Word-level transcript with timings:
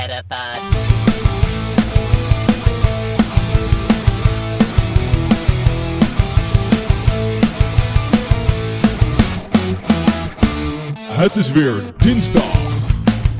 Metapod. 0.00 0.60
Het 11.02 11.36
is 11.36 11.52
weer 11.52 11.82
dinsdag. 11.98 12.42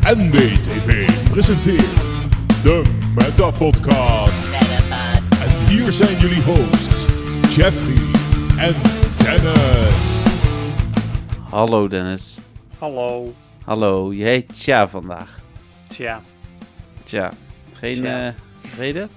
NBTV 0.00 1.10
presenteert 1.30 1.84
de 2.62 2.82
Meta 3.14 3.50
Podcast. 3.50 4.44
Metapod. 4.50 5.40
En 5.42 5.66
hier 5.66 5.92
zijn 5.92 6.18
jullie 6.18 6.42
hosts, 6.42 7.06
Jeffrey 7.56 8.20
en 8.58 8.74
Dennis. 9.18 10.20
Hallo 11.50 11.88
Dennis. 11.88 12.38
Hallo. 12.78 13.32
Hallo, 13.64 14.12
je 14.12 14.24
heet 14.24 14.54
Tja 14.54 14.88
vandaag. 14.88 15.38
Tja. 15.86 16.20
Tja, 17.10 17.32
geen 17.72 17.92
Tja. 18.00 18.26
eh, 18.28 18.34
reden? 18.78 19.08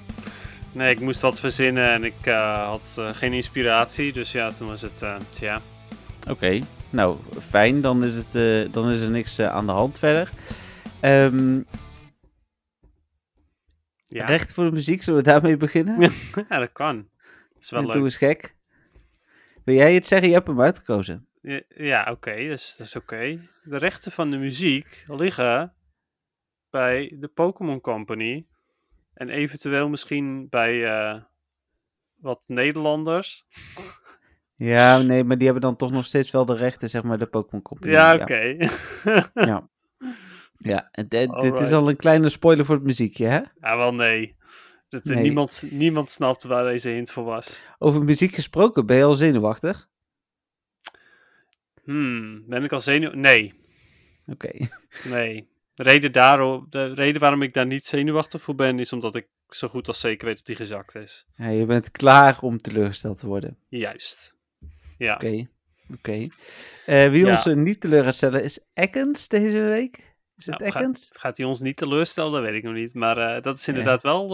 Nee, 0.71 0.91
ik 0.93 0.99
moest 0.99 1.21
wat 1.21 1.39
verzinnen 1.39 1.89
en 1.91 2.03
ik 2.03 2.15
eh, 2.25 2.65
had 2.67 2.95
eh, 2.97 3.09
geen 3.15 3.33
inspiratie. 3.33 4.13
Dus 4.13 4.31
ja, 4.31 4.51
toen 4.51 4.67
was 4.67 4.81
het 4.81 5.03
tja. 5.29 5.61
Oké, 6.29 6.59
nou 6.89 7.17
fijn, 7.49 7.81
dan 7.81 8.03
is, 8.03 8.15
het, 8.15 8.31
dan 8.73 8.89
is 8.89 9.01
er 9.01 9.09
niks 9.09 9.39
aan 9.39 9.65
de 9.65 9.71
hand 9.71 9.99
verder. 9.99 10.29
Ehm, 10.99 11.61
Ja, 14.05 14.25
Recht 14.25 14.53
voor 14.53 14.63
de 14.65 14.71
muziek, 14.71 15.03
zullen 15.03 15.23
we 15.23 15.29
daarmee 15.29 15.57
beginnen? 15.57 16.01
ja 16.49 16.59
dat 16.59 16.71
kan. 16.71 16.95
Dat 17.53 17.61
is 17.63 17.69
wel 17.69 17.81
Doe 17.81 17.93
leuk. 17.93 18.03
eens 18.03 18.17
gek. 18.17 18.55
Wil 19.63 19.75
jij 19.75 19.93
het 19.93 20.05
zeggen? 20.05 20.27
Je 20.27 20.33
hebt 20.33 20.47
hem 20.47 20.61
uitgekozen. 20.61 21.27
Ja, 21.41 21.61
ja, 21.67 22.07
oké, 22.11 22.31
dat 22.35 22.57
is, 22.59 22.75
dat 22.77 22.87
is 22.87 22.95
oké. 22.95 23.39
De 23.63 23.77
rechten 23.77 24.11
van 24.11 24.29
de 24.29 24.37
muziek 24.37 25.03
liggen 25.07 25.73
bij 26.73 27.15
de 27.19 27.27
Pokémon 27.27 27.81
Company. 27.81 28.45
En 29.13 29.29
eventueel 29.29 29.89
misschien 29.89 30.49
bij 30.49 30.85
eh, 30.85 31.21
wat 32.15 32.43
Nederlanders. 32.47 33.43
Ja, 34.55 35.01
nee, 35.01 35.23
maar 35.23 35.35
die 35.37 35.45
hebben 35.45 35.63
dan 35.63 35.75
toch 35.75 35.91
nog 35.91 36.05
steeds 36.05 36.31
wel 36.31 36.45
de 36.45 36.55
rechten, 36.55 36.89
zeg 36.89 37.03
maar, 37.03 37.17
de 37.17 37.25
Pokémon 37.25 37.61
Company. 37.61 37.91
Ja, 37.91 38.15
oké. 38.15 38.55
Ja, 39.33 39.69
ja. 40.57 40.89
en 40.91 41.07
dit, 41.07 41.59
is 41.59 41.71
al 41.71 41.89
een 41.89 41.95
kleine 41.95 42.29
spoiler 42.29 42.65
voor 42.65 42.75
het 42.75 42.83
muziekje, 42.83 43.25
hè? 43.25 43.41
ja, 43.59 43.77
wel 43.77 43.93
nee. 43.93 44.35
Dat, 44.89 45.01
eh, 45.01 45.13
Nee. 45.13 45.23
Niemand, 45.23 45.65
niemand 45.69 46.09
snapt 46.09 46.43
waar 46.43 46.63
deze 46.63 46.89
hint 46.89 47.11
voor 47.11 47.23
was. 47.23 47.63
Over 47.77 48.03
muziek 48.03 48.33
gesproken, 48.33 48.85
ben 48.85 48.97
je 48.97 49.03
al 49.03 49.13
zenuwachtig? 49.13 49.89
Hmm, 51.83 52.43
ben 52.47 52.63
ik 52.63 52.71
al 52.71 52.79
zenuw... 52.79 53.11
Nee, 53.11 53.53
Oké. 54.25 54.51
Nee. 55.09 55.51
De 55.73 55.83
reden, 55.83 56.11
daarom, 56.11 56.65
de 56.69 56.93
reden 56.93 57.21
waarom 57.21 57.41
ik 57.41 57.53
daar 57.53 57.65
niet 57.65 57.85
zenuwachtig 57.85 58.41
voor 58.41 58.55
ben, 58.55 58.79
is 58.79 58.93
omdat 58.93 59.15
ik 59.15 59.27
zo 59.49 59.67
goed 59.67 59.87
als 59.87 59.99
zeker 59.99 60.25
weet 60.25 60.35
dat 60.37 60.45
die 60.45 60.55
gezakt 60.55 60.95
is. 60.95 61.25
Ja, 61.35 61.49
je 61.49 61.65
bent 61.65 61.91
klaar 61.91 62.37
om 62.41 62.57
teleurgesteld 62.57 63.17
te 63.17 63.27
worden. 63.27 63.57
Juist. 63.69 64.37
Ja. 64.97 65.13
Oké, 65.15 65.47
oké. 65.93 66.27
Eh, 66.85 67.09
wie 67.09 67.25
Ja. 67.25 67.29
ons 67.29 67.45
eh, 67.45 67.55
niet 67.55 67.79
teleur 67.79 68.03
gaat 68.03 68.15
stellen 68.15 68.43
is 68.43 68.65
Ekkens 68.73 69.27
deze 69.27 69.59
week. 69.59 70.15
Is 70.37 70.45
het 70.45 70.59
Nou, 70.59 70.71
Ekkens? 70.71 71.09
Gaat 71.13 71.37
hij 71.37 71.45
ons 71.45 71.61
niet 71.61 71.77
teleurstellen? 71.77 72.31
Dat 72.31 72.41
weet 72.41 72.53
ik 72.53 72.63
nog 72.63 72.73
niet. 72.73 72.93
Maar 72.93 73.17
eh, 73.17 73.41
dat 73.41 73.57
is 73.57 73.67
inderdaad 73.67 74.01
wel, 74.01 74.29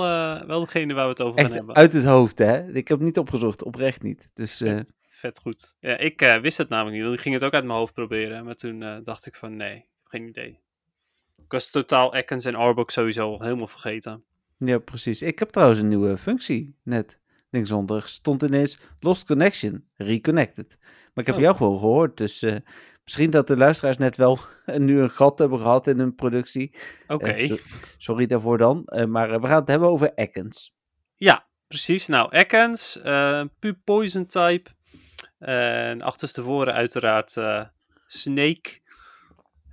wel 0.47 0.59
degene 0.59 0.93
waar 0.93 1.03
we 1.03 1.09
het 1.09 1.21
over 1.21 1.41
gaan 1.41 1.51
hebben. 1.51 1.75
uit 1.75 1.93
het 1.93 2.05
hoofd, 2.05 2.37
hè? 2.37 2.67
Ik 2.67 2.87
heb 2.87 2.97
het 2.97 3.07
niet 3.07 3.17
opgezocht, 3.17 3.63
oprecht 3.63 4.01
niet. 4.01 4.29
Dus 4.33 4.57
Vet, 4.57 4.93
vet 5.09 5.39
goed. 5.39 5.75
Ja, 5.79 5.97
ik 5.97 6.37
wist 6.41 6.57
het 6.57 6.69
namelijk 6.69 7.03
niet. 7.03 7.13
Ik 7.13 7.21
ging 7.21 7.35
het 7.35 7.43
ook 7.43 7.53
uit 7.53 7.65
mijn 7.65 7.77
hoofd 7.77 7.93
proberen. 7.93 8.45
Maar 8.45 8.55
toen 8.55 8.99
dacht 9.03 9.25
ik 9.25 9.35
van 9.35 9.55
nee, 9.55 9.85
geen 10.03 10.27
idee. 10.27 10.59
Ik 11.45 11.51
was 11.51 11.69
totaal 11.71 12.15
Ekans 12.15 12.45
en 12.45 12.55
Arbok 12.55 12.91
sowieso 12.91 13.31
al 13.31 13.41
helemaal 13.41 13.67
vergeten. 13.67 14.23
ja, 14.57 14.77
precies. 14.77 15.21
Ik 15.21 15.39
heb 15.39 15.49
trouwens 15.49 15.79
een 15.79 15.87
nieuwe 15.87 16.17
functie 16.17 16.75
net. 16.83 17.19
Linksonder 17.51 18.01
stond 18.07 18.43
ineens 18.43 18.79
Lost 18.99 19.25
Connection, 19.25 19.85
Reconnected. 19.95 20.77
Maar 20.79 21.23
ik 21.23 21.25
heb 21.25 21.35
Oh. 21.35 21.41
jou 21.41 21.55
gewoon 21.55 21.79
gehoord, 21.79 22.17
dus 22.17 22.41
eh, 22.41 22.55
misschien 23.03 23.29
dat 23.29 23.47
de 23.47 23.57
luisteraars 23.57 23.97
net 23.97 24.17
wel 24.17 24.39
nu 24.77 24.99
een 24.99 25.09
gat 25.09 25.39
hebben 25.39 25.59
gehad 25.59 25.87
in 25.87 25.99
hun 25.99 26.15
productie. 26.15 26.73
Oké. 27.07 27.25
Eh, 27.27 27.47
so- 27.47 27.57
sorry 27.97 28.25
daarvoor 28.25 28.57
dan. 28.57 28.85
Eh, 28.85 29.05
maar 29.05 29.41
we 29.41 29.47
gaan 29.47 29.59
het 29.59 29.67
hebben 29.67 29.89
over 29.89 30.13
Ekkens. 30.13 30.73
Ja, 31.15 31.47
precies. 31.67 32.07
Nou, 32.07 32.31
eh 32.31 33.43
puur 33.59 33.73
poison 33.83 34.25
type. 34.25 34.69
En 35.39 36.01
achterstevoren 36.01 36.73
uiteraard 36.73 37.35
Snake. 38.07 38.79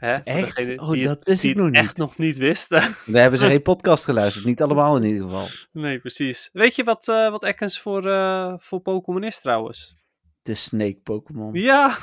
Hè, 0.06 0.14
Echt? 0.14 0.78
Oh, 0.78 1.02
dat 1.04 1.24
wist 1.24 1.44
ik 1.44 1.56
nog 1.56 1.66
niet. 1.66 1.74
echt 1.76 1.96
nog 1.96 2.18
niet 2.18 2.36
wisten. 2.36 2.80
We 3.04 3.18
hebben 3.18 3.38
ze 3.38 3.46
geen 3.46 3.62
podcast 3.72 4.04
geluisterd, 4.04 4.44
niet 4.44 4.62
allemaal 4.62 4.96
in 4.96 5.02
ieder 5.04 5.22
geval. 5.22 5.46
nee, 5.72 5.98
precies. 5.98 6.50
Weet 6.52 6.76
je 6.76 6.84
wat, 6.84 7.08
eh 7.08 7.30
wat 7.30 7.44
Ekans 7.44 7.80
voor, 7.80 8.06
eh, 8.06 8.54
voor 8.58 8.80
Pokémon 8.80 9.24
is 9.24 9.40
trouwens? 9.40 9.96
De 10.42 10.54
Snake 10.54 11.00
Pokémon. 11.02 11.54
Ja! 11.54 11.96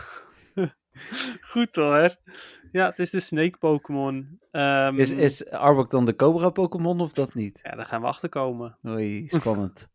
Goed 1.52 1.76
hoor. 1.76 2.16
Ja, 2.72 2.86
het 2.90 3.00
is 3.00 3.10
de 3.10 3.20
Snake 3.20 3.58
Pokémon. 3.58 4.40
Ehm, 4.52 5.00
Is, 5.00 5.12
is 5.12 5.50
Arbok 5.50 5.90
dan 5.92 6.06
de 6.06 6.16
Cobra 6.16 6.50
Pokémon 6.50 7.00
of 7.02 7.12
dat 7.14 7.34
niet? 7.34 7.60
Ja, 7.64 7.76
daar 7.76 7.86
gaan 7.86 8.02
we 8.02 8.08
achter 8.08 8.30
komen. 8.30 8.78
Oei, 8.88 9.24
spannend. 9.28 9.90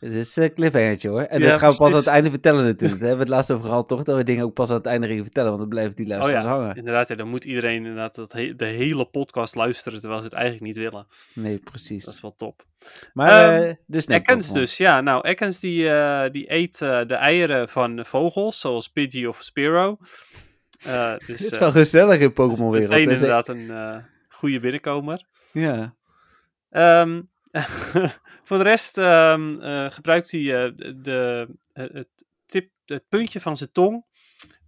Het 0.00 0.12
is 0.12 0.36
een 0.36 0.54
cliffhangertje 0.54 1.08
hoor. 1.08 1.22
En 1.22 1.40
Ja, 1.40 1.50
dat 1.50 1.58
gaan 1.58 1.70
we 1.70 1.76
pas 1.76 1.90
aan 1.90 1.96
het 1.96 2.06
einde 2.06 2.30
vertellen 2.30 2.64
natuurlijk. 2.64 3.00
Daar 3.00 3.08
hebben 3.08 3.26
we 3.26 3.32
het 3.32 3.32
laatst 3.32 3.50
over 3.50 3.64
gehad 3.68 3.88
toch? 3.88 4.02
Dat 4.02 4.16
we 4.16 4.24
dingen 4.24 4.44
ook 4.44 4.54
pas 4.54 4.70
aan 4.70 4.76
het 4.76 4.86
einde 4.86 5.06
gingen 5.06 5.22
vertellen. 5.22 5.48
Want 5.48 5.60
dan 5.60 5.68
blijven 5.68 5.96
die 5.96 6.04
Oh 6.04 6.10
luisteraars 6.10 6.44
ja, 6.44 6.50
hangen. 6.50 6.76
inderdaad. 6.76 7.08
Ja, 7.08 7.14
dan 7.14 7.28
moet 7.28 7.44
iedereen 7.44 7.76
inderdaad 7.76 8.14
dat 8.14 8.32
he- 8.32 8.54
de 8.56 8.64
hele 8.64 9.04
podcast 9.04 9.54
luisteren 9.54 9.98
terwijl 10.00 10.20
ze 10.20 10.26
het 10.26 10.34
eigenlijk 10.36 10.64
niet 10.66 10.76
willen. 10.76 11.06
Nee, 11.34 11.58
precies. 11.58 12.04
Dat 12.04 12.14
is 12.14 12.20
wel 12.20 12.34
top. 12.36 12.64
Maar 13.12 13.58
Ekans 13.88 14.24
Pokémon. 14.26 14.52
dus, 14.54 14.76
ja. 14.76 15.00
Nou, 15.00 15.28
Ekans 15.28 15.60
die, 15.60 15.88
eh, 15.90 16.30
die 16.32 16.52
eet 16.52 16.82
eh, 16.82 17.00
de 17.06 17.14
eieren 17.14 17.68
van 17.68 18.06
vogels, 18.06 18.60
zoals 18.60 18.88
Pidgey 18.88 19.26
of 19.26 19.42
Spearow. 19.42 20.00
Eh 20.84 21.12
dus 21.26 21.42
Het 21.42 21.52
is 21.52 21.58
wel 21.58 21.70
gezellig 21.72 22.20
in 22.20 22.32
Pokémon 22.32 22.70
wereld. 22.70 22.90
meteen 22.90 23.08
hè, 23.08 23.16
ze- 23.16 23.24
inderdaad 23.24 23.48
een 23.48 24.04
goede 24.28 24.60
binnenkomer. 24.60 25.24
Ja. 25.52 25.94
Ehm, 26.70 27.20
voor 28.46 28.58
de 28.58 28.62
rest 28.62 28.98
ehm, 28.98 29.60
eh, 29.60 29.90
gebruikt 29.90 30.30
hij 30.30 30.64
eh, 30.64 30.72
de, 30.96 31.48
het, 31.72 32.08
tip, 32.46 32.70
het 32.84 33.08
puntje 33.08 33.40
van 33.40 33.56
zijn 33.56 33.72
tong 33.72 34.04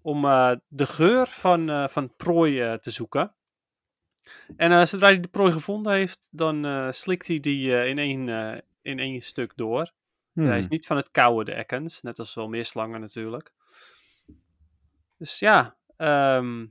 om 0.02 0.24
eh, 0.24 0.52
de 0.69 0.86
geur 0.86 1.26
van, 1.26 1.91
van 1.91 2.16
prooi 2.16 2.78
te 2.78 2.91
zoeken. 2.91 3.34
En 4.56 4.88
zodra 4.88 5.06
hij 5.06 5.20
de 5.20 5.28
prooi 5.28 5.52
gevonden 5.52 5.92
heeft, 5.92 6.28
dan 6.30 6.88
slikt 6.94 7.26
hij 7.26 7.41
die 7.41 7.86
in, 7.86 7.98
één, 7.98 8.28
in 8.82 8.98
één 8.98 9.20
stuk 9.20 9.52
door. 9.56 9.92
Hmm. 10.32 10.46
Hij 10.46 10.58
is 10.58 10.69
niet 10.69 10.86
van 10.86 10.96
het 10.96 11.10
koude, 11.10 11.44
de 11.44 11.54
Ekans, 11.54 12.02
net 12.02 12.19
als 12.19 12.34
wel 12.34 12.48
meer 12.48 12.64
slangen 12.64 13.00
natuurlijk. 13.00 13.52
Dus 15.19 15.38
ja, 15.38 15.76
ehm, 15.96 16.66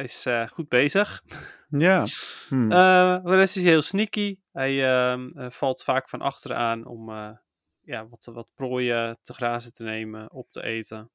hij 0.00 0.08
is 0.08 0.26
eh, 0.26 0.48
goed 0.48 0.68
bezig. 0.68 1.22
Ja. 1.68 2.06
Hmm. 2.48 2.72
Eh, 2.72 3.24
de 3.24 3.34
rest 3.34 3.56
is 3.56 3.64
heel 3.64 3.82
sneaky. 3.82 4.38
Hij 4.52 4.92
ehm, 4.92 5.28
eh, 5.28 5.50
valt 5.50 5.82
vaak 5.82 6.08
van 6.08 6.20
achteraan 6.20 6.86
om 6.86 7.10
ja, 7.80 8.08
wat, 8.08 8.24
wat 8.24 8.48
prooien 8.54 9.18
te 9.22 9.32
grazen 9.32 9.72
te 9.72 9.82
nemen, 9.82 10.32
op 10.32 10.50
te 10.50 10.62
eten. 10.62 11.10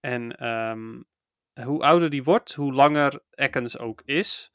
En 0.00 0.36
ehm, 0.36 1.02
hoe 1.66 1.82
ouder 1.82 2.10
die 2.10 2.24
wordt, 2.24 2.54
hoe 2.54 2.72
langer 2.72 3.22
Ekans 3.30 3.78
ook 3.78 4.02
is. 4.04 4.52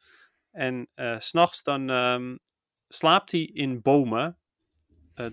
En 0.51 0.89
s 0.95 1.27
s'nachts 1.27 1.63
dan 1.63 1.89
ehm, 1.89 2.35
slaapt 2.87 3.31
hij 3.31 3.41
in 3.41 3.81
bomen 3.81 4.37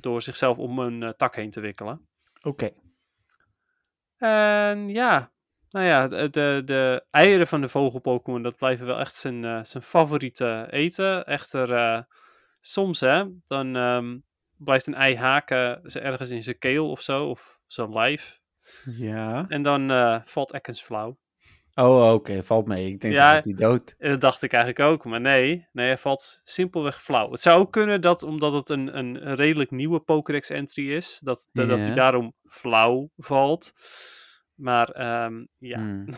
door 0.00 0.22
zichzelf 0.22 0.58
om 0.58 0.78
een 0.78 1.14
tak 1.16 1.36
heen 1.36 1.50
te 1.50 1.60
wikkelen. 1.60 2.08
Oké. 2.42 2.70
En 4.16 4.88
ja, 4.88 5.32
nou 5.70 5.86
ja, 5.86 6.08
de, 6.08 6.62
de, 6.64 7.04
eieren 7.10 7.46
van 7.46 7.60
de 7.60 7.68
vogelpokémon, 7.68 8.42
dat 8.42 8.56
blijven 8.56 8.86
wel 8.86 8.98
echt 8.98 9.14
zijn, 9.14 9.44
eh, 9.44 9.60
zijn 9.62 9.82
favoriete 9.82 10.66
eten. 10.70 11.26
Echter, 11.26 11.72
eh, 11.72 12.02
soms 12.60 13.00
hè, 13.00 13.24
dan 13.44 13.76
ehm, 13.76 14.18
blijft 14.56 14.86
een 14.86 14.94
ei 14.94 15.16
haken 15.16 15.82
ergens 15.82 16.30
in 16.30 16.42
zijn 16.42 16.58
keel 16.58 16.90
of 16.90 17.00
zo, 17.00 17.26
of 17.26 17.60
zijn 17.66 17.92
lijf. 17.92 18.40
Ja. 18.84 19.44
En 19.48 19.62
dan 19.62 19.90
eh, 19.90 20.20
valt 20.24 20.52
Ekans 20.52 20.82
flauw. 20.82 21.18
Oh, 21.74 22.12
oké. 22.12 22.42
Valt 22.42 22.66
mee. 22.66 22.86
Ik 22.86 23.00
denk 23.00 23.14
Ja. 23.14 23.34
dat 23.34 23.44
hij 23.44 23.54
dood. 23.54 23.94
Dat 23.98 24.20
dacht 24.20 24.42
ik 24.42 24.52
eigenlijk 24.52 24.90
ook, 24.90 25.04
maar 25.04 25.20
nee, 25.20 25.66
nee, 25.72 25.86
hij 25.86 25.98
valt 25.98 26.40
simpelweg 26.42 27.02
flauw. 27.02 27.30
Het 27.30 27.40
zou 27.40 27.60
ook 27.60 27.72
kunnen 27.72 28.00
dat, 28.00 28.22
omdat 28.22 28.52
het 28.52 28.68
een, 28.68 28.98
een, 28.98 29.34
redelijk 29.34 29.70
nieuwe 29.70 30.00
Pokédex-entry 30.00 30.92
is, 30.92 31.20
dat, 31.24 31.48
dat, 31.52 31.68
dat 31.68 31.78
hij 31.78 31.94
daarom 31.94 32.34
flauw 32.44 33.10
valt. 33.16 33.72
Maar 34.58 34.88
ehm, 34.88 35.44
ja. 35.58 35.78
Hmm. 35.78 36.06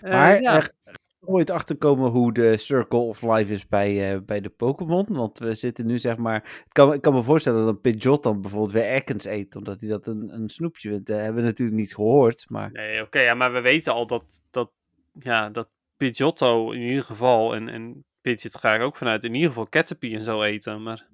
Eh, 0.00 0.10
Maar 0.10 0.40
ja. 0.40 0.54
er 0.54 0.74
ooit 1.20 1.50
achterkomen 1.50 2.10
hoe 2.10 2.32
de 2.32 2.56
Circle 2.56 2.98
of 2.98 3.22
Life 3.22 3.52
is 3.52 3.68
bij, 3.68 4.14
eh, 4.14 4.20
bij 4.20 4.40
de 4.40 4.48
Pokémon? 4.48 5.06
Want 5.08 5.38
we 5.38 5.54
zitten 5.54 5.86
nu 5.86 5.98
zeg 5.98 6.16
maar... 6.16 6.36
Ik 6.36 6.72
kan, 6.72 6.92
ik 6.92 7.00
kan 7.00 7.14
me 7.14 7.22
voorstellen 7.22 7.64
dat 7.64 7.68
een 7.68 7.80
Pidgeot 7.80 8.22
dan 8.22 8.40
bijvoorbeeld 8.40 8.72
weer 8.72 8.84
Ekans 8.84 9.24
eet, 9.24 9.56
omdat 9.56 9.80
hij 9.80 9.90
dat 9.90 10.06
een, 10.06 10.34
een 10.34 10.48
snoepje 10.48 10.88
vindt. 10.88 11.06
Dat 11.06 11.20
hebben 11.20 11.42
we 11.42 11.48
natuurlijk 11.48 11.78
niet 11.78 11.94
gehoord, 11.94 12.44
maar... 12.48 12.72
Nee, 12.72 13.02
oké, 13.02 13.20
ja, 13.20 13.34
maar 13.34 13.52
we 13.52 13.60
weten 13.60 13.92
al 13.92 14.06
dat, 14.06 14.42
dat, 14.50 14.70
ja, 15.18 15.50
dat 15.50 15.68
Pidgeotto 15.96 16.70
in 16.70 16.80
ieder 16.80 17.04
geval 17.04 17.54
en, 17.54 17.68
en 17.68 18.04
Pidgeot 18.20 18.58
ga 18.58 18.74
ik 18.74 18.82
ook 18.82 18.96
vanuit 18.96 19.24
in 19.24 19.34
ieder 19.34 19.48
geval 19.48 19.68
Caterpie 19.68 20.14
en 20.14 20.22
zo 20.22 20.42
eten, 20.42 20.82
maar... 20.82 21.06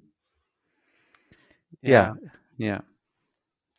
Ja, 1.79 2.19
ja. 2.55 2.85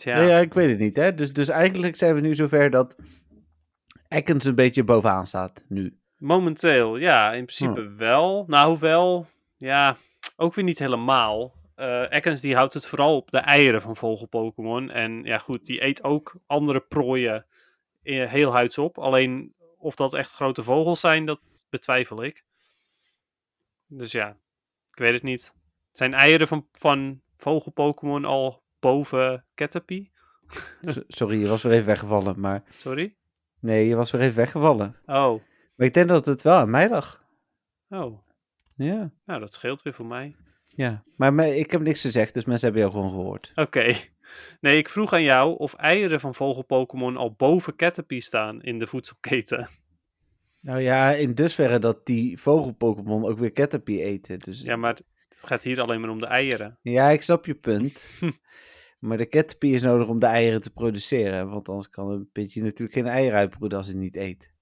Tja, 0.03 0.21
Ja, 0.21 0.29
ja, 0.29 0.39
ik 0.39 0.55
weet 0.55 0.71
het 0.71 0.79
niet, 0.79 0.97
hè. 0.97 1.15
Dus, 1.15 1.33
dus 1.33 1.49
eigenlijk 1.49 1.97
zijn 1.97 2.15
we 2.15 2.21
nu 2.21 2.35
zover 2.35 2.71
dat 2.71 2.97
Ekans 4.09 4.45
een 4.45 4.55
beetje 4.55 4.85
bovenaan 4.85 5.27
staat, 5.27 5.65
nu. 5.69 5.99
momenteel, 6.17 6.97
ja, 6.97 7.33
in 7.33 7.45
principe 7.45 7.95
wel. 7.95 8.45
Nou, 8.47 8.71
hoewel, 8.71 9.27
ja, 9.57 9.97
ook 10.37 10.55
weer 10.55 10.65
niet 10.65 10.79
helemaal. 10.79 11.55
Ekans 12.09 12.41
die 12.41 12.55
houdt 12.55 12.75
het 12.75 12.87
vooral 12.87 13.17
op 13.17 13.31
de 13.31 13.39
eieren 13.39 13.83
van 13.83 13.97
vogel-Pokémon. 13.97 14.91
En 14.91 15.23
ja, 15.25 15.39
goed, 15.39 15.67
die 15.67 15.85
eet 15.85 16.05
ook 16.05 16.37
andere 16.47 16.81
prooien 16.81 17.47
eh, 18.03 18.31
heel 18.31 18.53
huids 18.53 18.79
op. 18.79 18.99
Alleen 18.99 19.55
of 19.79 19.95
dat 19.95 20.15
echt 20.15 20.33
grote 20.33 20.63
vogels 20.63 21.01
zijn, 21.01 21.27
dat 21.27 21.41
betwijfel 21.71 22.23
ik. 22.23 22.45
Dus 23.87 24.13
ja, 24.13 24.29
ik 24.91 24.99
weet 24.99 25.13
het 25.13 25.23
niet. 25.23 25.55
Zijn 25.93 26.15
eieren 26.15 26.49
van, 26.49 26.69
van 26.73 27.21
vogel-Pokémon 27.37 28.25
al 28.25 28.63
boven 28.83 29.45
Caterpie? 29.55 30.11
Sorry, 31.09 31.41
je 31.41 31.47
was 31.49 31.63
weer 31.63 31.73
even 31.73 31.87
weggevallen, 31.87 32.41
maar... 32.41 32.63
Sorry? 32.71 33.15
Nee, 33.61 33.87
je 33.89 33.95
was 33.97 34.11
weer 34.11 34.21
even 34.21 34.37
weggevallen. 34.37 34.97
Oh, 35.07 35.41
Maar 35.77 35.87
ik 35.87 35.95
denk 35.95 36.09
dat 36.09 36.27
het 36.27 36.43
wel 36.43 36.55
aan 36.59 36.71
mij 36.71 36.89
lag. 36.89 37.25
oh. 37.89 38.19
Ja, 38.77 39.11
Nou, 39.25 39.41
dat 39.41 39.53
scheelt 39.53 39.83
weer 39.83 39.93
voor 39.93 40.07
mij. 40.07 40.37
ja. 40.65 41.05
Maar 41.17 41.35
me- 41.35 41.57
ik 41.59 41.71
heb 41.71 41.81
niks 41.81 42.01
gezegd, 42.01 42.35
dus 42.35 42.45
mensen 42.45 42.65
hebben 42.73 42.83
jou 42.89 42.95
gewoon 42.95 43.11
gehoord. 43.21 43.53
Oké. 43.55 43.95
Nee, 44.61 44.77
ik 44.79 44.89
vroeg 44.89 45.13
aan 45.13 45.23
jou 45.23 45.57
of 45.59 45.75
eieren 45.75 46.21
van 46.21 46.35
vogel-Pokémon 46.35 47.17
al 47.17 47.33
boven 47.35 47.77
Caterpie 47.77 48.21
staan 48.21 48.63
in 48.63 48.79
de 48.79 48.87
voedselketen. 48.87 49.69
Nou 50.61 50.81
ja, 50.81 51.11
in 51.11 51.35
dusverre 51.35 51.79
dat 51.79 52.07
die 52.07 52.39
vogel-Pokémon 52.41 53.25
ook 53.25 53.39
weer 53.39 53.53
Caterpie 53.53 54.03
eten. 54.03 54.39
Dus 54.39 54.61
Ja, 54.63 54.77
maar 54.77 54.99
het 55.35 55.47
gaat 55.47 55.63
hier 55.63 55.81
alleen 55.81 56.01
maar 56.01 56.11
om 56.11 56.21
de 56.21 56.27
eieren. 56.27 56.79
Ja, 56.83 57.09
ik 57.09 57.23
snap 57.23 57.47
je 57.47 57.55
punt. 57.55 58.21
maar 59.07 59.17
de 59.17 59.29
Caterpie 59.29 59.75
is 59.75 59.83
nodig 59.83 60.09
om 60.09 60.19
de 60.19 60.27
eieren 60.27 60.63
te 60.63 60.71
produceren. 60.71 61.51
Want 61.51 61.69
anders 61.69 61.89
kan 61.89 62.11
een 62.11 62.31
pitje 62.33 62.63
natuurlijk 62.63 62.99
geen 62.99 63.07
eieren 63.07 63.39
uitbroeden 63.39 63.79
als 63.79 63.87
hij 63.87 63.97
niet 63.97 64.17
eet. 64.17 64.53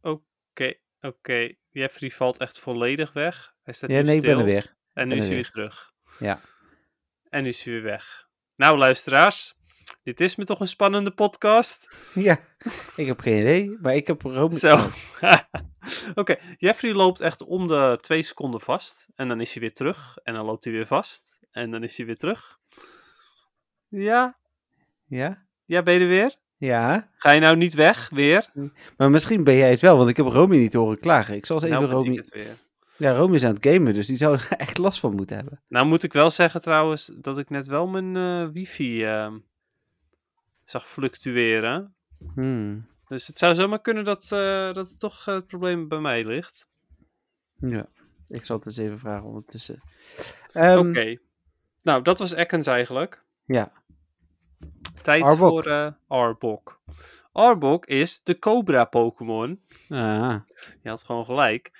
Oké, 0.00 0.74
oké. 1.00 1.54
Jeffrey 1.70 2.10
valt 2.10 2.38
echt 2.38 2.58
volledig 2.58 3.12
weg. 3.12 3.54
Hij 3.62 3.74
staat 3.74 3.90
Ja, 3.90 4.00
nu 4.00 4.02
nee, 4.02 4.16
ik 4.16 4.22
ben 4.22 4.38
er 4.38 4.44
weer. 4.44 4.76
En 4.92 5.08
nu 5.08 5.14
ben 5.14 5.22
is 5.22 5.26
hij 5.26 5.36
weer 5.36 5.48
terug. 5.48 5.92
Ja. 6.18 6.40
En 7.28 7.42
nu 7.42 7.48
is 7.48 7.64
hij 7.64 7.72
weer 7.72 7.82
weg. 7.82 8.28
Nou, 8.56 8.78
luisteraars. 8.78 9.54
Dit 10.02 10.20
is 10.20 10.36
me 10.36 10.44
toch 10.44 10.60
een 10.60 10.68
spannende 10.68 11.10
podcast. 11.10 11.90
Ja, 12.14 12.40
ik 12.96 13.06
heb 13.06 13.20
geen 13.20 13.40
idee. 13.40 13.78
Maar 13.80 13.94
ik 13.94 14.06
heb 14.06 14.22
Rome... 14.22 14.58
Zo. 14.58 14.76
Oké, 16.14 16.36
Jeffrey 16.58 16.92
loopt 16.92 17.20
echt 17.20 17.42
om 17.42 17.66
de 17.66 17.98
twee 18.00 18.22
seconden 18.22 18.60
vast. 18.60 19.08
En 19.14 19.28
dan 19.28 19.40
is 19.40 19.52
hij 19.52 19.60
weer 19.62 19.72
terug. 19.72 20.16
En 20.22 20.34
dan 20.34 20.44
loopt 20.44 20.64
hij 20.64 20.72
weer 20.72 20.86
vast. 20.86 21.40
En 21.50 21.70
dan 21.70 21.82
is 21.82 21.96
hij 21.96 22.06
weer 22.06 22.16
terug. 22.16 22.58
Ja, 23.88 24.36
Ja? 25.06 25.46
ja, 25.64 25.82
ben 25.82 25.94
je 25.94 26.00
er 26.00 26.08
weer? 26.08 26.36
Ja. 26.56 27.10
Ga 27.16 27.30
je 27.30 27.40
nou 27.40 27.56
niet 27.56 27.74
weg, 27.74 28.08
weer? 28.12 28.50
Maar 28.96 29.10
misschien 29.10 29.44
ben 29.44 29.56
jij 29.56 29.70
het 29.70 29.80
wel, 29.80 29.96
want 29.96 30.08
ik 30.08 30.16
heb 30.16 30.26
Romy 30.26 30.56
niet 30.56 30.72
horen 30.72 30.98
klagen. 30.98 31.34
Ik 31.34 31.46
zal 31.46 31.56
eens 31.56 31.64
even 31.64 31.80
nou 31.80 31.92
Romy... 31.92 32.16
het 32.16 32.28
weer. 32.28 32.56
Ja, 32.96 33.12
Romy 33.12 33.34
is 33.34 33.44
aan 33.44 33.54
het 33.54 33.66
gamen, 33.66 33.94
dus 33.94 34.06
die 34.06 34.16
zou 34.16 34.34
er 34.36 34.48
echt 34.56 34.78
last 34.78 35.00
van 35.00 35.14
moeten 35.14 35.36
hebben. 35.36 35.62
Nou 35.68 35.86
moet 35.86 36.02
ik 36.02 36.12
wel 36.12 36.30
zeggen 36.30 36.60
trouwens 36.60 37.12
dat 37.16 37.38
ik 37.38 37.50
net 37.50 37.66
wel 37.66 37.86
mijn 37.86 38.16
eh, 38.16 38.52
wifi 38.52 39.04
ehm, 39.04 39.38
zag 40.64 40.88
fluctueren. 40.88 41.94
Hmm. 42.34 42.90
Dus 43.08 43.26
het 43.26 43.38
zou 43.38 43.54
zomaar 43.54 43.80
kunnen 43.80 44.04
dat, 44.04 44.22
eh, 44.22 44.72
dat 44.72 44.88
het 44.88 44.98
toch 44.98 45.26
eh, 45.28 45.34
het 45.34 45.46
probleem 45.46 45.88
bij 45.88 45.98
mij 46.00 46.24
ligt. 46.24 46.68
Ja, 47.58 47.86
ik 48.28 48.46
zal 48.46 48.56
het 48.56 48.66
eens 48.66 48.76
even 48.76 48.98
vragen 48.98 49.28
ondertussen. 49.28 49.80
Ehm, 50.52 50.88
Oké. 50.88 51.16
Nou, 51.82 52.02
dat 52.02 52.18
was 52.18 52.32
Ekkens 52.32 52.66
eigenlijk. 52.66 53.22
Ja, 53.44 53.72
Tijd 55.02 55.22
Arbok. 55.22 55.48
voor 55.48 55.66
eh, 55.66 55.92
Arbok. 56.06 56.80
Arbok 57.32 57.86
is 57.86 58.22
de 58.22 58.38
Cobra 58.38 58.84
Pokémon. 58.84 59.62
ah, 59.88 60.36
Je 60.82 60.88
had 60.88 61.02
gewoon 61.04 61.24
gelijk. 61.24 61.70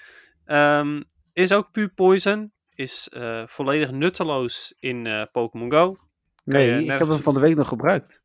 Ehm, 0.44 1.02
is 1.32 1.52
ook 1.52 1.70
puur 1.70 1.88
poison. 1.88 2.52
Is 2.74 3.08
volledig 3.46 3.90
nutteloos 3.90 4.74
in 4.78 5.28
Pokémon 5.32 5.70
Go. 5.70 5.96
nee, 6.44 6.82
ik 6.82 6.88
heb 6.88 7.08
hem 7.08 7.18
van 7.18 7.34
de 7.34 7.40
week 7.40 7.56
nog 7.56 7.68
gebruikt. 7.68 8.22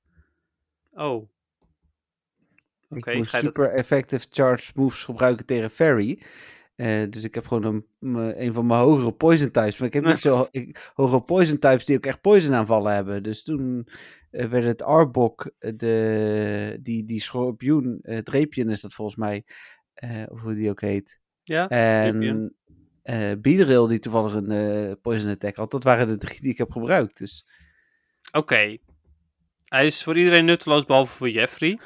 Oh. 0.97 1.29
Oké, 2.89 3.11
ik 3.11 3.29
ga 3.29 3.41
dat... 3.41 3.53
super 3.53 3.71
effective 3.71 4.27
charge 4.29 4.71
moves 4.75 5.03
gebruiken 5.03 5.45
tegen 5.45 5.69
Fairy. 5.69 6.21
Eh, 6.75 7.09
dus 7.09 7.23
ik 7.23 7.35
heb 7.35 7.47
gewoon 7.47 7.85
een, 7.99 8.53
van 8.53 8.65
mijn 8.65 8.79
hogere 8.79 9.11
poison 9.11 9.51
types. 9.51 9.77
Maar 9.77 9.87
ik 9.87 9.93
heb 9.93 10.05
niet 10.05 10.19
zo 10.19 10.47
ik, 10.51 10.91
hogere 10.93 11.21
poison 11.21 11.59
types 11.59 11.85
die 11.85 11.97
ook 11.97 12.05
echt 12.05 12.21
poison 12.21 12.53
aanvallen 12.53 12.93
hebben. 12.93 13.23
Dus 13.23 13.43
toen 13.43 13.87
eh, 14.31 14.45
werd 14.45 14.63
het 14.63 14.83
Arbok, 14.83 15.51
eh, 15.59 15.71
de, 15.75 16.77
die, 16.81 17.03
die 17.03 17.21
schorpioen, 17.21 17.99
uh, 18.03 18.45
is 18.51 18.81
dat 18.81 18.93
volgens 18.93 19.17
mij, 19.17 19.43
of 20.29 20.41
hoe 20.41 20.53
die 20.53 20.69
ook 20.69 20.81
heet. 20.81 21.19
Ja? 21.43 21.67
En 21.67 22.55
Beedrill 23.41 23.87
die 23.87 23.99
toevallig 23.99 24.33
een 24.33 25.01
poison 25.01 25.29
attack 25.29 25.55
had. 25.55 25.71
Dat 25.71 25.83
waren 25.83 26.07
de 26.07 26.17
drie 26.17 26.41
die 26.41 26.51
ik 26.51 26.57
heb 26.57 26.71
gebruikt. 26.71 27.17
Dus 27.17 27.47
Oké. 28.31 28.77
Hij 29.67 29.85
is 29.85 30.03
voor 30.03 30.17
iedereen 30.17 30.45
nutteloos, 30.45 30.85
behalve 30.85 31.15
voor 31.15 31.29
Jeffrey. 31.29 31.79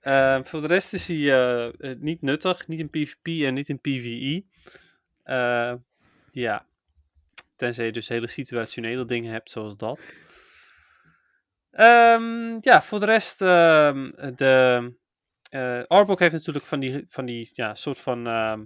Eh, 0.00 0.38
voor 0.42 0.60
de 0.60 0.66
rest 0.66 0.92
is 0.92 1.08
hij 1.08 1.16
eh, 1.16 1.66
eh, 1.66 1.98
niet 1.98 2.22
nuttig. 2.22 2.68
Niet 2.68 2.78
in 2.78 2.90
PvP 2.90 3.26
en 3.26 3.54
niet 3.54 3.68
in 3.68 3.80
PvE. 3.80 4.44
Eh, 5.22 5.74
ja. 6.30 6.66
Tenzij 7.56 7.84
je 7.84 7.92
dus 7.92 8.08
hele 8.08 8.26
situationele 8.26 9.04
dingen 9.04 9.32
hebt, 9.32 9.50
zoals 9.50 9.76
dat. 9.76 10.08
Ehm, 11.70 12.56
ja, 12.60 12.82
voor 12.82 13.00
de 13.00 13.06
rest... 13.06 13.42
ehm, 13.42 14.10
de, 14.34 14.94
eh 15.50 15.82
Arbok 15.86 16.18
heeft 16.18 16.32
natuurlijk 16.32 16.64
van 16.64 16.80
die, 16.80 17.02
van 17.06 17.24
die 17.24 17.50
ja, 17.52 17.74
soort 17.74 17.98
van 17.98 18.26
ehm, 18.26 18.64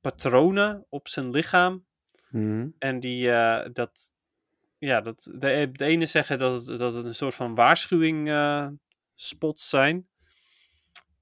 patronen 0.00 0.86
op 0.88 1.08
zijn 1.08 1.30
lichaam. 1.30 1.84
mhm. 2.30 2.68
En 2.78 3.00
die, 3.00 3.30
dat, 3.72 4.14
ja, 4.78 5.00
dat, 5.00 5.30
de, 5.38 5.68
de 5.72 5.84
ene 5.84 6.06
zeggen 6.06 6.38
dat 6.38 6.66
het, 6.66 6.78
dat 6.78 6.94
het 6.94 7.04
een 7.04 7.14
soort 7.14 7.34
van 7.34 7.54
waarschuwing 7.54 8.28
eh, 8.28 8.66
spots 9.14 9.68
zijn. 9.68 10.06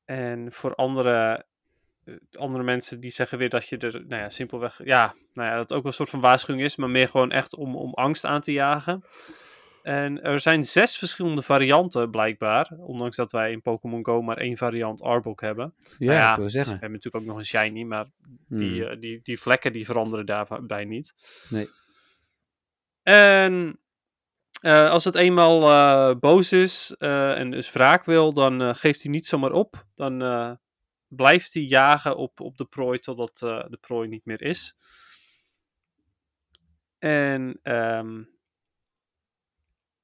En 0.05 0.53
voor 0.53 0.75
andere, 0.75 1.45
eh, 2.05 2.15
andere 2.33 2.65
mensen 2.65 3.01
die 3.01 3.11
zeggen 3.11 3.39
weer 3.39 3.49
dat 3.49 3.69
je 3.69 3.77
er, 3.79 3.93
nou 4.07 4.23
ja, 4.23 4.29
simpelweg, 4.29 4.81
ja, 4.85 5.15
nou 5.33 5.49
ja, 5.49 5.57
dat 5.57 5.73
ook 5.73 5.83
wel 5.83 5.87
een 5.91 5.97
soort 5.97 6.11
van 6.11 6.21
waarschuwing 6.21 6.65
is, 6.65 6.77
maar 6.77 6.91
meer 6.91 7.09
gewoon 7.09 7.31
echt 7.31 7.55
om, 7.57 7.77
om 7.77 7.95
angst 7.95 8.25
aan 8.25 8.41
te 8.41 8.53
jagen. 8.53 9.05
En 9.83 10.23
er 10.23 10.41
zijn 10.41 10.63
zes 10.65 10.99
verschillende 10.99 11.43
varianten 11.43 12.11
blijkbaar, 12.11 12.71
ondanks 12.79 13.17
dat 13.17 13.33
wij 13.33 13.53
in 13.53 13.63
Pokémon 13.63 14.05
Go 14.07 14.23
maar 14.23 14.37
één 14.37 14.57
variant 14.57 15.03
Arbok 15.03 15.41
hebben. 15.41 15.75
ja, 15.99 16.07
Nou 16.07 16.19
ja, 16.19 16.31
ik 16.31 16.37
wil 16.37 16.45
We 16.45 16.51
zeggen. 16.51 16.73
hebben 16.73 16.91
natuurlijk 16.93 17.25
ook 17.25 17.31
nog 17.31 17.37
een 17.39 17.45
Shiny, 17.45 17.83
maar 17.83 18.07
die, 18.49 18.83
Hmm. 18.83 18.91
eh, 18.93 19.01
die, 19.01 19.21
die 19.23 19.41
vlekken 19.41 19.73
die 19.73 19.85
veranderen 19.85 20.27
daarbij 20.27 20.85
niet. 20.85 21.15
Nee. 21.49 21.69
En 23.07 23.81
eh, 24.61 24.91
als 24.91 25.05
het 25.05 25.15
eenmaal 25.15 25.63
eh, 25.63 26.19
boos 26.19 26.53
is 26.53 26.95
eh, 26.99 27.39
en 27.39 27.51
dus 27.51 27.73
wraak 27.73 28.05
wil, 28.05 28.33
dan 28.33 28.77
geeft 28.77 29.03
hij 29.03 29.11
niet 29.11 29.27
zomaar 29.27 29.53
op. 29.53 29.87
Dan 29.95 30.19
blijft 31.09 31.55
hij 31.55 31.63
jagen 31.63 32.17
op, 32.17 32.41
op 32.41 32.57
de 32.57 32.65
prooi 32.65 32.99
totdat 32.99 33.39
de 33.39 33.79
prooi 33.81 34.09
niet 34.09 34.25
meer 34.25 34.43
is. 34.43 34.75
En 36.99 37.59
ehm, 37.63 38.23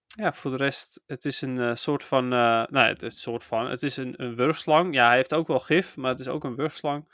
ja, 0.07 0.33
voor 0.33 0.51
de 0.51 0.57
rest, 0.57 1.03
het 1.07 1.25
is 1.25 1.41
een 1.41 1.77
soort 1.77 2.05
van, 2.05 2.29
nou, 2.29 2.79
het 2.79 3.03
is 3.03 3.15
een 3.15 3.21
soort 3.21 3.45
van, 3.45 3.71
het 3.71 3.83
is 3.83 3.97
een, 3.97 4.23
een 4.23 4.35
wurgslang. 4.35 4.95
Ja, 4.95 5.07
hij 5.07 5.17
heeft 5.17 5.35
ook 5.35 5.47
wel 5.47 5.61
gif, 5.61 5.97
maar 5.97 6.11
het 6.11 6.21
is 6.21 6.29
ook 6.29 6.45
een 6.45 6.57
wurgslang. 6.57 7.07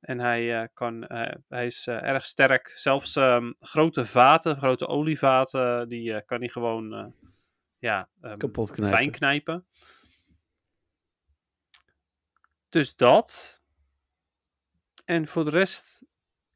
En 0.00 0.18
hij, 0.18 0.60
eh, 0.60 0.68
kan, 0.74 1.06
eh, 1.06 1.34
hij 1.48 1.66
is 1.66 1.86
eh, 1.86 2.02
erg 2.02 2.24
sterk. 2.24 2.68
Zelfs 2.68 3.16
ehm, 3.16 3.52
grote 3.60 4.04
vaten, 4.04 4.56
grote 4.56 4.86
olievaten, 4.86 5.88
die 5.88 6.24
kan 6.24 6.38
hij 6.38 6.48
gewoon 6.48 7.14
ja, 7.78 8.08
ehm, 8.20 8.36
Kapot 8.36 8.70
knijpen. 8.70 8.98
fijn 8.98 9.10
knijpen. 9.10 9.66
Dus 12.68 12.96
dat. 12.96 13.56
En 15.04 15.28
voor 15.28 15.44
de 15.44 15.50
rest 15.50 16.04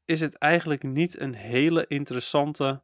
is 0.05 0.21
het 0.21 0.39
eigenlijk 0.39 0.83
niet 0.83 1.21
een 1.21 1.35
hele 1.35 1.87
interessante 1.87 2.83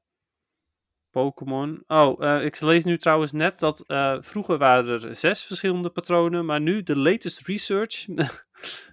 Pokémon. 1.11 1.85
Oh, 1.87 2.25
eh, 2.25 2.45
ik 2.45 2.61
lees 2.61 2.85
nu 2.85 2.99
trouwens 2.99 3.33
net 3.33 3.59
dat 3.59 3.81
eh, 3.87 4.17
vroeger 4.21 4.59
waren 4.59 5.03
er 5.03 5.15
zes 5.15 5.45
verschillende 5.45 5.91
patronen, 5.91 6.45
maar 6.45 6.61
nu 6.61 6.83
de 6.83 6.97
latest 6.97 7.47
research 7.47 8.07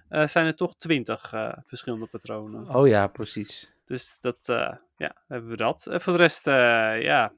eh, 0.08 0.26
zijn 0.26 0.46
er 0.46 0.56
toch 0.56 0.76
twintig 0.76 1.28
verschillende 1.62 2.06
patronen. 2.06 2.74
Oh 2.74 2.88
ja, 2.88 3.06
precies. 3.06 3.72
Dus 3.84 4.20
dat, 4.20 4.36
ja, 4.96 5.16
hebben 5.28 5.50
we 5.50 5.56
dat. 5.56 5.86
En 5.86 6.00
voor 6.00 6.12
de 6.12 6.18
rest, 6.18 6.44
ja. 6.44 7.32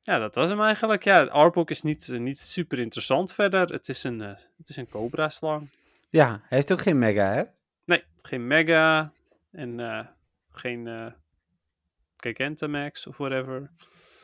Ja, 0.00 0.18
dat 0.18 0.34
was 0.34 0.50
hem 0.50 0.60
eigenlijk. 0.60 1.04
Ja, 1.04 1.24
Arbok 1.24 1.70
is 1.70 1.82
niet, 1.82 2.08
niet 2.08 2.38
super 2.38 2.78
interessant 2.78 3.32
verder. 3.32 3.72
Het 3.72 3.88
is 3.88 4.04
een, 4.04 4.20
het 4.20 4.68
is 4.68 4.76
een 4.76 4.88
cobra-slang. 4.88 5.70
Ja, 6.10 6.28
hij 6.28 6.58
heeft 6.58 6.72
ook 6.72 6.80
geen 6.80 6.98
mega, 6.98 7.32
hè? 7.32 7.42
Nee, 7.84 8.04
geen 8.22 8.46
Mega 8.46 9.12
en 9.50 9.80
geen 10.50 11.14
Gigantamax 12.22 13.06
of 13.06 13.16
whatever. 13.16 13.70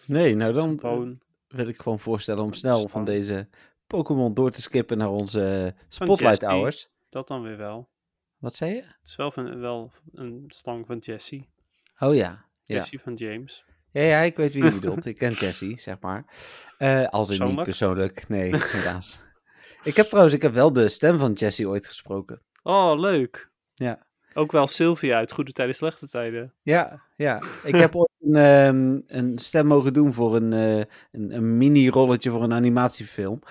Nee, 0.06 0.34
nou 0.34 0.52
dan 0.52 0.80
Gewoon 0.80 1.20
wil 1.54 1.68
ik 1.68 1.80
gewoon 1.80 2.00
voorstellen 2.00 2.44
om 2.44 2.52
snel 2.52 2.88
van 2.88 3.04
deze 3.04 3.48
Pokémon 3.86 4.34
door 4.34 4.50
te 4.50 4.62
skippen 4.62 4.98
naar 4.98 5.10
onze 5.10 5.74
Spotlight 5.88 6.40
Jessie. 6.40 6.48
Hours. 6.48 6.88
dat 7.08 7.28
dan 7.28 7.42
weer 7.42 7.56
wel. 7.56 7.88
Wat 8.38 8.54
zei 8.54 8.74
je? 8.74 8.82
Het 8.82 8.98
is 9.04 9.16
wel, 9.16 9.30
van, 9.30 9.60
wel 9.60 9.92
een 10.12 10.44
slang 10.48 10.86
van 10.86 10.98
Jessie. 10.98 11.48
Oh 11.98 12.14
ja. 12.14 12.48
Ja. 12.62 12.76
Jessie 12.76 13.00
van 13.00 13.14
James. 13.14 13.64
Ja, 13.90 14.02
ja, 14.02 14.18
ik 14.18 14.36
weet 14.36 14.52
wie 14.52 14.64
je 14.64 14.72
bedoelt. 14.72 15.04
Ik 15.04 15.18
ken 15.18 15.32
Jessie, 15.32 15.78
zeg 15.88 16.00
maar. 16.00 16.24
Eh, 16.78 17.06
als 17.06 17.38
in 17.38 17.46
niet 17.46 17.62
Persoonlijk? 17.62 18.28
Nee, 18.28 18.56
helaas. 18.76 19.22
Ik 19.82 19.96
heb 19.96 20.06
trouwens, 20.06 20.34
ik 20.34 20.42
heb 20.42 20.52
wel 20.52 20.72
de 20.72 20.88
stem 20.88 21.18
van 21.18 21.32
Jessie 21.32 21.68
ooit 21.68 21.86
gesproken. 21.86 22.42
Oh, 22.62 23.00
leuk. 23.00 23.50
Ja. 23.74 24.06
Ook 24.34 24.52
wel 24.52 24.66
Sylvia 24.66 25.16
uit 25.16 25.32
Goede 25.32 25.52
Tijden, 25.52 25.74
Slechte 25.74 26.08
Tijden. 26.08 26.52
Ja, 26.62 27.02
ja. 27.16 27.42
Ik 27.64 27.74
heb 27.74 27.96
ooit 27.96 28.10
een, 28.20 28.36
ehm, 28.36 29.00
een 29.06 29.38
stem 29.38 29.66
mogen 29.66 29.92
doen 29.92 30.12
voor 30.12 30.36
een, 30.36 30.52
eh, 30.52 30.76
een, 31.12 31.34
een 31.34 31.56
mini-rolletje 31.56 32.30
voor 32.30 32.42
een 32.42 32.52
animatiefilm. 32.52 33.42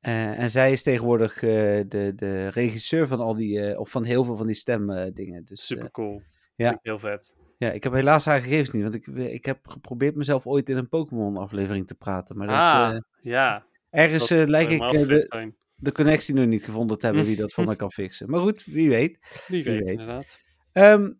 Eh, 0.00 0.38
en 0.38 0.50
zij 0.50 0.72
is 0.72 0.82
tegenwoordig 0.82 1.34
eh, 1.34 1.50
de, 1.88 2.12
de 2.16 2.48
regisseur 2.48 3.06
van 3.06 3.20
al 3.20 3.34
die, 3.34 3.78
of 3.78 3.90
van 3.90 4.04
heel 4.04 4.24
veel 4.24 4.36
van 4.36 4.46
die 4.46 4.54
stemdingen. 4.54 5.44
dus, 5.44 5.66
Super 5.66 5.90
cool. 5.90 6.22
ja. 6.54 6.78
Heel 6.82 6.98
vet. 6.98 7.34
ja, 7.58 7.70
ik 7.70 7.82
heb 7.82 7.92
helaas 7.92 8.24
haar 8.24 8.40
gegevens 8.40 8.70
niet, 8.70 8.82
want 8.82 8.94
ik, 8.94 9.06
ik 9.06 9.44
heb 9.44 9.68
geprobeerd 9.68 10.14
mezelf 10.14 10.46
ooit 10.46 10.68
in 10.68 10.76
een 10.76 10.88
Pokémon-aflevering 10.88 11.86
te 11.86 11.94
praten. 11.94 12.36
Maar 12.36 12.46
dat, 12.46 12.56
ah, 12.56 12.96
ja. 13.20 13.64
ergens 13.90 14.28
dat 14.28 14.48
lijkt 14.48 14.70
ik 14.70 14.80
de. 14.80 15.52
De 15.82 15.92
connectie 15.92 16.34
nog 16.34 16.46
niet 16.46 16.64
gevonden 16.64 16.98
te 16.98 17.06
hebben 17.06 17.24
wie 17.24 17.36
dat 17.36 17.52
van 17.52 17.64
mij 17.64 17.76
kan 17.76 17.92
fixen. 17.92 18.30
Maar 18.30 18.40
goed, 18.40 18.64
wie 18.64 18.88
weet. 18.88 19.18
Wie 19.48 19.64
weet, 19.64 19.78
weet. 19.78 19.88
inderdaad. 19.88 20.40
Ehm, 20.72 21.12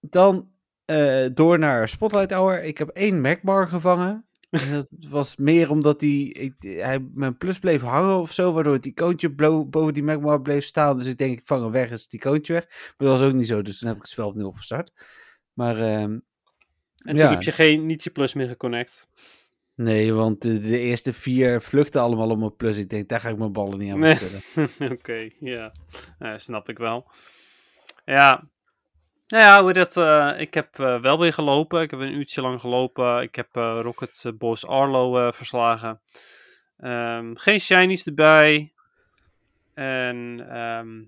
dan 0.00 0.50
eh, 0.84 1.26
door 1.34 1.58
naar 1.58 1.88
Spotlight 1.88 2.30
Hour. 2.30 2.62
Ik 2.62 2.78
heb 2.78 2.88
één 2.88 3.20
Macbar 3.20 3.68
gevangen. 3.68 4.24
En 4.50 4.70
dat 4.72 4.90
was 5.08 5.36
meer 5.36 5.70
omdat 5.70 6.00
hij, 6.00 6.20
ik, 6.20 6.54
hij 6.58 6.98
mijn 7.14 7.36
plus 7.36 7.58
bleef 7.58 7.80
hangen 7.80 8.16
of 8.16 8.32
zo, 8.32 8.52
waardoor 8.52 8.72
het 8.72 8.86
icoontje 8.86 9.30
boven 9.68 9.94
die 9.94 10.02
Macbar 10.02 10.42
bleef 10.42 10.64
staan. 10.64 10.98
Dus 10.98 11.06
ik 11.06 11.18
denk, 11.18 11.38
ik 11.38 11.46
vang 11.46 11.62
hem 11.62 11.72
weg, 11.72 11.90
is 11.90 12.02
het 12.02 12.12
icoontje 12.12 12.52
weg. 12.52 12.66
Maar 12.68 13.08
dat 13.08 13.18
was 13.18 13.28
ook 13.28 13.34
niet 13.34 13.46
zo, 13.46 13.62
dus 13.62 13.78
toen 13.78 13.88
heb 13.88 13.96
ik 13.96 14.02
het 14.02 14.10
spel 14.10 14.28
opnieuw 14.28 14.46
opgestart. 14.46 15.06
Maar 15.52 15.76
ehm, 15.76 16.10
En 16.10 16.22
toen 17.04 17.16
Ja. 17.16 17.30
heb 17.30 17.42
je 17.42 17.52
geen, 17.52 17.86
niet 17.86 18.04
je 18.04 18.10
plus 18.10 18.34
meer 18.34 18.48
geconnect. 18.48 19.08
Nee, 19.82 20.12
want 20.14 20.42
de, 20.42 20.58
de 20.60 20.78
eerste 20.78 21.12
vier 21.12 21.60
vluchten 21.62 22.00
allemaal 22.00 22.30
om 22.30 22.38
mijn 22.38 22.56
plus. 22.56 22.78
Ik 22.78 22.88
denk, 22.88 23.08
daar 23.08 23.20
ga 23.20 23.28
ik 23.28 23.38
mijn 23.38 23.52
ballen 23.52 23.78
niet 23.78 23.92
aan 23.92 24.00
verspillen. 24.16 24.92
Oké, 24.98 25.30
ja. 25.40 25.72
Snap 26.36 26.68
ik 26.68 26.78
wel. 26.78 27.10
Ja. 28.04 28.48
Nou 29.26 29.42
ja, 29.44 29.62
hoe 29.62 29.72
dat, 29.72 29.96
eh, 29.96 30.32
ik 30.36 30.54
heb 30.54 30.78
eh, 30.78 31.00
wel 31.00 31.18
weer 31.18 31.32
gelopen. 31.32 31.82
Ik 31.82 31.90
heb 31.90 32.00
een 32.00 32.14
uurtje 32.14 32.40
lang 32.40 32.60
gelopen. 32.60 33.22
Ik 33.22 33.34
heb 33.34 33.56
eh, 33.56 33.78
Rocket 33.82 34.32
Boss 34.38 34.66
Arlo 34.66 35.30
verslagen. 35.30 36.00
Ehm, 36.78 37.34
geen 37.34 37.60
shinies 37.60 38.06
erbij. 38.06 38.72
En 39.74 40.46
ehm, 40.50 41.02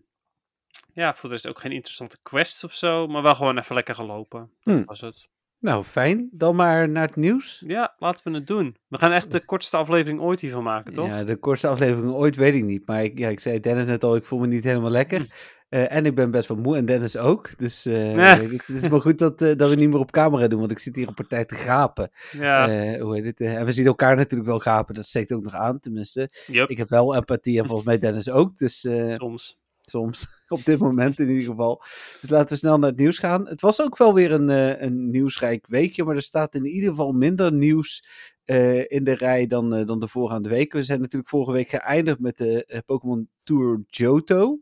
ja, 0.95 1.15
voor 1.15 1.29
de 1.29 1.35
rest 1.35 1.49
ook 1.49 1.61
geen 1.61 1.73
interessante 1.73 2.19
quests 2.23 2.65
of 2.65 2.73
zo. 2.75 3.07
Maar 3.07 3.23
wel 3.23 3.35
gewoon 3.35 3.59
even 3.59 3.75
lekker 3.75 3.95
gelopen. 3.95 4.51
Dat 4.63 4.79
Hm. 4.79 4.85
was 4.85 5.01
het. 5.01 5.29
Nou, 5.63 5.85
fijn. 5.85 6.29
Dan 6.33 6.57
maar 6.57 6.89
naar 6.89 7.07
het 7.07 7.17
nieuws. 7.17 7.63
Ja, 7.67 7.95
laten 7.99 8.33
we 8.33 8.39
het 8.39 8.47
doen. 8.47 8.77
We 8.89 8.99
gaan 8.99 9.13
echt 9.13 9.33
de 9.33 9.45
kortste 9.45 9.77
aflevering 9.77 10.21
ooit 10.21 10.41
hiervan 10.41 10.63
maken, 10.63 10.93
toch? 10.93 11.07
Ja, 11.07 11.25
de 11.25 11.37
kortste 11.37 11.69
aflevering 11.69 12.13
ooit 12.13 12.37
weet 12.37 12.55
ik 12.55 12.65
niet. 12.65 12.87
Maar 12.87 13.05
ik, 13.05 13.19
ja, 13.19 13.29
ik 13.29 13.41
zei 13.41 13.61
Dennis 13.61 13.85
net 13.87 14.05
al, 14.05 14.17
ik 14.17 14.25
voel 14.25 14.39
me 14.39 14.47
niet 14.47 14.65
helemaal 14.65 14.91
lekker. 14.91 15.27
Eh, 15.73 15.93
en 15.93 16.07
ik 16.07 16.15
ben 16.15 16.31
best 16.31 16.49
wel 16.49 16.57
moe 16.57 16.77
en 16.77 16.87
Dennis 16.87 17.17
ook. 17.17 17.59
Dus 17.59 17.87
eh, 17.87 18.15
Ja. 18.15 18.39
het 18.39 18.69
is 18.69 18.89
maar 18.89 19.01
goed 19.01 19.19
dat, 19.19 19.43
eh, 19.43 19.57
dat 19.57 19.69
we 19.69 19.75
niet 19.75 19.89
meer 19.89 19.99
op 19.99 20.11
camera 20.11 20.49
doen, 20.49 20.59
want 20.59 20.71
ik 20.71 20.79
zit 20.79 20.97
hier 20.97 21.09
een 21.09 21.15
partij 21.15 21.45
te 21.45 21.55
gapen. 21.55 22.11
Ja, 22.31 22.99
hoe 22.99 23.15
heet 23.15 23.25
het? 23.25 23.41
en 23.41 23.65
we 23.65 23.73
zien 23.73 23.87
elkaar 23.87 24.17
natuurlijk 24.17 24.51
wel 24.51 24.59
gapen, 24.59 24.95
dat 24.95 25.07
steekt 25.07 25.33
ook 25.33 25.43
nog 25.43 25.55
aan, 25.55 25.79
tenminste. 25.79 26.31
Ik 26.67 26.79
heb 26.79 26.89
wel 26.89 27.15
empathie 27.17 27.59
en 27.59 27.67
volgens 27.67 27.87
mij 27.87 27.99
Dennis 27.99 28.31
ook, 28.31 28.57
dus 28.59 28.89
soms. 29.17 29.59
Soms. 29.91 30.27
Op 30.49 30.65
dit 30.65 30.79
moment 30.79 31.19
in 31.19 31.29
ieder 31.29 31.45
geval. 31.45 31.83
Dus 32.21 32.31
laten 32.31 32.49
we 32.49 32.57
snel 32.57 32.79
naar 32.79 32.91
het 32.91 32.99
nieuws 32.99 33.19
gaan. 33.19 33.49
Het 33.49 33.61
was 33.61 33.81
ook 33.81 33.97
wel 33.97 34.15
weer 34.15 34.33
een, 34.33 34.51
eh, 34.51 34.81
een 34.81 35.11
nieuwsrijk 35.11 35.67
weekje, 35.69 36.05
maar 36.05 36.15
er 36.15 36.23
staat 36.23 36.55
in 36.55 36.65
ieder 36.65 36.91
geval 36.91 37.13
minder 37.13 37.53
nieuws 37.53 38.05
eh, 38.45 38.91
in 38.91 39.05
de 39.05 39.15
rij 39.15 39.47
dan, 39.47 39.75
eh, 39.75 39.87
dan 39.87 40.01
de 40.01 40.09
voorgaande 40.09 40.49
week. 40.49 40.73
We 40.73 40.83
zijn 40.83 41.01
natuurlijk 41.01 41.31
vorige 41.31 41.53
week 41.53 41.69
geëindigd 41.69 42.19
met 42.19 42.37
de 42.37 42.83
Pokémon 42.87 43.29
Tour 43.43 43.83
Johto. 43.87 44.61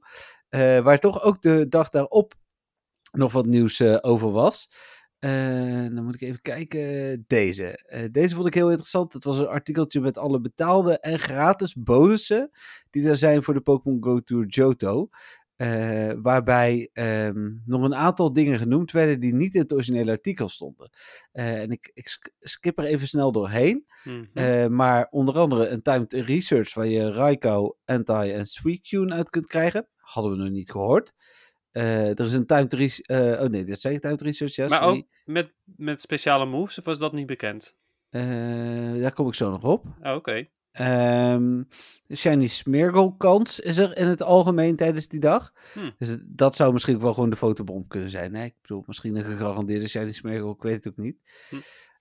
waar 0.82 0.98
toch 0.98 1.22
ook 1.22 1.42
de 1.42 1.68
dag 1.68 1.88
daarop 1.88 2.34
nog 3.12 3.32
wat 3.32 3.46
nieuws 3.46 3.82
over 3.82 4.30
was. 4.30 4.68
Eh, 5.20 5.94
dan 5.94 6.04
moet 6.04 6.14
ik 6.14 6.20
even 6.20 6.42
kijken. 6.42 7.24
Deze. 7.26 7.64
Eh, 7.86 8.04
deze 8.10 8.34
vond 8.34 8.46
ik 8.46 8.54
heel 8.54 8.68
interessant. 8.68 9.12
Het 9.12 9.24
was 9.24 9.38
een 9.38 9.46
artikeltje 9.46 10.00
met 10.00 10.18
alle 10.18 10.40
betaalde 10.40 10.98
en 10.98 11.18
gratis 11.18 11.74
bonussen 11.74 12.50
die 12.90 13.08
er 13.08 13.16
zijn 13.16 13.42
voor 13.42 13.54
de 13.54 13.60
Pokémon 13.60 14.04
Go 14.04 14.20
Tour 14.20 14.46
Johto. 14.46 15.08
Eh, 15.56 16.12
waarbij 16.22 16.90
ehm, 16.92 17.50
nog 17.64 17.82
een 17.82 17.94
aantal 17.94 18.32
dingen 18.32 18.58
genoemd 18.58 18.92
werden 18.92 19.20
die 19.20 19.34
niet 19.34 19.54
in 19.54 19.60
het 19.60 19.72
originele 19.72 20.10
artikel 20.10 20.48
stonden. 20.48 20.90
En 21.32 21.70
ik, 21.70 21.90
ik 21.94 22.08
sk- 22.08 22.30
skip 22.38 22.78
er 22.78 22.84
even 22.84 23.08
snel 23.08 23.32
doorheen. 23.32 23.86
Mhm. 24.04 24.74
Maar 24.74 25.06
onder 25.10 25.38
andere 25.38 25.68
een 25.68 25.82
timed 25.82 26.12
research 26.12 26.74
waar 26.74 26.86
je 26.86 27.12
Raikou, 27.12 27.74
Entei 27.84 28.30
en 28.32 28.46
Suicune 28.46 29.14
uit 29.14 29.30
kunt 29.30 29.46
krijgen. 29.46 29.88
Hadden 29.96 30.32
we 30.32 30.38
nog 30.38 30.50
niet 30.50 30.70
gehoord. 30.70 31.12
Eh, 31.72 32.08
er 32.08 32.24
is 32.24 32.32
een 32.32 32.46
timed 32.46 32.72
research. 32.72 33.40
oh 33.40 33.48
nee, 33.48 33.64
dat 33.64 33.80
zei 33.80 33.94
ik 33.94 34.00
timed 34.00 34.22
research. 34.22 34.54
Ja, 34.54 34.66
maar 34.68 34.78
sorry. 34.78 34.98
ook 34.98 35.06
met, 35.24 35.52
met 35.76 36.00
speciale 36.00 36.46
moves, 36.46 36.78
of 36.78 36.84
was 36.84 36.98
dat 36.98 37.12
niet 37.12 37.26
bekend? 37.26 37.78
Eh, 38.10 39.00
daar 39.00 39.12
kom 39.12 39.26
ik 39.26 39.34
zo 39.34 39.50
nog 39.50 39.64
op. 39.64 39.84
Oh, 40.02 40.14
Oké. 40.14 40.48
Ehm, 40.70 41.62
de 42.06 42.16
Shiny 42.16 42.46
Smeargle 42.46 43.16
kans 43.16 43.60
is 43.60 43.78
er 43.78 43.96
in 43.96 44.06
het 44.06 44.22
algemeen 44.22 44.76
tijdens 44.76 45.08
die 45.08 45.20
dag. 45.20 45.52
Hm. 45.72 45.90
Dus 45.98 46.16
dat 46.20 46.56
zou 46.56 46.72
misschien 46.72 46.94
ook 46.94 47.02
wel 47.02 47.14
gewoon 47.14 47.30
de 47.30 47.36
fotobom 47.36 47.86
kunnen 47.86 48.10
zijn. 48.10 48.34
Hè? 48.34 48.44
Ik 48.44 48.54
bedoel, 48.60 48.82
misschien 48.86 49.16
een 49.16 49.24
gegarandeerde 49.24 49.88
Shiny 49.88 50.12
Smeargle, 50.12 50.50
ik 50.50 50.62
weet 50.62 50.84
het 50.84 50.88
ook 50.88 50.96
niet. 50.96 51.16
Hm. 51.48 51.56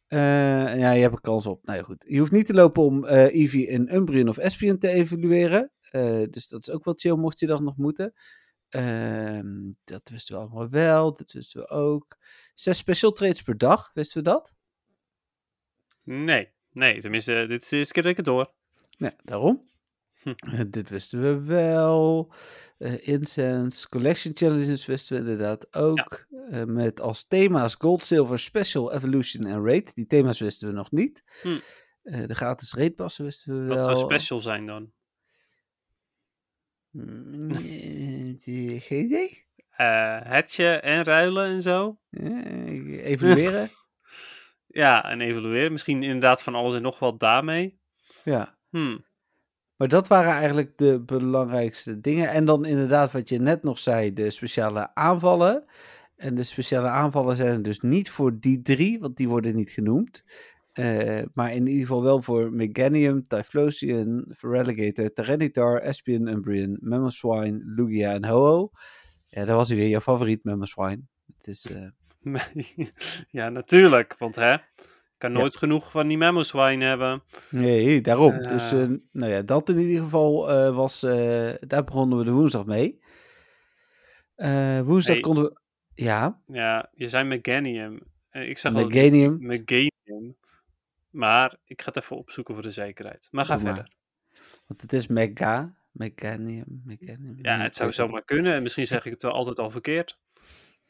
Eh, 0.08 0.80
ja, 0.80 0.92
je 0.92 1.02
hebt 1.02 1.14
er 1.14 1.22
kans 1.22 1.46
op. 1.46 1.66
Nou 1.66 1.78
ja, 1.78 1.84
goed. 1.84 2.06
Je 2.08 2.20
hoeft 2.20 2.32
niet 2.32 2.46
te 2.46 2.54
lopen 2.54 2.84
om 2.84 3.06
Eevee 3.06 3.68
in 3.68 3.96
Umbreon 3.96 4.30
of 4.30 4.38
Espion 4.38 4.78
te 4.78 4.88
evalueren. 4.88 5.72
Dus 6.30 6.48
dat 6.48 6.62
is 6.62 6.72
ook 6.72 6.86
wel 6.86 6.94
chill, 6.98 7.16
mocht 7.16 7.40
je 7.40 7.48
dat 7.48 7.62
nog 7.62 7.78
moeten. 7.78 8.14
Ehm, 8.70 9.72
dat 9.84 10.10
wisten 10.10 10.36
we 10.36 10.42
allemaal 10.42 10.70
wel. 10.70 11.14
Dat 11.14 11.32
wisten 11.32 11.62
we 11.62 11.68
ook. 11.70 12.18
Zes 12.54 12.78
special 12.78 13.12
trades 13.12 13.42
per 13.42 13.58
dag, 13.58 13.92
wisten 13.94 14.24
we 14.24 14.30
dat? 14.30 14.56
Nee, 16.04 16.50
nee, 16.72 17.02
tenminste, 17.02 17.46
dit 17.48 17.64
is 17.64 17.70
de 17.70 17.78
eerste 17.78 17.94
keer 17.94 18.04
dat 18.04 18.12
ik 18.12 18.18
het 18.18 18.28
hoor. 18.28 18.54
Ja, 18.90 19.14
daarom. 19.24 19.68
Hm. 20.22 20.34
Eh, 20.38 20.62
dit 20.68 20.90
wisten 20.90 21.22
we 21.22 21.40
wel. 21.42 22.34
Eh, 22.78 23.08
Incense, 23.08 23.90
Collection 23.90 24.32
Challenges 24.36 24.86
wisten 24.86 25.16
we 25.16 25.32
inderdaad 25.32 25.76
ook. 25.76 26.26
Eh, 26.50 26.64
met 26.64 27.02
als 27.02 27.24
thema's 27.28 27.76
Gold, 27.76 28.06
Silver, 28.06 28.40
Special, 28.40 28.94
Evolution 28.94 29.46
en 29.46 29.66
Raid. 29.66 29.96
Die 29.96 30.06
thema's 30.08 30.40
wisten 30.40 30.68
we 30.68 30.74
nog 30.74 30.92
niet. 30.92 31.24
Hm. 31.42 31.58
Eh, 32.04 32.26
de 32.26 32.36
gratis 32.36 32.74
raidpassen 32.74 33.26
wisten 33.26 33.62
we 33.62 33.68
Wat 33.68 33.86
wel. 33.86 33.96
zou 33.96 33.98
special 34.14 34.42
zijn 34.42 34.66
dan? 34.66 34.92
Eh, 38.40 38.82
Geen 38.82 39.06
idee. 39.06 39.46
Hetje 40.24 40.68
en 40.68 41.04
ruilen 41.04 41.46
en 41.46 41.62
zo? 41.62 42.00
Eh, 42.10 43.04
evalueren. 43.12 43.70
Ja, 44.68 45.04
en 45.12 45.22
evalueren. 45.22 45.72
Misschien 45.72 46.04
inderdaad 46.04 46.44
van 46.44 46.56
alles 46.56 46.76
en 46.76 46.82
nog 46.82 47.00
wat 47.00 47.20
daarmee. 47.20 47.80
ja. 48.24 48.58
Hm. 48.70 48.98
Maar 49.76 49.88
dat 49.88 50.08
waren 50.08 50.32
eigenlijk 50.34 50.78
de 50.78 51.02
belangrijkste 51.02 52.00
dingen. 52.00 52.30
En 52.30 52.46
dan 52.46 52.66
inderdaad 52.66 53.12
wat 53.12 53.30
je 53.30 53.40
net 53.40 53.64
nog 53.64 53.80
zei, 53.80 54.14
de 54.14 54.30
speciale 54.30 54.96
aanvallen. 54.96 55.66
En 56.16 56.36
de 56.36 56.44
speciale 56.44 56.88
aanvallen 56.88 57.36
zijn 57.38 57.50
er 57.50 57.64
dus 57.64 57.80
niet 57.80 58.10
voor 58.10 58.40
die 58.40 58.62
drie, 58.62 59.00
want 59.00 59.18
die 59.18 59.28
worden 59.30 59.56
niet 59.56 59.70
genoemd. 59.70 60.24
Eh, 60.80 61.24
maar 61.34 61.54
in 61.54 61.68
ieder 61.68 61.82
geval 61.88 62.04
wel 62.04 62.22
voor 62.22 62.52
Meganium, 62.54 63.24
Typhlosion, 63.24 64.26
Feraligatr, 64.38 65.14
Tyranitar, 65.14 65.78
Espion, 65.82 66.28
Umbreon, 66.28 66.78
Mamoswine, 66.82 67.62
Lugia 67.66 68.14
en 68.14 68.26
Ho-Oh. 68.26 68.74
Ja, 69.28 69.46
dat 69.46 69.56
was 69.56 69.68
hij 69.68 69.78
weer, 69.78 69.88
je 69.88 70.02
favoriet 70.02 70.44
Mamoswine. 70.44 71.02
Het 71.38 71.48
is, 71.48 71.66
eh, 71.66 71.88
ja, 73.40 73.50
natuurlijk. 73.50 74.16
Want 74.18 74.36
hè, 74.36 74.54
ik 74.54 74.62
kan 75.18 75.32
Ja. 75.32 75.38
nooit 75.38 75.58
genoeg 75.58 75.92
van 75.92 76.08
die 76.08 76.18
Mamoswine 76.18 76.86
hebben. 76.86 77.24
nee, 77.50 78.02
daarom. 78.02 78.38
dus 78.38 78.72
Eh. 78.72 78.82
eh, 78.82 78.90
nou 79.12 79.32
ja, 79.32 79.42
dat 79.42 79.70
in 79.70 79.78
ieder 79.78 80.04
geval 80.04 80.46
was, 80.74 81.00
daar 81.60 81.84
begonnen 81.84 82.18
we 82.18 82.24
de 82.24 82.32
woensdag 82.32 82.66
mee. 82.66 83.00
Woensdag 84.86 85.14
Hey. 85.14 85.20
konden 85.24 85.44
we, 85.44 85.60
ja, 85.94 86.42
Ja, 86.48 86.90
je 86.94 87.08
zei 87.08 87.24
Meganium. 87.28 88.00
Ik 88.32 88.66
al 88.66 88.72
Meganium. 88.72 89.38
Meganium. 89.40 90.38
Maar 91.10 91.58
ik 91.66 91.82
ga 91.82 91.88
het 91.92 92.04
even 92.04 92.18
opzoeken 92.18 92.54
voor 92.54 92.64
de 92.64 92.72
zekerheid. 92.72 93.28
Maar 93.32 93.46
ga 93.46 93.56
Doe 93.56 93.64
maar. 93.64 93.74
verder. 93.74 93.94
Want 94.68 94.82
het 94.82 94.94
is 94.94 95.08
Mega. 95.08 95.78
Meganium. 95.92 96.84
Ja, 97.42 97.58
het 97.58 97.76
zou 97.76 97.92
zomaar 97.92 98.24
kunnen. 98.24 98.54
En 98.54 98.62
misschien 98.62 98.86
zeg 98.86 99.06
ik 99.06 99.12
het 99.12 99.22
wel 99.22 99.32
altijd 99.32 99.60
al 99.60 99.70
verkeerd. 99.70 100.20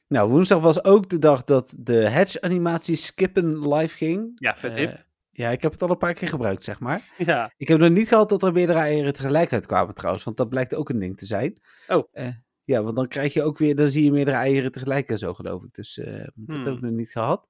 Nou, 0.08 0.30
woensdag 0.30 0.60
was 0.60 0.84
ook 0.84 1.10
de 1.10 1.20
dag 1.20 1.44
dat 1.44 1.74
de 1.78 1.94
Hedge-animatie 2.10 2.96
Skippen 2.96 3.74
live 3.74 3.96
ging. 3.98 4.32
Ja, 4.36 4.56
vet 4.58 4.76
Eh, 4.76 4.78
hip. 4.80 5.06
ja, 5.32 5.50
ik 5.50 5.62
heb 5.62 5.72
het 5.72 5.82
al 5.82 5.90
een 5.90 5.98
paar 5.98 6.14
keer 6.14 6.28
gebruikt, 6.28 6.64
zeg 6.64 6.80
maar. 6.80 7.02
ja. 7.18 7.54
Ik 7.58 7.68
heb 7.68 7.80
nog 7.80 7.90
niet 7.90 8.08
gehad 8.08 8.30
dat 8.30 8.44
er 8.44 8.52
meerdere 8.52 8.80
eieren 8.80 9.14
tegelijk 9.14 9.54
uitkwamen 9.54 9.94
trouwens, 9.96 10.24
want 10.24 10.38
dat 10.38 10.50
blijkt 10.50 10.76
ook 10.76 10.90
een 10.90 11.00
ding 11.00 11.18
te 11.18 11.26
zijn. 11.26 11.62
Oh. 11.88 12.08
Eh, 12.12 12.28
ja, 12.64 12.84
want 12.84 12.96
dan 12.96 13.08
krijg 13.08 13.34
je 13.34 13.44
ook 13.44 13.58
weer, 13.58 13.76
dan 13.76 13.88
zie 13.88 14.04
je 14.04 14.12
meerdere 14.12 14.38
eieren 14.38 14.72
tegelijk 14.72 15.10
en 15.10 15.18
zo, 15.18 15.34
geloof 15.34 15.64
ik. 15.64 15.74
Dus 15.74 15.98
eh, 15.98 16.14
dat 16.14 16.32
Hmm. 16.56 16.66
heb 16.66 16.74
ik 16.76 16.82
nog 16.82 16.92
niet 16.92 17.12
gehad. 17.12 17.48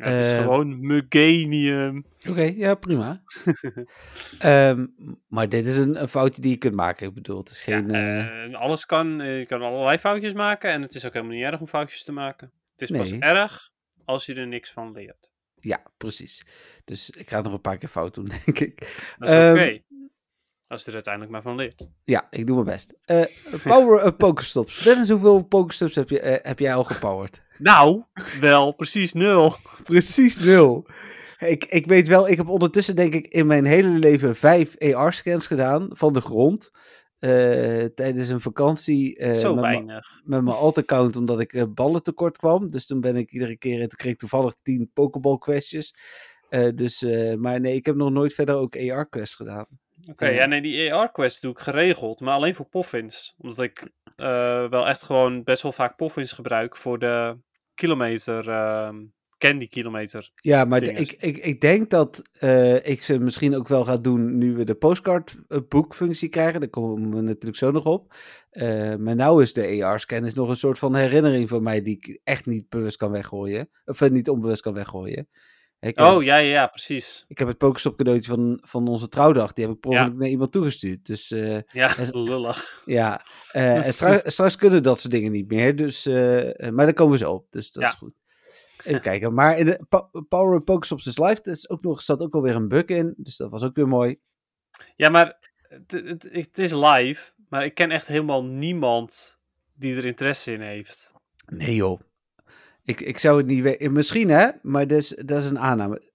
Ja, 0.00 0.06
het 0.10 0.18
is 0.18 0.32
Eh, 0.32 0.38
gewoon 0.42 0.86
Meganium. 0.86 2.04
Oké, 2.28 2.42
ja, 2.42 2.74
prima. 2.74 3.22
Ehm, 4.38 4.86
maar 5.28 5.48
dit 5.48 5.66
is 5.66 5.76
een, 5.76 6.00
een 6.00 6.08
foutje 6.08 6.42
die 6.42 6.50
je 6.50 6.56
kunt 6.56 6.74
maken. 6.74 7.08
Ik 7.08 7.14
bedoel, 7.14 7.38
het 7.38 7.48
is 7.50 7.62
geen... 7.62 7.88
Ja, 7.88 7.94
eh, 7.94 8.44
eh, 8.44 8.54
alles 8.54 8.86
kan, 8.86 9.20
eh, 9.20 9.38
je 9.38 9.46
kan 9.46 9.62
allerlei 9.62 9.98
foutjes 9.98 10.32
maken 10.32 10.70
en 10.70 10.82
het 10.82 10.94
is 10.94 11.06
ook 11.06 11.12
helemaal 11.12 11.34
niet 11.34 11.44
erg 11.44 11.60
om 11.60 11.68
foutjes 11.68 12.04
te 12.04 12.12
maken. 12.12 12.52
Het 12.76 12.90
is 12.90 12.96
pas 12.96 13.12
erg 13.18 13.70
als 14.04 14.26
je 14.26 14.34
er 14.34 14.46
niks 14.46 14.72
van 14.72 14.92
leert. 14.92 15.30
ja, 15.60 15.82
precies. 15.96 16.46
Dus 16.84 17.10
ik 17.10 17.28
ga 17.28 17.36
het 17.36 17.44
nog 17.44 17.54
een 17.54 17.60
paar 17.60 17.78
keer 17.78 17.88
fout 17.88 18.14
doen, 18.14 18.24
denk 18.44 18.58
ik. 18.58 18.78
Dat 19.18 19.28
is 19.28 19.34
Ehm, 19.34 19.50
oké. 19.50 19.80
Als 20.66 20.80
je 20.82 20.86
er 20.88 20.94
uiteindelijk 20.94 21.32
maar 21.32 21.42
van 21.42 21.56
leert. 21.56 21.88
Ja, 22.04 22.26
ik 22.30 22.46
doe 22.46 22.54
mijn 22.64 22.76
best. 22.76 22.94
Power 23.64 24.06
up 24.06 24.18
Pokestops. 24.18 24.82
Dennis, 24.82 25.08
hoeveel 25.08 25.42
Pokestops 25.42 25.94
heb, 25.94 26.08
je, 26.08 26.40
heb 26.42 26.58
jij 26.58 26.74
al 26.74 26.84
gepowerd? 26.84 27.42
Nou, 27.62 28.02
wel 28.40 28.72
precies 28.72 29.12
nul. 29.12 29.54
Precies 29.82 30.40
nul. 30.40 30.86
Ik, 31.38 31.64
ik 31.64 31.86
weet 31.86 32.08
wel, 32.08 32.28
ik 32.28 32.36
heb 32.36 32.48
ondertussen 32.48 32.96
denk 32.96 33.14
ik 33.14 33.26
in 33.26 33.46
mijn 33.46 33.64
hele 33.64 33.88
leven 33.88 34.36
vijf 34.36 34.78
AR-scans 34.78 35.46
gedaan 35.46 35.88
van 35.92 36.12
de 36.12 36.20
grond. 36.20 36.70
eh, 37.18 37.84
tijdens 37.84 38.28
een 38.28 38.40
vakantie 38.40 39.16
eh, 39.18 39.32
Zo 39.32 39.52
met, 39.52 39.60
weinig. 39.60 40.20
met 40.24 40.42
mijn 40.42 40.56
alt-account 40.56 41.16
omdat 41.16 41.40
ik 41.40 41.52
eh, 41.52 41.62
ballen 41.74 42.02
tekort 42.02 42.38
kwam. 42.38 42.70
Dus 42.70 42.86
toen 42.86 43.00
ben 43.00 43.16
ik 43.16 43.30
iedere 43.30 43.56
keer, 43.58 43.78
toen 43.78 43.88
kreeg 43.88 44.12
ik 44.12 44.18
toevallig 44.18 44.54
10 44.62 44.90
Pokeball 44.94 45.38
questjes. 45.38 45.94
Eh, 46.48 46.68
dus, 46.74 47.04
maar 47.38 47.60
nee, 47.60 47.74
ik 47.74 47.86
heb 47.86 47.96
nog 47.96 48.10
nooit 48.10 48.34
verder 48.34 48.54
ook 48.54 48.76
AR-quests 48.76 49.34
gedaan. 49.34 49.66
Oké, 50.10 50.26
ja, 50.28 50.46
nee, 50.46 50.60
die 50.60 50.94
AR-quest 50.94 51.42
doe 51.42 51.50
ik 51.52 51.58
geregeld, 51.58 52.20
maar 52.20 52.34
alleen 52.34 52.54
voor 52.54 52.68
poffins. 52.68 53.34
Omdat 53.38 53.64
ik 53.64 53.88
wel 54.70 54.88
echt 54.88 55.02
gewoon 55.02 55.44
best 55.44 55.62
wel 55.62 55.72
vaak 55.72 55.96
poffins 55.96 56.32
gebruik 56.32 56.76
voor 56.76 56.98
de 56.98 57.36
kilometer, 57.80 58.48
ehm, 58.48 58.96
candy 59.38 59.68
kilometer. 59.68 60.30
Ja, 60.34 60.64
maar 60.64 60.82
ik, 60.82 61.12
ik, 61.12 61.36
ik 61.36 61.60
denk 61.60 61.90
dat 61.90 62.22
eh, 62.38 62.86
ik 62.86 63.02
ze 63.02 63.18
misschien 63.18 63.56
ook 63.56 63.68
wel 63.68 63.84
ga 63.84 63.96
doen 63.96 64.38
nu 64.38 64.54
we 64.54 64.64
de 64.64 64.74
postcard 64.74 65.36
eh, 65.48 65.58
boekfunctie 65.68 66.28
krijgen. 66.28 66.60
Daar 66.60 66.68
komen 66.68 67.14
we 67.14 67.20
natuurlijk 67.20 67.56
zo 67.56 67.70
nog 67.70 67.84
op. 67.84 68.14
Eh, 68.50 68.94
maar 68.96 69.14
nou 69.14 69.42
is 69.42 69.52
de 69.52 69.84
AR-scan 69.84 70.24
is 70.24 70.34
nog 70.34 70.48
een 70.48 70.56
soort 70.56 70.78
van 70.78 70.94
herinnering 70.94 71.48
van 71.48 71.62
mij 71.62 71.82
die 71.82 71.96
ik 71.96 72.20
echt 72.24 72.46
niet 72.46 72.68
bewust 72.68 72.96
kan 72.96 73.10
weggooien. 73.10 73.70
Of 73.84 74.10
niet 74.10 74.28
onbewust 74.28 74.62
kan 74.62 74.74
weggooien. 74.74 75.28
Ik 75.80 76.00
Oh, 76.00 76.22
ja, 76.22 76.36
ja, 76.36 76.50
ja, 76.52 76.66
precies. 76.66 77.24
ik 77.28 77.38
heb 77.38 77.48
het 77.48 77.58
Pokestop 77.58 77.96
cadeautje 77.96 78.30
van, 78.30 78.58
van 78.62 78.88
onze 78.88 79.08
trouwdag. 79.08 79.52
Die 79.52 79.64
heb 79.64 79.74
ik 79.74 79.80
per 79.80 79.90
Ja. 79.90 80.08
naar 80.08 80.28
iemand 80.28 80.52
toegestuurd. 80.52 81.06
Dus 81.06 81.30
eh, 81.30 81.58
Ja, 81.66 81.96
is- 81.96 82.12
lullig. 82.30 82.82
ja, 82.86 83.26
eh, 83.52 83.86
en 83.86 83.92
straks, 83.94 84.32
straks 84.32 84.56
kunnen 84.56 84.82
dat 84.82 85.00
soort 85.00 85.12
dingen 85.12 85.32
niet 85.32 85.48
meer. 85.48 85.76
Dus, 85.76 86.06
eh, 86.06 86.68
maar 86.70 86.84
daar 86.84 86.92
komen 86.94 87.12
we 87.12 87.18
zo 87.18 87.32
op. 87.32 87.46
Dus 87.50 87.70
dat 87.72 87.82
Ja. 87.82 87.88
is 87.88 87.94
goed. 87.94 88.12
Even 88.84 89.00
kijken. 89.00 89.34
Maar 89.34 89.58
in 89.58 89.64
de 89.64 89.86
Power 90.28 90.56
Up 90.58 90.64
Pokestops 90.64 91.06
is 91.06 91.18
live. 91.18 91.40
Er 91.42 91.50
is 91.52 91.68
ook 91.70 91.82
nog, 91.82 92.00
zat 92.02 92.20
ook 92.20 92.34
alweer 92.34 92.54
een 92.54 92.68
bug 92.68 92.84
in. 92.84 93.14
Dus 93.16 93.36
dat 93.36 93.50
was 93.50 93.62
ook 93.62 93.76
weer 93.76 93.88
mooi. 93.88 94.18
Ja, 94.96 95.08
maar 95.08 95.38
het, 95.60 95.90
het, 95.90 96.28
het 96.32 96.58
is 96.58 96.72
live, 96.72 97.32
maar 97.48 97.64
ik 97.64 97.74
ken 97.74 97.90
echt 97.90 98.06
helemaal 98.06 98.44
niemand 98.44 99.38
die 99.74 99.96
er 99.96 100.04
interesse 100.04 100.52
in 100.52 100.60
heeft. 100.60 101.12
Nee 101.46 101.74
joh. 101.74 102.00
Ik, 102.90 103.00
ik 103.00 103.18
zou 103.18 103.38
het 103.38 103.46
niet 103.46 103.62
weten. 103.62 103.92
Misschien 103.92 104.28
hè, 104.28 104.50
maar 104.62 104.86
dat 104.86 104.98
is, 104.98 105.08
dat 105.08 105.42
is 105.42 105.50
een 105.50 105.58
aanname. 105.58 106.08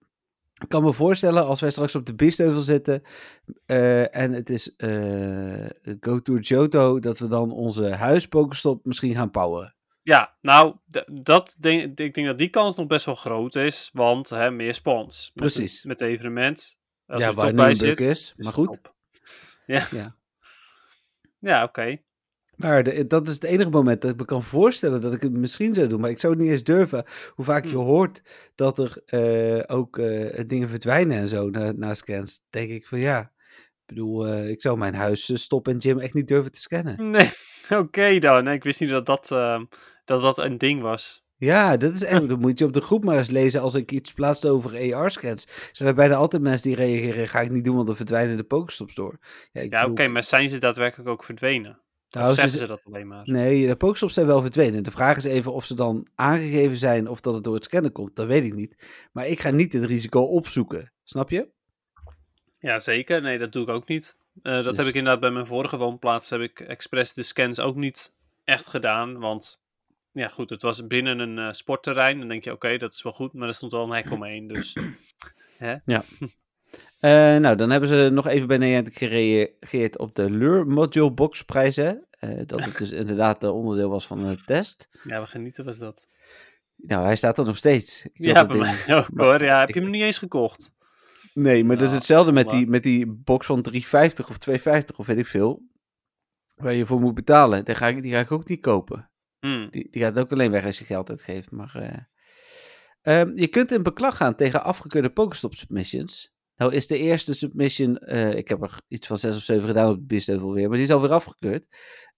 Ik 0.62 0.70
kan 0.70 0.84
me 0.84 0.94
voorstellen 0.94 1.46
als 1.46 1.60
wij 1.60 1.70
straks 1.70 1.96
op 1.96 2.06
de 2.06 2.16
Beastheuvel 2.16 2.60
zitten 2.60 3.02
eh, 3.66 4.16
en 4.16 4.32
het 4.32 4.50
is 4.50 4.76
eh 4.76 5.70
Go 6.00 6.20
to 6.20 6.36
Johto, 6.36 7.00
dat 7.00 7.20
we 7.20 7.28
dan 7.28 7.52
onze 7.52 7.90
huispokestop 7.90 8.86
misschien 8.86 9.16
gaan 9.16 9.32
poweren. 9.32 9.76
Ja, 10.02 10.36
nou, 10.42 10.76
dat 11.12 11.56
denk, 11.60 12.00
ik 12.00 12.14
denk 12.14 12.28
dat 12.28 12.38
die 12.38 12.50
kans 12.50 12.76
nog 12.76 12.88
best 12.88 13.06
wel 13.06 13.16
groot 13.16 13.56
is, 13.56 13.90
want 13.94 14.30
hè, 14.30 14.52
meer 14.52 14.74
spons. 14.74 15.32
Precies. 15.34 15.84
Met 15.84 16.00
het 16.00 16.10
evenement. 16.10 16.78
Als 17.06 17.24
ja, 17.24 17.34
waar 17.34 17.50
nu 17.50 17.56
bij 17.56 17.74
zit. 17.74 18.00
is. 18.00 18.34
is 18.38 18.46
Maar 18.46 18.54
goed. 18.54 18.68
top. 18.68 18.96
Ja, 19.66 19.88
Ja. 19.92 20.16
ja 21.40 21.64
oké. 21.64 22.02
Maar 22.58 22.84
de- 22.84 23.08
dat 23.08 23.28
is 23.28 23.34
het 23.34 23.44
enige 23.44 23.70
moment 23.70 24.02
dat 24.02 24.12
ik 24.12 24.18
me 24.18 24.26
kan 24.26 24.44
voorstellen 24.44 25.02
dat 25.02 25.14
ik 25.14 25.22
het 25.22 25.32
misschien 25.34 25.74
zou 25.74 25.88
doen. 25.88 26.00
Maar 26.00 26.10
ik 26.10 26.20
zou 26.20 26.34
het 26.34 26.42
niet 26.42 26.52
eens 26.52 26.64
durven. 26.64 27.04
Hoe 27.34 27.46
vaak 27.46 27.64
je 27.66 27.70
Hm. 27.70 27.76
hoort 27.78 28.22
dat 28.56 28.78
er 28.80 29.02
eh, 29.06 29.76
ook 29.76 29.98
eh, 29.98 30.44
dingen 30.48 30.70
verdwijnen 30.70 31.18
en 31.18 31.28
zo 31.28 31.50
na, 31.50 31.72
na 31.76 31.94
scans. 31.94 32.40
Denk 32.50 32.70
ik 32.70 32.88
van 32.88 33.00
ja. 33.00 33.20
Ik 33.88 33.96
bedoel, 33.96 34.28
eh, 34.28 34.50
ik 34.50 34.62
zou 34.62 34.78
mijn 34.78 34.94
huis, 34.94 35.30
eh, 35.30 35.36
stop 35.38 35.68
en 35.68 35.82
gym 35.82 36.00
echt 36.00 36.14
niet 36.14 36.28
durven 36.28 36.52
te 36.52 36.60
scannen. 36.60 36.96
Nee, 37.12 37.30
oké 37.80 38.20
dan. 38.20 38.48
Ik 38.48 38.64
wist 38.64 38.80
niet 38.80 38.90
dat 38.90 39.06
dat, 39.06 39.32
ehm, 39.32 39.66
dat 40.06 40.22
dat 40.22 40.38
een 40.38 40.58
ding 40.58 40.82
was. 40.82 41.24
Ja, 41.38 41.78
dat 41.78 41.94
is 41.94 42.04
echt. 42.04 42.28
Dan 42.28 42.40
moet 42.40 42.60
je 42.60 42.66
op 42.66 42.74
de 42.74 42.82
groep 42.82 43.04
maar 43.04 43.18
eens 43.18 43.30
lezen 43.30 43.62
als 43.62 43.76
ik 43.76 43.92
iets 43.92 44.12
plaats 44.14 44.46
over 44.46 44.94
AR-scans. 44.96 45.48
Zijn 45.72 45.90
er 45.90 45.96
bijna 45.96 46.16
altijd 46.16 46.42
mensen 46.42 46.68
die 46.68 46.78
reageren. 46.78 47.28
Ga 47.28 47.40
ik 47.42 47.52
niet 47.52 47.64
doen, 47.64 47.76
want 47.76 47.88
dan 47.88 47.96
verdwijnen 47.96 48.38
de 48.38 48.44
Pokestops 48.44 48.96
door. 48.96 49.18
Ja, 49.52 49.62
Ja, 49.70 49.86
oké, 49.86 50.08
maar 50.08 50.24
zijn 50.24 50.50
ze 50.50 50.58
daadwerkelijk 50.58 51.10
ook 51.10 51.24
verdwenen? 51.24 51.80
Nou, 52.22 52.30
ze 52.30 52.36
zeggen 52.36 52.60
ze 52.60 52.68
dat 52.68 52.82
alleen 52.86 53.08
maar? 53.08 53.22
Nee, 53.26 53.68
de 53.68 53.76
Pokestops 53.76 54.14
zijn 54.14 54.26
wel 54.28 54.42
verdwenen. 54.42 54.84
De 54.84 54.92
vraag 54.92 55.18
is 55.18 55.24
even 55.24 55.54
of 55.54 55.66
ze 55.66 55.76
dan 55.76 56.08
aangegeven 56.16 56.78
zijn 56.78 57.08
of 57.08 57.22
dat 57.22 57.34
het 57.34 57.44
door 57.44 57.54
het 57.56 57.64
scannen 57.64 57.92
komt. 57.92 58.16
Dat 58.16 58.28
weet 58.28 58.44
ik 58.44 58.54
niet. 58.54 58.76
Maar 59.12 59.28
ik 59.28 59.40
ga 59.40 59.50
niet 59.50 59.74
het 59.74 59.84
risico 59.84 60.22
opzoeken. 60.22 60.92
Snap 61.04 61.30
je? 61.30 61.48
Ja, 62.60 62.80
zeker. 62.80 63.22
Nee, 63.22 63.38
dat 63.38 63.52
doe 63.52 63.64
ik 63.64 63.70
ook 63.70 63.88
niet. 63.88 64.18
Eh, 64.42 64.54
dat 64.54 64.64
Dus- 64.64 64.78
heb 64.78 64.86
ik 64.86 64.94
inderdaad 64.94 65.20
bij 65.22 65.32
mijn 65.32 65.46
vorige 65.48 65.78
woonplaats. 65.78 66.30
Heb 66.30 66.42
ik 66.42 66.60
expres 66.60 67.14
de 67.14 67.24
scans 67.24 67.60
ook 67.60 67.76
niet 67.76 68.14
echt 68.44 68.68
gedaan. 68.68 69.20
Want 69.20 69.64
ja, 70.12 70.28
goed, 70.28 70.50
het 70.50 70.62
was 70.62 70.88
binnen 70.88 71.20
een 71.20 71.38
eh, 71.40 71.52
sportterrein. 71.52 72.20
Dan 72.20 72.28
denk 72.28 72.44
je, 72.44 72.52
oké, 72.52 72.78
dat 72.78 72.94
is 72.94 73.04
wel 73.04 73.14
goed. 73.14 73.34
Maar 73.34 73.48
er 73.48 73.54
stond 73.54 73.72
wel 73.72 73.84
een 73.84 73.96
hek 73.96 74.12
omheen. 74.12 74.48
Dus 74.48 74.74
Eh, 77.06 77.38
nou, 77.38 77.56
dan 77.56 77.70
hebben 77.70 77.90
ze 77.90 78.10
nog 78.12 78.28
even 78.28 78.48
bij 78.48 78.58
Niantic 78.58 78.98
gereageerd 78.98 79.98
op 79.98 80.16
de 80.16 80.30
Lure 80.30 80.66
Module 80.66 81.12
Box 81.12 81.42
prijzen. 81.44 82.08
Eh, 82.10 82.30
dat 82.46 82.64
het 82.64 82.78
dus 82.78 82.92
inderdaad 82.92 83.44
eh, 83.44 83.56
onderdeel 83.56 83.90
was 83.90 84.08
van 84.08 84.24
de 84.26 84.38
test. 84.46 84.90
ja, 85.04 85.22
we 85.22 85.28
genieten 85.28 85.66
was 85.66 85.78
dat. 85.78 86.08
Nou, 86.76 87.06
hij 87.06 87.16
staat 87.16 87.38
er 87.38 87.46
nog 87.46 87.58
steeds. 87.58 88.08
Ja, 88.14 88.34
dat 88.34 88.48
bij 88.48 88.58
ding- 88.58 88.86
mij 88.86 88.96
ook 88.98 89.08
hoor. 89.16 89.44
Ja, 89.44 89.60
heb 89.60 89.70
je 89.70 89.80
hem 89.80 89.90
niet 89.90 90.02
eens 90.02 90.18
gekocht? 90.18 90.72
Nee, 91.34 91.64
maar 91.64 91.78
dat 91.78 91.88
is 91.88 91.94
hetzelfde 91.94 92.32
met 92.32 92.50
die, 92.50 92.68
met 92.68 92.84
die 92.84 93.06
box 93.08 93.46
van 93.46 93.66
3,50 93.72 94.30
of 94.30 94.38
2,50 94.38 94.96
of 94.96 95.06
weet 95.06 95.18
ik 95.18 95.28
veel. 95.28 95.62
Waar 96.56 96.74
je 96.74 96.86
voor 96.86 97.00
moet 97.00 97.16
betalen. 97.16 97.66
Die 97.66 97.76
ga 97.76 97.88
ik, 97.88 98.02
die 98.02 98.12
ga 98.12 98.20
ik 98.20 98.32
ook 98.32 98.48
niet 98.48 98.62
kopen. 98.62 99.10
Hmm. 99.40 99.68
Die, 99.70 99.88
die 99.90 100.02
gaat 100.02 100.18
ook 100.20 100.32
alleen 100.32 100.52
weg 100.52 100.66
als 100.66 100.80
je 100.80 100.86
geld 100.86 101.10
uitgeeft. 101.10 101.52
Maar, 101.52 101.76
eh, 101.76 103.20
ehm, 103.20 103.32
je 103.38 103.48
kunt 103.48 103.72
in 103.72 103.84
beklag 103.84 104.18
gaan 104.18 104.36
tegen 104.36 104.64
afgekeurde 104.64 105.10
Pokestop 105.10 105.54
submissions. 105.54 106.35
Nou 106.56 106.74
is 106.74 106.88
de 106.88 106.98
eerste 106.98 107.34
submission, 107.34 107.98
eh, 107.98 108.34
ik 108.36 108.48
heb 108.48 108.62
er 108.62 108.80
iets 108.88 109.08
van 109.08 109.18
zes 109.18 109.36
of 109.36 109.44
zeven 109.44 109.68
gedaan 109.68 109.90
op 109.90 109.96
de 109.96 110.06
Beastheuvel 110.06 110.54
weer, 110.54 110.68
maar 110.68 110.78
die 110.78 110.86
is 110.86 110.92
alweer 110.92 111.12
afgekeurd. 111.12 111.68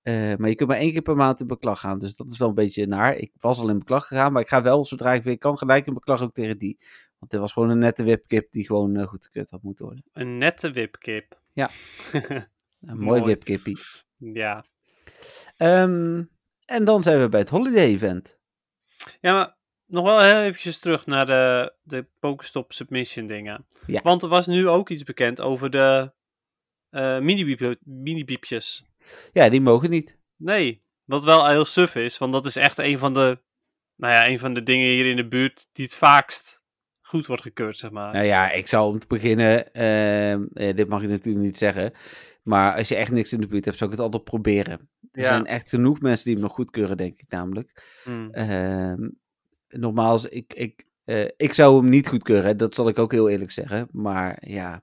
Eh, 0.01 0.35
maar 0.35 0.49
je 0.49 0.55
kunt 0.55 0.69
maar 0.69 0.77
één 0.77 0.91
keer 0.91 1.01
per 1.01 1.15
maand 1.15 1.39
in 1.39 1.47
beklag 1.47 1.79
gaan, 1.79 1.99
dus 1.99 2.15
dat 2.15 2.31
is 2.31 2.37
wel 2.37 2.47
een 2.47 2.53
beetje 2.53 2.87
naar. 2.87 3.15
Ik 3.15 3.31
was 3.37 3.59
al 3.59 3.69
in 3.69 3.79
beklag 3.79 4.07
gegaan, 4.07 4.31
maar 4.33 4.41
ik 4.41 4.47
ga 4.47 4.61
wel, 4.61 4.85
zodra 4.85 5.13
ik 5.13 5.23
weer 5.23 5.37
kan, 5.37 5.57
gelijk 5.57 5.87
in 5.87 5.93
beklag 5.93 6.21
ook 6.21 6.33
tegen 6.33 6.57
die. 6.57 6.77
Want 7.19 7.31
dit 7.31 7.39
was 7.39 7.53
gewoon 7.53 7.69
een 7.69 7.77
nette 7.77 8.03
wipkip 8.03 8.51
die 8.51 8.65
gewoon 8.65 8.97
uh, 8.97 9.07
goedgekeurd 9.07 9.49
had 9.49 9.61
moeten 9.63 9.85
worden. 9.85 10.03
Een 10.13 10.37
nette 10.37 10.71
wipkip. 10.71 11.41
Ja. 11.53 11.69
Een 12.81 12.97
mooi, 12.97 13.19
Mooi. 13.19 13.23
wipkippie. 13.23 13.77
Ja. 14.17 14.65
Ehm, 15.57 16.23
en 16.65 16.83
dan 16.83 17.03
zijn 17.03 17.19
we 17.19 17.29
bij 17.29 17.39
het 17.39 17.49
holiday 17.49 17.85
event. 17.85 18.39
Ja, 19.21 19.33
maar 19.33 19.56
nog 19.87 20.03
wel 20.05 20.19
heel 20.21 20.41
eventjes 20.41 20.79
terug 20.79 21.05
naar 21.05 21.25
de, 21.25 21.73
de 21.83 22.05
Pokestop 22.19 22.73
submission 22.73 23.27
dingen. 23.27 23.65
Ja. 23.87 24.01
Want 24.01 24.23
er 24.23 24.29
was 24.29 24.47
nu 24.47 24.67
ook 24.67 24.89
iets 24.89 25.03
bekend 25.03 25.41
over 25.41 25.69
de 25.69 26.11
mini-biep- 27.21 27.77
mini-biepjes. 27.83 28.85
Ja, 29.31 29.49
die 29.49 29.61
mogen 29.61 29.89
niet. 29.89 30.17
Nee, 30.35 30.81
wat 31.05 31.23
wel 31.23 31.47
heel 31.47 31.65
suf 31.65 31.95
is, 31.95 32.17
want 32.17 32.33
dat 32.33 32.45
is 32.45 32.55
echt 32.55 32.77
een 32.77 32.97
van 32.97 33.13
de, 33.13 33.39
nou 33.95 34.13
ja, 34.13 34.27
een 34.27 34.39
van 34.39 34.53
de 34.53 34.63
dingen 34.63 34.87
hier 34.87 35.05
in 35.05 35.15
de 35.15 35.27
buurt 35.27 35.67
die 35.71 35.85
het 35.85 35.93
vaakst 35.95 36.61
goed 37.01 37.25
wordt 37.25 37.41
gekeurd, 37.41 37.77
zeg 37.77 37.91
maar. 37.91 38.13
Nou 38.13 38.25
ja, 38.25 38.51
ik 38.51 38.67
zou 38.67 38.87
om 38.93 38.99
te 38.99 39.07
beginnen, 39.07 39.73
ehm, 39.73 40.45
eh, 40.53 40.75
dit 40.75 40.87
mag 40.87 41.01
ik 41.01 41.09
natuurlijk 41.09 41.45
niet 41.45 41.57
zeggen, 41.57 41.93
maar 42.43 42.75
als 42.75 42.87
je 42.87 42.95
echt 42.95 43.11
niks 43.11 43.33
in 43.33 43.41
de 43.41 43.47
buurt 43.47 43.65
hebt, 43.65 43.77
zou 43.77 43.89
ik 43.91 43.95
het 43.95 44.05
altijd 44.05 44.23
proberen. 44.23 44.89
Er 45.11 45.21
Ja. 45.21 45.27
zijn 45.27 45.45
echt 45.45 45.69
genoeg 45.69 45.99
mensen 46.01 46.25
die 46.25 46.33
hem 46.33 46.43
nog 46.43 46.53
goedkeuren, 46.53 46.97
denk 46.97 47.17
ik 47.17 47.25
namelijk. 47.29 47.83
Hmm. 48.03 48.29
Ehm 48.31 49.07
nogmaals, 49.79 50.25
ik, 50.25 50.53
ik, 50.53 50.85
eh, 51.03 51.27
ik 51.37 51.53
zou 51.53 51.77
hem 51.81 51.89
niet 51.89 52.07
goedkeuren, 52.07 52.57
dat 52.57 52.75
zal 52.75 52.87
ik 52.87 52.99
ook 52.99 53.11
heel 53.11 53.29
eerlijk 53.29 53.51
zeggen. 53.51 53.87
Maar 53.91 54.37
ja, 54.49 54.81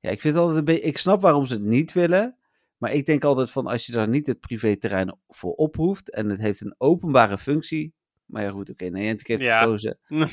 ja 0.00 0.10
ik 0.10 0.20
vind 0.20 0.36
altijd 0.36 0.58
een 0.58 0.64
beetje, 0.64 0.82
ik 0.82 0.98
snap 0.98 1.20
waarom 1.20 1.46
ze 1.46 1.52
het 1.52 1.62
niet 1.62 1.92
willen. 1.92 2.34
Maar 2.76 2.92
ik 2.92 3.06
denk 3.06 3.24
altijd 3.24 3.50
van, 3.50 3.66
als 3.66 3.86
je 3.86 3.92
daar 3.92 4.08
niet 4.08 4.26
het 4.26 4.40
privéterrein 4.40 5.16
voor 5.28 5.52
ophoeft 5.52 6.10
en 6.10 6.28
het 6.28 6.40
heeft 6.40 6.60
een 6.60 6.74
openbare 6.78 7.38
functie, 7.38 7.94
Maar 8.26 8.42
ja, 8.42 8.50
goed, 8.50 8.70
oké. 8.70 8.84
Niantic 8.84 9.26
heeft 9.26 9.42
Ja. 9.42 9.60
gekozen. 9.60 9.98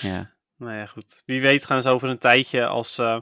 Ja. 0.00 0.34
Nou 0.56 0.72
ja, 0.72 0.86
goed. 0.86 1.22
Wie 1.26 1.40
weet 1.40 1.64
gaan 1.64 1.82
ze 1.82 1.88
over 1.88 2.08
een 2.08 2.18
tijdje 2.18 2.66
als 2.66 2.98
eh, 2.98 3.20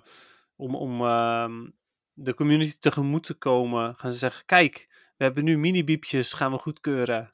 om, 0.57 0.75
om 0.75 1.01
ehm, 1.01 1.69
de 2.13 2.35
community 2.35 2.79
tegemoet 2.81 3.23
te 3.25 3.35
komen, 3.35 3.95
gaan 3.97 4.13
ze 4.13 4.19
zeggen: 4.19 4.45
kijk, 4.47 4.87
we 5.17 5.25
hebben 5.25 5.45
nu 5.45 5.59
mini-biepjes, 5.59 6.33
gaan 6.33 6.53
we 6.53 6.59
goedkeuren. 6.59 7.29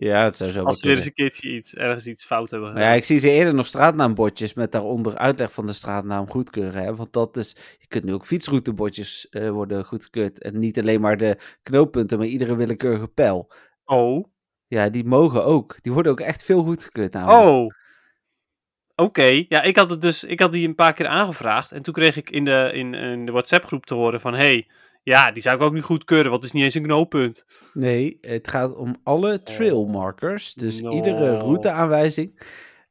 Ja, 0.00 0.24
het 0.24 0.36
zou 0.36 0.50
zo 0.50 0.64
Als 0.64 0.78
ze 0.78 0.86
weer 0.86 0.96
eens 0.96 1.04
een 1.04 1.14
keertje 1.14 1.48
iets, 1.50 1.74
ergens 1.74 2.06
iets 2.06 2.24
fout 2.24 2.50
hebben 2.50 2.68
gedaan. 2.68 2.84
ja, 2.84 2.92
ik 2.92 3.04
zie 3.04 3.18
ze 3.18 3.30
eerder 3.30 3.54
nog 3.54 3.66
straatnaambordjes 3.66 4.54
met 4.54 4.72
daaronder 4.72 5.16
uitleg 5.16 5.52
van 5.52 5.66
de 5.66 5.72
straatnaam 5.72 6.30
goedkeuren. 6.30 6.82
Hè? 6.82 6.96
Want 6.96 7.12
dat 7.12 7.36
is, 7.36 7.56
je 7.78 7.86
kunt 7.86 8.04
nu 8.04 8.12
ook 8.12 8.26
fietsroutebordjes 8.26 9.28
eh, 9.28 9.50
worden 9.50 9.84
goedgekeurd. 9.84 10.42
En 10.42 10.58
niet 10.58 10.78
alleen 10.78 11.00
maar 11.00 11.16
de 11.16 11.38
knooppunten, 11.62 12.18
maar 12.18 12.26
iedere 12.26 12.56
willekeurige 12.56 13.08
pijl. 13.08 13.52
Oh, 13.84 14.24
Ja, 14.66 14.88
die 14.88 15.04
mogen 15.04 15.44
ook. 15.44 15.82
Die 15.82 15.92
worden 15.92 16.12
ook 16.12 16.20
echt 16.20 16.44
veel 16.44 16.62
goedgekeurd 16.62 17.12
namelijk. 17.12 17.48
oh. 17.48 17.66
Oké, 18.94 19.44
ja, 19.48 19.62
ik 19.62 19.76
had 19.76 19.90
het 19.90 20.00
dus, 20.00 20.24
ik 20.24 20.40
had 20.40 20.52
die 20.52 20.68
een 20.68 20.74
paar 20.74 20.92
keer 20.92 21.06
aangevraagd. 21.06 21.72
En 21.72 21.82
toen 21.82 21.94
kreeg 21.94 22.16
ik 22.16 22.30
in 22.30 22.44
de, 22.44 22.70
in, 22.74 22.94
in 22.94 23.26
de 23.26 23.32
WhatsApp-groep 23.32 23.86
te 23.86 23.94
horen 23.94 24.20
van: 24.20 24.34
hey, 24.34 24.68
ja, 25.02 25.32
die 25.32 25.42
zou 25.42 25.56
ik 25.56 25.62
ook 25.62 25.72
niet 25.72 25.82
goedkeuren, 25.82 26.30
want 26.30 26.42
het 26.42 26.52
is 26.52 26.52
niet 26.56 26.64
eens 26.64 26.74
een 26.74 26.82
knooppunt. 26.82 27.44
Nee, 27.72 28.18
het 28.20 28.48
gaat 28.48 28.74
om 28.76 28.96
alle 29.02 29.42
trail 29.42 29.86
markers. 29.86 30.54
Dus 30.54 30.80
No. 30.80 30.90
iedere 30.90 31.36
routeaanwijzing. 31.38 32.40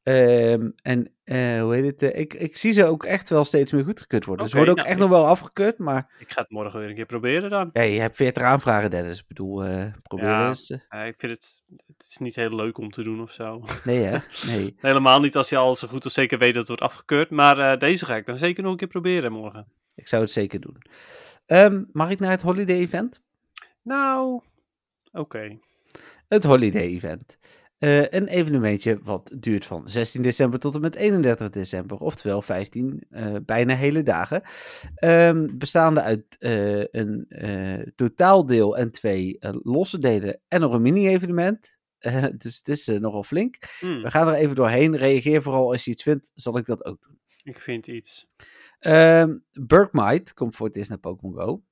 Ehm, 0.03 0.69
en 0.81 1.11
eh, 1.23 1.61
hoe 1.61 1.75
heet 1.75 1.85
het? 1.85 2.01
eh, 2.11 2.19
ik, 2.19 2.33
ik 2.33 2.57
zie 2.57 2.71
ze 2.71 2.85
ook 2.85 3.03
echt 3.05 3.29
wel 3.29 3.43
steeds 3.43 3.71
meer 3.71 3.83
goedgekeurd 3.83 4.25
worden. 4.25 4.45
Oké, 4.45 4.51
ze 4.51 4.57
worden 4.57 4.73
ook 4.75 4.79
nou, 4.87 4.91
echt 4.99 5.07
nog 5.09 5.19
wel 5.19 5.27
afgekeurd, 5.27 5.77
maar 5.77 6.15
Ik 6.19 6.31
ga 6.31 6.41
het 6.41 6.49
morgen 6.49 6.79
weer 6.79 6.89
een 6.89 6.95
keer 6.95 7.05
proberen 7.05 7.49
dan. 7.49 7.69
ja, 7.73 7.81
je 7.81 7.99
hebt 7.99 8.15
40 8.15 8.43
aanvragen, 8.43 8.89
Dennis. 8.91 9.19
Ik 9.19 9.27
bedoel, 9.27 9.63
eh 9.65 9.93
probeer 10.03 10.25
Ja. 10.25 10.47
eens. 10.47 10.69
ik 10.69 11.15
vind 11.17 11.31
het, 11.31 11.61
het 11.87 12.05
is 12.09 12.17
niet 12.17 12.35
heel 12.35 12.55
leuk 12.55 12.77
om 12.77 12.91
te 12.91 13.03
doen 13.03 13.21
of 13.21 13.31
zo. 13.31 13.63
Nee, 13.83 14.03
hè? 14.03 14.17
Nee. 14.47 14.75
Helemaal 14.77 15.19
niet 15.19 15.35
als 15.35 15.49
je 15.49 15.57
al 15.57 15.75
zo 15.75 15.87
goed 15.87 16.03
als 16.03 16.13
zeker 16.13 16.37
weet 16.37 16.49
dat 16.53 16.67
het 16.67 16.67
wordt 16.67 16.93
afgekeurd. 16.93 17.29
Maar 17.29 17.79
deze 17.79 18.05
ga 18.05 18.15
ik 18.15 18.25
dan 18.25 18.37
zeker 18.37 18.63
nog 18.63 18.71
een 18.71 18.77
keer 18.77 18.87
proberen 18.87 19.31
morgen. 19.31 19.67
Ik 19.95 20.07
zou 20.07 20.21
het 20.21 20.31
zeker 20.31 20.59
doen. 20.59 20.77
Ehm, 21.49 21.83
mag 21.91 22.09
ik 22.09 22.19
naar 22.19 22.31
het 22.31 22.41
holiday 22.41 22.75
event? 22.75 23.21
Nou, 23.81 24.41
oké. 25.11 25.59
Het 26.27 26.43
holiday 26.43 26.81
event. 26.81 27.37
Eh, 27.77 28.01
een 28.01 28.27
evenementje 28.27 28.99
wat 29.03 29.35
duurt 29.37 29.65
van 29.65 29.89
16 29.89 30.21
december 30.21 30.59
tot 30.59 30.75
en 30.75 30.81
met 30.81 30.95
31 30.95 31.49
december, 31.49 31.97
oftewel 31.97 32.41
15 32.41 33.03
eh, 33.09 33.35
bijna 33.45 33.75
hele 33.75 34.03
dagen. 34.03 34.41
Ehm, 34.95 35.57
bestaande 35.57 36.01
uit 36.01 36.37
eh, 36.39 36.83
een 36.83 37.27
totaaldeel 37.95 38.77
en 38.77 38.91
twee 38.91 39.37
losse 39.63 39.97
delen 39.97 40.41
en 40.47 40.61
nog 40.61 40.73
een 40.73 40.81
mini-evenement. 40.81 41.77
Dus 42.37 42.57
het 42.57 42.67
is 42.67 42.87
nogal 42.87 43.23
flink. 43.23 43.57
Hm, 43.79 44.01
We 44.01 44.11
gaan 44.11 44.27
er 44.27 44.33
even 44.33 44.55
doorheen. 44.55 44.95
Reageer 44.95 45.41
vooral 45.41 45.71
als 45.71 45.85
je 45.85 45.91
iets 45.91 46.03
vindt, 46.03 46.31
zal 46.35 46.57
ik 46.57 46.65
dat 46.65 46.85
ook 46.85 47.01
doen. 47.01 47.08
Ik 47.49 47.59
vind 47.59 47.87
iets. 47.87 48.27
Ehm 48.79 49.37
Burkmite 49.51 50.33
komt 50.33 50.55
voor 50.55 50.67
het 50.67 50.75
eerst 50.75 50.89
naar 50.89 50.99
Pokémon 50.99 51.33
Go. 51.35 51.63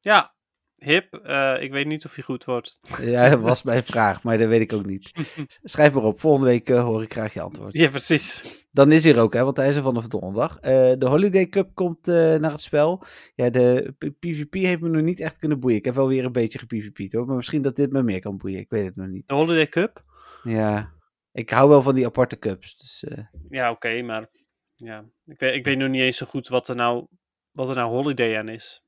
Ja, 0.00 0.34
hip. 0.74 1.14
eh, 1.14 1.56
ik 1.62 1.72
weet 1.72 1.86
niet 1.86 2.04
of 2.04 2.14
hij 2.14 2.24
goed 2.24 2.44
wordt. 2.44 2.78
Ja, 3.00 3.28
dat 3.28 3.40
was 3.40 3.62
mijn 3.62 3.84
vraag, 3.84 4.22
maar 4.22 4.38
dat 4.38 4.48
weet 4.48 4.60
ik 4.60 4.72
ook 4.72 4.86
niet. 4.86 5.12
Schrijf 5.62 5.92
maar 5.92 6.02
op. 6.02 6.20
Volgende 6.20 6.46
week 6.46 6.68
eh, 6.68 6.82
hoor 6.82 7.02
ik 7.02 7.12
graag 7.12 7.32
je 7.34 7.40
antwoord. 7.40 7.76
Ja, 7.76 7.88
precies. 7.88 8.62
Dan 8.70 8.92
is 8.92 9.04
hij 9.04 9.14
er 9.14 9.20
ook, 9.20 9.32
hè, 9.34 9.44
want 9.44 9.56
hij 9.56 9.68
is 9.68 9.76
er 9.76 9.82
vanaf 9.82 10.06
donderdag. 10.06 10.58
Eh, 10.58 10.92
de 10.98 11.06
Holiday 11.06 11.46
Cup 11.48 11.74
komt 11.74 12.06
naar 12.06 12.50
het 12.52 12.60
spel. 12.62 13.02
Ja, 13.34 13.50
de 13.50 13.94
PvP 14.20 14.54
heeft 14.54 14.80
me 14.80 14.88
nog 14.88 15.02
niet 15.02 15.20
echt 15.20 15.38
kunnen 15.38 15.60
boeien. 15.60 15.78
Ik 15.78 15.84
heb 15.84 15.94
wel 15.94 16.08
weer 16.08 16.24
een 16.24 16.32
beetje 16.32 16.58
gepvp'd 16.58 17.12
hoor, 17.12 17.26
maar 17.26 17.36
misschien 17.36 17.62
dat 17.62 17.76
dit 17.76 17.92
me 17.92 18.02
meer 18.02 18.20
kan 18.20 18.36
boeien. 18.36 18.58
Ik 18.58 18.70
weet 18.70 18.84
het 18.84 18.96
nog 18.96 19.06
niet. 19.06 19.28
De 19.28 19.34
Holiday 19.34 19.66
Cup? 19.68 20.04
Ja, 20.42 20.92
ik 21.32 21.50
hou 21.50 21.68
wel 21.68 21.82
van 21.82 21.94
die 21.94 22.06
aparte 22.06 22.38
cups. 22.38 22.76
Dus 22.76 23.04
Ja, 23.48 23.70
oké, 23.70 24.02
maar 24.02 24.28
ja, 24.74 25.04
ik 25.26 25.38
weet, 25.38 25.54
ik 25.54 25.64
weet 25.64 25.78
nog 25.78 25.88
niet 25.88 26.00
eens 26.00 26.16
zo 26.16 26.26
goed 26.26 26.48
wat 26.48 26.68
er 26.68 26.76
nou, 26.76 27.06
wat 27.52 27.68
er 27.68 27.74
nou 27.74 27.90
Holiday 27.90 28.38
aan 28.38 28.48
is. 28.48 28.84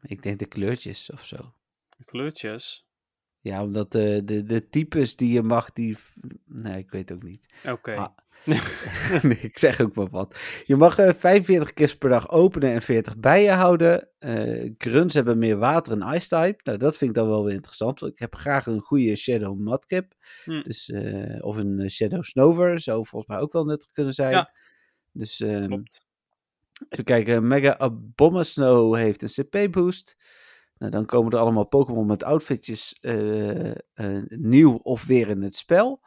ik 0.00 0.22
denk 0.22 0.38
de 0.38 0.46
kleurtjes 0.46 1.10
of 1.10 1.24
zo. 1.24 1.54
De 1.96 2.04
kleurtjes. 2.04 2.86
Ja, 3.40 3.62
omdat 3.62 3.92
de, 3.92 4.24
de, 4.24 4.42
de 4.42 4.68
types 4.68 5.16
die 5.16 5.32
je 5.32 5.42
mag, 5.42 5.72
die... 5.72 5.96
Nee, 6.44 6.78
ik 6.78 6.90
weet 6.90 7.12
ook 7.12 7.22
niet. 7.22 7.54
Oké. 7.66 7.94
Ah. 7.94 8.16
nee, 9.22 9.38
ik 9.40 9.58
zeg 9.58 9.80
ook 9.80 9.94
maar 9.94 10.08
wat. 10.08 10.38
Je 10.66 10.76
mag 10.76 10.98
eh, 10.98 11.14
45 11.14 11.72
kist 11.72 11.98
per 11.98 12.08
dag 12.08 12.30
openen 12.30 12.72
en 12.72 12.82
40 12.82 13.18
bij 13.18 13.42
je 13.42 13.50
houden. 13.50 14.08
Eh 14.18 14.70
grunts 14.78 15.14
hebben 15.14 15.38
meer 15.38 15.56
water 15.56 15.92
en 15.92 16.14
ice 16.14 16.28
type. 16.28 16.60
Nou, 16.62 16.78
dat 16.78 16.96
vind 16.96 17.10
ik 17.10 17.16
dan 17.16 17.28
wel 17.28 17.44
weer 17.44 17.54
interessant. 17.54 18.00
Want 18.00 18.12
ik 18.12 18.18
heb 18.18 18.34
graag 18.34 18.66
een 18.66 18.80
goede 18.80 19.16
Shadow 19.16 19.58
Mudkip. 19.58 20.14
Hm. 20.44 20.62
Dus, 20.62 20.88
eh, 20.88 21.44
of 21.44 21.56
een 21.56 21.78
eh, 21.78 21.88
Shadow 21.88 22.22
Snover. 22.22 22.80
Zou 22.80 23.06
volgens 23.06 23.34
mij 23.34 23.42
ook 23.42 23.52
wel 23.52 23.64
nuttig 23.64 23.90
kunnen 23.92 24.14
zijn. 24.14 24.30
Ja. 24.30 24.52
Dus 25.16 25.40
ehm, 25.40 25.66
Klopt. 25.66 26.06
even 26.88 27.04
kijken. 27.04 27.46
Mega 27.46 27.78
Abomasnow 27.78 28.94
heeft 28.96 29.22
een 29.22 29.44
CP 29.44 29.72
boost. 29.72 30.16
Nou, 30.78 30.90
dan 30.92 31.04
komen 31.04 31.32
er 31.32 31.38
allemaal 31.38 31.66
Pokémon 31.66 32.06
met 32.06 32.24
outfitjes 32.24 32.98
eh, 33.00 33.70
eh, 33.70 34.22
nieuw 34.28 34.74
of 34.74 35.04
weer 35.04 35.28
in 35.28 35.42
het 35.42 35.56
spel. 35.56 36.00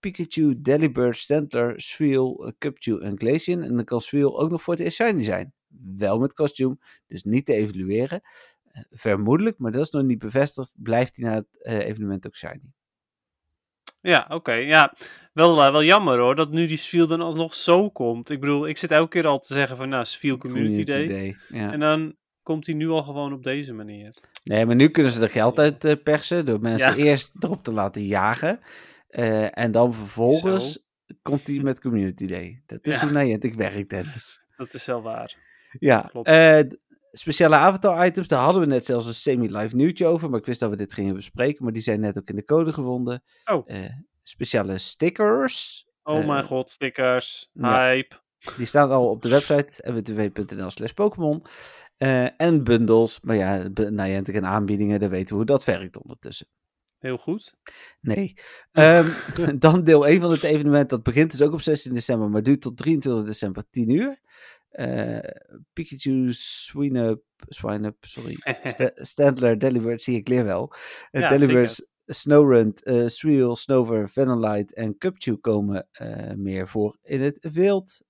Pikachu, 0.00 0.60
Delibird, 0.60 1.16
Stantler, 1.16 1.80
Sweel, 1.80 2.52
Cupchew 2.58 3.02
en 3.02 3.18
Glaceon. 3.18 3.62
En 3.62 3.74
dan 3.74 3.84
kan 3.84 4.00
Sweel 4.00 4.40
ook 4.40 4.50
nog 4.50 4.62
voor 4.62 4.74
het 4.74 4.82
eerst 4.82 4.96
shiny 4.96 5.22
zijn. 5.22 5.52
Wel 5.96 6.18
met 6.18 6.32
kostuum, 6.32 6.78
dus 7.06 7.22
niet 7.22 7.46
te 7.46 7.52
evalueren. 7.52 8.20
Eh, 8.64 8.82
vermoedelijk, 8.90 9.58
maar 9.58 9.72
dat 9.72 9.82
is 9.82 9.90
nog 9.90 10.02
niet 10.02 10.18
bevestigd, 10.18 10.72
blijft 10.74 11.16
hij 11.16 11.24
na 11.28 11.34
het 11.34 11.64
evenement 11.64 12.26
ook 12.26 12.36
shiny. 12.36 12.72
Ja, 14.08 14.26
oké. 14.28 14.52
Ja, 14.52 14.94
wel, 15.32 15.62
eh, 15.64 15.70
wel 15.70 15.84
jammer 15.84 16.18
hoor, 16.18 16.34
dat 16.34 16.50
nu 16.50 16.66
die 16.66 16.76
Sviel 16.76 17.06
dan 17.06 17.20
alsnog 17.20 17.54
zo 17.54 17.90
komt. 17.90 18.30
Ik 18.30 18.40
bedoel, 18.40 18.68
ik 18.68 18.76
zit 18.76 18.90
elke 18.90 19.08
keer 19.08 19.26
al 19.26 19.38
te 19.38 19.54
zeggen 19.54 19.76
van, 19.76 19.88
nou, 19.88 20.04
Sviel 20.04 20.36
Community, 20.36 20.84
Day. 20.84 21.36
Ja. 21.48 21.72
En 21.72 21.80
dan 21.80 22.16
komt 22.42 22.66
hij 22.66 22.74
nu 22.74 22.88
al 22.88 23.02
gewoon 23.02 23.32
op 23.32 23.42
deze 23.42 23.72
manier. 23.74 24.14
Nee, 24.44 24.66
maar 24.66 24.74
nu 24.76 24.88
kunnen 24.88 25.12
ze 25.12 25.22
er 25.22 25.30
geld 25.30 25.58
uit 25.58 25.84
eh, 25.84 25.92
persen 26.02 26.46
door 26.46 26.60
mensen 26.60 26.96
Ja. 26.96 27.04
eerst 27.04 27.32
erop 27.38 27.62
te 27.62 27.72
laten 27.72 28.02
jagen. 28.02 28.60
Eh, 29.08 29.58
en 29.58 29.70
dan 29.70 29.94
vervolgens 29.94 30.86
komt 31.22 31.46
hij 31.46 31.58
met 31.58 31.80
Community 31.80 32.26
Day. 32.26 32.62
Dat 32.66 32.86
is 32.86 32.94
Ja. 33.00 33.08
hoe 33.08 33.22
Niantic 33.22 33.54
werkt, 33.54 33.90
Dennis. 33.90 34.42
Dat 34.56 34.74
is 34.74 34.86
wel 34.86 35.02
waar. 35.02 35.36
Ja, 35.78 36.00
Klopt. 36.00 36.28
Speciale 37.18 37.56
avatar 37.56 38.06
items, 38.06 38.28
daar 38.28 38.42
hadden 38.42 38.62
we 38.62 38.68
net 38.68 38.84
zelfs 38.84 39.06
een 39.06 39.14
semi-live 39.14 39.76
nieuwtje 39.76 40.06
over, 40.06 40.30
maar 40.30 40.38
ik 40.38 40.46
wist 40.46 40.60
dat 40.60 40.70
we 40.70 40.76
dit 40.76 40.94
gingen 40.94 41.14
bespreken, 41.14 41.64
maar 41.64 41.72
die 41.72 41.82
zijn 41.82 42.00
net 42.00 42.18
ook 42.18 42.28
in 42.28 42.36
de 42.36 42.44
code 42.44 42.72
gevonden. 42.72 43.22
Oh. 43.44 43.62
Eh, 43.66 43.90
speciale 44.22 44.78
stickers, 44.78 45.86
Oh 46.08 46.18
Eh, 46.18 46.26
mijn 46.26 46.44
god, 46.44 46.70
stickers, 46.70 47.50
ja. 47.52 47.88
hype. 47.88 48.16
die 48.56 48.66
staan 48.66 48.90
al 48.90 49.10
op 49.10 49.22
de 49.22 49.28
website, 49.28 49.92
www.nl 49.92 50.70
slash 50.70 50.92
Pokémon. 50.92 51.44
Eh, 51.96 52.40
en 52.40 52.64
bundles, 52.64 53.20
maar 53.20 53.36
ja, 53.36 53.68
Niantic 53.74 54.34
en 54.34 54.46
aanbiedingen, 54.46 55.00
daar 55.00 55.10
weten 55.10 55.28
we 55.28 55.34
hoe 55.34 55.44
dat 55.44 55.64
werkt 55.64 56.02
ondertussen. 56.02 56.46
Heel 56.98 57.16
goed. 57.16 57.54
Nee. 58.00 58.34
Ehm, 58.72 59.06
dan 59.58 59.84
deel 59.84 60.06
1 60.06 60.20
van 60.20 60.30
het 60.30 60.42
evenement. 60.42 60.90
Dat 60.90 61.02
begint 61.02 61.30
dus 61.30 61.42
ook 61.42 61.52
op 61.52 61.60
16 61.60 61.92
december, 61.92 62.30
maar 62.30 62.42
duurt 62.42 62.60
tot 62.60 62.76
23 62.76 63.24
december 63.24 63.64
10 63.70 63.90
uur. 63.90 64.18
Eh, 64.68 65.18
Pikachu, 65.72 66.32
Swineup, 66.32 67.22
Swineup, 67.48 67.96
sorry. 68.00 68.36
Sta- 68.64 68.90
Stantler, 69.10 69.58
Delibird, 69.58 70.02
zie 70.02 70.16
ik 70.16 70.28
leer 70.28 70.44
wel. 70.44 70.72
Uh, 71.10 71.20
Ja, 71.20 71.28
Delibird, 71.28 71.88
Snowrunt, 72.10 72.82
eh 72.84 73.06
Sweel, 73.06 73.56
Snover, 73.56 74.08
Vanillite 74.08 74.74
en 74.74 74.98
Cupchew 74.98 75.36
komen 75.40 75.88
meer 76.36 76.68
voor 76.68 76.98
in 77.02 77.22
het 77.22 77.48
wild. 77.52 78.04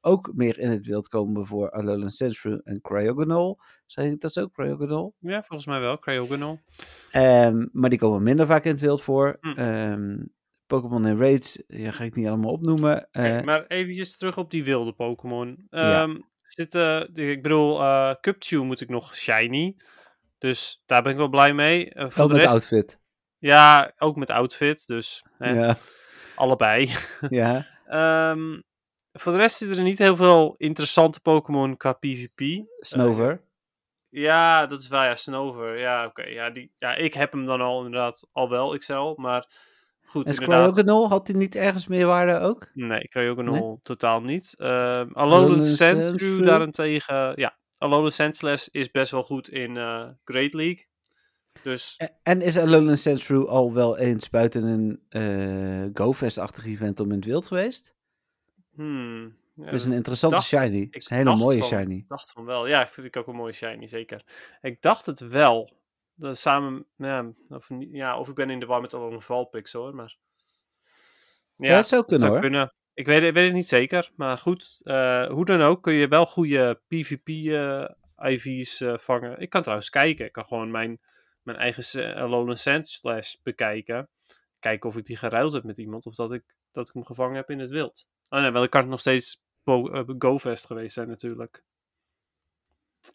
Ook 0.00 0.30
meer 0.34 0.58
in 0.58 0.70
het 0.70 0.86
wild 0.86 1.08
komen 1.08 1.46
voor 1.46 1.70
Alolan 1.70 2.10
Sandshrew 2.10 2.60
en 2.64 2.80
Cryogonal. 2.80 3.60
Ik 3.96 4.20
dat 4.20 4.32
zo, 4.32 4.48
Cryogonal? 4.48 5.14
Ja, 5.18 5.42
volgens 5.42 5.66
mij 5.68 5.80
wel. 5.80 5.98
Cryogonal. 5.98 6.58
Ehm, 7.10 7.66
maar 7.72 7.90
die 7.90 7.98
komen 7.98 8.22
minder 8.22 8.46
vaak 8.46 8.64
in 8.64 8.70
het 8.70 8.80
wild 8.80 9.02
voor. 9.02 9.36
Hm. 9.40 9.48
Ehm, 9.52 10.16
Pokémon 10.70 11.06
en 11.06 11.18
Raids, 11.18 11.62
ja, 11.66 11.90
ga 11.90 12.04
ik 12.04 12.14
niet 12.14 12.26
allemaal 12.26 12.50
opnoemen. 12.52 13.08
Eh, 13.10 13.42
maar 13.42 13.66
eventjes 13.66 14.16
terug 14.16 14.36
op 14.38 14.50
die 14.50 14.64
wilde 14.64 14.92
Pokémon. 14.92 15.66
Ja. 15.70 16.00
Ehm 16.02 16.16
zitten, 16.42 17.08
de- 17.14 17.30
ik 17.30 17.42
bedoel, 17.42 17.80
eh 17.80 18.14
Cupchew 18.20 18.62
moet 18.62 18.80
ik 18.80 18.88
nog 18.88 19.16
shiny. 19.16 19.76
Dus 20.38 20.82
daar 20.86 21.02
ben 21.02 21.12
ik 21.12 21.18
wel 21.18 21.28
blij 21.28 21.54
mee. 21.54 21.90
Eh, 21.90 22.10
voor 22.10 22.22
ook 22.22 22.28
de 22.28 22.34
met 22.34 22.42
rest, 22.42 22.54
outfit. 22.54 23.00
Ja, 23.38 23.92
ook 23.98 24.16
met 24.16 24.30
outfit. 24.30 24.86
Dus 24.86 25.24
hè, 25.38 25.52
Ja, 25.52 25.76
allebei. 26.36 26.90
ja. 27.28 27.66
Ehm, 27.86 28.60
voor 29.12 29.32
de 29.32 29.38
rest 29.38 29.56
zitten 29.56 29.76
er 29.78 29.82
niet 29.84 29.98
heel 29.98 30.16
veel 30.16 30.54
interessante 30.56 31.20
Pokémon 31.20 31.76
qua 31.76 31.92
PvP. 31.92 32.64
Snover. 32.78 33.40
Ja, 34.08 34.66
dat 34.66 34.80
is 34.80 34.88
waar. 34.88 35.06
Ja, 35.08 35.14
Snover. 35.14 35.78
Ja, 35.78 36.06
oké. 36.06 36.22
Ja, 36.22 36.50
die- 36.50 36.72
ja, 36.78 36.94
ik 36.94 37.14
heb 37.14 37.32
hem 37.32 37.46
dan 37.46 37.60
al 37.60 37.84
inderdaad 37.84 38.28
al 38.32 38.48
wel, 38.48 38.74
Excel. 38.74 39.14
Maar 39.16 39.46
goed, 40.10 40.24
en 40.26 40.32
inderdaad. 40.32 40.72
Cryogonal, 40.72 41.08
had 41.08 41.26
hij 41.28 41.36
niet 41.36 41.54
ergens 41.54 41.86
meer 41.86 42.06
waarde 42.06 42.38
ook? 42.38 42.68
Nee, 42.74 43.08
Cryogonal 43.08 43.68
Nee? 43.68 43.78
totaal 43.82 44.20
niet. 44.22 44.54
Ehm 44.58 45.08
Alolan 45.12 45.64
Sandshrew 45.64 46.44
daarentegen... 46.46 47.32
Ja, 47.36 47.58
Alolan 47.78 48.10
Sandslash 48.12 48.66
is 48.70 48.90
best 48.90 49.12
wel 49.12 49.22
goed 49.22 49.48
in 49.48 49.76
eh, 49.76 50.08
Great 50.24 50.52
League. 50.54 50.88
Dus 51.62 51.94
En- 51.96 52.12
En 52.22 52.40
is 52.42 52.58
Alolan 52.58 52.96
Sandshrew 52.96 53.46
al 53.46 53.72
wel 53.72 53.98
eens 53.98 54.30
buiten 54.30 54.64
een 54.64 55.00
eh 55.08 55.88
GoFest-achtig 55.94 56.64
event 56.66 57.00
om 57.00 57.08
in 57.10 57.16
het 57.16 57.24
wild 57.24 57.46
geweest? 57.46 57.94
hmm, 58.74 59.36
ja, 59.54 59.64
Het 59.64 59.72
is 59.72 59.84
een 59.84 59.92
interessante 59.92 60.34
dacht- 60.36 60.46
shiny. 60.48 60.64
Het 60.78 60.86
ik 60.88 60.96
is 60.96 61.10
een 61.10 61.16
hele 61.16 61.36
mooie 61.36 61.58
van- 61.58 61.68
shiny. 61.68 61.94
Ik 61.94 62.08
dacht 62.08 62.30
van 62.32 62.44
wel. 62.44 62.66
Ja, 62.66 62.86
vind 62.88 63.06
ik 63.06 63.16
ook 63.16 63.26
een 63.26 63.34
mooie 63.36 63.52
shiny, 63.52 63.86
zeker. 63.88 64.22
Ik 64.60 64.82
dacht 64.82 65.06
het 65.06 65.20
wel. 65.20 65.78
De, 66.20 66.34
samen, 66.34 66.86
ja 66.96 67.32
of, 67.48 67.68
ja, 67.78 68.18
of 68.18 68.28
ik 68.28 68.34
ben 68.34 68.50
in 68.50 68.60
de 68.60 68.66
war 68.66 68.80
met 68.80 68.94
al 68.94 69.12
een 69.12 69.22
Valpix 69.22 69.72
hoor, 69.72 69.94
maar... 69.94 70.16
Ja, 71.56 71.76
het 71.76 71.86
zou 71.86 72.02
kunnen 72.02 72.20
zou 72.20 72.32
hoor. 72.32 72.40
kunnen. 72.40 72.74
Ik 72.94 73.06
weet, 73.06 73.22
ik 73.22 73.32
weet 73.32 73.44
het 73.44 73.54
niet 73.54 73.66
zeker, 73.66 74.10
maar 74.16 74.38
goed. 74.38 74.80
eh, 74.82 75.26
hoe 75.26 75.44
dan 75.44 75.60
ook 75.60 75.82
kun 75.82 75.92
je 75.92 76.08
wel 76.08 76.26
goede 76.26 76.80
PvP-IV's 76.88 78.80
eh, 78.80 78.98
vangen. 78.98 79.38
Ik 79.40 79.50
kan 79.50 79.62
trouwens 79.62 79.90
kijken. 79.90 80.26
Ik 80.26 80.32
kan 80.32 80.46
gewoon 80.46 80.70
mijn, 80.70 81.00
mijn 81.42 81.58
eigen 81.58 82.14
Alolan 82.14 82.56
Sand 82.56 82.88
Slash 82.88 83.34
bekijken. 83.42 84.08
Kijken 84.58 84.88
of 84.88 84.96
ik 84.96 85.06
die 85.06 85.16
geruild 85.16 85.52
heb 85.52 85.64
met 85.64 85.78
iemand. 85.78 86.06
Of 86.06 86.14
dat 86.14 86.32
ik, 86.32 86.44
dat 86.72 86.88
ik 86.88 86.94
hem 86.94 87.04
gevangen 87.04 87.36
heb 87.36 87.50
in 87.50 87.58
het 87.58 87.70
wild. 87.70 88.08
Oh 88.28 88.40
nee, 88.40 88.50
wel 88.50 88.62
ik 88.62 88.70
kan 88.70 88.80
het 88.80 88.90
nog 88.90 89.00
steeds 89.00 89.40
eh, 89.64 90.02
GoFest 90.18 90.66
geweest 90.66 90.94
zijn 90.94 91.08
natuurlijk. 91.08 91.64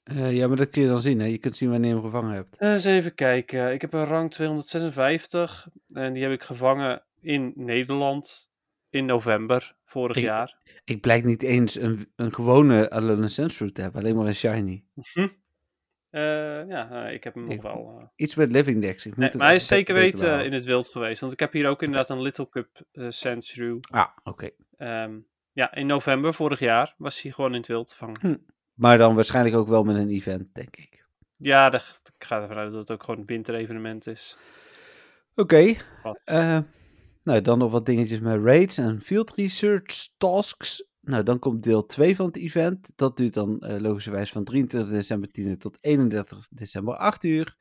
Eh, 0.04 0.36
ja, 0.36 0.48
maar 0.48 0.58
dat 0.58 0.70
kun 0.70 0.82
je 0.82 0.88
dan 0.88 0.98
zien. 1.00 1.20
Hè? 1.20 1.26
Je 1.26 1.38
kunt 1.38 1.58
zien 1.58 1.70
wanneer 1.70 1.90
je 1.90 1.96
hem 1.96 2.04
gevangen 2.04 2.34
hebt. 2.34 2.58
Eh, 2.58 2.72
eens 2.72 2.86
even 2.86 3.16
kijken. 3.16 3.74
Ik 3.74 3.82
heb 3.82 3.94
een 3.94 4.06
rang 4.06 4.32
256. 4.32 5.68
En 5.94 6.14
die 6.14 6.24
heb 6.24 6.32
ik 6.32 6.44
gevangen 6.44 7.04
in 7.22 7.54
Nederland. 7.56 8.54
In 8.90 9.06
november 9.06 9.76
vorig 9.86 10.16
Ik- 10.18 10.24
jaar. 10.24 10.58
Ik 10.84 11.02
blijk 11.02 11.24
niet 11.24 11.44
eens 11.44 11.76
een, 11.80 12.12
een 12.16 12.34
gewone 12.34 12.90
Alolan 12.90 13.30
Sandshrew 13.30 13.70
te 13.70 13.82
hebben. 13.82 14.02
Alleen 14.02 14.16
maar 14.16 14.26
een 14.28 14.36
shiny. 14.36 14.86
Hm. 15.14 15.28
Eh, 16.10 16.22
ja, 16.68 17.06
eh, 17.08 17.14
ik 17.14 17.24
heb 17.24 17.34
hem 17.34 17.44
nog 17.44 17.62
wel. 17.62 18.12
Iets 18.16 18.36
met 18.36 18.52
Living 18.52 18.82
Dex. 18.82 19.06
Ik 19.06 19.10
moet 19.12 19.18
Nee, 19.20 19.28
het 19.28 19.38
maar 19.38 19.48
hij 19.48 19.56
is 19.56 19.68
zeker 19.68 19.94
weten 19.96 20.46
in 20.46 20.54
het 20.54 20.64
wild 20.64 20.88
geweest. 20.88 21.22
Want 21.22 21.34
ik 21.34 21.40
heb 21.40 21.52
hier 21.54 21.68
ook 21.68 21.82
inderdaad 21.82 22.10
een 22.10 22.22
Little 22.22 22.50
Cup 22.50 22.70
Sandshrew. 23.10 23.80
Ah, 23.90 24.08
oké. 24.24 24.50
Ehm, 24.78 25.20
ja, 25.52 25.74
in 25.74 25.86
november 25.86 26.34
vorig 26.34 26.60
jaar 26.60 26.94
was 26.98 27.22
hij 27.22 27.32
gewoon 27.32 27.52
in 27.52 27.58
het 27.58 27.68
wild 27.68 27.88
te 27.88 27.96
vangen. 27.96 28.46
Maar 28.76 28.98
dan 28.98 29.16
waarschijnlijk 29.16 29.56
ook 29.56 29.68
wel 29.68 29.84
met 29.84 29.96
een 29.96 30.10
event, 30.10 30.54
denk 30.54 30.76
ik. 30.76 31.06
Ja, 31.38 31.70
daar- 31.70 31.96
ik 32.18 32.24
ga 32.24 32.42
ervan 32.42 32.58
uit 32.58 32.72
dat 32.72 32.80
het 32.80 32.92
ook 32.92 33.04
gewoon 33.04 33.20
een 33.20 33.26
winterevenement 33.26 34.08
is. 34.08 34.38
Oké. 35.36 35.74
Eh, 36.24 36.60
nou, 37.24 37.42
dan 37.42 37.58
nog 37.58 37.72
wat 37.72 37.86
dingetjes 37.86 38.20
met 38.20 38.44
raids 38.44 38.78
en 38.78 39.00
field 39.02 39.34
research 39.36 40.08
tasks. 40.18 40.88
Nou, 41.02 41.24
dan 41.24 41.40
komt 41.40 41.64
deel 41.64 41.86
2 41.86 42.16
van 42.16 42.26
het 42.26 42.38
event. 42.38 42.92
Dat 42.96 43.18
duurt 43.18 43.34
dan 43.34 43.60
eh, 43.60 43.80
logischerwijs 43.80 44.32
van 44.32 44.44
23 44.44 44.92
december 44.92 45.32
10 45.32 45.48
uur 45.48 45.58
tot 45.58 45.78
31 45.82 46.48
december 46.52 46.96
8 46.96 47.24
uur. 47.24 47.58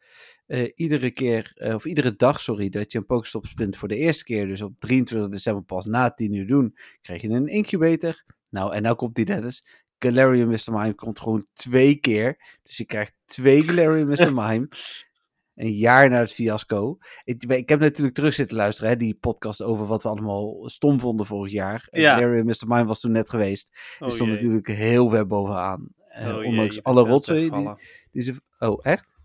Eh, 0.47 0.73
iedere 0.75 1.11
keer, 1.11 1.53
of 1.75 1.85
iedere 1.85 2.17
dag, 2.17 2.41
sorry, 2.41 2.69
dat 2.69 2.93
je 2.93 2.99
een 2.99 3.07
Pokestop 3.07 3.47
spint 3.47 3.77
voor 3.77 3.89
de 3.89 3.97
eerste 3.97 4.25
keer, 4.25 4.47
dus 4.47 4.63
op 4.63 4.75
23 4.79 5.31
december 5.31 5.63
pas 5.65 5.85
na 5.87 6.11
10 6.11 6.35
uur 6.35 6.47
doen, 6.47 6.77
krijg 7.03 7.23
je 7.23 7.29
een 7.29 7.47
incubator. 7.47 8.25
Nou, 8.51 8.75
en 8.75 8.83
nou 8.83 8.97
komt 8.97 9.15
die 9.15 9.25
Dennis. 9.25 9.84
Galarian 10.05 10.49
Mr. 10.49 10.73
Mime 10.73 10.95
komt 10.95 11.21
gewoon 11.21 11.47
twee 11.53 11.95
keer. 11.95 12.59
Dus 12.63 12.77
je 12.77 12.85
krijgt 12.85 13.15
twee 13.25 13.63
Galarian 13.63 14.09
Mr. 14.19 14.35
Mime. 14.35 14.69
Een 15.55 15.73
jaar 15.73 16.11
na 16.11 16.19
het 16.19 16.33
fiasco. 16.33 16.99
Ik, 17.25 17.43
ik 17.45 17.69
heb 17.69 17.81
natuurlijk 17.81 18.15
terug 18.17 18.35
zitten 18.35 18.57
luisteren, 18.57 18.91
hè, 18.91 18.97
die 18.97 19.15
podcast 19.15 19.63
over 19.63 19.87
wat 19.87 20.03
we 20.03 20.09
allemaal 20.09 20.69
stom 20.69 21.01
vonden 21.01 21.27
vorig 21.27 21.53
jaar. 21.53 21.87
En 21.91 22.01
Ja. 22.01 22.15
Galarian 22.15 22.47
Mr. 22.47 22.67
Mime 22.67 22.85
was 22.85 23.01
toen 23.01 23.13
net 23.13 23.31
geweest. 23.31 23.79
Oh, 23.99 24.07
Die 24.07 24.15
stond 24.17 24.31
jee. 24.31 24.39
natuurlijk 24.39 24.67
heel 24.69 25.09
ver 25.11 25.27
bovenaan. 25.27 25.89
Oh, 26.19 26.23
jee, 26.25 26.45
ondanks 26.45 26.83
alle 26.83 27.03
rotzooi 27.05 27.41
die, 27.41 27.51
weggevallen. 27.51 27.81
die 28.11 28.23
ze... 28.23 28.41
Oh, 28.59 28.79
echt? 28.83 29.17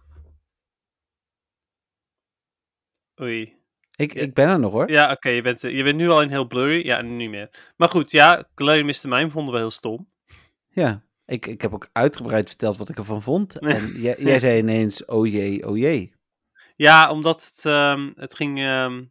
Oei. 3.22 3.58
Ik, 3.96 4.14
ik 4.14 4.34
ben 4.34 4.48
er 4.50 4.60
nog 4.60 4.72
hoor. 4.72 4.92
Ja, 4.92 5.12
oké, 5.12 5.30
je, 5.30 5.42
bent, 5.42 5.62
je 5.62 5.84
bent 5.84 5.96
nu 5.98 6.10
al 6.10 6.22
in 6.22 6.30
heel 6.30 6.48
blurry. 6.48 6.86
Ja, 6.86 7.02
nu 7.02 7.10
niet 7.16 7.30
meer. 7.30 7.72
Maar 7.78 7.90
goed, 7.90 8.12
ja, 8.12 8.48
Clay 8.56 8.82
Mr. 8.82 9.08
Mime 9.08 9.30
vonden 9.30 9.54
we 9.54 9.60
heel 9.60 9.72
stom. 9.72 10.06
Ja. 10.80 11.04
Ik, 11.26 11.46
ik 11.46 11.62
heb 11.62 11.74
ook 11.74 11.90
uitgebreid 11.92 12.48
verteld 12.48 12.78
wat 12.78 12.90
ik 12.90 12.98
ervan 12.98 13.22
vond. 13.22 13.60
En 13.60 13.88
jij, 13.88 14.16
jij 14.20 14.40
zei 14.40 14.60
ineens, 14.60 15.06
oh 15.06 15.28
jee, 15.28 15.68
oh 15.68 15.78
jee. 15.78 16.14
Ja, 16.76 17.12
omdat 17.12 17.46
het, 17.46 17.66
ehm, 17.66 18.12
het 18.16 18.36
ging, 18.36 18.60
ehm 18.60 19.04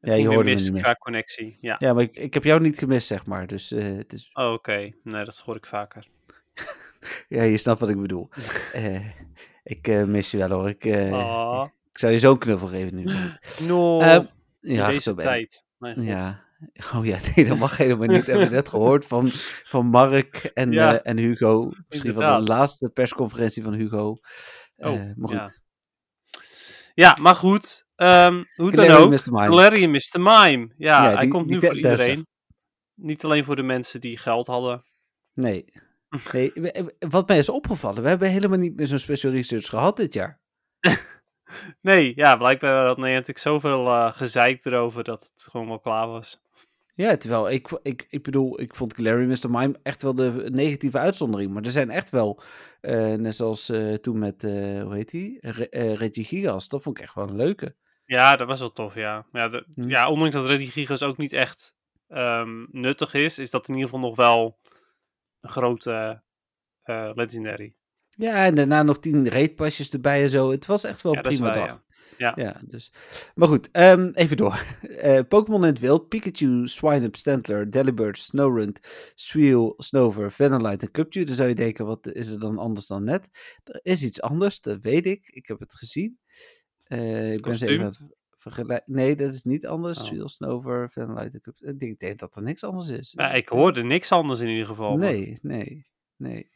het 0.00 0.12
Ja, 0.12 0.14
je 0.14 0.26
hoorde 0.26 0.44
me 0.44 0.50
mis 0.50 0.70
meer. 0.70 0.82
qua 0.82 0.94
connectie. 0.94 1.58
Ja. 1.60 1.76
Ja, 1.78 1.92
maar 1.92 2.02
ik, 2.02 2.16
ik 2.16 2.34
heb 2.34 2.44
jou 2.44 2.60
niet 2.60 2.78
gemist, 2.78 3.06
zeg 3.06 3.26
maar. 3.26 3.46
Dus 3.46 3.72
eh, 3.72 3.96
het 3.96 4.12
is... 4.12 4.30
Oh, 4.32 4.52
oké. 4.52 4.92
Nee, 5.02 5.24
dat 5.24 5.38
hoor 5.38 5.56
ik 5.56 5.66
vaker. 5.66 6.06
Ja, 7.28 7.42
je 7.42 7.56
snapt 7.58 7.80
wat 7.80 7.88
ik 7.88 8.00
bedoel. 8.00 8.28
Eh, 8.72 9.06
ik 9.62 9.88
eh, 9.88 10.04
mis 10.04 10.30
je 10.30 10.38
wel 10.38 10.50
hoor. 10.50 10.68
Ik, 10.68 10.84
Oh, 10.84 11.64
ik 11.92 11.98
zou 11.98 12.12
je 12.12 12.18
zo'n 12.18 12.38
knuffel 12.38 12.68
geven 12.68 12.94
nu. 12.94 13.04
no. 13.66 14.00
Ehm, 14.00 14.24
ja, 14.60 14.86
deze 14.86 15.00
zo 15.00 15.14
tijd. 15.14 15.64
Ja. 15.78 16.44
Oh 16.94 17.06
ja, 17.06 17.18
nee, 17.34 17.44
dat 17.48 17.58
mag 17.58 17.76
helemaal 17.76 18.06
niet. 18.08 18.26
Hebben 18.26 18.48
we 18.48 18.54
net 18.54 18.68
gehoord 18.68 19.06
van, 19.06 19.28
van 19.64 19.86
Mark 19.86 20.44
en, 20.54 20.72
Ja, 20.72 20.94
eh, 21.00 21.10
en 21.10 21.18
Hugo. 21.18 21.70
Misschien 21.88 22.12
van 22.14 22.34
de 22.34 22.46
laatste 22.46 22.88
persconferentie 22.88 23.62
van 23.62 23.72
Hugo. 23.72 24.16
Eh, 24.76 24.90
Oh, 24.92 25.00
maar 25.16 25.32
ja. 25.32 25.44
goed. 25.44 25.62
Ja, 26.94 27.18
maar 27.20 27.34
goed. 27.34 27.86
ehm, 27.94 28.44
hoe 28.56 28.70
dan 28.70 28.90
ook. 28.90 29.10
Mr. 29.10 29.32
Mime. 29.32 29.46
Galarian 29.46 29.90
Mr. 29.90 30.20
Mime. 30.20 30.72
Ja, 30.76 31.10
Ja, 31.10 31.16
hij 31.16 31.28
komt 31.28 31.46
nu 31.46 31.60
voor 31.60 31.74
iedereen. 31.76 32.26
Niet 32.94 33.24
alleen 33.24 33.44
voor 33.44 33.56
de 33.56 33.62
mensen 33.62 34.00
die 34.00 34.18
geld 34.18 34.46
hadden. 34.46 34.84
Nee. 35.32 35.64
nee. 36.32 36.52
Wat 36.98 37.28
mij 37.28 37.38
is 37.38 37.48
opgevallen, 37.48 38.02
we 38.02 38.08
hebben 38.08 38.30
helemaal 38.30 38.58
niet 38.58 38.76
meer 38.76 38.86
zo'n 38.86 38.98
special 38.98 39.32
research 39.32 39.66
gehad 39.66 39.96
dit 39.96 40.12
jaar. 40.12 40.40
Nee, 41.80 42.12
ja, 42.16 42.36
blijkbaar 42.36 42.86
had 42.86 42.96
Niantic 42.96 43.38
zoveel 43.38 43.86
eh 43.86 44.12
gezeik 44.12 44.64
erover 44.64 45.04
dat 45.04 45.20
het 45.20 45.48
gewoon 45.50 45.66
wel 45.68 45.78
klaar 45.80 46.06
was. 46.06 46.42
Ja, 46.96 47.16
terwijl 47.16 47.50
ik, 47.50 47.78
ik, 47.82 48.06
ik 48.08 48.22
bedoel, 48.22 48.60
ik 48.60 48.74
vond 48.74 48.98
Larry 48.98 49.26
Mr. 49.26 49.50
Mime 49.50 49.78
echt 49.82 50.02
wel 50.02 50.14
de 50.14 50.48
negatieve 50.52 50.98
uitzondering. 50.98 51.52
Maar 51.52 51.62
er 51.62 51.70
zijn 51.70 51.90
echt 51.90 52.10
wel, 52.10 52.40
eh, 52.80 53.14
net 53.14 53.34
zoals 53.34 53.68
eh, 53.68 53.94
toen 53.94 54.18
met, 54.18 54.44
eh, 54.44 54.82
hoe 54.82 54.94
heet 54.94 55.12
eh, 55.14 55.94
Reggie 55.94 56.24
Gigas. 56.24 56.68
Dat 56.68 56.82
vond 56.82 56.98
ik 56.98 57.04
echt 57.04 57.14
wel 57.14 57.28
een 57.28 57.36
leuke. 57.36 57.76
Ja, 58.04 58.36
dat 58.36 58.46
was 58.48 58.60
wel 58.60 58.72
tof, 58.72 58.94
ja. 58.94 59.26
Ja, 59.32 59.48
de- 59.48 59.66
Hm. 59.74 59.88
ja 59.88 60.10
ondanks 60.10 60.34
dat 60.34 60.46
Reddy 60.46 60.66
Gigas 60.66 61.02
ook 61.02 61.16
niet 61.16 61.32
echt 61.32 61.76
ehm, 62.08 62.64
nuttig 62.70 63.14
is, 63.14 63.38
is 63.38 63.50
dat 63.50 63.68
in 63.68 63.74
ieder 63.74 63.90
geval 63.90 64.06
nog 64.08 64.16
wel 64.16 64.58
een 65.40 65.50
grote 65.50 66.22
legendary. 67.14 67.76
Ja, 68.08 68.44
en 68.44 68.54
daarna 68.54 68.82
nog 68.82 68.98
tien 68.98 69.28
raidpasjes 69.28 69.90
erbij 69.90 70.22
en 70.22 70.28
zo. 70.28 70.50
Het 70.50 70.66
was 70.66 70.84
echt 70.84 71.02
wel 71.02 71.14
Ja, 71.14 71.20
prima 71.20 71.50
dag. 71.50 71.66
ja. 71.66 71.83
Ja, 72.18 72.62
dus. 72.66 72.92
Maar 73.34 73.48
goed, 73.48 73.70
ehm, 73.70 74.10
even 74.14 74.36
door. 74.36 74.62
Eh, 74.94 75.20
Pokémon 75.28 75.60
in 75.60 75.66
het 75.68 75.78
wild. 75.80 76.08
Pikachu, 76.08 76.68
Swinub, 76.68 77.16
Stantler, 77.16 77.70
Delibird, 77.70 78.18
Snorunt, 78.18 78.80
Sweel, 79.14 79.74
Snover, 79.78 80.32
Vanillite 80.32 80.86
en 80.86 80.90
Cupchew. 80.92 81.26
Dan 81.26 81.34
zou 81.36 81.48
je 81.48 81.54
denken, 81.54 81.86
wat 81.86 82.06
is 82.06 82.28
er 82.28 82.40
dan 82.40 82.58
anders 82.58 82.86
dan 82.86 83.04
net? 83.04 83.28
Er 83.64 83.80
is 83.82 84.02
iets 84.02 84.20
anders, 84.22 84.60
dat 84.60 84.80
weet 84.80 85.06
ik. 85.06 85.28
Ik 85.28 85.46
heb 85.48 85.58
het 85.60 85.74
gezien. 85.74 86.18
Eh, 86.84 87.32
ik 87.32 87.42
ben 87.42 87.56
ze 87.58 87.66
even 87.66 87.78
Kostuum? 87.84 88.06
aan 88.06 88.08
het 88.08 88.16
vergelijken. 88.40 88.94
Nee, 88.94 89.16
dat 89.16 89.34
is 89.34 89.44
niet 89.44 89.66
anders. 89.66 89.98
Oh. 90.00 90.04
Sweel, 90.04 90.28
Snover, 90.28 90.90
Vanillite 90.90 91.34
en 91.34 91.40
Cupchew. 91.40 91.68
Ik 91.82 91.98
denk, 91.98 92.18
dat 92.18 92.36
er 92.36 92.42
niks 92.42 92.64
anders 92.64 92.88
is. 92.88 93.12
Ja, 93.16 93.32
ik 93.32 93.48
hoorde 93.48 93.82
niks 93.84 94.12
anders 94.12 94.40
in 94.40 94.48
ieder 94.48 94.66
geval. 94.66 94.96
maar- 94.96 95.12
Nee, 95.12 95.38
nee, 95.42 95.86
nee. 96.16 96.50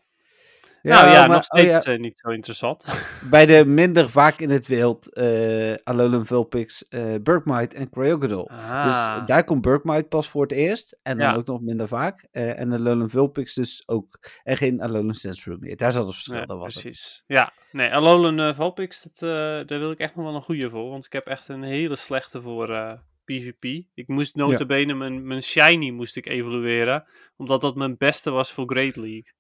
Nou 0.95 1.07
ja, 1.07 1.19
maar- 1.19 1.29
nog 1.29 1.37
oh 1.37 1.43
steeds 1.43 1.85
ja, 1.85 1.93
eh, 1.93 1.99
niet 1.99 2.19
zo 2.19 2.29
interessant. 2.29 2.85
bij 3.31 3.47
de 3.47 3.65
minder 3.65 4.11
vaak 4.11 4.41
in 4.41 4.51
het 4.51 4.67
wild 4.67 5.13
eh 5.15 5.75
Alolan 5.85 6.27
Vulpix, 6.27 6.89
eh 6.89 7.15
Burkmite 7.23 7.77
en 7.77 7.91
Cryogonal. 7.91 8.49
Ah, 8.51 8.85
Dus 8.85 9.27
daar 9.27 9.45
komt 9.45 9.63
Burkmite 9.63 10.03
pas 10.09 10.29
voor 10.29 10.43
het 10.43 10.53
eerst. 10.53 10.99
En 11.03 11.19
dan 11.19 11.29
Ja. 11.31 11.35
ook 11.35 11.47
nog 11.47 11.61
minder 11.61 11.89
vaak. 11.89 12.27
Eh, 12.31 12.61
en 12.61 12.73
Alolan 12.73 13.11
Vulpix 13.11 13.55
dus 13.55 13.83
ook. 13.87 14.19
En 14.43 14.57
geen 14.57 14.81
Alolan 14.81 15.15
Sandshrew 15.15 15.59
meer. 15.61 15.77
Daar 15.77 15.93
zat 15.93 16.05
het 16.05 16.15
verschil. 16.15 16.47
dat 16.47 16.59
was 16.59 16.75
het. 16.75 16.83
precies. 16.83 17.23
Ja, 17.27 17.53
nee, 17.73 17.95
Alolan 17.95 18.39
uh, 18.41 18.55
Valpix, 18.55 19.03
dat, 19.03 19.23
eh, 19.23 19.29
daar 19.67 19.79
wil 19.79 19.91
ik 19.91 19.99
echt 19.99 20.15
nog 20.17 20.25
wel 20.25 20.35
een 20.35 20.43
goede 20.43 20.71
voor. 20.71 20.91
Want 20.91 21.05
ik 21.05 21.13
heb 21.13 21.27
echt 21.27 21.49
een 21.49 21.63
hele 21.63 21.97
slechte 21.97 22.43
voor 22.43 22.75
eh, 22.75 22.93
PvP. 23.29 23.65
Ik 23.95 24.09
moest 24.09 24.35
notabene 24.37 24.95
mijn, 24.95 25.27
mijn 25.27 25.43
Shiny 25.43 25.91
moest 25.91 26.17
ik 26.17 26.27
evalueren. 26.27 27.05
Omdat 27.37 27.61
dat 27.61 27.75
mijn 27.77 27.97
beste 27.97 28.31
was 28.31 28.53
voor 28.53 28.65
Great 28.71 28.97
League. 28.97 29.33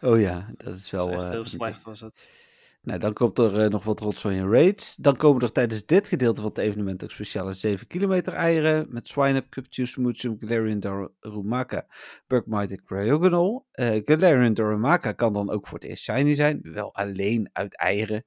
Oh 0.00 0.20
ja, 0.20 0.52
dat 0.56 0.74
is 0.74 0.90
Dat 0.90 1.06
wel... 1.08 1.14
is 1.20 1.22
eh, 1.26 1.30
heel 1.30 1.44
slecht 1.44 1.72
echt. 1.74 1.82
was 1.82 2.00
het. 2.00 2.44
Nou, 2.82 2.98
dan 2.98 3.12
komt 3.12 3.38
er 3.38 3.60
eh, 3.60 3.68
nog 3.70 3.84
wat 3.84 4.00
rotzooi 4.00 4.38
en 4.38 4.50
raids. 4.50 4.96
Dan 4.96 5.16
komen 5.16 5.42
er 5.42 5.52
tijdens 5.52 5.86
dit 5.86 6.08
gedeelte 6.08 6.40
van 6.40 6.50
het 6.50 6.58
evenement 6.58 7.04
ook 7.04 7.10
speciale 7.10 7.52
7 7.52 7.86
kilometer 7.86 8.32
eieren. 8.32 8.86
Met 8.88 9.08
Swineup, 9.08 9.48
Cupchew, 9.50 9.86
Smoochum, 9.86 10.36
Galarian, 10.40 10.80
Darumaka, 10.80 11.86
Burkmite 12.26 12.74
en 12.76 12.84
Cryogonal. 12.84 13.66
Eh 13.72 14.00
Galarian 14.04 14.54
Darumaka 14.54 15.12
kan 15.12 15.32
dan 15.32 15.50
ook 15.50 15.66
voor 15.66 15.78
het 15.78 15.88
eerst 15.88 16.02
shiny 16.02 16.34
zijn. 16.34 16.58
Wel 16.62 16.94
alleen 16.94 17.48
uit 17.52 17.76
eieren. 17.76 18.24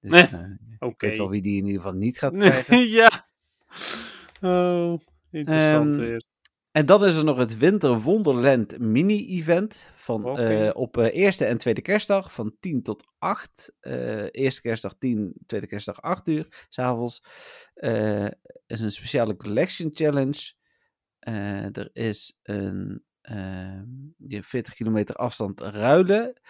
Dus 0.00 0.10
Nee, 0.10 0.22
ik 0.78 0.82
Oké. 0.82 1.06
weet 1.06 1.16
wel 1.16 1.30
wie 1.30 1.42
die 1.42 1.58
in 1.58 1.66
ieder 1.66 1.80
geval 1.80 1.96
niet 1.96 2.18
gaat 2.18 2.36
krijgen. 2.38 2.88
ja. 2.88 3.28
Oh, 4.42 5.00
interessant 5.30 5.92
Ehm, 5.94 6.00
weer. 6.02 6.24
En 6.70 6.86
dan 6.86 7.04
is 7.04 7.16
er 7.16 7.24
nog 7.24 7.36
het 7.38 7.58
Winter 7.58 8.00
Wonderland 8.00 8.78
mini-event 8.78 9.86
Van, 9.94 10.24
Oké. 10.24 10.66
eh, 10.66 10.70
op 10.76 10.96
eh, 10.96 11.14
eerste 11.14 11.44
en 11.44 11.58
tweede 11.58 11.82
kerstdag 11.82 12.32
van 12.32 12.56
10 12.60 12.82
tot 12.82 13.04
8. 13.18 13.74
Eh, 13.80 14.26
eerste 14.30 14.60
kerstdag 14.60 14.94
10, 14.98 15.34
tweede 15.46 15.66
kerstdag 15.66 16.02
8 16.02 16.28
uur 16.28 16.66
s'avonds. 16.68 17.24
Eh 17.74 18.26
is 18.66 18.80
een 18.80 18.92
speciale 18.92 19.36
collection 19.36 19.90
challenge. 19.92 20.52
Er 21.72 21.90
is 21.92 22.38
een 22.42 23.04
ehm, 23.22 23.84
je 24.16 24.42
40 24.42 24.74
kilometer 24.74 25.14
afstand 25.14 25.60
ruilen 25.60 26.40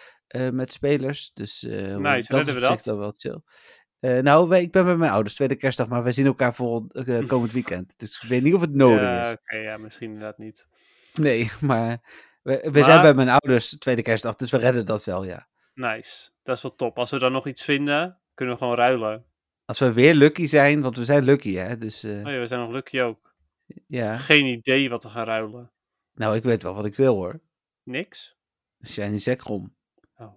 met 0.51 0.71
spelers. 0.71 1.33
Dus 1.33 1.61
Nice, 1.61 1.97
dat 1.97 2.17
is 2.17 2.27
redden 2.29 2.53
we 2.53 2.59
dat? 2.59 2.83
dan 2.83 2.97
wel 2.97 3.11
chill. 3.17 3.41
Eh, 4.03 4.19
nou, 4.19 4.47
wij- 4.47 4.61
ik 4.61 4.71
ben 4.71 4.85
bij 4.85 4.95
mijn 4.95 5.11
ouders, 5.11 5.35
tweede 5.35 5.55
kerstdag, 5.55 5.87
maar 5.87 6.03
wij 6.03 6.11
zien 6.11 6.25
elkaar 6.25 6.55
voor 6.55 6.87
eh, 6.87 7.27
komend 7.27 7.51
weekend. 7.51 7.99
Dus 7.99 8.21
ik 8.23 8.29
weet 8.29 8.43
niet 8.43 8.53
of 8.53 8.61
het 8.61 8.73
nodig 8.73 9.01
ja, 9.01 9.21
is. 9.25 9.31
Oké, 9.31 9.55
ja, 9.55 9.77
misschien 9.77 10.07
inderdaad 10.11 10.37
niet. 10.37 10.67
Nee, 11.13 11.51
maar 11.61 11.99
we, 12.41 12.59
we 12.63 12.69
Maar- 12.71 12.83
zijn 12.83 13.01
bij 13.01 13.13
mijn 13.13 13.29
ouders 13.29 13.77
tweede 13.77 14.01
kerstdag, 14.01 14.35
dus 14.35 14.51
we 14.51 14.57
redden 14.57 14.85
dat 14.85 15.03
wel, 15.03 15.23
ja. 15.23 15.47
Nice. 15.73 16.29
Dat 16.43 16.55
is 16.57 16.61
wel 16.63 16.75
top. 16.75 16.97
Als 16.97 17.11
we 17.11 17.19
dan 17.19 17.31
nog 17.31 17.47
iets 17.47 17.63
vinden, 17.63 18.19
kunnen 18.33 18.53
we 18.55 18.61
gewoon 18.61 18.77
ruilen. 18.77 19.25
Als 19.65 19.79
we 19.79 19.93
weer 19.93 20.13
lucky 20.13 20.45
zijn, 20.47 20.81
want 20.81 20.97
we 20.97 21.05
zijn 21.05 21.23
lucky, 21.23 21.53
hè. 21.55 21.77
Dus 21.77 22.03
eh, 22.03 22.11
Oh 22.25 22.31
ja, 22.31 22.39
we 22.39 22.47
zijn 22.47 22.59
nog 22.59 22.71
lucky 22.71 22.99
ook. 23.01 23.35
ja, 23.87 24.15
Geen 24.17 24.45
idee 24.45 24.89
wat 24.89 25.03
we 25.03 25.09
gaan 25.09 25.25
ruilen. 25.25 25.71
nou, 26.13 26.35
ik 26.35 26.43
weet 26.43 26.63
wel 26.63 26.73
wat 26.75 26.85
ik 26.85 26.95
wil, 26.95 27.15
hoor. 27.15 27.41
Niks? 27.83 28.37
Shiny 28.85 29.17
Zekrom. 29.17 29.75
Oh. 30.15 30.33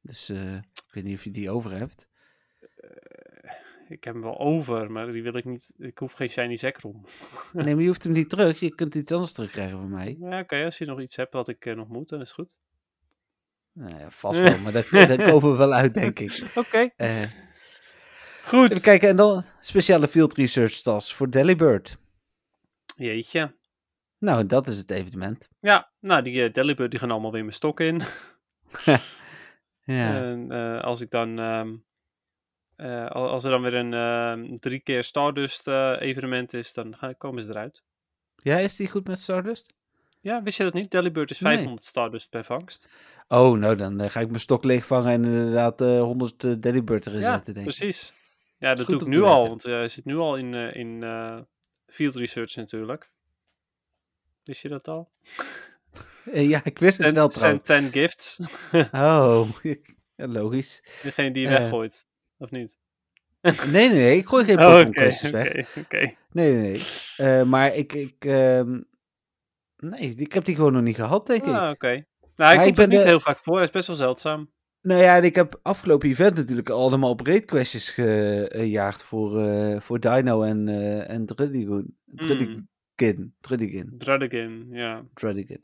Dus 0.00 0.30
ik 0.30 0.90
weet 0.90 1.04
niet 1.04 1.16
of 1.16 1.24
je 1.24 1.30
die 1.30 1.50
over 1.50 1.70
hebt. 1.70 2.08
Ik 3.90 4.04
heb 4.04 4.14
hem 4.14 4.22
wel 4.22 4.38
over, 4.38 4.90
maar 4.90 5.12
die 5.12 5.22
wil 5.22 5.36
ik 5.36 5.44
niet. 5.44 5.72
Ik 5.78 5.98
hoef 5.98 6.12
geen 6.12 6.28
shiny 6.28 6.56
Zekrom. 6.56 7.04
Nee, 7.52 7.74
maar 7.74 7.82
je 7.82 7.86
hoeft 7.88 8.02
hem 8.02 8.12
niet 8.12 8.28
terug. 8.28 8.60
Je 8.60 8.74
kunt 8.74 8.94
iets 8.94 9.12
anders 9.12 9.32
terugkrijgen 9.32 9.78
van 9.78 9.90
mij. 9.90 10.16
Ja, 10.20 10.38
oké, 10.40 10.64
als 10.64 10.78
je 10.78 10.84
nog 10.84 11.00
iets 11.00 11.16
hebt 11.16 11.32
wat 11.32 11.48
ik 11.48 11.66
eh, 11.66 11.74
nog 11.76 11.88
moet, 11.88 12.08
dan 12.08 12.20
is 12.20 12.26
het 12.28 12.36
goed. 12.36 12.54
Nou 13.72 13.98
ja, 13.98 14.10
vast 14.10 14.40
wel, 14.40 14.58
maar 14.58 14.72
daar 14.72 15.22
komen 15.30 15.50
we 15.50 15.56
wel 15.56 15.72
uit, 15.72 15.94
denk 15.94 16.18
ik. 16.18 16.50
Oké. 16.54 16.90
Eh, 16.96 17.22
Goed. 18.44 18.70
even 18.70 18.82
kijken, 18.82 19.08
en 19.08 19.16
dan 19.16 19.42
speciale 19.60 20.08
field 20.08 20.34
research 20.34 20.72
tas 20.82 21.14
voor 21.14 21.30
Delibird. 21.30 21.96
Jeetje. 22.96 23.54
Nou, 24.18 24.46
dat 24.46 24.68
is 24.68 24.78
het 24.78 24.90
evenement. 24.90 25.48
Ja, 25.60 25.90
nou, 26.00 26.22
die 26.22 26.34
uh, 26.34 26.52
Delibird 26.52 26.90
die 26.90 27.00
gaan 27.00 27.10
allemaal 27.10 27.32
weer 27.32 27.42
mijn 27.42 27.52
stok 27.54 27.80
in. 27.80 28.00
Ja. 29.84 30.14
En 30.22 30.50
eh, 30.50 30.80
als 30.80 31.00
ik 31.00 31.10
dan. 31.10 31.38
ehm, 31.38 31.76
eh, 32.80 33.06
al- 33.10 33.28
als 33.28 33.44
er 33.44 33.50
dan 33.50 33.62
weer 33.62 33.74
een 33.74 33.94
ehm, 33.94 34.54
drie 34.54 34.78
keer 34.80 35.04
Stardust 35.04 35.68
eh, 35.68 35.96
evenement 36.00 36.54
is, 36.54 36.72
dan 36.72 36.96
gaan, 36.96 37.16
komen 37.16 37.42
ze 37.42 37.48
eruit. 37.48 37.82
ja, 38.36 38.58
is 38.58 38.76
die 38.76 38.88
goed 38.88 39.06
met 39.08 39.18
Stardust? 39.18 39.74
Ja, 40.20 40.42
wist 40.42 40.56
je 40.56 40.64
dat 40.64 40.72
niet? 40.72 40.90
Delibird 40.90 41.30
is 41.30 41.40
Nee. 41.40 41.52
500 41.54 41.84
Stardust 41.86 42.30
per 42.30 42.44
vangst. 42.44 42.88
Oh, 43.28 43.58
nou 43.58 43.76
dan 43.76 44.00
eh, 44.00 44.10
ga 44.10 44.20
ik 44.20 44.28
mijn 44.28 44.40
stok 44.40 44.64
leegvangen 44.64 45.12
en 45.12 45.24
inderdaad 45.24 45.80
eh 45.80 46.00
100 46.00 46.44
eh, 46.44 46.52
Delibird 46.58 47.06
erin 47.06 47.20
Ja, 47.20 47.32
zetten, 47.32 47.54
denk 47.54 47.66
ik. 47.66 47.76
precies. 47.76 48.14
Ja, 48.58 48.74
dat 48.74 48.86
doe 48.86 49.00
ik 49.00 49.06
nu 49.06 49.22
al, 49.22 49.48
want 49.48 49.62
hij 49.62 49.88
zit 49.88 50.04
nu 50.04 50.16
al 50.16 50.36
in, 50.36 50.54
in 50.54 51.04
field 51.86 52.14
research 52.14 52.56
natuurlijk. 52.56 53.10
Wist 54.44 54.62
je 54.62 54.68
dat 54.68 54.88
al? 54.88 55.10
Ja, 56.32 56.64
ik 56.64 56.78
wist 56.78 56.98
het 56.98 57.12
wel 57.12 57.30
zijn 57.30 57.60
trouwens. 57.62 57.92
10 57.92 58.02
gifts. 58.02 58.40
Oh, 58.92 59.48
logisch. 60.38 60.82
Degene 61.02 61.30
die 61.32 61.42
je 61.42 61.48
weggooit, 61.48 62.06
of 62.40 62.50
niet? 62.50 62.76
Nee, 63.40 63.54
nee, 63.72 63.88
nee, 63.88 64.16
ik 64.16 64.26
gooi 64.26 64.44
geen 64.44 64.58
Oh, 64.58 64.84
Pokémon 64.84 65.30
weg. 65.30 65.76
Nee, 65.88 66.16
nee, 66.30 66.56
nee. 66.56 66.82
Eh, 67.16 67.42
maar 67.42 67.74
ik, 67.74 67.92
ik 67.92 68.14
ehm, 68.18 68.80
nee, 69.76 70.14
ik 70.16 70.32
heb 70.32 70.44
die 70.44 70.54
gewoon 70.54 70.72
nog 70.72 70.82
niet 70.82 70.94
gehad, 70.94 71.26
denk 71.26 71.44
ik. 71.44 71.54
Ah, 71.54 71.70
oké. 71.70 72.04
Nou, 72.36 72.54
hij 72.54 72.54
ik 72.56 72.62
komt 72.62 72.74
ben 72.76 72.84
er 72.84 72.90
niet 72.90 73.00
de- 73.00 73.08
heel 73.08 73.20
vaak 73.20 73.38
voor. 73.38 73.54
Hij 73.54 73.64
is 73.64 73.70
best 73.70 73.86
wel 73.86 73.96
zeldzaam. 73.96 74.50
Nou 74.82 75.02
ja, 75.02 75.16
en 75.16 75.24
ik 75.24 75.34
heb 75.34 75.58
afgelopen 75.62 76.08
event 76.08 76.36
natuurlijk 76.36 76.68
allemaal 76.68 77.10
op 77.10 77.26
raid 77.26 77.44
questions 77.44 77.90
gejaagd 77.90 79.04
voor, 79.04 79.40
eh, 79.40 79.80
voor 79.80 80.00
Dino 80.00 80.42
en, 80.42 80.68
eh 80.68 81.10
en. 81.10 81.26
Drudigin. 81.26 82.68
Drudigin. 83.40 83.94
Drudigin, 83.98 84.66
ja. 84.70 85.04
Drudigin. 85.14 85.62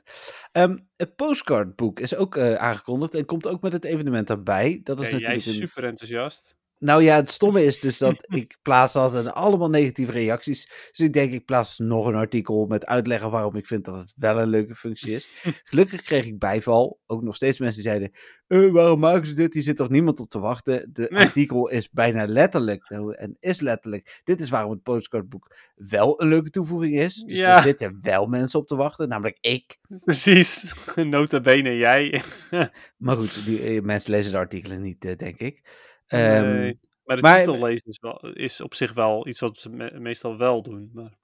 Ehm, 0.53 0.77
het 0.97 1.17
postcardboek 1.17 2.01
is 2.01 2.17
ook 2.17 2.37
eh, 2.37 2.55
aangekondigd 2.55 3.15
en 3.15 3.25
komt 3.25 3.47
ook 3.47 3.62
met 3.62 3.73
het 3.73 3.85
evenement 3.85 4.27
daarbij. 4.27 4.81
Dat 4.83 5.01
is 5.01 5.05
jij 5.05 5.12
natuurlijk 5.12 5.39
is 5.39 5.47
een 5.47 5.53
super 5.55 5.85
enthousiast. 5.85 6.56
Nou 6.79 7.03
ja, 7.03 7.17
het 7.17 7.31
stomme 7.31 7.65
is 7.65 7.81
dus 7.81 7.99
dat 7.99 8.27
ik 8.35 8.57
plaats 8.62 8.95
altijd 8.97 9.27
allemaal 9.33 9.69
negatieve 9.71 10.12
reacties. 10.12 10.67
Dus 10.91 11.07
ik 11.07 11.12
denk, 11.12 11.33
ik 11.33 11.45
plaats 11.45 11.79
nog 11.79 12.07
een 12.07 12.15
artikel 12.15 12.67
met 12.67 12.87
uitleggen 12.87 13.31
waarom 13.31 13.57
ik 13.57 13.67
vind 13.67 13.85
dat 13.85 13.95
het 13.97 14.12
wel 14.17 14.41
een 14.41 14.49
leuke 14.49 14.75
functie 14.75 15.15
is. 15.15 15.29
Gelukkig 15.65 16.03
kreeg 16.03 16.27
ik 16.27 16.39
bijval. 16.39 17.01
Ook 17.07 17.23
nog 17.23 17.35
steeds 17.35 17.59
mensen 17.59 17.83
die 17.83 17.91
zeiden, 17.91 18.11
"Eh, 18.47 18.73
waarom 18.73 18.99
maken 19.01 19.27
ze 19.27 19.35
dit? 19.35 19.55
Hier 19.55 19.62
zit 19.62 19.77
toch 19.77 19.89
niemand 19.89 20.21
op 20.21 20.31
te 20.31 20.39
wachten? 20.39 20.91
De 20.93 21.07
Nee. 21.11 21.21
artikel 21.25 21.69
is 21.69 21.91
bijna 21.91 22.27
letterlijk, 22.27 22.85
en 22.91 23.37
is 23.41 23.61
letterlijk, 23.61 24.21
dit 24.25 24.41
is 24.41 24.51
waarom 24.51 24.71
het 24.71 24.83
postcardboek 24.83 25.57
wel 25.75 26.23
een 26.23 26.29
leuke 26.29 26.51
toevoeging 26.51 26.99
is. 26.99 27.15
Dus 27.15 27.37
Ja. 27.39 27.57
er 27.57 27.62
zitten 27.62 27.99
wel 28.03 28.27
mensen 28.27 28.59
op 28.61 28.67
te 28.67 28.77
wachten, 28.77 29.09
namelijk 29.09 29.39
ik. 29.41 29.79
Precies. 30.05 30.75
Nota 30.97 31.41
bene 31.41 31.77
jij. 31.77 32.23
Maar 32.97 33.17
goed, 33.17 33.45
die, 33.45 33.61
eh, 33.62 33.83
mensen 33.83 34.11
lezen 34.11 34.33
de 34.33 34.39
artikelen 34.39 34.83
niet, 34.83 35.05
eh, 35.05 35.17
denk 35.17 35.39
ik. 35.39 35.85
Ehm, 36.07 36.49
Nee, 36.59 36.79
maar 37.05 37.16
de 37.16 37.23
maar- 37.23 37.38
titel 37.38 37.62
lezen 37.62 37.88
is, 37.90 37.99
wel, 38.01 38.33
is 38.33 38.61
op 38.61 38.75
zich 38.75 38.92
wel 38.95 39.27
iets 39.29 39.40
wat 39.40 39.57
ze 39.59 39.71
me- 39.71 39.99
meestal 40.01 40.37
wel 40.38 40.62
doen. 40.62 40.90
Maar... 40.92 41.19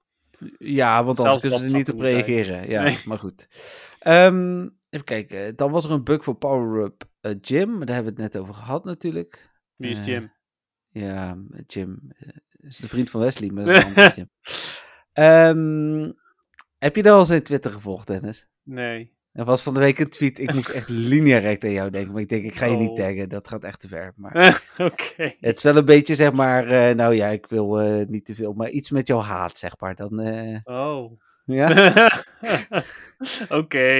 Ja, 0.57 1.03
want 1.03 1.19
anders 1.19 1.41
kunnen 1.41 1.59
ze 1.59 1.65
er 1.65 1.73
niet 1.73 1.89
op 1.91 1.99
er 1.99 2.03
reageren. 2.03 2.69
Ja, 2.69 2.83
Nee. 2.83 2.99
maar 3.05 3.19
goed. 3.19 3.47
Ehm, 3.99 4.61
even 4.89 5.05
kijken. 5.05 5.55
Dan 5.55 5.71
was 5.71 5.85
er 5.85 5.91
een 5.91 6.03
bug 6.03 6.23
voor 6.23 6.35
Power 6.35 6.83
Up 6.85 7.03
eh, 7.21 7.31
Jim. 7.41 7.69
Daar 7.85 7.95
hebben 7.95 8.15
we 8.15 8.21
het 8.21 8.33
net 8.33 8.41
over 8.41 8.53
gehad 8.53 8.85
natuurlijk. 8.85 9.51
Wie 9.75 9.89
is 9.89 9.99
Eh, 9.99 10.05
Jim? 10.05 10.31
Ja, 10.89 11.37
Jim 11.67 11.99
eh, 12.17 12.29
is 12.57 12.77
de 12.77 12.87
vriend 12.87 13.09
van 13.09 13.19
Wesley, 13.21 13.49
maar 13.49 13.65
dat 13.65 13.75
is 13.75 13.83
een 13.95 14.11
Jim. 14.15 14.29
Ehm, 15.13 16.11
heb 16.77 16.95
je 16.95 17.03
daar 17.03 17.13
al 17.13 17.31
in 17.31 17.43
Twitter 17.43 17.71
gevolgd, 17.71 18.07
Dennis? 18.07 18.47
Nee. 18.63 19.13
Er 19.33 19.45
was 19.45 19.61
van 19.61 19.73
de 19.73 19.79
week 19.79 19.99
een 19.99 20.09
tweet. 20.09 20.39
Ik 20.39 20.53
moest 20.53 20.69
echt 20.69 20.89
lineair 21.09 21.57
aan 21.63 21.71
jou 21.71 21.89
denken. 21.89 22.11
Maar 22.13 22.21
ik 22.21 22.29
denk, 22.29 22.43
ik 22.43 22.55
ga 22.55 22.65
je 22.65 22.77
niet 22.77 22.89
Oh. 22.89 22.95
taggen. 22.95 23.29
Dat 23.29 23.47
gaat 23.47 23.63
echt 23.63 23.79
te 23.79 23.87
ver. 23.87 24.13
Maar 24.15 24.63
Oké. 24.77 25.35
het 25.39 25.57
is 25.57 25.63
wel 25.63 25.75
een 25.77 25.85
beetje, 25.85 26.15
zeg 26.15 26.31
maar... 26.31 26.67
eh, 26.67 26.95
nou 26.95 27.15
ja, 27.15 27.27
ik 27.27 27.45
wil 27.45 27.79
eh, 27.81 28.07
niet 28.07 28.25
te 28.25 28.35
veel. 28.35 28.53
Maar 28.53 28.69
iets 28.69 28.89
met 28.89 29.07
jouw 29.07 29.19
haat, 29.19 29.57
zeg 29.57 29.79
maar. 29.79 29.95
Dan, 29.95 30.19
eh, 30.19 30.59
Oh. 30.63 31.19
ja? 31.45 31.95
Oké. 33.49 33.95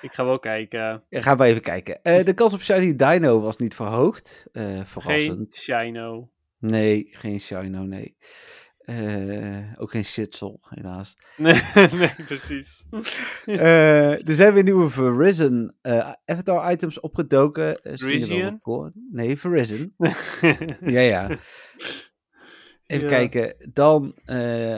Ik 0.00 0.12
ga 0.12 0.24
wel 0.24 0.38
kijken. 0.38 1.02
Ja, 1.08 1.20
gaan 1.20 1.36
we 1.36 1.44
even 1.44 1.62
kijken. 1.62 2.24
De 2.24 2.32
kans 2.34 2.52
op 2.54 2.62
Shiny 2.62 2.96
Dino 2.96 3.40
was 3.40 3.56
niet 3.56 3.74
verhoogd. 3.74 4.46
Eh, 4.52 4.64
Geen 4.64 4.86
verrassend. 4.86 5.54
Shino. 5.54 6.28
Nee, 6.58 7.08
geen 7.10 7.40
Shino, 7.40 7.82
nee. 7.82 8.16
Eh, 8.84 9.72
ook 9.76 9.90
geen 9.90 10.04
Shitsel, 10.04 10.60
helaas. 10.68 11.14
Nee, 11.36 11.60
nee 11.92 12.14
precies. 12.26 12.84
Eh, 13.46 14.28
er 14.28 14.34
zijn 14.34 14.54
weer 14.54 14.62
nieuwe 14.62 14.90
Verizon 14.90 15.72
eh, 15.80 16.12
avatar 16.24 16.72
items 16.72 17.00
opgedoken. 17.00 17.80
Op 18.46 18.62
koor? 18.62 18.92
Nee, 19.10 19.38
Verizon. 19.38 19.94
ja, 20.80 21.00
ja. 21.00 21.38
Even 22.86 23.08
Ja. 23.08 23.08
kijken. 23.08 23.70
Dan 23.72 24.14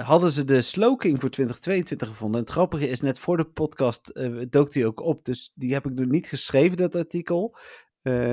hadden 0.03 0.31
ze 0.31 0.45
de 0.45 0.63
Slowking 0.63 1.21
voor 1.21 1.31
2022 1.31 2.09
gevonden. 2.09 2.37
En 2.41 2.45
het 2.47 2.55
grappige 2.55 2.89
is, 2.89 3.01
net 3.01 3.19
voor 3.19 3.37
de 3.37 3.45
podcast 3.45 4.21
dook 4.51 4.73
die 4.73 4.87
ook 4.87 5.01
op. 5.01 5.25
Dus 5.25 5.53
die 5.55 5.73
heb 5.73 5.87
ik 5.87 5.95
nog 5.95 6.07
niet 6.09 6.29
geschreven, 6.29 6.77
dat 6.77 6.97
artikel. 6.97 7.57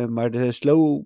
Maar 0.10 0.32
de 0.32 0.52
Slow 0.52 1.04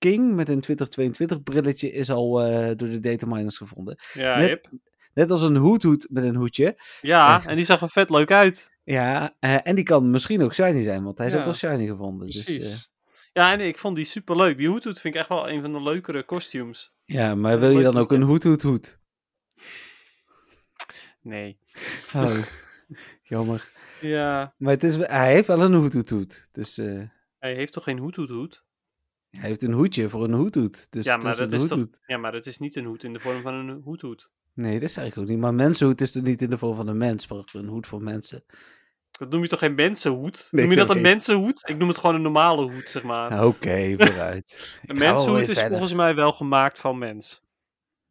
King 0.00 0.34
met 0.34 0.48
een 0.48 0.60
2022 0.60 1.42
brilletje 1.42 1.92
is 1.92 2.10
al 2.10 2.42
eh, 2.42 2.66
door 2.76 2.88
de 2.88 3.00
dataminers 3.00 3.56
gevonden. 3.56 3.98
ja, 4.12 4.36
Net-. 4.38 4.68
Net 5.14 5.30
als 5.30 5.42
een 5.42 5.56
hoedhoed 5.56 6.06
met 6.10 6.24
een 6.24 6.34
hoedje. 6.34 6.78
Ja, 7.00 7.42
en 7.46 7.56
die 7.56 7.64
zag 7.64 7.80
er 7.82 7.88
vet 7.90 8.10
leuk 8.10 8.30
uit. 8.30 8.70
Ja, 8.84 9.36
eh, 9.38 9.66
en 9.66 9.74
die 9.74 9.84
kan 9.84 10.10
misschien 10.10 10.42
ook 10.42 10.54
shiny 10.54 10.82
zijn, 10.82 11.02
want 11.04 11.18
hij 11.18 11.26
is 11.26 11.32
Ja. 11.32 11.38
ook 11.38 11.44
wel 11.44 11.54
shiny 11.54 11.86
gevonden. 11.86 12.26
Dus, 12.26 12.44
Precies. 12.44 12.72
eh, 12.72 12.78
Ja, 13.32 13.52
en 13.52 13.60
ik 13.60 13.78
vond 13.78 13.96
die 13.96 14.04
super 14.04 14.36
leuk. 14.36 14.56
Die 14.56 14.68
hoedhoed 14.68 15.00
vind 15.00 15.14
ik 15.14 15.20
echt 15.20 15.28
wel 15.28 15.48
een 15.50 15.60
van 15.60 15.72
de 15.72 15.82
leukere 15.82 16.24
costumes. 16.24 16.92
ja, 17.04 17.34
maar 17.34 17.60
wil 17.60 17.70
je 17.70 17.82
dan 17.82 17.96
ook 17.96 18.12
een 18.12 18.22
hoedje. 18.22 18.48
hoed, 18.48 18.62
hoed, 18.62 18.72
hoed? 18.72 18.98
Nee. 21.22 21.58
Oh, 22.14 22.36
jammer. 23.22 23.70
Ja, 24.00 24.54
Maar 24.58 24.72
het 24.72 24.84
is, 24.84 24.96
hij 24.96 25.32
heeft 25.32 25.46
wel 25.46 25.60
een 25.62 25.74
hoed, 25.74 25.92
hoed, 25.92 26.10
hoed. 26.10 26.48
Dus 26.52 26.78
eh, 26.78 27.02
hij 27.38 27.54
heeft 27.54 27.72
toch 27.72 27.84
geen 27.84 27.98
hoedhoedhoed? 27.98 28.64
Hij 29.30 29.48
heeft 29.48 29.62
een 29.62 29.72
hoedje 29.72 30.08
voor 30.08 30.24
een 30.24 30.32
hoedhoed. 30.32 30.86
Dus 30.92 31.04
Ja, 31.04 31.16
maar 31.16 31.32
is 31.32 31.38
dat 31.38 31.52
is 31.52 31.60
hoedhoed. 31.60 32.00
Ja, 32.06 32.16
maar 32.16 32.32
dat 32.32 32.46
is 32.46 32.58
niet 32.58 32.76
een 32.76 32.84
hoed 32.84 33.04
in 33.04 33.12
de 33.12 33.20
vorm 33.20 33.40
van 33.42 33.54
een 33.54 33.80
hoedhoed. 33.82 34.30
Nee, 34.54 34.80
dat 34.80 34.90
zeg 34.90 35.06
ik 35.06 35.18
ook 35.18 35.26
niet. 35.26 35.38
Maar 35.38 35.54
mensenhoed 35.54 36.00
is 36.00 36.14
er 36.14 36.22
niet 36.22 36.42
in 36.42 36.50
de 36.50 36.58
vorm 36.58 36.76
van 36.76 36.88
een 36.88 36.96
mens, 36.98 37.28
maar 37.28 37.42
een 37.52 37.66
hoed 37.68 37.86
voor 37.86 38.02
mensen. 38.02 38.44
Dat 39.10 39.30
noem 39.30 39.42
je 39.42 39.48
toch 39.48 39.58
geen 39.58 39.74
mensenhoed? 39.74 40.48
Nee, 40.50 40.62
noem 40.64 40.72
je 40.72 40.78
dat 40.86 40.90
een 40.96 41.02
mensenhoed? 41.02 41.68
Ik 41.68 41.78
noem 41.78 41.88
het 41.88 41.98
gewoon 41.98 42.14
een 42.16 42.22
normale 42.22 42.72
hoed, 42.72 42.88
zeg 42.88 43.02
maar. 43.02 43.44
Oké, 43.46 43.94
vooruit. 43.96 44.78
Een 44.86 44.98
mensenhoed 44.98 45.40
is 45.40 45.46
verder. 45.58 45.68
volgens 45.68 45.92
mij 45.94 46.14
wel 46.14 46.32
gemaakt 46.32 46.78
van 46.78 46.98
mens. 46.98 47.42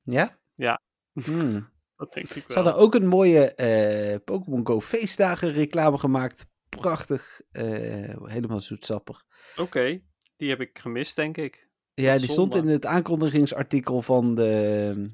Ja? 0.01 0.39
Ja. 0.55 0.81
Hmm. 1.23 1.69
Dat 1.95 2.13
denk 2.13 2.29
ik 2.29 2.43
Ze 2.47 2.53
wel. 2.53 2.63
hadden 2.63 2.81
ook 2.83 2.95
een 2.95 3.07
mooie 3.07 3.53
eh, 3.55 4.15
Pokémon 4.25 4.67
Go 4.67 4.81
feestdagen 4.81 5.51
reclame 5.51 5.97
gemaakt. 5.97 6.45
prachtig. 6.69 7.41
eh, 7.51 8.15
helemaal 8.23 8.59
zoetsappig. 8.59 9.23
Oké, 9.57 10.01
die 10.39 10.49
heb 10.49 10.61
ik 10.61 10.79
gemist, 10.79 11.15
denk 11.15 11.37
ik. 11.37 11.67
Ja, 11.93 12.17
die 12.17 12.27
stond 12.29 12.55
in 12.55 12.67
het 12.67 12.85
aankondigingsartikel 12.85 14.01
van, 14.01 14.35
de, 14.35 15.09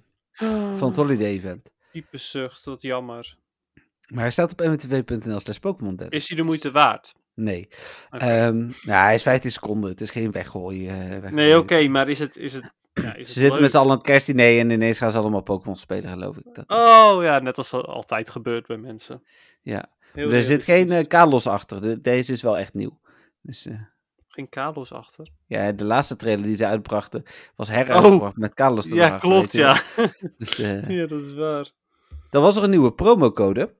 van 0.78 0.88
het 0.88 0.96
Holiday 0.96 1.28
Event. 1.28 1.72
Diepe 1.92 2.18
zucht, 2.18 2.66
wat 2.66 2.82
jammer. 2.82 3.38
Maar 4.08 4.22
hij 4.22 4.32
staat 4.32 4.52
op 4.52 4.60
mwtv.nl 4.66 5.40
slash 5.40 5.58
Pokémon. 5.58 6.00
Is 6.10 6.28
hij 6.28 6.38
de 6.38 6.44
moeite 6.44 6.72
waard? 6.72 7.14
Nee. 7.34 7.68
Oké. 8.12 8.26
Ehm, 8.26 8.58
nou, 8.58 9.04
hij 9.04 9.16
is 9.16 9.24
15 9.24 9.52
seconden. 9.52 9.90
Het 9.90 10.02
is 10.02 10.12
geen 10.12 10.32
weggooien. 10.32 10.94
eh, 10.94 11.10
weggooien. 11.10 11.34
nee, 11.36 11.58
oké, 11.58 11.88
maar 11.88 12.10
is 12.10 12.20
het, 12.20 12.38
is 12.38 12.54
het, 12.54 12.74
ja, 12.94 13.14
is 13.16 13.18
het 13.18 13.28
Ze 13.28 13.34
zitten 13.34 13.52
leuk? 13.52 13.62
met 13.62 13.72
z'n 13.72 13.78
allen 13.78 13.90
aan 13.92 13.98
het 13.98 14.06
kerstdiner 14.06 14.60
en 14.60 14.70
ineens 14.70 14.98
gaan 14.98 15.12
ze 15.12 15.18
allemaal 15.18 15.42
Pokémon 15.42 15.76
spelen, 15.76 16.10
geloof 16.10 16.38
ik. 16.38 16.44
Dat 16.54 16.70
is- 16.70 16.84
Oh 16.86 17.24
ja, 17.24 17.40
net 17.40 17.58
als 17.58 17.70
dat 17.70 17.86
altijd 17.86 18.30
gebeurt 18.30 18.68
bij 18.68 18.78
mensen. 18.78 19.24
ja. 19.62 19.94
Heel 20.14 20.32
er 20.32 20.44
zit 20.44 20.64
geen 20.64 21.08
Kalos 21.08 21.48
achter. 21.48 21.82
De- 21.82 22.02
deze 22.02 22.32
is 22.32 22.42
wel 22.42 22.58
echt 22.58 22.74
nieuw. 22.74 23.00
Dus 23.42 23.66
eh, 23.66 23.80
geen 24.36 24.50
Carlos 24.50 24.92
achter. 24.92 25.30
ja, 25.46 25.72
de 25.72 25.84
laatste 25.84 26.16
trailer 26.16 26.44
die 26.46 26.56
ze 26.56 26.66
uitbrachten 26.66 27.24
was 27.56 27.68
heruitgebracht 27.68 28.38
met 28.38 28.54
Kalos 28.54 28.86
Oh. 28.86 28.94
Ja, 28.94 29.18
klopt, 29.18 29.52
ja. 29.52 29.82
Dus 30.38 30.60
eh, 30.60 30.90
ja, 30.98 31.08
dat 31.08 31.24
is 31.24 31.34
waar. 31.34 31.72
dan 32.30 32.42
was 32.42 32.56
er 32.58 32.64
een 32.64 32.70
nieuwe 32.70 32.94
promocode. 32.94 33.76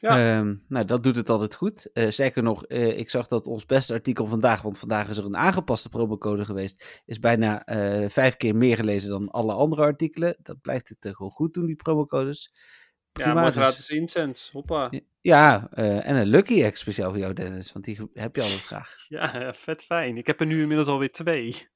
Ja. 0.00 0.36
Ehm, 0.38 0.54
nou, 0.68 0.84
dat 0.84 1.02
doet 1.02 1.16
het 1.16 1.30
altijd 1.30 1.54
goed. 1.54 1.92
Eh 1.92 2.10
zeker 2.10 2.42
nog, 2.42 2.64
eh, 2.64 2.98
ik 2.98 3.10
zag 3.10 3.26
dat 3.26 3.46
ons 3.46 3.66
beste 3.66 3.92
artikel 3.92 4.26
vandaag, 4.26 4.62
want 4.62 4.78
vandaag 4.78 5.08
is 5.08 5.16
er 5.16 5.24
een 5.24 5.36
aangepaste 5.36 5.88
promocode 5.88 6.44
geweest, 6.44 7.02
is 7.06 7.18
bijna 7.18 7.62
vijf 8.10 8.36
keer 8.36 8.56
meer 8.56 8.76
gelezen 8.76 9.10
dan 9.10 9.28
alle 9.30 9.52
andere 9.52 9.82
artikelen. 9.82 10.36
Dat 10.42 10.60
blijft 10.60 10.88
het 10.88 11.14
gewoon 11.16 11.32
goed 11.32 11.54
doen, 11.54 11.66
die 11.66 11.76
promocodes. 11.76 12.50
Ja, 12.52 13.24
Prima, 13.24 13.34
maar 13.34 13.52
dus- 13.52 13.62
gratis 13.62 13.88
incense. 13.88 14.50
Hoppa. 14.52 14.88
Ja, 14.90 15.00
eh, 15.22 16.08
en 16.08 16.16
een 16.16 16.26
Lucky 16.26 16.62
Egg 16.62 16.78
speciaal 16.78 17.10
voor 17.10 17.18
jou, 17.18 17.32
Dennis, 17.32 17.72
want 17.72 17.84
die 17.84 17.98
heb 18.14 18.36
je 18.36 18.42
altijd 18.42 18.62
graag. 18.62 18.94
Ja, 19.08 19.54
vet 19.54 19.82
fijn. 19.82 20.16
Ik 20.16 20.26
heb 20.26 20.40
er 20.40 20.46
nu 20.46 20.60
inmiddels 20.60 20.88
alweer 20.88 21.12
twee. 21.12 21.56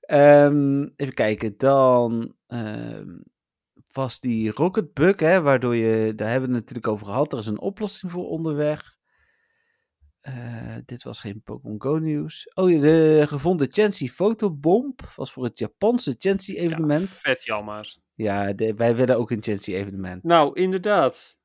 Ehm, 0.00 0.82
even 0.96 1.14
kijken, 1.14 1.54
dan 1.56 2.34
ehm, 2.46 3.16
was 3.92 4.20
die 4.20 4.50
Rocket 4.50 4.92
Bug, 4.94 5.20
hè, 5.20 5.40
waardoor 5.40 5.74
je, 5.76 6.14
daar 6.14 6.30
hebben 6.30 6.48
we 6.48 6.54
het 6.54 6.64
natuurlijk 6.64 6.92
over 6.92 7.06
gehad, 7.06 7.32
er 7.32 7.38
is 7.38 7.46
een 7.46 7.60
oplossing 7.60 8.12
voor 8.12 8.28
onderweg. 8.28 8.94
Eh, 10.20 10.76
dit 10.84 11.02
was 11.02 11.20
geen 11.20 11.42
Pokémon 11.42 11.82
Go 11.82 11.96
nieuws. 11.98 12.50
Oh, 12.54 12.70
ja, 12.70 12.80
de 12.80 13.24
gevonden 13.26 13.68
Chancy 13.70 14.08
fotobomb 14.08 15.00
was 15.16 15.32
voor 15.32 15.44
het 15.44 15.58
Japanse 15.58 16.14
Chancy 16.18 16.56
evenement. 16.56 17.08
Vet 17.08 17.44
jammer. 17.44 17.96
Ja, 18.14 18.52
de- 18.52 18.74
wij 18.74 18.96
willen 18.96 19.18
ook 19.18 19.30
een 19.30 19.42
Chancy 19.42 19.74
evenement. 19.74 20.22
Nou, 20.22 20.60
inderdaad. 20.60 21.35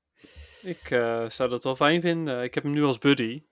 Ik 0.61 0.91
eh, 0.91 1.29
zou 1.29 1.49
dat 1.49 1.63
wel 1.63 1.75
fijn 1.75 2.01
vinden. 2.01 2.43
Ik 2.43 2.53
heb 2.53 2.63
hem 2.63 2.73
nu 2.73 2.83
als 2.83 2.97
buddy. 2.97 3.43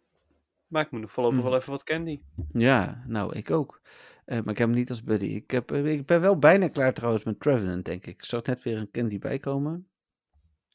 Maar 0.67 0.85
ik 0.85 0.91
moet 0.91 1.01
nog 1.01 1.11
voorlopig 1.11 1.39
Mhm. 1.39 1.47
wel 1.49 1.57
even 1.57 1.71
wat 1.71 1.83
candy. 1.83 2.19
Ja, 2.53 3.03
nou, 3.07 3.35
ik 3.35 3.51
ook. 3.51 3.81
Eh, 4.25 4.37
maar 4.37 4.49
ik 4.53 4.57
heb 4.57 4.67
hem 4.67 4.77
niet 4.77 4.89
als 4.89 5.03
buddy. 5.03 5.25
Ik, 5.25 5.51
heb, 5.51 5.71
eh, 5.71 5.85
ik 5.91 6.05
ben 6.05 6.21
wel 6.21 6.37
bijna 6.37 6.67
klaar 6.67 6.93
trouwens 6.93 7.23
met 7.23 7.39
Trevenant, 7.39 7.85
denk 7.85 8.05
ik. 8.05 8.19
Er 8.21 8.25
zou 8.27 8.41
net 8.45 8.63
weer 8.63 8.77
een 8.77 8.91
candy 8.91 9.19
bij 9.19 9.39
komen. 9.39 9.87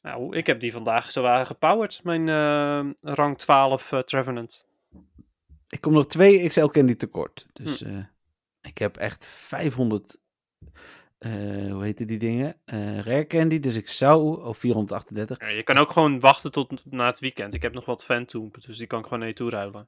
Nou, 0.01 0.37
ik 0.37 0.47
heb 0.47 0.59
die 0.59 0.71
vandaag 0.71 1.11
zwaar 1.11 1.45
gepowered. 1.45 2.03
Mijn 2.03 2.27
rang 3.01 3.37
12 3.37 3.91
eh 3.91 3.99
Trevenant. 3.99 4.65
Ik 5.69 5.81
kom 5.81 5.93
nog 5.93 6.07
twee 6.07 6.47
XL 6.47 6.65
candy 6.65 6.95
tekort. 6.95 7.45
Dus 7.53 7.81
eh, 7.83 7.97
ik 8.61 8.77
heb 8.77 8.97
echt 8.97 9.25
500, 9.27 10.17
eh, 11.25 11.71
hoe 11.71 11.83
heette 11.83 12.05
die 12.05 12.17
dingen? 12.17 12.55
Eh 12.65 12.99
rare 12.99 13.27
candy. 13.27 13.59
Dus 13.59 13.75
ik 13.75 13.89
zou, 13.89 14.43
of 14.43 14.57
438. 14.57 15.39
Ja, 15.39 15.47
je 15.47 15.63
kan 15.63 15.77
ook 15.77 15.91
gewoon 15.91 16.19
wachten 16.19 16.51
tot 16.51 16.91
na 16.91 17.05
het 17.05 17.19
weekend. 17.19 17.53
Ik 17.53 17.61
heb 17.61 17.73
nog 17.73 17.85
wat 17.85 18.03
Phantom, 18.03 18.51
dus 18.65 18.77
die 18.77 18.87
kan 18.87 18.99
ik 18.99 19.03
gewoon 19.03 19.19
naar 19.19 19.27
je 19.27 19.33
toe 19.33 19.49
ruilen. 19.49 19.87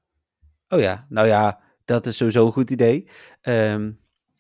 Oh 0.70 0.80
ja, 0.80 1.06
nou 1.10 1.28
ja, 1.28 1.62
dat 1.86 2.06
is 2.06 2.18
sowieso 2.18 2.46
een 2.46 2.52
goed 2.52 2.72
idee. 2.72 3.10
Ehm, 3.42 3.92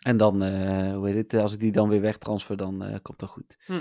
en 0.01 0.17
dan, 0.17 0.43
eh, 0.43 0.93
hoe 0.93 1.07
heet 1.07 1.31
het, 1.31 1.41
als 1.41 1.53
ik 1.53 1.59
die 1.59 1.71
dan 1.71 1.89
weer 1.89 2.01
wegtransfer, 2.01 2.57
dan 2.57 2.99
komt 3.01 3.19
dat 3.19 3.29
goed. 3.29 3.57
Hm. 3.65 3.73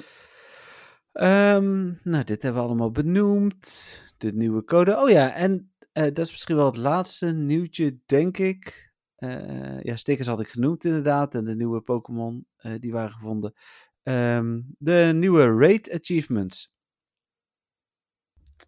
Ehm, 1.12 1.85
nou, 2.03 2.25
dit 2.25 2.43
hebben 2.43 2.62
we 2.62 2.69
allemaal 2.69 2.93
benoemd. 2.93 4.03
De 4.17 4.33
nieuwe 4.33 4.64
code. 4.64 4.97
Oh 4.97 5.11
ja, 5.11 5.35
en 5.35 5.73
dat 5.93 6.19
is 6.19 6.31
misschien 6.31 6.57
wel 6.57 6.67
het 6.67 6.77
laatste 6.77 7.33
nieuwtje, 7.33 7.99
denk 8.07 8.39
ik. 8.39 8.86
Eh, 9.17 9.83
ja, 9.83 9.97
stickers 9.97 10.29
had 10.29 10.41
ik 10.41 10.49
genoemd 10.49 10.85
inderdaad. 10.85 11.35
En 11.35 11.45
de 11.45 11.55
nieuwe 11.55 11.81
Pokémon, 11.81 12.47
eh, 12.57 12.73
die 12.79 12.93
waren 12.93 13.11
gevonden. 13.11 13.55
Ehm, 14.03 14.61
de 14.79 15.11
nieuwe 15.14 15.59
Raid 15.59 15.91
Achievements. 15.93 16.75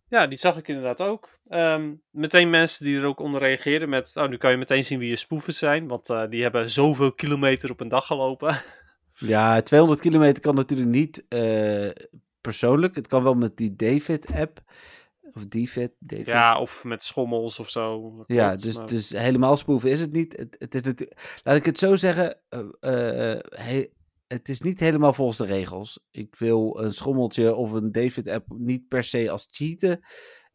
Ja, 0.09 0.27
die 0.27 0.39
zag 0.39 0.57
ik 0.57 0.69
inderdaad 0.69 1.01
ook. 1.01 1.39
Ehm, 1.49 1.95
meteen 2.11 2.51
mensen 2.51 2.85
die 2.85 2.99
er 2.99 3.05
ook 3.05 3.21
onder 3.21 3.41
reageerden 3.41 3.89
met... 3.89 4.17
Oh, 4.17 4.29
nu 4.29 4.37
kan 4.37 4.51
je 4.51 4.57
meteen 4.57 4.85
zien 4.85 4.99
wie 4.99 5.09
je 5.09 5.17
spoefers 5.17 5.59
zijn. 5.59 5.89
Want 5.89 6.11
eh, 6.11 6.29
die 6.29 6.43
hebben 6.43 6.71
zoveel 6.71 7.13
kilometer 7.13 7.71
op 7.71 7.81
een 7.81 7.89
dag 7.89 8.07
gelopen. 8.07 8.61
Ja, 9.21 9.63
200 9.63 10.01
kilometer 10.01 10.43
kan 10.43 10.55
natuurlijk 10.55 10.91
niet 10.91 11.25
persoonlijk. 12.41 12.95
Het 12.95 13.07
kan 13.07 13.23
wel 13.23 13.35
met 13.35 13.57
die 13.57 13.77
David-app. 13.77 14.61
Of 15.39 15.47
David, 15.47 15.93
David. 15.99 16.26
ja, 16.26 16.61
of 16.61 16.84
met 16.84 17.03
schommels 17.03 17.59
of 17.59 17.68
zo. 17.70 18.14
Ja, 18.26 18.47
klopt, 18.49 18.62
dus, 18.62 18.76
maar- 18.76 18.86
dus 18.86 19.11
helemaal 19.11 19.57
spoeven 19.57 19.91
is 19.91 20.01
het 20.01 20.12
niet. 20.12 20.36
Het, 20.36 20.57
het 20.59 20.74
is 20.74 20.82
natuurlijk, 20.82 21.41
laat 21.45 21.57
ik 21.57 21.64
het 21.64 21.78
zo 21.78 21.97
zeggen. 21.97 22.41
he- 23.51 23.89
het 24.26 24.49
is 24.49 24.61
niet 24.61 24.80
helemaal 24.80 25.12
volgens 25.12 25.39
de 25.39 25.47
regels. 25.47 26.07
Ik 26.11 26.34
wil 26.39 26.78
een 26.82 26.95
schommeltje 26.95 27.55
of 27.55 27.72
een 27.72 27.93
David-app 27.93 28.47
niet 28.59 28.89
per 28.89 29.05
se 29.05 29.30
als 29.30 29.49
cheaten 29.51 30.01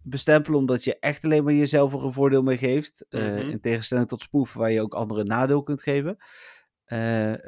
bestempelen, 0.05 0.59
omdat 0.59 0.83
je 0.83 0.99
echt 0.99 1.23
alleen 1.23 1.43
maar 1.43 1.53
jezelf 1.53 1.93
er 1.93 2.05
een 2.05 2.13
voordeel 2.13 2.41
mee 2.43 2.57
geeft. 2.57 3.05
eh, 3.09 3.21
Mhm. 3.21 3.49
in 3.49 3.59
tegenstelling 3.59 4.07
tot 4.07 4.21
spoeven, 4.21 4.59
waar 4.59 4.71
je 4.71 4.81
ook 4.81 4.93
anderen 4.93 5.25
nadeel 5.27 5.63
kunt 5.63 5.83
geven. 5.83 6.17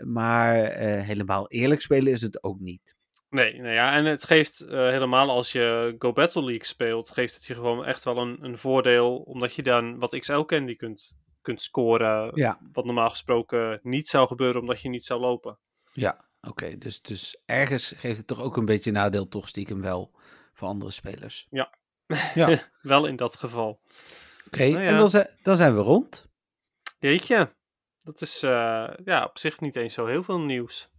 Maar 0.03 0.55
helemaal 1.01 1.47
eerlijk 1.49 1.81
spelen 1.81 2.11
is 2.11 2.21
het 2.21 2.43
ook 2.43 2.59
niet. 2.59 2.95
Nee, 3.35 3.61
nou 3.61 3.73
ja, 3.73 3.93
en 3.93 4.05
het 4.05 4.23
geeft 4.23 4.59
eh, 4.61 4.69
helemaal 4.69 5.29
als 5.29 5.51
je 5.51 5.95
Go 5.99 6.13
Battle 6.13 6.43
League 6.43 6.65
speelt, 6.65 7.11
geeft 7.11 7.35
het 7.35 7.45
je 7.45 7.53
gewoon 7.53 7.85
echt 7.85 8.03
wel 8.03 8.17
een, 8.17 8.37
een 8.41 8.57
voordeel, 8.57 9.15
omdat 9.17 9.53
je 9.53 9.63
dan 9.63 9.99
wat 9.99 10.19
XL 10.19 10.39
candy 10.41 10.75
kunt, 10.75 11.17
kunt 11.41 11.61
scoren, 11.61 12.31
Ja. 12.33 12.59
wat 12.71 12.85
normaal 12.85 13.09
gesproken 13.09 13.79
niet 13.83 14.07
zou 14.07 14.27
gebeuren 14.27 14.61
omdat 14.61 14.81
je 14.81 14.89
niet 14.89 15.05
zou 15.05 15.19
lopen. 15.21 15.59
Ja, 15.91 16.25
oké. 16.41 16.77
dus, 16.77 17.01
dus 17.01 17.41
ergens 17.45 17.93
geeft 17.97 18.17
het 18.17 18.27
toch 18.27 18.41
ook 18.41 18.57
een 18.57 18.65
beetje 18.65 18.91
nadeel, 18.91 19.27
toch 19.27 19.47
stiekem 19.47 19.81
wel, 19.81 20.11
voor 20.53 20.67
andere 20.67 20.91
spelers. 20.91 21.47
Ja. 21.49 21.73
Ja. 22.33 22.59
Wel 22.81 23.05
in 23.05 23.15
dat 23.15 23.35
geval. 23.35 23.81
Oké, 24.47 24.69
Nou 24.69 24.83
ja. 24.83 24.89
en 24.89 24.97
dan 24.97 25.09
zijn, 25.09 25.27
dan 25.43 25.57
zijn 25.57 25.75
we 25.75 25.81
rond. 25.81 26.27
Jeetje, 26.99 27.55
dat 28.03 28.21
is 28.21 28.43
eh, 28.43 28.89
ja, 29.05 29.23
op 29.23 29.37
zich 29.37 29.59
niet 29.59 29.75
eens 29.75 29.93
zo 29.93 30.05
heel 30.05 30.23
veel 30.23 30.39
nieuws. 30.39 30.89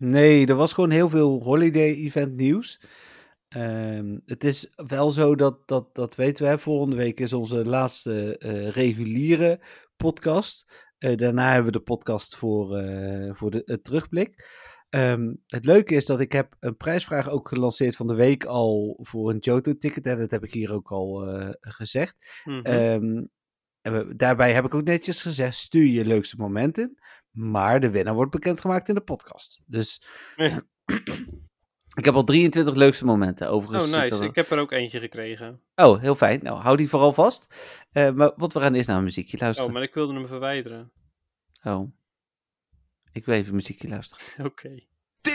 Nee, 0.00 0.46
er 0.46 0.54
was 0.54 0.72
gewoon 0.72 0.90
heel 0.90 1.08
veel 1.08 1.42
holiday-event 1.42 2.36
nieuws. 2.36 2.80
Ehm, 3.48 4.18
het 4.26 4.44
is 4.44 4.72
wel 4.76 5.10
zo 5.10 5.34
dat, 5.34 5.68
dat, 5.68 5.94
dat 5.94 6.14
weten 6.14 6.50
we, 6.50 6.58
volgende 6.58 6.96
week 6.96 7.20
is 7.20 7.32
onze 7.32 7.64
laatste 7.64 8.38
eh, 8.38 8.68
reguliere 8.68 9.60
podcast. 9.96 10.88
Eh, 10.98 11.16
daarna 11.16 11.46
hebben 11.46 11.72
we 11.72 11.78
de 11.78 11.84
podcast 11.84 12.36
voor, 12.36 12.76
eh, 12.76 13.34
voor 13.34 13.50
de, 13.50 13.62
het 13.64 13.84
terugblik. 13.84 14.48
Ehm, 14.88 15.34
het 15.46 15.64
leuke 15.64 15.94
is 15.94 16.06
dat 16.06 16.20
ik 16.20 16.32
heb 16.32 16.56
een 16.60 16.76
prijsvraag 16.76 17.28
ook 17.30 17.48
gelanceerd 17.48 17.96
van 17.96 18.06
de 18.06 18.14
week 18.14 18.44
al 18.44 18.98
voor 19.02 19.30
een 19.30 19.38
Johto-ticket. 19.38 20.06
En 20.06 20.18
dat 20.18 20.30
heb 20.30 20.44
ik 20.44 20.52
hier 20.52 20.72
ook 20.72 20.90
al 20.90 21.26
gezegd. 21.60 22.16
We- 22.62 23.28
daarbij 24.16 24.52
heb 24.52 24.64
ik 24.64 24.74
ook 24.74 24.84
netjes 24.84 25.22
gezegd: 25.22 25.56
stuur 25.56 25.86
je 25.86 26.04
leukste 26.04 26.36
momenten. 26.36 26.98
Maar 27.30 27.80
de 27.80 27.90
winnaar 27.90 28.14
wordt 28.14 28.30
bekendgemaakt 28.30 28.88
in 28.88 28.94
de 28.94 29.00
podcast. 29.00 29.60
Dus 29.66 30.02
Ja. 30.36 30.62
ik 31.98 32.04
heb 32.04 32.14
al 32.14 32.24
23 32.24 32.74
leukste 32.74 33.04
momenten. 33.04 33.50
Overigens. 33.50 33.94
oh, 33.94 34.02
nice. 34.02 34.16
er- 34.16 34.22
Ik 34.24 34.34
heb 34.34 34.50
er 34.50 34.58
ook 34.58 34.72
eentje 34.72 35.00
gekregen. 35.00 35.60
Oh, 35.74 36.00
heel 36.00 36.14
fijn. 36.14 36.40
Nou, 36.42 36.58
hou 36.60 36.76
die 36.76 36.88
vooral 36.88 37.12
vast. 37.12 37.46
Eh, 37.92 38.10
maar 38.10 38.32
wat 38.36 38.52
we 38.52 38.60
gaan 38.60 38.74
eerst 38.74 38.88
naar 38.88 38.96
een 38.98 39.04
muziekje 39.04 39.36
Oh, 39.36 39.42
luisteren. 39.42 39.72
maar 39.72 39.82
ik 39.82 39.94
wilde 39.94 40.14
hem 40.14 40.26
verwijderen. 40.26 40.92
Oh. 41.64 41.92
Ik 43.12 43.24
wil 43.24 43.34
even 43.34 43.54
muziekje 43.54 43.88
luisteren. 43.88 44.24
Oké. 44.50 44.82
Het 45.22 45.32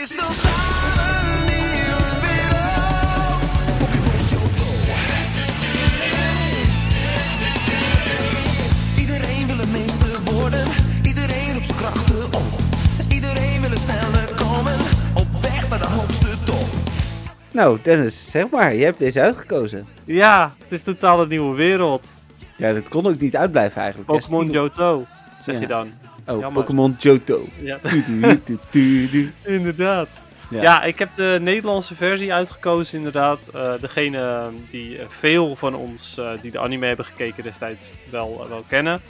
Nou, 17.56 17.78
Dennis, 17.82 18.30
zeg 18.30 18.50
maar. 18.50 18.74
Je 18.74 18.84
hebt 18.84 18.98
deze 18.98 19.20
uitgekozen. 19.20 19.86
Ja, 20.04 20.54
het 20.62 20.72
is 20.72 20.82
totaal 20.82 21.22
een 21.22 21.28
nieuwe 21.28 21.54
wereld. 21.54 22.14
Ja, 22.56 22.72
dat 22.72 22.88
kon 22.88 23.06
ook 23.06 23.18
niet 23.18 23.36
uitblijven 23.36 23.80
eigenlijk. 23.80 24.10
Pokémon. 24.10 24.50
Johto, 24.50 25.04
zeg 25.40 25.54
Ja. 25.54 25.60
je 25.60 25.66
dan. 25.66 25.88
Oh. 26.26 26.52
Pokémon 26.54 26.96
Johto. 26.98 27.46
Ja, 27.62 27.78
inderdaad. 29.44 30.26
Ja. 30.50 30.82
ik 30.82 30.98
heb 30.98 31.14
de 31.14 31.38
Nederlandse 31.42 31.96
versie 31.96 32.32
uitgekozen 32.32 32.98
inderdaad. 32.98 33.48
Eh, 33.54 33.72
degene 33.80 34.50
die 34.70 34.98
eh, 34.98 35.04
veel 35.08 35.56
van 35.56 35.74
ons 35.74 36.18
eh, 36.18 36.30
die 36.42 36.50
de 36.50 36.58
anime 36.58 36.86
hebben 36.86 37.04
gekeken 37.04 37.42
destijds 37.42 37.92
wel, 38.10 38.46
wel 38.48 38.64
kennen. 38.68 39.00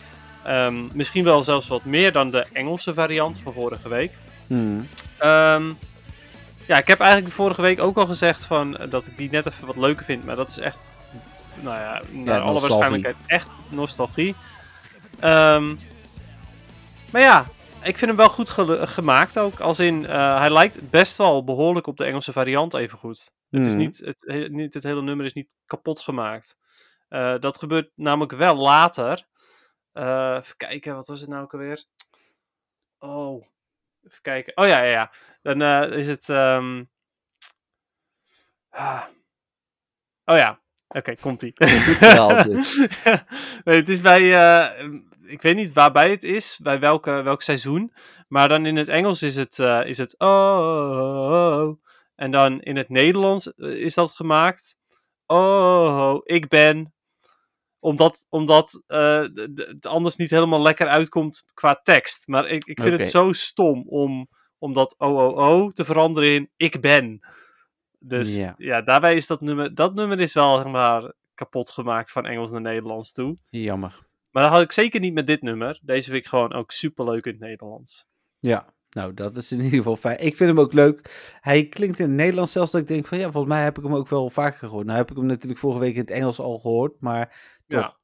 Ehm, 0.44 0.74
misschien 0.92 1.24
wel 1.24 1.44
zelfs 1.44 1.68
wat 1.68 1.84
meer 1.84 2.12
dan 2.12 2.30
de 2.30 2.46
Engelse 2.52 2.94
variant 2.94 3.38
van 3.38 3.52
vorige 3.52 3.88
week. 3.88 4.12
Hmm. 4.46 4.88
Ehm, 5.18 5.62
ja, 6.66 6.78
ik 6.78 6.86
heb 6.86 7.00
eigenlijk 7.00 7.34
vorige 7.34 7.62
week 7.62 7.80
ook 7.80 7.96
al 7.96 8.06
gezegd 8.06 8.44
van, 8.44 8.76
eh, 8.76 8.90
dat 8.90 9.06
ik 9.06 9.16
die 9.16 9.30
net 9.30 9.46
even 9.46 9.66
wat 9.66 9.76
leuker 9.76 10.04
vind. 10.04 10.24
Maar 10.24 10.36
dat 10.36 10.48
is 10.48 10.58
echt, 10.58 10.86
nou 11.60 11.78
ja, 11.78 12.02
naar 12.10 12.40
alle 12.40 12.60
waarschijnlijkheid 12.60 13.16
echt 13.26 13.48
nostalgie. 13.68 14.34
Ehm, 15.20 15.74
maar 17.12 17.20
ja, 17.22 17.46
ik 17.82 17.98
vind 17.98 18.10
hem 18.10 18.16
wel 18.16 18.28
goed 18.28 18.50
gemaakt 18.88 19.38
ook. 19.38 19.60
Als 19.60 19.78
in, 19.78 20.06
eh, 20.06 20.38
hij 20.38 20.50
lijkt 20.50 20.90
best 20.90 21.16
wel 21.16 21.44
behoorlijk 21.44 21.86
op 21.86 21.96
de 21.96 22.04
Engelse 22.04 22.32
variant 22.32 22.74
even 22.74 22.98
goed. 22.98 23.30
Het, 23.50 23.66
is 23.66 23.72
Hmm. 23.72 23.80
niet, 23.80 23.98
het, 23.98 24.50
niet, 24.50 24.74
het 24.74 24.82
hele 24.82 25.02
nummer 25.02 25.26
is 25.26 25.32
niet 25.32 25.54
kapot 25.66 26.00
gemaakt. 26.00 26.56
Eh, 27.08 27.38
dat 27.38 27.58
gebeurt 27.58 27.90
namelijk 27.94 28.32
wel 28.32 28.56
later. 28.56 29.26
Eh, 29.92 30.36
even 30.38 30.56
kijken, 30.56 30.94
wat 30.94 31.06
was 31.06 31.20
het 31.20 31.28
nou 31.28 31.42
ook 31.42 31.52
alweer? 31.52 31.84
Oh, 32.98 33.46
even 34.06 34.22
kijken. 34.22 34.56
Oh 34.56 34.66
ja, 34.66 34.82
ja, 34.82 34.90
ja. 34.90 35.12
Dan 35.42 35.62
eh, 35.62 35.98
is 35.98 36.08
het. 36.08 36.28
ehm, 36.28 36.84
ah. 38.70 39.04
Oh 40.24 40.36
ja, 40.36 40.60
oké, 40.88 41.14
komt-ie. 41.16 41.52
nee, 43.64 43.76
het 43.76 43.88
is 43.88 44.00
bij. 44.00 44.34
eh, 44.34 44.88
ik 45.26 45.42
weet 45.42 45.56
niet 45.56 45.72
waarbij 45.72 46.10
het 46.10 46.24
is, 46.24 46.58
bij 46.62 46.80
welke, 46.80 47.10
welk 47.22 47.42
seizoen. 47.42 47.92
Maar 48.28 48.48
dan 48.48 48.66
in 48.66 48.76
het 48.76 48.88
Engels 48.88 49.22
is 49.22 49.36
het. 49.36 49.58
eh, 49.58 49.80
is 49.84 49.98
het 49.98 50.18
oh, 50.18 50.28
oh, 50.28 51.30
oh, 51.30 51.60
oh. 51.68 51.82
En 52.14 52.30
dan 52.30 52.60
in 52.60 52.76
het 52.76 52.88
Nederlands 52.88 53.46
is 53.56 53.94
dat 53.94 54.10
gemaakt. 54.12 54.76
Oh, 55.26 56.20
ik 56.24 56.48
ben. 56.48 56.94
Omdat, 57.86 58.26
omdat 58.28 58.82
eh, 58.86 59.24
het 59.54 59.86
anders 59.86 60.16
niet 60.16 60.30
helemaal 60.30 60.62
lekker 60.62 60.88
uitkomt 60.88 61.44
qua 61.54 61.80
tekst. 61.82 62.26
Maar 62.26 62.48
ik, 62.48 62.64
ik 62.64 62.82
vind 62.82 62.98
het 62.98 63.06
zo 63.06 63.32
stom 63.32 63.84
om, 63.88 64.28
om 64.58 64.72
dat 64.72 64.94
oh 64.98 65.70
te 65.70 65.84
veranderen 65.84 66.34
in 66.34 66.50
ik 66.56 66.80
ben. 66.80 67.20
Dus 67.98 68.36
Ja. 68.36 68.54
ja. 68.58 68.82
daarbij 68.82 69.14
is 69.14 69.26
dat 69.26 69.40
nummer. 69.40 69.74
Dat 69.74 69.94
nummer 69.94 70.20
is 70.20 70.32
wel 70.32 70.56
zeg 70.56 70.66
maar 70.66 71.12
kapot 71.34 71.70
gemaakt 71.70 72.12
van 72.12 72.26
Engels 72.26 72.50
naar 72.50 72.60
Nederlands 72.60 73.12
toe. 73.12 73.36
Jammer. 73.50 73.98
Maar 74.30 74.42
dat 74.42 74.52
had 74.52 74.62
ik 74.62 74.72
zeker 74.72 75.00
niet 75.00 75.14
met 75.14 75.26
dit 75.26 75.42
nummer. 75.42 75.78
Deze 75.82 76.10
vind 76.10 76.24
ik 76.24 76.28
gewoon 76.28 76.52
ook 76.52 76.70
super 76.70 77.04
leuk 77.04 77.24
in 77.24 77.32
het 77.32 77.40
Nederlands. 77.40 78.06
Ja, 78.38 78.74
nou 78.90 79.14
dat 79.14 79.36
is 79.36 79.52
in 79.52 79.60
ieder 79.60 79.78
geval 79.78 79.96
fijn. 79.96 80.20
Ik 80.20 80.36
vind 80.36 80.50
hem 80.50 80.60
ook 80.60 80.72
leuk. 80.72 81.10
Hij 81.40 81.66
klinkt 81.66 81.98
in 81.98 82.04
het 82.04 82.14
Nederlands 82.14 82.52
zelfs 82.52 82.70
dat 82.70 82.80
ik 82.80 82.86
denk 82.86 83.06
van 83.06 83.18
ja, 83.18 83.30
volgens 83.30 83.52
mij 83.52 83.64
heb 83.64 83.78
ik 83.78 83.84
hem 83.84 83.94
ook 83.94 84.08
wel 84.08 84.30
vaker 84.30 84.68
gehoord. 84.68 84.86
Nou 84.86 84.98
heb 84.98 85.10
ik 85.10 85.16
hem 85.16 85.26
natuurlijk 85.26 85.60
vorige 85.60 85.80
week 85.80 85.94
in 85.94 86.00
het 86.00 86.10
Engels 86.10 86.38
al 86.38 86.58
gehoord, 86.58 87.00
maar 87.00 87.55
Ja. 87.66 87.82
toch. 87.82 88.00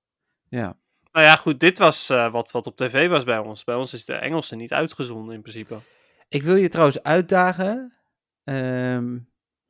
Ja. 0.49 0.79
Nou 1.13 1.27
ja, 1.27 1.37
goed, 1.37 1.61
dit 1.61 1.79
was 1.79 2.11
eh, 2.11 2.33
wat, 2.33 2.51
wat 2.51 2.67
op 2.67 2.77
tv 2.77 3.09
was 3.09 3.25
bij 3.25 3.39
ons. 3.39 3.65
Bij 3.65 3.75
ons 3.75 3.93
is 3.93 4.05
de 4.05 4.15
Engelse 4.15 4.57
niet 4.57 4.73
uitgezonden 4.73 5.35
in 5.35 5.41
principe. 5.43 5.81
Ik 6.29 6.43
wil 6.43 6.55
je 6.55 6.69
trouwens 6.69 7.03
uitdagen 7.03 7.93
ehm, 8.45 9.19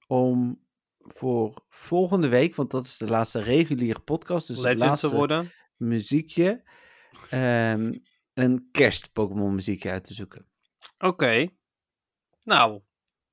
om 0.06 0.64
voor 0.98 1.64
volgende 1.68 2.28
week, 2.28 2.54
want 2.54 2.70
dat 2.70 2.84
is 2.84 2.96
de 2.96 3.08
laatste 3.08 3.42
reguliere 3.42 4.00
podcast, 4.00 4.46
dus 4.46 4.62
het 4.62 4.78
laatste 4.78 5.08
te 5.08 5.14
worden. 5.16 5.52
muziekje, 5.76 6.62
ehm, 7.30 7.92
een 8.34 8.68
kerst-Pokémon 8.72 9.54
muziekje 9.54 9.90
uit 9.90 10.04
te 10.04 10.14
zoeken. 10.14 10.46
Oké. 10.98 11.48
Nou, 12.42 12.80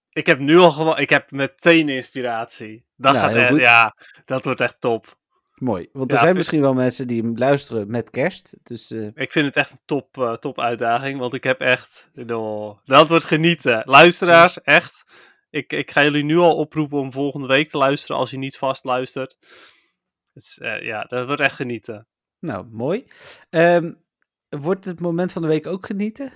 ik 0.10 0.26
heb 0.26 0.40
nu 0.40 0.58
al 0.58 0.72
gewoon. 0.72 0.98
Ik 0.98 1.10
heb 1.10 1.32
meteen 1.32 1.90
inspiratie. 1.90 2.86
Dat, 2.96 3.16
Ja, 3.16 3.22
gaat 3.22 3.36
echt, 3.36 3.58
ja, 3.58 3.96
dat 4.26 4.44
wordt 4.46 4.62
echt 4.62 4.82
top. 4.82 5.19
Mooi, 5.60 5.90
want 5.94 6.12
Ja, 6.12 6.18
er 6.18 6.24
zijn 6.24 6.36
misschien 6.36 6.62
wel 6.62 6.74
mensen 6.74 7.08
die 7.08 7.22
hem 7.22 7.38
luisteren 7.38 7.92
met 7.92 8.10
kerst, 8.10 8.54
dus 8.64 8.92
eh, 8.92 9.08
Ik 9.14 9.32
vind 9.32 9.46
het 9.46 9.56
echt 9.56 9.72
een 9.72 9.80
top, 9.86 10.18
eh, 10.18 10.34
top 10.34 10.60
uitdaging. 10.60 11.20
Want 11.20 11.34
ik 11.34 11.44
heb 11.44 11.60
echt. 11.60 12.12
Oh, 12.28 12.78
dat 12.86 13.08
wordt 13.08 13.26
genieten. 13.26 13.82
Luisteraars, 13.86 14.62
echt. 14.62 15.04
Ik, 15.50 15.74
ik 15.74 15.92
ga 15.92 16.04
jullie 16.04 16.24
nu 16.24 16.38
al 16.38 16.56
oproepen 16.56 17.00
om 17.00 17.12
volgende 17.12 17.48
week 17.48 17.70
te 17.70 17.78
luisteren 17.78 18.18
als 18.18 18.32
je 18.32 18.38
niet 18.38 18.58
vast 18.58 18.84
luistert. 18.84 19.38
Eh, 20.58 20.82
ja, 20.82 21.04
dat 21.04 21.26
wordt 21.26 21.42
echt 21.42 21.56
genieten. 21.56 22.08
nou, 22.40 22.66
mooi. 22.72 23.08
Ehm, 23.50 23.94
wordt 24.50 24.86
het 24.86 25.00
moment 25.00 25.32
van 25.32 25.42
de 25.42 25.48
week 25.48 25.68
ook 25.68 25.86
genieten? 25.86 26.32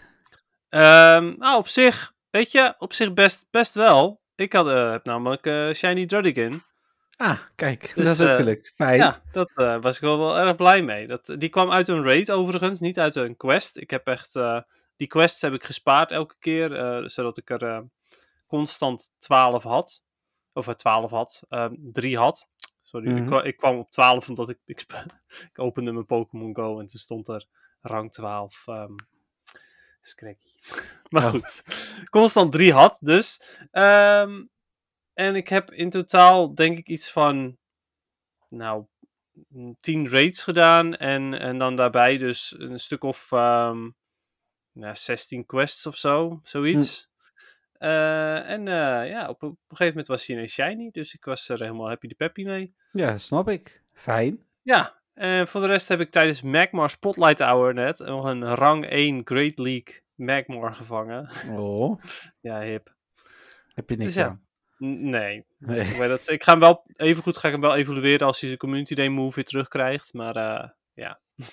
Ehm, 0.70 1.34
nou, 1.38 1.58
op 1.58 1.68
zich, 1.68 2.14
weet 2.30 2.52
je, 2.52 2.76
op 2.78 2.94
zich 2.94 3.14
best, 3.14 3.48
best 3.52 3.74
wel. 3.74 4.22
Ik 4.36 4.54
had, 4.54 4.66
heb 4.66 5.06
namelijk 5.06 5.76
Shiny 5.76 6.06
Druddigan. 6.06 6.64
Ah, 7.24 7.40
kijk, 7.56 7.82
Dus, 7.96 8.06
dat 8.08 8.16
is 8.16 8.22
ook 8.22 8.28
eh, 8.28 8.36
gelukt. 8.36 8.72
Fijn. 8.76 8.98
Ja, 8.98 9.22
dat 9.32 9.52
eh, 9.56 9.82
was 9.82 9.96
ik 9.96 10.02
wel, 10.02 10.18
wel 10.20 10.38
erg 10.38 10.56
blij 10.56 10.82
mee. 10.82 11.08
Dat, 11.08 11.36
die 11.38 11.50
kwam 11.50 11.72
uit 11.72 11.88
een 11.88 12.04
raid 12.04 12.32
overigens, 12.32 12.80
niet 12.80 13.00
uit 13.00 13.16
een 13.16 13.38
quest. 13.38 13.78
Ik 13.78 13.90
heb 13.90 14.08
echt, 14.08 14.36
eh, 14.36 14.60
die 14.96 15.08
quests 15.08 15.42
heb 15.42 15.54
ik 15.54 15.64
gespaard 15.64 16.12
elke 16.12 16.36
keer, 16.40 16.76
eh, 16.76 17.08
zodat 17.08 17.38
ik 17.38 17.50
er 17.50 17.88
constant 18.48 19.12
12 19.20 19.64
had. 19.64 20.04
Of 20.54 20.68
eh, 20.68 20.74
12 20.74 21.12
had, 21.12 21.44
ehm 21.50 21.74
3 21.82 22.18
had. 22.18 22.50
Sorry, 22.82 23.18
ik, 23.18 23.24
Mhm. 23.24 23.46
ik 23.46 23.58
kwam 23.58 23.78
op 23.78 23.92
12 23.92 24.30
omdat 24.30 24.50
ik, 24.50 24.60
ik, 24.74 24.86
opende 25.54 25.92
mijn 25.92 26.06
Pokémon 26.06 26.56
Go 26.56 26.80
en 26.80 26.88
toen 26.88 27.00
stond 27.00 27.28
er 27.28 27.46
rang 27.82 28.12
12. 28.12 28.68
ehm 28.68 28.94
Scraggy. 30.02 30.52
maar 31.10 31.24
Oh. 31.24 31.30
goed, 31.30 31.64
constant 32.10 32.52
3 32.52 32.74
had 32.74 32.98
dus. 33.02 33.58
Ehm, 33.72 34.44
en 35.14 35.36
ik 35.36 35.48
heb 35.48 35.72
in 35.72 35.90
totaal 35.90 36.56
denk 36.56 36.78
ik 36.78 36.88
iets 36.88 37.12
van, 37.12 37.58
nou, 38.48 38.86
10 39.80 40.10
raids 40.10 40.44
gedaan. 40.44 40.96
En, 40.96 41.40
en 41.40 41.58
dan 41.58 41.76
daarbij 41.76 42.18
dus 42.18 42.56
een 42.58 42.80
stuk 42.80 43.04
of 43.04 43.32
ehm 43.32 43.90
nou, 44.72 44.96
16 44.96 45.46
quests 45.46 45.86
of 45.86 45.96
zo, 45.96 46.40
zoiets. 46.44 47.12
Eh, 47.74 48.50
en 48.50 48.68
eh, 48.68 49.10
ja, 49.10 49.30
op, 49.30 49.44
op 49.44 49.50
een 49.50 49.58
gegeven 49.68 49.88
moment 49.88 50.08
was 50.08 50.26
hij 50.26 50.36
ineens 50.36 50.54
shiny, 50.54 50.90
dus 50.92 51.14
ik 51.14 51.26
was 51.26 51.50
er 51.50 51.60
helemaal 51.60 51.88
happy 51.88 52.08
de 52.08 52.16
peppy 52.16 52.44
mee. 52.44 52.76
Ja, 52.92 53.18
snap 53.18 53.50
ik. 53.50 53.82
Fijn. 53.94 54.46
Ja, 54.62 55.02
en 55.14 55.48
voor 55.48 55.62
de 55.62 55.68
rest 55.68 55.88
heb 55.88 56.00
ik 56.00 56.12
tijdens 56.12 56.42
Magmar 56.42 56.90
Spotlight 56.90 57.40
Hour 57.40 57.74
net 57.74 58.00
nog 58.00 58.26
een 58.26 58.56
rang 58.56 58.86
1 58.86 59.22
Great 59.26 59.58
League 59.58 60.02
Magmar 60.16 60.74
gevangen. 60.74 61.30
Oh, 61.50 62.02
ja, 62.42 62.62
hip. 62.62 62.96
heb 63.74 63.90
je 63.90 63.96
niks 63.96 64.14
Dus 64.14 64.24
ja. 64.24 64.30
aan. 64.30 64.46
Nee, 64.88 65.46
dat, 66.08 66.30
ik 66.30 66.44
ga 66.44 66.52
hem 66.52 66.60
wel, 66.60 66.84
even 66.96 67.24
goed 67.24 67.38
ga 67.38 67.48
ik 67.48 67.54
hem 67.54 67.62
wel 67.62 67.76
evalueren 67.76 68.28
als 68.28 68.40
hij 68.40 68.48
zijn 68.48 68.60
Community 68.62 68.96
Day 68.96 69.08
move 69.08 69.36
weer 69.36 69.44
terugkrijgt. 69.44 70.14
Maar 70.14 70.36
eh, 70.36 70.70
ja, 70.94 71.20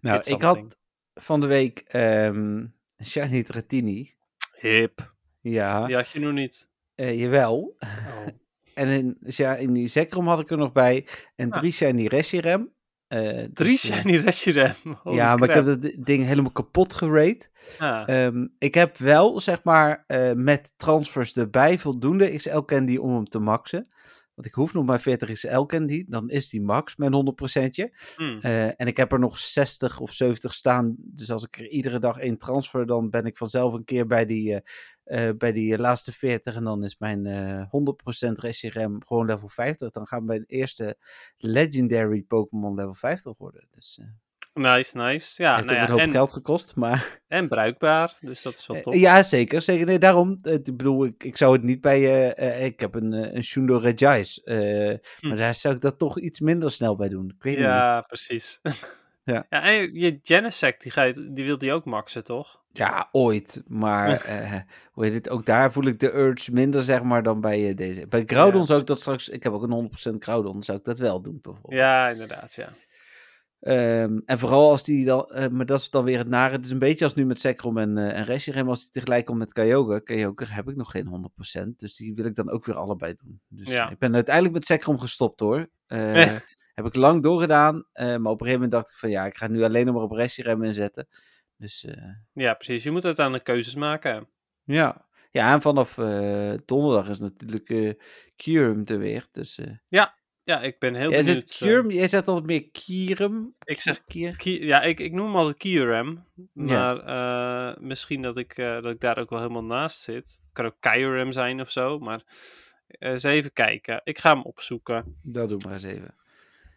Nou, 0.00 0.16
It's 0.18 0.28
ik 0.28 0.40
something. 0.42 0.74
had 1.14 1.24
van 1.24 1.40
de 1.40 1.46
week 1.46 1.78
ehm 1.78 2.66
Shiny 3.04 3.42
Dratini. 3.42 4.14
hip. 4.60 5.14
Ja, 5.40 5.86
Die 5.86 5.96
had 5.96 6.10
je 6.10 6.20
nog 6.20 6.32
niet. 6.32 6.68
eh, 6.94 7.20
jawel. 7.20 7.76
Oh. 7.78 8.26
En 8.74 8.88
in, 8.88 9.16
ja, 9.20 9.54
in 9.54 9.72
die 9.72 9.86
Zekrom 9.86 10.26
had 10.28 10.40
ik 10.40 10.50
er 10.50 10.56
nog 10.56 10.72
bij. 10.72 11.06
En 11.36 11.50
Ah. 11.50 11.58
drie 11.58 11.72
Shiny 11.72 12.06
Reshiram. 12.06 12.72
Eh, 13.12 13.44
Drie 13.52 13.70
dus, 13.70 13.90
eh, 13.90 13.96
shiny 13.96 14.16
Reshiram. 14.24 14.72
Holy 15.02 15.16
ja, 15.16 15.36
maar 15.36 15.48
ik 15.48 15.54
heb 15.54 15.64
dat 15.64 15.92
ding 15.98 16.24
helemaal 16.24 16.50
kapot 16.50 16.94
gerate. 16.94 17.48
Ah, 17.78 18.08
Ehm, 18.08 18.46
ik 18.58 18.74
heb 18.74 18.96
wel, 18.98 19.40
zeg 19.40 19.62
maar, 19.64 20.04
eh, 20.06 20.32
met 20.32 20.72
transfers 20.76 21.36
erbij 21.36 21.78
voldoende 21.78 22.36
XL 22.36 22.58
candy 22.58 22.96
om 22.96 23.14
hem 23.14 23.28
te 23.28 23.38
maxen. 23.38 23.88
Want 24.34 24.46
ik 24.46 24.54
hoef 24.54 24.72
nog 24.74 24.84
maar 24.84 25.00
40 25.00 25.32
XL 25.32 25.62
candy. 25.62 26.04
Dan 26.08 26.30
is 26.30 26.48
die 26.48 26.62
max, 26.62 26.96
mijn 26.96 27.12
100%. 27.12 27.90
hmm. 28.16 28.38
Eh, 28.38 28.80
en 28.80 28.86
ik 28.86 28.96
heb 28.96 29.12
er 29.12 29.18
nog 29.18 29.38
60 29.38 30.00
of 30.00 30.12
70 30.12 30.54
staan. 30.54 30.94
Dus 30.98 31.30
als 31.30 31.44
ik 31.44 31.58
er 31.58 31.68
iedere 31.68 31.98
dag 31.98 32.18
één 32.18 32.38
transfer, 32.38 32.86
dan 32.86 33.10
ben 33.10 33.24
ik 33.24 33.36
vanzelf 33.36 33.72
een 33.72 33.84
keer 33.84 34.06
bij 34.06 34.26
die, 34.26 34.54
eh, 34.54 35.28
eh, 35.28 35.36
bij 35.36 35.52
die 35.52 35.78
laatste 35.78 36.12
40. 36.12 36.54
En 36.54 36.64
dan 36.64 36.84
is 36.84 36.98
mijn 36.98 37.26
eh 37.26 37.70
100% 37.70 38.38
Reshiram 38.38 39.04
gewoon 39.04 39.26
level 39.26 39.48
50. 39.48 39.90
Dan 39.90 40.06
gaan 40.06 40.24
mijn 40.24 40.44
eerste 40.46 40.96
Legendary 41.36 42.22
Pokémon 42.22 42.74
level 42.74 42.94
50 42.94 43.38
worden. 43.38 43.66
Dus 43.70 44.00
Nice, 44.54 44.96
nice. 44.96 45.42
Ja, 45.42 45.54
heeft 45.54 45.66
nou 45.66 45.78
ja, 45.78 45.84
een 45.84 45.90
hoop 45.90 45.98
en, 45.98 46.10
geld 46.10 46.32
gekost. 46.32 46.76
Maar 46.76 47.20
en 47.28 47.48
bruikbaar, 47.48 48.16
dus 48.20 48.42
dat 48.42 48.54
is 48.54 48.66
wel 48.66 48.76
eh, 48.76 48.82
top. 48.82 48.94
ja, 48.94 49.22
zeker. 49.22 49.62
zeker. 49.62 49.86
Nee, 49.86 49.98
daarom. 49.98 50.38
ik 50.42 50.76
bedoel, 50.76 51.04
ik, 51.04 51.24
ik 51.24 51.36
zou 51.36 51.52
het 51.52 51.62
niet 51.62 51.80
bij. 51.80 52.32
eh, 52.34 52.64
ik 52.64 52.80
heb 52.80 52.94
een, 52.94 53.36
een 53.36 53.44
Shundo 53.44 53.80
eh, 53.82 53.94
Hm. 55.20 55.28
Maar 55.28 55.36
daar 55.36 55.54
zou 55.54 55.74
ik 55.74 55.80
dat 55.80 55.98
toch 55.98 56.18
iets 56.18 56.40
minder 56.40 56.70
snel 56.70 56.96
bij 56.96 57.08
doen. 57.08 57.32
Ik 57.36 57.42
weet 57.42 57.56
niet. 57.56 57.64
Ja, 57.64 58.00
precies. 58.00 58.60
Ja. 59.24 59.46
ja 59.50 59.62
en 59.62 59.94
je 59.94 60.18
Genesect, 60.22 60.82
die, 60.82 60.92
ga 60.92 61.02
je, 61.02 61.32
die 61.32 61.44
wil 61.44 61.58
die 61.58 61.72
ook 61.72 61.84
maxen, 61.84 62.24
toch? 62.24 62.60
Ja, 62.72 63.08
ooit. 63.12 63.62
Maar 63.66 64.24
eh, 64.24 64.60
hoe 64.92 65.04
heet 65.04 65.14
het? 65.14 65.28
Ook 65.28 65.46
daar 65.46 65.72
voel 65.72 65.84
ik 65.86 66.00
de 66.00 66.14
urge 66.14 66.52
minder, 66.52 66.82
zeg 66.82 67.02
maar, 67.02 67.22
dan 67.22 67.40
bij 67.40 67.74
deze. 67.74 68.06
Bij 68.06 68.22
Groudon 68.26 68.60
Ja. 68.60 68.66
zou 68.66 68.80
ik 68.80 68.86
dat 68.86 69.00
straks... 69.00 69.28
Ik 69.28 69.42
heb 69.42 69.52
ook 69.52 69.62
een 69.62 69.90
100% 70.14 70.18
Groudon. 70.18 70.62
Zou 70.62 70.78
ik 70.78 70.84
dat 70.84 70.98
wel 70.98 71.22
doen, 71.22 71.38
bijvoorbeeld. 71.42 71.74
Ja, 71.74 72.08
inderdaad, 72.08 72.54
ja. 72.54 72.68
Ehm, 73.62 74.18
en 74.24 74.38
vooral 74.38 74.70
als 74.70 74.84
die 74.84 75.04
dan, 75.04 75.24
eh, 75.26 75.48
maar 75.48 75.66
dat 75.66 75.80
is 75.80 75.90
dan 75.90 76.04
weer 76.04 76.18
het 76.18 76.28
nare. 76.28 76.52
Het 76.56 76.64
is 76.64 76.70
een 76.70 76.78
beetje 76.78 77.04
als 77.04 77.14
nu 77.14 77.24
met 77.26 77.40
Zekrom 77.40 77.78
en, 77.78 77.98
eh 77.98 78.18
en 78.18 78.24
Reshiram. 78.24 78.68
Als 78.68 78.80
die 78.80 78.90
tegelijk 78.90 79.24
komt 79.26 79.38
met 79.38 79.52
Kyogre. 79.52 80.02
Kyogre 80.02 80.52
heb 80.54 80.68
ik 80.68 80.76
nog 80.76 80.90
geen 80.90 81.06
100%. 81.06 81.78
Dus 81.78 81.96
die 81.96 82.14
wil 82.14 82.24
ik 82.24 82.34
dan 82.34 82.50
ook 82.50 82.64
weer 82.64 82.74
allebei 82.76 83.14
doen. 83.22 83.40
Dus 83.48 83.68
Ja. 83.68 83.90
ik 83.90 83.98
ben 83.98 84.14
uiteindelijk 84.14 84.54
met 84.54 84.66
Zekrom 84.66 84.98
gestopt 84.98 85.40
hoor. 85.40 85.68
Eh. 85.86 86.36
Heb 86.74 86.86
ik 86.86 86.94
lang 86.96 87.22
doorgedaan. 87.22 87.86
maar 87.92 88.16
op 88.16 88.24
een 88.24 88.46
gegeven 88.46 88.52
moment 88.52 88.70
dacht 88.72 88.90
ik 88.90 88.96
van 88.96 89.10
ja, 89.10 89.26
ik 89.26 89.36
ga 89.36 89.48
nu 89.48 89.62
alleen 89.62 89.86
nog 89.86 89.94
maar 89.94 90.04
op 90.04 90.12
Reshiram 90.12 90.62
inzetten. 90.62 91.08
Dus 91.56 91.86
Ja, 92.32 92.54
precies. 92.54 92.82
Je 92.82 92.90
moet 92.90 93.04
uiteindelijk 93.04 93.44
keuzes 93.44 93.74
maken. 93.74 94.28
ja. 94.64 95.10
Ja, 95.30 95.52
en 95.52 95.60
vanaf 95.62 95.94
donderdag 96.64 97.08
is 97.08 97.18
natuurlijk 97.18 97.68
eh 97.70 97.92
Kyurem 98.36 98.82
er 98.84 98.98
weer. 98.98 99.26
Dus 99.32 99.58
eh 99.58 99.70
Ja, 100.44 100.60
ik 100.60 100.78
ben 100.78 100.94
heel 100.94 101.10
jij 101.10 101.22
benieuwd. 101.24 101.48
zegt 101.48 101.58
Kyurem, 101.58 101.90
jij 101.90 102.08
zegt 102.08 102.28
altijd 102.28 102.46
meer 102.46 102.70
Kyurem. 102.70 103.54
ik 103.64 103.80
zeg 103.80 104.04
Kier. 104.04 104.36
Ki- 104.36 104.66
ja, 104.66 104.82
ik, 104.82 105.00
ik 105.00 105.12
noem 105.12 105.26
hem 105.26 105.36
altijd 105.36 105.56
Kyurem. 105.56 106.24
Maar 106.52 106.98
eh, 106.98 107.76
misschien 107.82 108.22
dat 108.22 108.36
ik, 108.36 108.58
eh, 108.58 108.82
dat 108.82 108.92
ik 108.92 109.00
daar 109.00 109.18
ook 109.18 109.30
wel 109.30 109.38
helemaal 109.38 109.64
naast 109.64 110.00
zit. 110.00 110.38
Het 110.42 110.50
kan 110.52 110.64
ook 110.64 110.76
Kyurem 110.80 111.32
zijn 111.32 111.60
of 111.60 111.70
zo. 111.70 111.98
Maar 111.98 112.22
eh, 112.86 113.10
eens 113.10 113.22
even 113.22 113.52
kijken. 113.52 114.00
Ik 114.04 114.18
ga 114.18 114.32
hem 114.34 114.42
opzoeken. 114.42 115.18
Dat 115.22 115.48
doe 115.48 115.60
maar 115.64 115.72
eens 115.72 115.82
even. 115.82 116.14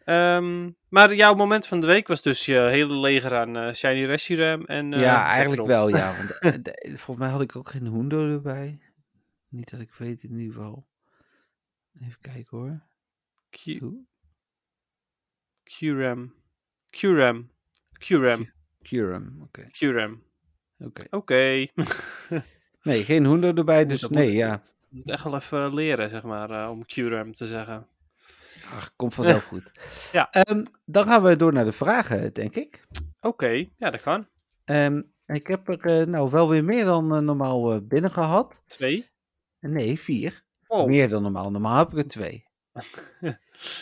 Ehm, 0.04 0.70
maar 0.88 1.14
jouw 1.14 1.34
moment 1.34 1.66
van 1.66 1.80
de 1.80 1.86
week 1.86 2.08
was 2.08 2.22
dus 2.22 2.44
je 2.46 2.58
hele 2.58 2.98
leger 2.98 3.34
aan 3.34 3.74
Shiny 3.74 4.04
Reshiram 4.04 4.64
en 4.64 4.90
ja, 4.92 5.24
eigenlijk 5.30 5.66
wel, 5.66 5.88
ja. 5.88 6.14
Want, 6.16 6.60
volgens 7.00 7.16
mij 7.18 7.28
had 7.28 7.40
ik 7.40 7.56
ook 7.56 7.70
geen 7.70 7.86
Hundo 7.86 8.28
erbij. 8.30 8.80
Niet 9.48 9.70
dat 9.70 9.80
ik 9.80 9.92
weet 9.94 10.22
in 10.22 10.36
ieder 10.36 10.54
geval. 10.54 10.86
Even 12.00 12.20
kijken 12.20 12.58
hoor. 12.58 12.82
Q-? 13.62 14.06
Qram. 15.64 16.34
Qram. 16.90 17.50
Qram. 17.98 18.50
Kyurem, 18.82 19.42
oké. 19.42 19.68
Qram. 19.70 20.22
oké. 20.78 21.06
Oké. 21.10 21.66
Nee, 22.82 23.04
geen 23.04 23.24
Hundo 23.24 23.54
erbij, 23.54 23.86
dus 23.86 24.08
nee, 24.08 24.32
ja. 24.32 24.50
dat 24.50 24.74
moet 24.88 25.08
echt 25.08 25.24
wel 25.24 25.34
even 25.34 25.74
leren, 25.74 26.10
zeg 26.10 26.22
maar, 26.22 26.50
eh, 26.50 26.70
om 26.70 26.84
Qram 26.84 27.32
te 27.32 27.46
zeggen. 27.46 27.88
Ach, 28.70 28.96
komt 28.96 29.14
vanzelf 29.14 29.44
goed. 29.52 29.72
Ja. 30.12 30.30
Ehm, 30.30 30.64
dan 30.84 31.04
gaan 31.04 31.22
we 31.22 31.36
door 31.36 31.52
naar 31.52 31.64
de 31.64 31.72
vragen, 31.72 32.34
denk 32.34 32.54
ik. 32.54 32.86
Oké, 33.20 33.68
ja, 33.76 33.90
dat 33.90 34.02
kan. 34.02 34.28
Ehm, 34.64 35.02
ik 35.26 35.46
heb 35.46 35.68
er 35.68 35.80
eh, 35.80 36.06
nou 36.06 36.30
wel 36.30 36.48
weer 36.48 36.64
meer 36.64 36.84
dan 36.84 37.14
eh, 37.14 37.20
normaal 37.20 37.72
eh, 37.72 37.78
binnen 37.82 38.10
gehad. 38.10 38.62
Twee. 38.66 39.06
Nee, 39.60 39.98
vier. 39.98 40.44
Oh, 40.66 40.86
Meer 40.86 41.08
dan 41.08 41.22
normaal. 41.22 41.50
Normaal 41.50 41.78
heb 41.78 41.92
ik 41.92 41.98
er 41.98 42.08
twee. 42.08 42.44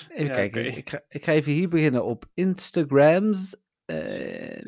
Even 0.09 0.27
Ja, 0.27 0.35
kijken. 0.35 0.77
Ik, 0.77 0.91
ga, 0.91 1.01
ik 1.09 1.25
ga 1.25 1.33
even 1.33 1.53
hier 1.53 1.68
beginnen 1.68 2.05
op 2.05 2.25
Instagrams. 2.35 3.57
Eh, 3.85 4.62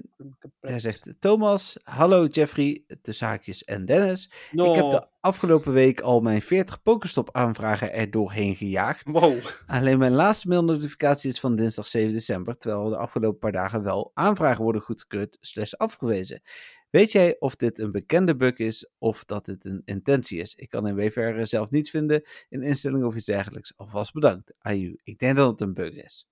hij 0.61 0.79
zegt 0.79 1.15
Thomas, 1.19 1.79
hallo 1.83 2.27
Jeffrey, 2.27 2.85
de 3.03 3.13
zaakjes 3.13 3.65
en 3.65 3.85
Dennis. 3.85 4.31
Ik 4.53 4.75
heb 4.75 4.91
de 4.91 5.07
afgelopen 5.21 5.73
week 5.73 6.01
al 6.01 6.21
mijn 6.21 6.43
40 6.43 6.83
Pokestop 6.83 7.29
aanvragen 7.33 7.93
er 7.93 8.11
doorheen 8.11 8.57
gejaagd. 8.57 9.07
Wow. 9.09 9.39
Alleen 9.67 9.99
mijn 9.99 10.13
laatste 10.13 10.49
mailnotificatie 10.49 11.31
is 11.31 11.41
van 11.41 11.57
dinsdag 11.57 11.87
7 11.87 12.13
december, 12.13 12.59
terwijl 12.59 12.89
de 12.89 12.97
afgelopen 12.97 13.39
paar 13.39 13.53
dagen 13.53 13.83
wel 13.83 14.11
aanvragen 14.15 14.63
worden 14.63 14.83
goedgekeurd 14.83 15.39
slash 15.41 15.73
afgewezen. 15.73 16.43
Weet 16.91 17.13
jij 17.13 17.37
of 17.39 17.57
dit 17.57 17.79
een 17.79 17.93
bekende 17.93 18.37
bug 18.37 18.57
is 18.57 18.91
of 18.99 19.25
dat 19.25 19.45
dit 19.45 19.65
een 19.65 19.83
intentie 19.85 20.41
is? 20.41 20.55
Ik 20.55 20.69
kan 20.71 20.87
in 20.87 20.95
WVR 20.95 21.45
zelf 21.45 21.71
niets 21.71 21.91
vinden 21.91 22.23
in 22.49 22.63
instellingen 22.63 23.07
of 23.07 23.15
iets 23.15 23.25
dergelijks. 23.25 23.73
Alvast 23.77 24.13
bedankt. 24.13 24.55
Aju, 24.59 24.99
ik 25.05 25.19
denk 25.19 25.37
dat 25.37 25.51
het 25.51 25.61
een 25.61 25.75
bug 25.75 25.93
is. 25.95 26.27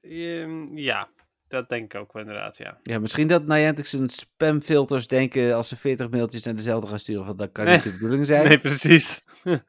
Ehm, 0.00 0.76
ja, 0.76 1.08
dat 1.48 1.68
denk 1.68 1.94
ik 1.94 2.00
ook 2.00 2.12
wel 2.12 2.22
inderdaad, 2.22 2.56
ja. 2.56 2.78
Ja, 2.82 2.98
misschien 2.98 3.26
dat 3.26 3.46
Niantic 3.46 3.84
zijn 3.86 4.08
spamfilters 4.08 5.06
denken 5.06 5.54
als 5.54 5.68
ze 5.68 5.76
40 5.76 6.10
mailtjes 6.10 6.42
naar 6.42 6.56
dezelfde 6.56 6.88
gaan 6.88 6.98
sturen, 6.98 7.24
want 7.26 7.38
dat 7.38 7.52
kan 7.52 7.64
Nee. 7.64 7.74
niet 7.74 7.82
de 7.84 7.92
bedoeling 7.92 8.26
zijn. 8.26 8.48
Nee, 8.48 8.58
precies. 8.58 9.24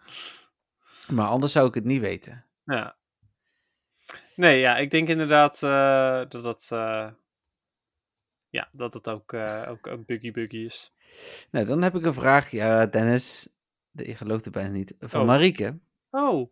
Maar 1.11 1.27
anders 1.27 1.51
zou 1.51 1.67
ik 1.67 1.73
het 1.73 1.83
niet 1.85 2.01
weten. 2.01 2.45
ja. 2.65 2.95
Nee, 4.35 4.59
ja, 4.59 4.77
ik 4.77 4.91
denk 4.91 5.07
inderdaad 5.07 5.63
eh, 5.63 6.21
dat 6.29 6.43
dat... 6.43 6.67
eh, 6.71 7.09
ja, 8.58 8.70
dat 8.72 8.93
het 8.93 9.08
ook, 9.10 9.34
eh, 9.34 9.64
ook 9.70 9.86
een 9.86 10.03
buggy 10.05 10.32
buggy 10.32 10.58
is. 10.58 10.91
Nou, 11.51 11.66
dan 11.66 11.82
heb 11.82 11.95
ik 11.95 12.05
een 12.05 12.14
vraag. 12.14 12.51
Ja, 12.51 12.86
Dennis, 12.86 13.49
je 13.91 14.16
gelooft 14.16 14.45
er 14.45 14.51
bijna 14.51 14.70
niet. 14.70 14.95
Van 14.99 15.22
Oh. 15.22 15.28
Marieke. 15.28 15.78
Oh, 16.12 16.49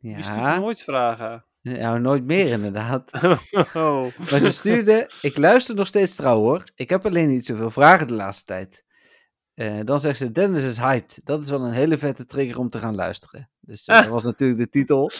die 0.00 0.22
stuurt 0.22 0.36
Ja, 0.38 0.58
nooit 0.58 0.82
vragen. 0.82 1.44
nou 1.62 2.00
nooit 2.00 2.24
meer 2.24 2.46
inderdaad. 2.48 3.10
oh. 3.74 4.06
Maar 4.30 4.40
ze 4.40 4.52
stuurde, 4.52 5.12
ik 5.20 5.36
luister 5.38 5.74
nog 5.74 5.86
steeds 5.86 6.14
trouw 6.14 6.38
hoor. 6.38 6.64
Ik 6.74 6.88
heb 6.90 7.06
alleen 7.06 7.28
niet 7.28 7.46
zoveel 7.46 7.70
vragen 7.70 8.06
de 8.06 8.14
laatste 8.14 8.44
tijd. 8.44 8.84
Eh, 9.54 9.80
dan 9.84 10.00
zegt 10.00 10.18
ze, 10.18 10.32
Dennis 10.32 10.64
is 10.64 10.76
hyped. 10.76 11.20
Dat 11.24 11.42
is 11.42 11.50
wel 11.50 11.64
een 11.64 11.72
hele 11.72 11.98
vette 11.98 12.24
trigger 12.24 12.58
om 12.58 12.70
te 12.70 12.78
gaan 12.78 12.94
luisteren. 12.94 13.50
Dus 13.60 13.86
eh, 13.86 13.96
dat 13.96 14.06
was 14.06 14.24
natuurlijk 14.24 14.58
de 14.60 14.68
titel. 14.68 15.10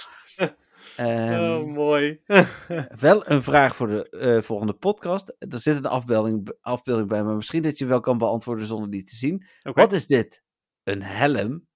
Ehm, 0.97 1.41
oh, 1.41 1.67
mooi. 1.67 2.21
Wel 2.99 3.31
een 3.31 3.43
vraag 3.43 3.77
voor 3.77 3.89
de 3.89 4.09
eh, 4.09 4.43
volgende 4.43 4.73
podcast. 4.73 5.37
Er 5.39 5.59
zit 5.59 5.77
een 5.77 5.87
afbeelding, 5.87 6.57
afbeelding 6.61 7.09
bij, 7.09 7.25
maar 7.25 7.35
misschien 7.35 7.63
dat 7.63 7.79
je 7.79 7.87
wel 7.87 8.01
kan 8.01 8.19
beantwoorden 8.19 8.67
zonder 8.67 8.91
die 8.91 9.03
te 9.03 9.17
zien. 9.17 9.47
Wat 9.63 9.93
is 9.93 10.07
dit? 10.07 10.45
Een 10.83 11.03
helm? 11.03 11.67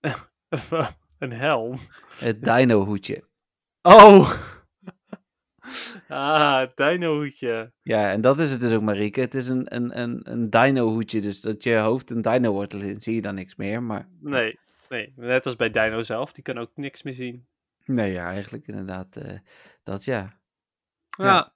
een 1.18 1.32
helm. 1.32 1.76
Het 2.18 2.42
dino-hoedje. 2.44 3.28
Oh! 3.82 4.32
ah, 6.08 6.68
dino 6.74 7.18
hoedje. 7.18 7.72
Ja, 7.82 8.10
en 8.10 8.20
dat 8.20 8.40
is 8.40 8.50
het 8.50 8.60
dus 8.60 8.72
ook, 8.72 8.82
Marieke. 8.82 9.20
Het 9.20 9.34
is 9.34 9.48
een, 9.48 9.74
een, 9.74 10.00
een, 10.00 10.20
een 10.30 10.50
dino-hoedje, 10.50 11.20
dus 11.20 11.40
dat 11.40 11.64
je 11.64 11.76
hoofd 11.76 12.10
een 12.10 12.22
dino 12.22 12.52
wordt. 12.52 12.70
Dan 12.70 13.00
zie 13.00 13.14
je 13.14 13.22
dan 13.22 13.34
niks 13.34 13.56
meer, 13.56 13.82
maar... 13.82 14.08
Nee, 14.20 14.58
nee, 14.92 15.12
net 15.16 15.46
als 15.46 15.56
bij 15.56 15.70
Dino 15.70 16.02
zelf, 16.02 16.32
die 16.32 16.42
kan 16.42 16.58
ook 16.58 16.70
niks 16.74 17.02
meer 17.02 17.14
zien. 17.14 17.46
Nee, 17.84 18.12
ja, 18.12 18.26
eigenlijk 18.28 18.66
inderdaad 18.66 19.16
eh, 19.16 19.38
dat, 19.82 20.04
ja. 20.04 20.40
Ja. 21.16 21.24
Ja. 21.24 21.52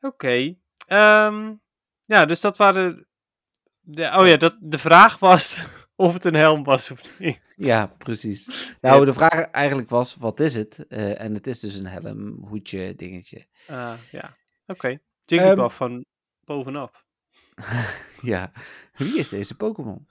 Oké. 0.00 0.56
Ehm, 0.86 1.54
ja, 2.00 2.24
dus 2.24 2.40
dat 2.40 2.56
waren. 2.56 3.06
De, 3.80 4.12
oh 4.16 4.26
ja, 4.26 4.36
dat, 4.36 4.56
de 4.60 4.78
vraag 4.78 5.18
was 5.18 5.64
of 5.96 6.12
het 6.12 6.24
een 6.24 6.34
helm 6.34 6.64
was 6.64 6.90
of 6.90 7.18
niet. 7.18 7.40
Ja, 7.56 7.86
precies. 7.86 8.48
Nou, 8.80 9.04
de 9.04 9.12
vraag 9.12 9.50
eigenlijk 9.50 9.90
was, 9.90 10.14
wat 10.14 10.40
is 10.40 10.54
het? 10.54 10.86
Eh, 10.86 11.20
en 11.20 11.34
het 11.34 11.46
is 11.46 11.60
dus 11.60 11.74
een 11.74 11.86
helm, 11.86 12.44
hoedje, 12.48 12.94
dingetje. 12.94 13.46
Ah, 13.66 13.94
ja. 14.10 14.36
Oké. 14.66 14.98
Jigglypuff 15.20 15.76
van 15.76 16.04
bovenaf. 16.44 17.04
Ja, 18.22 18.52
wie 18.92 19.18
is 19.18 19.28
deze 19.28 19.56
Pokémon? 19.56 20.08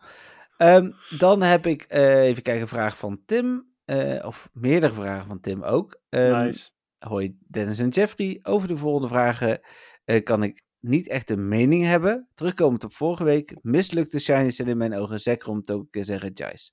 Ehm, 0.59 0.91
dan 1.17 1.41
heb 1.41 1.65
ik, 1.65 1.81
eh, 1.81 2.23
even 2.23 2.43
kijken, 2.43 2.61
een 2.61 2.67
vraag 2.67 2.97
van 2.97 3.21
Tim. 3.25 3.67
eh, 3.85 4.25
of 4.25 4.49
meerdere 4.53 4.93
vragen 4.93 5.27
van 5.27 5.39
Tim 5.39 5.63
ook. 5.63 5.99
Ehm, 6.09 6.43
nice. 6.43 6.69
Hoi 6.97 7.37
Dennis 7.47 7.79
en 7.79 7.89
Jeffrey. 7.89 8.39
Over 8.43 8.67
de 8.67 8.77
volgende 8.77 9.07
vragen 9.07 9.59
eh, 10.05 10.23
kan 10.23 10.43
ik 10.43 10.63
niet 10.79 11.07
echt 11.07 11.29
een 11.29 11.47
mening 11.47 11.83
hebben. 11.85 12.27
Terugkomend 12.33 12.83
op 12.83 12.93
vorige 12.93 13.23
week. 13.23 13.55
Mislukte 13.61 14.19
Shiny 14.19 14.51
zijn 14.51 14.67
in 14.67 14.77
mijn 14.77 14.95
ogen 14.95 15.19
Zekrom, 15.19 15.63
Togekiss 15.63 16.09
en 16.09 16.17
Regice. 16.17 16.71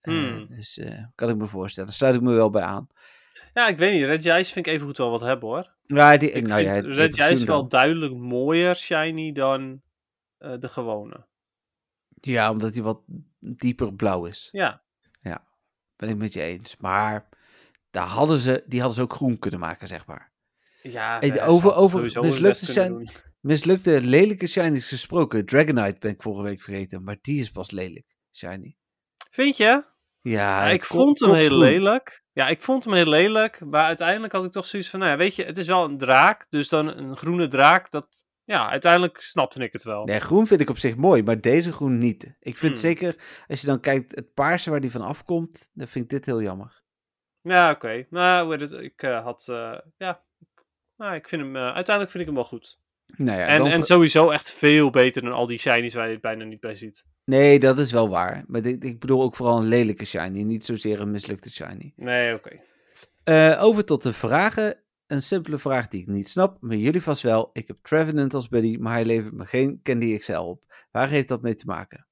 Hmm. 0.00 0.46
Dus 0.48 0.80
kan 1.14 1.28
ik 1.28 1.36
me 1.36 1.46
voorstellen. 1.46 1.88
Daar 1.88 1.98
sluit 1.98 2.14
ik 2.14 2.20
me 2.20 2.32
wel 2.32 2.50
bij 2.50 2.62
aan. 2.62 2.86
Ja, 3.52 3.68
ik 3.68 3.78
weet 3.78 3.92
niet. 3.92 4.06
Red 4.06 4.24
Ice 4.24 4.52
vind 4.52 4.66
ik 4.66 4.72
even 4.72 4.86
goed 4.86 4.98
wel 4.98 5.10
wat 5.10 5.20
hebben 5.20 5.48
hoor. 5.48 5.74
Ja, 5.84 6.16
die, 6.16 6.30
Ik 6.30 6.46
nou 6.46 6.62
vind 6.62 7.38
ja, 7.38 7.46
wel 7.46 7.68
duidelijk 7.68 8.14
mooier 8.14 8.76
shiny 8.76 9.32
dan 9.32 9.82
de 10.38 10.68
gewone. 10.68 11.26
Ja, 12.24 12.50
omdat 12.50 12.74
hij 12.74 12.82
wat 12.82 13.00
dieper 13.38 13.94
blauw 13.94 14.24
is. 14.24 14.48
Ja. 14.52 14.82
Ben 15.96 16.08
ik 16.10 16.16
met 16.16 16.32
je 16.32 16.42
eens. 16.42 16.76
Maar 16.76 17.28
daar 17.90 18.06
hadden 18.06 18.38
ze, 18.38 18.62
die 18.66 18.78
hadden 18.78 18.96
ze 18.96 19.02
ook 19.02 19.12
groen 19.12 19.38
kunnen 19.38 19.60
maken, 19.60 19.88
zeg 19.88 20.06
maar. 20.06 20.32
Ja, 20.82 21.18
Hey, 21.18 21.30
eh, 21.38 21.48
over- 21.48 21.74
over 21.74 22.00
mislukte 22.22 22.66
zijn-. 22.72 23.08
Mislukte 23.40 24.00
lelijke 24.00 24.46
shinies 24.46 24.88
gesproken. 24.88 25.46
Dragonite 25.46 25.96
ben 25.98 26.10
ik 26.10 26.22
vorige 26.22 26.42
week 26.42 26.62
vergeten. 26.62 27.02
Maar 27.02 27.16
die 27.20 27.40
is 27.40 27.50
pas 27.50 27.70
lelijk, 27.70 28.16
shiny. 28.32 28.76
Vind 29.30 29.56
je? 29.56 29.64
Ja, 29.64 29.84
Ja, 30.66 30.70
ik 30.70 30.84
vond 30.84 31.20
hem 31.20 31.34
heel 31.34 31.58
lelijk. 31.58 32.24
Ja, 32.32 32.48
ik 32.48 32.62
vond 32.62 32.84
hem 32.84 32.94
heel 32.94 33.06
lelijk. 33.06 33.60
Maar 33.64 33.84
uiteindelijk 33.84 34.32
had 34.32 34.44
ik 34.44 34.50
toch 34.52 34.66
zoiets 34.66 34.90
van, 34.90 34.98
nou 34.98 35.10
ja, 35.12 35.16
weet 35.18 35.36
je, 35.36 35.44
het 35.44 35.58
is 35.58 35.66
wel 35.66 35.84
een 35.84 35.98
draak. 35.98 36.46
Dus 36.50 36.68
dan 36.68 36.86
een 36.96 37.16
groene 37.16 37.46
draak, 37.48 37.90
dat, 37.90 38.24
ja, 38.44 38.70
uiteindelijk 38.70 39.20
snapte 39.20 39.62
ik 39.62 39.72
het 39.72 39.84
wel. 39.84 40.04
Nee, 40.04 40.20
groen 40.20 40.46
vind 40.46 40.60
ik 40.60 40.70
op 40.70 40.78
zich 40.78 40.96
mooi, 40.96 41.22
maar 41.22 41.40
deze 41.40 41.72
groen 41.72 41.98
niet. 41.98 42.36
Ik 42.40 42.56
vind 42.56 42.72
Hmm. 42.72 42.80
zeker, 42.80 43.16
als 43.48 43.60
je 43.60 43.66
dan 43.66 43.80
kijkt, 43.80 44.14
het 44.14 44.34
paarse 44.34 44.70
waar 44.70 44.80
die 44.80 44.90
van 44.90 45.02
afkomt, 45.02 45.70
dan 45.72 45.88
vind 45.88 46.04
ik 46.04 46.10
dit 46.10 46.26
heel 46.26 46.42
jammer. 46.42 46.82
Ja, 47.40 47.70
oké. 47.70 48.06
Nou, 48.10 48.44
hoe 48.44 48.52
heet 48.52 48.70
het, 48.70 48.80
ik 48.82 49.02
eh, 49.02 49.24
had, 49.24 49.46
eh, 49.48 49.78
ja, 49.96 50.22
nou, 50.96 51.14
ik 51.14 51.28
vind 51.28 51.42
hem, 51.42 51.56
eh, 51.56 51.62
uiteindelijk 51.62 52.10
vind 52.10 52.22
ik 52.22 52.26
hem 52.26 52.34
wel 52.34 52.44
goed. 52.44 52.80
Nou 53.16 53.38
ja, 53.38 53.46
en, 53.46 53.58
dan 53.58 53.66
en 53.68 53.84
sowieso 53.84 54.30
echt 54.30 54.52
veel 54.52 54.90
beter 54.90 55.22
dan 55.22 55.32
al 55.32 55.46
die 55.46 55.58
shinies 55.58 55.94
waar 55.94 56.06
je 56.06 56.12
het 56.12 56.20
bijna 56.20 56.44
niet 56.44 56.60
bij 56.60 56.74
ziet. 56.74 57.04
Nee, 57.24 57.58
dat 57.58 57.78
is 57.78 57.92
wel 57.92 58.08
waar. 58.08 58.44
Maar 58.46 58.66
ik, 58.66 58.84
ik 58.84 59.00
bedoel 59.00 59.22
ook 59.22 59.36
vooral 59.36 59.58
een 59.58 59.68
lelijke 59.68 60.04
shiny, 60.04 60.42
niet 60.42 60.64
zozeer 60.64 61.00
een 61.00 61.10
mislukte 61.10 61.50
shiny. 61.50 61.92
Nee, 61.96 62.34
oké. 62.34 62.60
Over 63.58 63.84
tot 63.84 64.02
de 64.02 64.12
vragen. 64.12 64.81
Een 65.12 65.22
simpele 65.22 65.58
vraag 65.58 65.88
die 65.88 66.00
ik 66.00 66.06
niet 66.06 66.28
snap, 66.28 66.56
maar 66.60 66.76
jullie 66.76 67.02
vast 67.02 67.22
wel. 67.22 67.50
Ik 67.52 67.66
heb 67.66 67.76
Trevenant 67.82 68.34
als 68.34 68.48
buddy, 68.48 68.76
maar 68.76 68.92
hij 68.92 69.04
levert 69.04 69.34
me 69.34 69.44
geen 69.44 69.80
Candy 69.82 70.18
XL 70.18 70.32
op. 70.32 70.86
Waar 70.90 71.08
heeft 71.08 71.28
dat 71.28 71.42
mee 71.42 71.54
te 71.54 71.66
maken? 71.66 72.06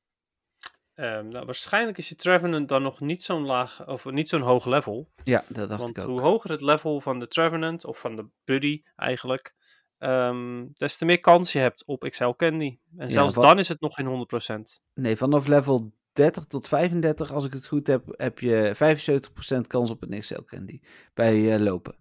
Ehm, 0.94 1.28
nou, 1.28 1.44
waarschijnlijk 1.44 1.98
is 1.98 2.09
je 2.09 2.14
Trevenant 2.14 2.68
dan 2.68 2.82
nog 2.82 3.01
niet 3.01 3.22
zo'n 3.22 3.44
laag, 3.44 3.86
of 3.86 4.05
niet 4.05 4.28
zo'n 4.28 4.40
hoog 4.40 4.64
level. 4.64 5.11
Ja, 5.22 5.44
dat 5.48 5.68
dacht 5.68 5.80
Want 5.80 5.96
ik 5.96 6.03
ook. 6.03 6.09
hoe 6.09 6.20
hoger 6.20 6.51
het 6.51 6.61
level 6.61 7.01
van 7.01 7.18
de 7.18 7.28
Trevenant, 7.28 7.84
of 7.84 7.98
van 7.98 8.16
de 8.16 8.28
Buddy 8.44 8.82
eigenlijk, 8.96 9.55
ehm, 9.98 10.66
des 10.72 10.96
te 10.96 11.05
meer 11.05 11.20
kans 11.20 11.53
je 11.53 11.59
hebt 11.59 11.84
op 11.86 12.09
XL 12.09 12.30
Candy. 12.30 12.78
En 12.96 13.11
zelfs 13.11 13.34
dan 13.34 13.59
is 13.59 13.68
het 13.68 13.80
nog 13.80 13.94
geen 13.94 14.07
100%. 14.07 14.82
Nee, 14.94 15.16
vanaf 15.16 15.46
level 15.46 15.92
30 16.12 16.44
tot 16.44 16.68
35, 16.68 17.32
als 17.32 17.44
ik 17.44 17.53
het 17.53 17.66
goed 17.66 17.86
heb, 17.86 18.05
heb 18.16 18.38
je 18.38 18.72
75% 18.74 19.66
kans 19.66 19.90
op 19.90 20.03
een 20.03 20.20
XL 20.20 20.42
Candy 20.42 20.80
bij 21.14 21.55
eh, 21.55 21.61
lopen. 21.61 21.98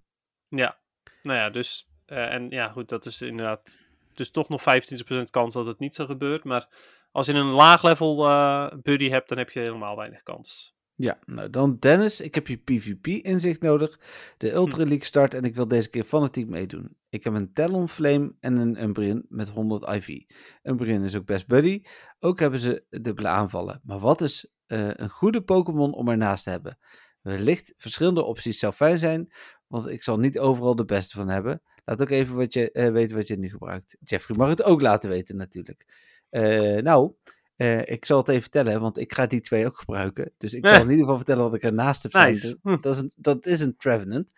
Ja, 0.47 0.80
nou 1.22 1.38
ja, 1.38 1.49
dus, 1.49 1.89
eh, 2.05 2.34
en 2.34 2.49
ja 2.49 2.70
goed, 2.70 2.89
dat 2.89 3.05
is 3.05 3.22
inderdaad, 3.22 3.84
dus 4.13 4.32
toch 4.32 4.49
nog 4.49 4.61
25% 4.61 5.30
kans 5.30 5.53
dat 5.53 5.65
het 5.65 5.80
niet 5.80 5.95
zo 5.95 6.05
gebeurt. 6.05 6.43
Maar 6.43 6.67
als 7.11 7.26
je 7.26 7.34
een 7.34 7.51
laag 7.51 7.84
level 7.84 8.28
eh, 8.28 8.67
Buddy 8.82 9.09
hebt, 9.09 9.30
dan 9.30 9.38
heb 9.38 9.49
je 9.49 9.59
helemaal 9.59 9.95
weinig 9.95 10.24
kans. 10.24 10.78
Ja, 11.01 11.20
nou 11.26 11.49
dan 11.49 11.78
Dennis, 11.80 12.22
ik 12.22 12.36
heb 12.36 12.47
je 12.47 12.57
PvP-inzicht 12.57 13.61
nodig. 13.61 13.99
De 14.38 14.51
Ultra 14.51 14.84
League 14.84 15.05
start 15.05 15.34
en 15.34 15.43
ik 15.43 15.55
wil 15.55 15.67
deze 15.67 15.89
keer 15.89 16.03
fanatiek 16.03 16.47
meedoen. 16.47 16.97
Ik 17.09 17.24
heb 17.24 17.34
een 17.34 17.53
Talonflame 17.53 18.36
en 18.39 18.57
een 18.57 18.84
Umbreon 18.84 19.26
met 19.30 19.49
100 19.49 19.89
IV. 19.89 20.20
Umbreon 20.63 21.03
is 21.03 21.15
ook 21.15 21.26
best 21.26 21.47
buddy. 21.47 21.82
Ook 22.20 22.39
hebben 22.39 22.59
ze 22.59 22.84
dubbele 22.89 23.28
aanvallen. 23.28 23.82
Maar 23.84 23.99
wat 23.99 24.22
is 24.22 24.47
eh, 24.65 24.89
een 24.93 25.09
goede 25.09 25.41
Pokémon 25.41 25.93
om 25.93 26.09
ernaast 26.09 26.43
te 26.43 26.49
hebben? 26.49 26.78
Wellicht 27.22 27.74
verschillende 27.78 28.24
opties 28.24 28.59
zou 28.59 28.74
fijn 28.74 28.97
zijn, 28.97 29.32
want 29.70 29.88
ik 29.88 30.03
zal 30.03 30.20
niet 30.20 30.39
overal 30.39 30.76
de 30.76 30.86
beste 30.86 31.15
van 31.15 31.30
hebben. 31.30 31.61
Laat 31.86 32.01
ook 32.01 32.09
even 32.09 32.36
wat 32.36 32.53
je, 32.53 32.72
eh, 32.72 32.91
weten 32.91 33.17
wat 33.17 33.28
je 33.28 33.38
nu 33.38 33.49
gebruikt. 33.49 33.97
Jeffrey 33.99 34.38
mag 34.38 34.49
het 34.49 34.63
ook 34.63 34.82
laten 34.82 35.09
weten 35.09 35.36
natuurlijk. 35.36 35.86
Eh, 36.30 36.76
nou, 36.78 37.13
eh, 37.55 37.86
ik 37.86 38.05
zal 38.05 38.17
het 38.17 38.28
even 38.28 38.41
vertellen, 38.41 38.82
want 38.82 38.97
ik 38.97 39.13
ga 39.13 39.26
die 39.26 39.41
twee 39.41 39.65
ook 39.65 39.78
gebruiken. 39.78 40.32
Dus 40.38 40.53
ik 40.53 40.67
zal 40.67 40.76
in 40.82 40.89
ieder 40.89 40.99
geval 40.99 41.15
vertellen 41.15 41.43
wat 41.43 41.53
ik 41.53 41.63
ernaast 41.63 42.03
heb 42.03 42.11
staan. 42.11 42.28
Nice. 42.28 42.57
Hm. 42.61 42.78
Dat, 42.82 42.93
is 42.93 42.99
een, 42.99 43.11
dat 43.15 43.45
is 43.45 43.61
een 43.61 43.78
Trevenant. 43.78 44.34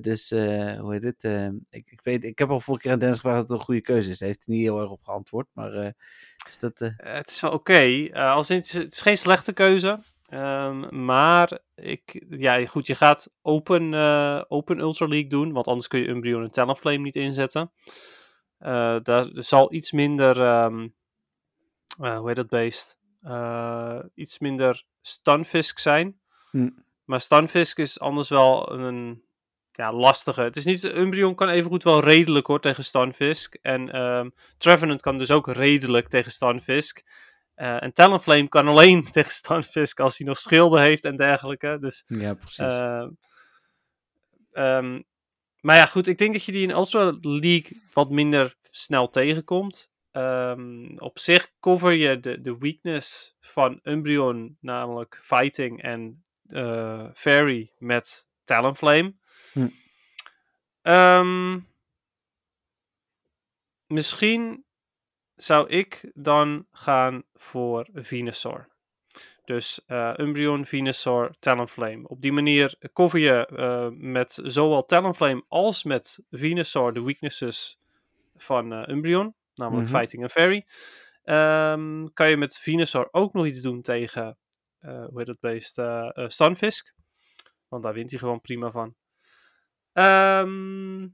Dus, 0.00 0.30
hoe 0.30 0.88
heet 0.92 1.02
het? 1.02 1.24
Ik, 1.70 1.90
ik, 1.90 2.00
weet, 2.02 2.24
ik 2.24 2.38
heb 2.38 2.50
al 2.50 2.60
vorige 2.60 2.82
keer 2.82 2.92
aan 2.92 2.98
Dennis 2.98 3.18
gevraagd 3.18 3.42
of 3.42 3.48
het 3.48 3.58
een 3.58 3.64
goede 3.64 3.80
keuze 3.80 4.10
is. 4.10 4.18
Hij 4.18 4.28
heeft 4.28 4.42
er 4.46 4.52
niet 4.52 4.62
heel 4.62 4.80
erg 4.80 4.90
op 4.90 5.04
geantwoord. 5.04 5.46
Maar 5.52 5.94
is 6.48 6.58
dat... 6.58 6.78
het 6.96 7.30
is 7.30 7.40
wel 7.40 7.52
oké. 7.52 8.08
Als 8.12 8.50
in, 8.50 8.56
het 8.56 8.92
is 8.92 9.00
geen 9.00 9.16
slechte 9.16 9.52
keuze. 9.52 10.02
Ehm, 10.34 11.04
maar 11.04 11.58
ik, 11.74 12.24
ja, 12.28 12.66
goed, 12.66 12.86
je 12.86 12.94
gaat 12.94 13.30
open, 13.42 13.94
eh, 13.94 14.42
open 14.48 14.78
Ultra 14.78 15.06
League 15.06 15.28
doen, 15.28 15.52
want 15.52 15.66
anders 15.66 15.88
kun 15.88 16.00
je 16.00 16.08
Umbreon 16.08 16.42
en 16.42 16.50
Talonflame 16.50 16.98
niet 16.98 17.16
inzetten. 17.16 17.72
Eh, 18.58 18.96
daar 19.02 19.26
zal 19.32 19.72
iets 19.72 19.92
minder, 19.92 20.40
ehm, 20.40 20.88
eh, 21.98 22.18
hoe 22.18 22.26
heet 22.26 22.36
dat 22.36 22.48
beest? 22.48 23.02
Iets 24.14 24.38
minder 24.38 24.84
Stunfisk 25.00 25.78
zijn. 25.78 26.20
Hm. 26.50 26.70
Maar 27.04 27.20
Stunfisk 27.20 27.78
is 27.78 28.00
anders 28.00 28.28
wel 28.28 28.72
een 28.72 29.24
ja, 29.72 29.92
lastige. 29.92 30.42
Het 30.42 30.56
is 30.56 30.64
niet, 30.64 30.84
Umbreon 30.84 31.34
kan 31.34 31.48
evengoed 31.48 31.84
wel 31.84 32.00
redelijk 32.00 32.46
hoor 32.46 32.60
tegen 32.60 32.84
Stunfisk. 32.84 33.54
En 33.54 33.92
ehm 33.92 34.30
Trevenant 34.56 35.00
kan 35.00 35.18
dus 35.18 35.30
ook 35.30 35.46
redelijk 35.46 36.08
tegen 36.08 36.30
Stunfisk. 36.30 37.02
Eh, 37.54 37.82
en 37.82 37.92
Talonflame 37.92 38.48
kan 38.48 38.68
alleen 38.68 39.04
tegen 39.12 39.32
Stunfisk 39.32 40.00
als 40.00 40.18
hij 40.18 40.26
nog 40.26 40.38
schilden 40.38 40.82
heeft 40.82 41.04
en 41.04 41.16
dergelijke. 41.16 41.76
Dus, 41.80 42.04
ja, 42.06 42.34
precies. 42.34 42.58
eh, 42.58 43.06
ehm, 44.52 45.00
maar 45.60 45.76
ja, 45.76 45.86
goed. 45.86 46.06
Ik 46.06 46.18
denk 46.18 46.32
dat 46.32 46.44
je 46.44 46.52
die 46.52 46.62
in 46.62 46.70
Ultra 46.70 47.16
League 47.20 47.82
wat 47.92 48.10
minder 48.10 48.56
snel 48.62 49.10
tegenkomt. 49.10 49.92
Ehm, 50.10 50.96
op 50.96 51.18
zich 51.18 51.50
cover 51.60 51.92
je 51.92 52.20
de, 52.20 52.40
de 52.40 52.58
weakness 52.58 53.36
van 53.40 53.80
Umbreon, 53.82 54.56
namelijk 54.60 55.18
Fighting 55.22 55.82
en 55.82 56.24
eh, 56.46 57.06
Fairy 57.14 57.72
met 57.78 58.26
Talonflame. 58.44 59.14
Hm. 59.52 59.68
Ehm, 60.82 61.60
misschien 63.86 64.64
zou 65.36 65.68
ik 65.68 66.10
dan 66.14 66.66
gaan 66.70 67.22
voor 67.34 67.88
Venusaur. 67.92 68.68
Dus 69.44 69.84
eh 69.86 70.14
Umbreon, 70.16 70.66
Venusaur, 70.66 71.34
Talonflame. 71.38 72.08
Op 72.08 72.20
die 72.20 72.32
manier 72.32 72.74
cover 72.92 73.18
je 73.18 73.46
eh, 73.46 73.88
met 73.90 74.38
zowel 74.42 74.84
Talonflame 74.84 75.44
als 75.48 75.84
met 75.84 76.24
Venusaur 76.30 76.92
de 76.92 77.02
weaknesses 77.02 77.78
van 78.36 78.72
eh, 78.72 78.94
Umbreon. 78.94 79.34
Namelijk 79.54 79.88
Mhm. 79.88 79.96
Fighting 79.96 80.22
en 80.22 80.30
Fairy. 80.30 80.66
Ehm, 81.24 82.06
kan 82.12 82.30
je 82.30 82.36
met 82.36 82.58
Venusaur 82.58 83.08
ook 83.10 83.32
nog 83.32 83.46
iets 83.46 83.60
doen 83.60 83.82
tegen, 83.82 84.38
hoe 84.80 85.12
heet 85.14 85.26
dat 85.26 85.40
beest, 85.40 85.80
Stunfisk. 86.32 86.94
Want 87.68 87.82
daar 87.82 87.94
wint 87.94 88.10
hij 88.10 88.18
gewoon 88.18 88.40
prima 88.40 88.70
van. 88.70 88.94
Ehm, 89.92 91.08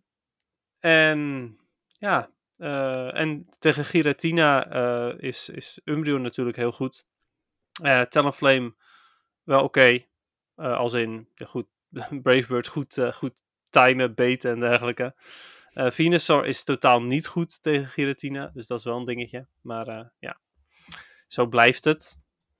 en 0.78 1.58
ja, 1.98 2.30
eh, 2.60 3.16
en 3.16 3.46
tegen 3.58 3.84
Giratina 3.84 4.70
eh, 4.70 5.14
is, 5.18 5.48
is 5.48 5.80
Umbreon 5.84 6.22
natuurlijk 6.22 6.56
heel 6.56 6.72
goed. 6.72 7.04
Eh 7.82 8.00
Talonflame 8.00 8.74
wel 9.42 9.62
oké. 9.62 10.04
Als 10.54 10.92
in, 10.92 11.28
ja 11.34 11.46
goed, 11.46 11.66
Bravebird 12.22 12.68
goed, 12.68 13.00
goed 13.12 13.40
timen, 13.70 14.14
beten 14.14 14.50
en 14.50 14.60
dergelijke. 14.60 15.14
Venusaur 15.72 16.46
is 16.46 16.64
totaal 16.64 17.02
niet 17.02 17.26
goed 17.26 17.62
tegen 17.62 17.86
Giratina, 17.86 18.50
dus 18.54 18.66
dat 18.66 18.78
is 18.78 18.84
wel 18.84 18.96
een 18.96 19.04
dingetje. 19.04 19.46
Maar 19.60 20.12
ja, 20.18 20.40
zo 21.28 21.46
blijft 21.46 21.84
het. 21.84 22.18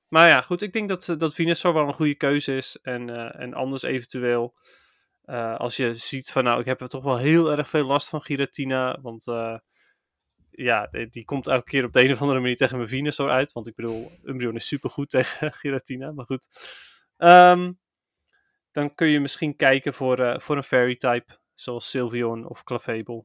Maar 0.09 0.29
ja, 0.29 0.41
goed, 0.41 0.63
ik 0.63 0.73
denk 0.73 0.89
dat, 0.89 1.15
dat 1.19 1.35
Venusaur 1.35 1.75
wel 1.75 1.87
een 1.87 1.93
goede 1.95 2.15
keuze 2.17 2.57
is. 2.57 2.79
En, 2.83 3.33
en 3.35 3.55
anders 3.55 3.83
eventueel, 3.83 4.55
als 5.57 5.77
je 5.77 5.95
ziet 5.95 6.31
van 6.31 6.45
nou, 6.45 6.61
ik 6.61 6.67
heb 6.67 6.81
er 6.81 6.89
toch 6.89 7.05
wel 7.05 7.19
heel 7.19 7.51
erg 7.51 7.69
veel 7.69 7.85
last 7.85 8.09
van 8.09 8.23
Giratina. 8.23 8.99
Want 9.01 9.27
eh, 9.27 9.57
ja, 10.63 10.87
die, 10.87 11.09
die 11.09 11.25
komt 11.25 11.47
elke 11.47 11.65
keer 11.65 11.85
op 11.85 11.93
de 11.93 12.05
een 12.05 12.13
of 12.13 12.21
andere 12.21 12.41
manier 12.41 12.57
tegen 12.57 12.77
mijn 12.77 12.89
Venusaur 12.89 13.31
uit. 13.31 13.53
Want 13.53 13.67
ik 13.67 13.75
bedoel, 13.75 14.13
Umbreon 14.25 14.55
is 14.55 14.67
supergoed 14.67 15.11
tegen 15.17 15.53
Giratina, 15.53 16.13
maar 16.13 16.25
goed. 16.25 16.49
Ehm, 17.17 17.73
dan 18.71 18.95
kun 18.95 19.09
je 19.09 19.21
misschien 19.21 19.57
kijken 19.57 19.95
voor, 19.95 20.19
eh, 20.19 20.39
voor 20.39 20.57
een 20.57 20.63
Fairy 20.63 20.97
type, 20.97 21.39
zoals 21.55 21.91
Sylveon 21.91 22.49
of 22.49 22.65
Clefable. 22.65 23.25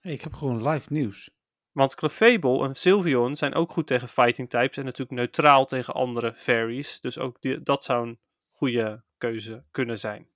Hey, 0.00 0.12
ik 0.12 0.22
heb 0.22 0.32
gewoon 0.32 0.68
live 0.68 0.92
nieuws. 0.92 1.30
Want 1.72 1.94
Clefable 1.94 2.64
en 2.64 2.74
Sylveon 2.74 3.36
zijn 3.36 3.54
ook 3.54 3.72
goed 3.72 3.86
tegen 3.86 4.08
fighting 4.08 4.50
types 4.50 4.76
en 4.76 4.84
natuurlijk 4.84 5.18
neutraal 5.18 5.66
tegen 5.66 5.94
andere 5.94 6.34
fairies. 6.34 7.00
Dus 7.00 7.18
ook 7.18 7.40
die, 7.40 7.62
dat 7.62 7.84
zou 7.84 8.06
een 8.06 8.20
goede 8.50 9.04
keuze 9.18 9.64
kunnen 9.70 9.98
zijn. 9.98 10.28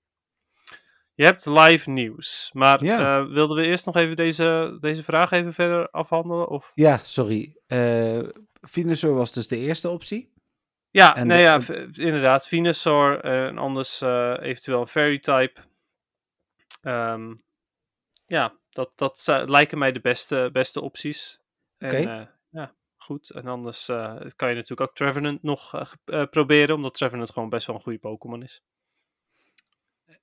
Je 1.20 1.26
hebt 1.26 1.46
live 1.46 1.90
nieuws. 1.90 2.50
Maar 2.52 2.84
Ja. 2.84 3.20
eh, 3.20 3.26
wilden 3.32 3.56
we 3.56 3.66
eerst 3.66 3.86
nog 3.86 3.96
even 3.96 4.16
deze, 4.16 4.76
deze 4.80 5.02
vraag 5.02 5.30
even 5.30 5.52
verder 5.52 5.90
afhandelen? 5.90 6.48
Of? 6.48 6.72
Ja, 6.74 6.98
sorry. 7.02 7.56
Eh 7.66 8.18
Venusaur 8.60 9.14
was 9.14 9.32
dus 9.32 9.48
de 9.48 9.56
eerste 9.56 9.88
optie. 9.88 10.32
Ja, 10.90 11.16
En 11.16 11.26
nee, 11.26 11.36
de- 11.36 11.42
ja 11.42 11.54
en- 11.74 11.92
inderdaad. 11.92 12.46
Venusaur 12.48 13.20
en 13.20 13.58
anders 13.58 14.00
eh, 14.00 14.36
eventueel 14.40 14.80
een 14.80 14.86
fairy 14.86 15.18
type. 15.18 15.60
Ehm, 16.82 17.34
ja, 18.26 18.54
dat, 18.70 18.92
dat 18.94 19.24
lijken 19.46 19.78
mij 19.78 19.92
de 19.92 20.00
beste, 20.00 20.48
beste 20.52 20.80
opties. 20.80 21.40
Oké. 21.78 22.28
ja, 22.50 22.74
goed. 22.96 23.30
En 23.30 23.46
anders 23.46 23.86
kan 24.36 24.48
je 24.48 24.54
natuurlijk 24.54 24.80
ook 24.80 24.94
Trevenant 24.96 25.42
nog 25.42 25.72
proberen, 26.30 26.74
omdat 26.74 26.94
Trevenant 26.94 27.30
gewoon 27.30 27.48
best 27.48 27.66
wel 27.66 27.76
een 27.76 27.82
goede 27.82 27.98
Pokémon 27.98 28.42
is. 28.42 28.62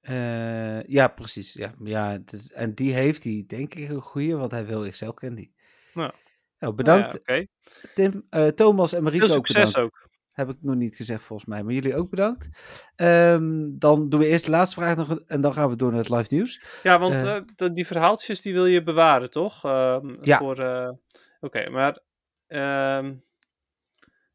Eh, 0.02 0.84
ja, 0.84 1.08
precies. 1.08 1.54
Ja, 1.54 1.74
ja, 1.84 2.18
is- 2.32 2.52
en 2.52 2.74
die 2.74 2.94
heeft 2.94 3.24
hij 3.24 3.44
denk 3.48 3.74
ik 3.74 3.90
een 3.90 4.02
goede, 4.02 4.36
want 4.38 4.52
hij 4.52 4.66
wil 4.66 4.86
Excel 4.86 5.14
Candy. 5.14 5.52
Ja. 5.94 6.14
Nou, 6.60 6.74
bedankt 6.74 7.26
Nou 7.26 7.40
ja, 7.40 7.46
Tim, 7.94 8.26
eh, 8.30 8.48
Thomas 8.48 8.94
en 8.94 9.04
Marieke 9.04 9.28
succes 9.28 9.78
ook. 9.78 10.06
Heb 10.32 10.50
ik 10.50 10.58
nog 10.62 10.76
niet 10.76 10.96
gezegd 10.96 11.24
volgens 11.24 11.50
mij, 11.50 11.64
maar 11.64 11.74
jullie 11.74 11.96
ook 11.96 12.10
bedankt. 12.10 12.50
Ehm, 12.96 13.70
dan 13.72 14.10
doen 14.10 14.20
we 14.20 14.28
eerst 14.28 14.46
de 14.46 14.52
laatste 14.52 14.76
vraag 14.76 14.96
nog 14.96 15.20
en 15.26 15.42
dan 15.42 15.54
gaan 15.54 15.70
we 15.70 15.76
door 15.76 15.90
naar 15.92 16.00
het 16.00 16.10
live 16.10 16.34
nieuws. 16.34 16.64
Ja, 16.84 17.00
want 17.00 17.14
Eh. 17.24 17.40
de- 17.56 17.72
die 17.72 17.88
verhaaltjes 17.88 18.42
die 18.42 18.54
wil 18.54 18.66
je 18.66 18.84
bewaren, 18.84 19.30
toch? 19.30 19.64
Ehm, 19.66 20.16
Ja. 20.22 20.38
Voor, 20.38 20.98
Oké, 21.40 21.70
maar... 21.70 22.00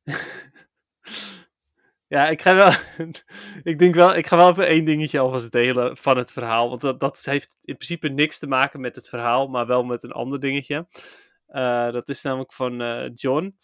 ja, 2.13 2.29
ik 2.29 2.43
ga 2.43 2.55
wel... 2.55 2.73
ik 3.73 3.79
denk 3.79 3.95
wel... 3.95 4.17
Ik 4.17 4.27
ga 4.27 4.37
wel 4.37 4.51
even 4.51 4.67
één 4.67 4.85
dingetje 4.85 5.19
alvast 5.19 5.53
delen 5.53 5.97
van 5.97 6.17
het 6.17 6.33
verhaal. 6.33 6.69
Want 6.69 6.81
dat, 6.81 7.01
dat 7.01 7.25
heeft 7.25 7.57
in 7.61 7.77
principe 7.77 8.09
niks 8.09 8.39
te 8.39 8.47
maken 8.47 8.81
met 8.81 8.95
het 8.95 9.09
verhaal, 9.09 9.49
maar 9.49 9.67
wel 9.67 9.85
met 9.85 10.03
een 10.03 10.13
ander 10.13 10.41
dingetje. 10.41 10.87
Eh, 11.47 11.91
dat 11.93 12.09
is 12.09 12.23
namelijk 12.23 12.53
van 12.53 12.81
eh, 12.81 13.11
John. 13.15 13.59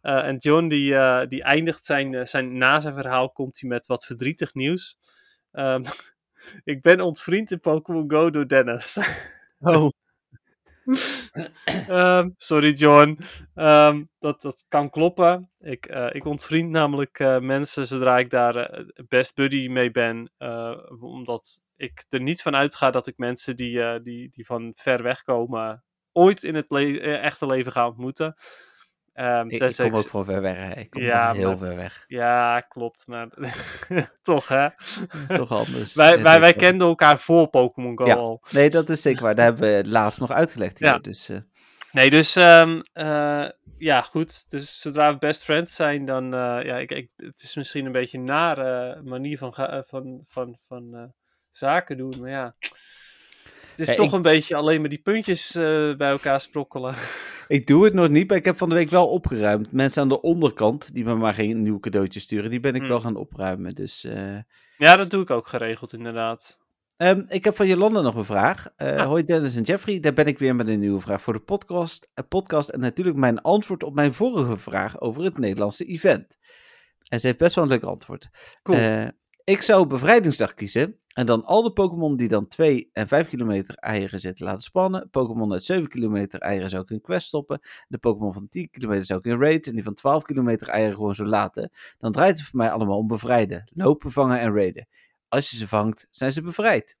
Eh, 0.00 0.26
en 0.26 0.36
John 0.36 0.68
die, 0.68 0.94
die 1.28 1.42
eindigt 1.42 1.84
zijn, 1.84 2.26
zijn... 2.26 2.58
Na 2.58 2.80
zijn 2.80 2.94
verhaal 2.94 3.30
komt 3.30 3.60
hij 3.60 3.68
met 3.68 3.86
wat 3.86 4.04
verdrietig 4.04 4.54
nieuws. 4.54 4.98
Ehm, 5.52 5.84
ik 6.72 6.80
ben 6.80 7.00
ontvriend 7.00 7.50
in 7.50 7.60
Pokémon 7.60 8.10
Go 8.10 8.30
door 8.30 8.48
Dennis. 8.48 8.98
Oh. 9.60 9.90
Ehm, 11.88 12.30
sorry 12.36 12.70
John. 12.70 13.18
Ehm, 13.54 14.04
dat, 14.18 14.42
dat 14.42 14.64
kan 14.68 14.90
kloppen. 14.90 15.50
Ik, 15.58 15.86
eh, 15.86 16.08
ik 16.12 16.24
ontvriend 16.24 16.70
namelijk 16.70 17.18
eh, 17.18 17.38
mensen 17.38 17.86
zodra 17.86 18.18
ik 18.18 18.30
daar 18.30 18.56
eh, 18.56 18.84
best 19.08 19.34
buddy 19.34 19.68
mee 19.68 19.90
ben. 19.90 20.32
omdat 21.00 21.62
ik 21.76 22.04
er 22.08 22.20
niet 22.20 22.42
van 22.42 22.56
uitga 22.56 22.90
dat 22.90 23.06
ik 23.06 23.16
mensen 23.16 23.56
die, 23.56 24.02
die, 24.02 24.30
die 24.30 24.46
van 24.46 24.72
ver 24.76 25.02
weg 25.02 25.22
komen 25.22 25.84
ooit 26.12 26.42
in 26.42 26.54
het 26.54 26.66
echte 27.02 27.46
leven 27.46 27.72
ga 27.72 27.86
ontmoeten. 27.86 28.34
Ehm, 29.12 29.48
Ik, 29.48 29.58
kom 29.76 29.86
ik 29.86 29.96
ook 29.96 30.08
van 30.08 30.24
ver 30.24 30.40
weg. 30.42 30.56
hè. 30.56 30.80
Ik 30.80 30.90
kom 30.90 31.02
Ja, 31.02 31.32
heel 31.32 31.48
maar- 31.48 31.58
ver 31.58 31.76
weg. 31.76 32.04
Ja, 32.06 32.60
klopt. 32.60 33.06
Maar 33.06 33.28
toch, 34.22 34.48
hè? 34.48 34.68
Toch 35.26 35.50
anders. 35.50 35.94
Wij, 36.02 36.22
wij, 36.22 36.40
wij 36.40 36.52
kenden 36.54 36.86
elkaar 36.86 37.18
voor 37.18 37.48
Pokémon 37.48 37.98
Go 37.98 38.06
Ja. 38.06 38.14
al. 38.14 38.42
Nee, 38.50 38.70
dat 38.70 38.88
is 38.88 39.02
zeker 39.02 39.22
waar. 39.22 39.34
Daar 39.34 39.44
hebben 39.44 39.76
we 39.82 39.88
laatst 39.98 40.20
nog 40.20 40.30
uitgelegd 40.30 40.78
hier. 40.78 40.88
Ja. 40.88 40.98
Dus, 40.98 41.28
eh, 41.28 41.36
Nee, 41.92 42.10
dus 42.10 42.36
ehm, 42.36 42.80
eh, 42.92 43.48
ja, 43.78 44.00
goed. 44.02 44.50
Dus 44.50 44.80
zodra 44.80 45.12
we 45.12 45.18
best 45.18 45.44
friends 45.44 45.74
zijn, 45.74 46.04
dan... 46.04 46.24
eh, 46.34 46.64
ja, 46.64 46.76
ik, 46.78 46.90
ik, 46.90 47.10
het 47.16 47.42
is 47.42 47.54
misschien 47.56 47.86
een 47.86 47.92
beetje 47.92 48.18
een 48.18 48.24
nare 48.24 49.00
manier 49.04 49.38
van, 49.38 49.54
van, 49.86 50.24
van, 50.28 50.58
van 50.68 51.12
zaken 51.50 51.96
doen. 51.96 52.14
Maar 52.20 52.30
ja, 52.30 52.54
het 53.72 53.80
is 53.80 53.86
Ja, 53.88 53.94
toch 53.94 54.06
ik- 54.06 54.12
een 54.12 54.22
beetje 54.22 54.54
alleen 54.56 54.80
maar 54.80 54.88
die 54.90 55.02
puntjes 55.02 55.54
eh, 55.54 55.62
bij 55.96 56.10
elkaar 56.10 56.40
sprokkelen. 56.40 56.94
ik 57.48 57.66
doe 57.66 57.84
het 57.84 57.94
nog 57.94 58.08
niet, 58.08 58.28
maar 58.28 58.36
ik 58.36 58.44
heb 58.44 58.56
van 58.56 58.68
de 58.68 58.74
week 58.74 58.90
wel 58.90 59.08
opgeruimd. 59.08 59.72
Mensen 59.72 60.02
aan 60.02 60.08
de 60.08 60.20
onderkant, 60.20 60.94
die 60.94 61.04
me 61.04 61.14
maar 61.14 61.34
geen 61.34 61.62
nieuw 61.62 61.80
cadeautje 61.80 62.20
sturen, 62.20 62.50
die 62.50 62.60
ben 62.60 62.74
ik 62.74 62.80
Hmm. 62.80 62.88
wel 62.90 63.00
gaan 63.00 63.16
opruimen. 63.16 63.74
Dus 63.74 64.04
eh, 64.04 64.38
ja, 64.76 64.96
dat 64.96 65.10
doe 65.10 65.22
ik 65.22 65.30
ook 65.30 65.46
geregeld, 65.46 65.92
inderdaad. 65.92 66.60
Ehm, 66.96 67.22
ik 67.28 67.44
heb 67.44 67.56
van 67.56 67.66
Jolanda 67.66 68.00
nog 68.00 68.14
een 68.14 68.24
vraag. 68.24 68.68
Eh, 68.76 68.96
Ah. 68.96 69.06
Hoi 69.06 69.24
Dennis 69.24 69.56
en 69.56 69.62
Jeffrey, 69.62 70.00
daar 70.00 70.12
ben 70.12 70.26
ik 70.26 70.38
weer 70.38 70.56
met 70.56 70.68
een 70.68 70.78
nieuwe 70.80 71.00
vraag 71.00 71.22
voor 71.22 71.32
de 71.32 71.38
podcast. 71.40 72.08
eh, 72.14 72.24
podcast 72.28 72.68
en 72.68 72.80
natuurlijk 72.80 73.16
mijn 73.16 73.40
antwoord 73.40 73.82
op 73.82 73.94
mijn 73.94 74.14
vorige 74.14 74.56
vraag 74.56 75.00
over 75.00 75.22
het 75.22 75.38
Nederlandse 75.38 75.84
event. 75.84 76.36
En 77.08 77.20
ze 77.20 77.26
heeft 77.26 77.38
best 77.38 77.54
wel 77.54 77.64
een 77.64 77.70
leuk 77.70 77.82
antwoord. 77.82 78.28
Cool. 78.62 78.78
Eh, 78.78 79.06
ik 79.44 79.60
zou 79.62 79.86
bevrijdingsdag 79.86 80.54
kiezen 80.54 80.96
en 81.12 81.26
dan 81.26 81.44
al 81.44 81.62
de 81.62 81.72
Pokémon 81.72 82.16
die 82.16 82.28
dan 82.28 82.48
2 82.48 82.90
en 82.92 83.08
5 83.08 83.28
kilometer 83.28 83.74
eieren 83.74 84.20
zitten 84.20 84.44
laten 84.44 84.62
spannen. 84.62 85.10
Pokémon 85.10 85.52
uit 85.52 85.64
7 85.64 85.88
kilometer 85.88 86.40
eieren 86.40 86.70
zou 86.70 86.82
ik 86.82 86.90
in 86.90 87.00
quest 87.00 87.26
stoppen. 87.26 87.60
De 87.88 87.98
Pokémon 87.98 88.32
van 88.32 88.48
10 88.48 88.70
kilometer 88.70 89.04
zou 89.04 89.18
ik 89.18 89.24
in 89.24 89.40
raids 89.40 89.68
en 89.68 89.74
die 89.74 89.84
van 89.84 89.94
12 89.94 90.22
kilometer 90.22 90.68
eieren 90.68 90.94
gewoon 90.94 91.14
zo 91.14 91.24
laten. 91.24 91.70
Dan 91.98 92.12
draait 92.12 92.38
het 92.38 92.48
voor 92.48 92.58
mij 92.58 92.70
allemaal 92.70 92.98
om 92.98 93.06
bevrijden, 93.06 93.70
lopen, 93.74 94.12
vangen 94.12 94.40
en 94.40 94.54
raiden. 94.54 94.88
Als 95.28 95.50
je 95.50 95.56
ze 95.56 95.68
vangt, 95.68 96.06
zijn 96.10 96.32
ze 96.32 96.42
bevrijd. 96.42 96.96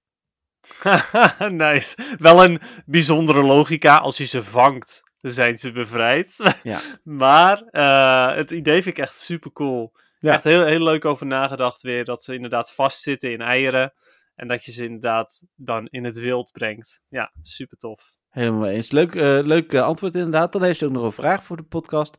nice. 1.48 2.16
Wel 2.16 2.44
een 2.44 2.60
bijzondere 2.86 3.42
logica. 3.42 3.96
Als 3.96 4.16
je 4.16 4.24
ze 4.26 4.42
vangt, 4.42 5.02
zijn 5.18 5.58
ze 5.58 5.72
bevrijd. 5.72 6.36
Ja. 6.62 6.80
maar 7.04 7.62
eh, 7.62 8.36
het 8.36 8.50
idee 8.50 8.82
vind 8.82 8.98
ik 8.98 9.04
echt 9.04 9.18
super 9.18 9.52
cool. 9.52 9.92
Ja. 10.22 10.32
Echt 10.32 10.44
heel, 10.44 10.64
heel 10.64 10.82
leuk 10.82 11.04
over 11.04 11.26
nagedacht 11.26 11.82
weer. 11.82 12.04
Dat 12.04 12.22
ze 12.22 12.34
inderdaad 12.34 12.72
vastzitten 12.72 13.32
in 13.32 13.40
eieren. 13.40 13.92
En 14.34 14.48
dat 14.48 14.64
je 14.64 14.72
ze 14.72 14.84
inderdaad 14.84 15.46
dan 15.54 15.86
in 15.86 16.04
het 16.04 16.18
wild 16.18 16.52
brengt. 16.52 17.02
Ja, 17.08 17.32
super 17.42 17.76
tof. 17.76 18.14
Helemaal 18.28 18.68
eens. 18.68 18.90
Leuk, 18.90 19.14
eh, 19.14 19.38
leuk 19.42 19.72
eh, 19.72 19.82
antwoord 19.82 20.14
inderdaad. 20.14 20.52
Dan 20.52 20.62
heeft 20.62 20.78
ze 20.78 20.86
ook 20.86 20.92
nog 20.92 21.04
een 21.04 21.12
vraag 21.12 21.44
voor 21.44 21.56
de 21.56 21.62
podcast. 21.62 22.16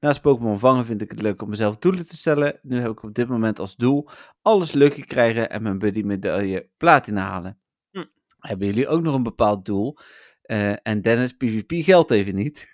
Naast 0.00 0.20
Pokémon 0.20 0.58
vangen 0.58 0.86
vind 0.86 1.02
ik 1.02 1.10
het 1.10 1.22
leuk 1.22 1.42
om 1.42 1.48
mezelf 1.48 1.76
doelen 1.76 2.08
te 2.08 2.16
stellen. 2.16 2.58
Nu 2.62 2.80
heb 2.80 2.90
ik 2.90 3.02
op 3.02 3.14
dit 3.14 3.28
moment 3.28 3.58
als 3.58 3.76
doel 3.76 4.08
alles 4.42 4.72
lucky 4.72 5.02
krijgen 5.02 5.50
en 5.50 5.62
mijn 5.62 5.78
buddy 5.78 6.02
medaille 6.02 6.70
platina 6.76 7.28
halen. 7.28 7.60
Hm. 7.90 8.04
Hebben 8.38 8.66
jullie 8.66 8.88
ook 8.88 9.02
nog 9.02 9.14
een 9.14 9.22
bepaald 9.22 9.64
doel? 9.64 9.98
Eh, 10.42 10.86
en 10.86 11.02
Dennis, 11.02 11.32
PvP 11.32 11.84
geldt 11.84 12.10
even 12.10 12.34
niet. 12.34 12.72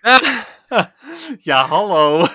ja, 1.49 1.65
hallo. 1.65 2.25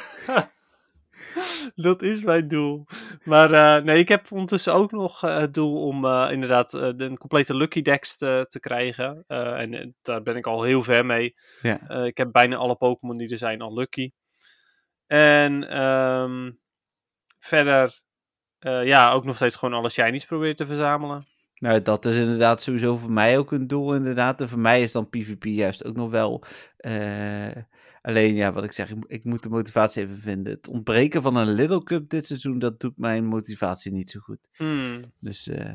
Dat 1.89 2.03
is 2.03 2.23
mijn 2.23 2.49
doel. 2.49 2.85
Maar 3.25 3.53
eh, 3.53 3.85
nee, 3.85 3.99
ik 3.99 4.09
heb 4.09 4.33
ondertussen 4.33 4.75
ook 4.75 4.93
nog 4.93 5.25
eh, 5.25 5.37
het 5.37 5.55
doel 5.55 5.87
om 5.87 6.05
eh, 6.05 6.29
inderdaad 6.31 6.71
de- 6.71 6.95
een 6.97 7.19
complete 7.19 7.55
Lucky 7.55 7.83
Dex 7.83 8.17
te, 8.17 8.45
te 8.49 8.61
krijgen. 8.61 9.25
En 9.27 9.97
daar 10.03 10.23
ben 10.23 10.37
ik 10.37 10.47
al 10.47 10.63
heel 10.63 10.83
ver 10.83 11.07
mee. 11.07 11.35
Ja. 11.63 11.89
Ik 11.91 12.17
heb 12.17 12.33
bijna 12.33 12.57
alle 12.57 12.77
Pokémon 12.77 13.17
die 13.17 13.31
er 13.31 13.39
zijn 13.39 13.61
al 13.61 13.75
Lucky. 13.75 14.11
En 15.07 15.69
ehm, 15.69 16.51
verder, 17.39 18.01
ja, 18.85 19.13
ook 19.13 19.25
nog 19.25 19.37
steeds 19.37 19.57
gewoon 19.57 19.75
alle 19.75 19.89
Shinies 19.89 20.25
proberen 20.25 20.57
te 20.57 20.67
verzamelen. 20.67 21.27
Nou, 21.55 21.83
dat 21.83 22.05
is 22.05 22.17
inderdaad 22.17 22.63
sowieso 22.63 22.97
voor 22.97 23.13
mij 23.13 23.39
ook 23.39 23.53
een 23.53 23.67
doel 23.67 23.95
inderdaad. 23.95 24.41
En 24.41 24.49
voor 24.49 24.59
mij 24.59 24.83
is 24.83 24.93
dan 24.93 25.09
PvP 25.09 25.45
juist 25.45 25.85
ook 25.85 25.97
nog 25.97 26.11
wel... 26.11 26.45
alleen, 28.09 28.35
ja, 28.35 28.53
wat 28.53 28.65
ik 28.65 28.73
zeg, 28.73 28.91
ik, 28.91 29.05
ik 29.07 29.25
moet 29.25 29.43
de 29.43 29.49
motivatie 29.49 30.03
even 30.03 30.19
vinden. 30.19 30.53
Het 30.53 30.69
ontbreken 30.69 31.23
van 31.23 31.37
een 31.37 31.53
Little 31.53 31.83
Cup 31.83 32.11
dit 32.11 32.27
seizoen, 32.27 32.59
dat 32.59 32.81
doet 32.81 32.97
mijn 32.97 33.25
motivatie 33.25 33.93
niet 33.93 34.11
zo 34.11 34.21
goed. 34.21 34.49
Hmm, 34.57 35.13
Dus 35.21 35.49
eh, 35.49 35.73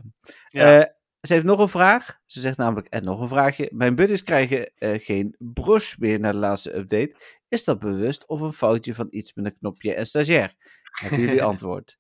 ja. 0.47 0.79
Eh, 0.79 0.86
ze 1.21 1.34
heeft 1.34 1.45
nog 1.45 1.59
een 1.59 1.69
vraag. 1.69 2.19
Ze 2.25 2.39
zegt 2.39 2.57
namelijk, 2.57 2.88
en 2.88 3.03
nog 3.03 3.19
een 3.19 3.27
vraagje. 3.27 3.69
Mijn 3.73 3.95
buddies 3.95 4.23
krijgen 4.23 4.71
eh, 4.77 4.99
geen 4.99 5.36
broche 5.38 5.95
meer 5.99 6.19
na 6.19 6.31
de 6.31 6.38
laatste 6.38 6.75
update. 6.75 7.15
Is 7.49 7.63
dat 7.63 7.79
bewust 7.79 8.27
of 8.27 8.41
een 8.41 8.53
foutje 8.53 8.93
van 8.93 9.07
iets 9.09 9.34
met 9.34 9.45
een 9.45 9.57
knopje 9.57 9.93
en 9.93 10.05
stagiair? 10.05 10.53
Hebben 11.01 11.19
jullie 11.19 11.43
antwoord? 11.53 11.97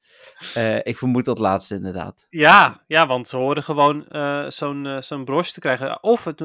Ik 0.83 0.97
vermoed 0.97 1.25
dat 1.25 1.37
laatste 1.37 1.75
inderdaad. 1.75 2.27
Ja, 2.29 2.83
ja, 2.87 3.07
want 3.07 3.27
ze 3.27 3.37
horen 3.37 3.63
gewoon 3.63 4.05
zo'n 4.51 4.97
zo'n 4.99 5.25
broche 5.25 5.51
te 5.51 5.59
krijgen. 5.59 6.03
Of 6.03 6.23
het 6.23 6.39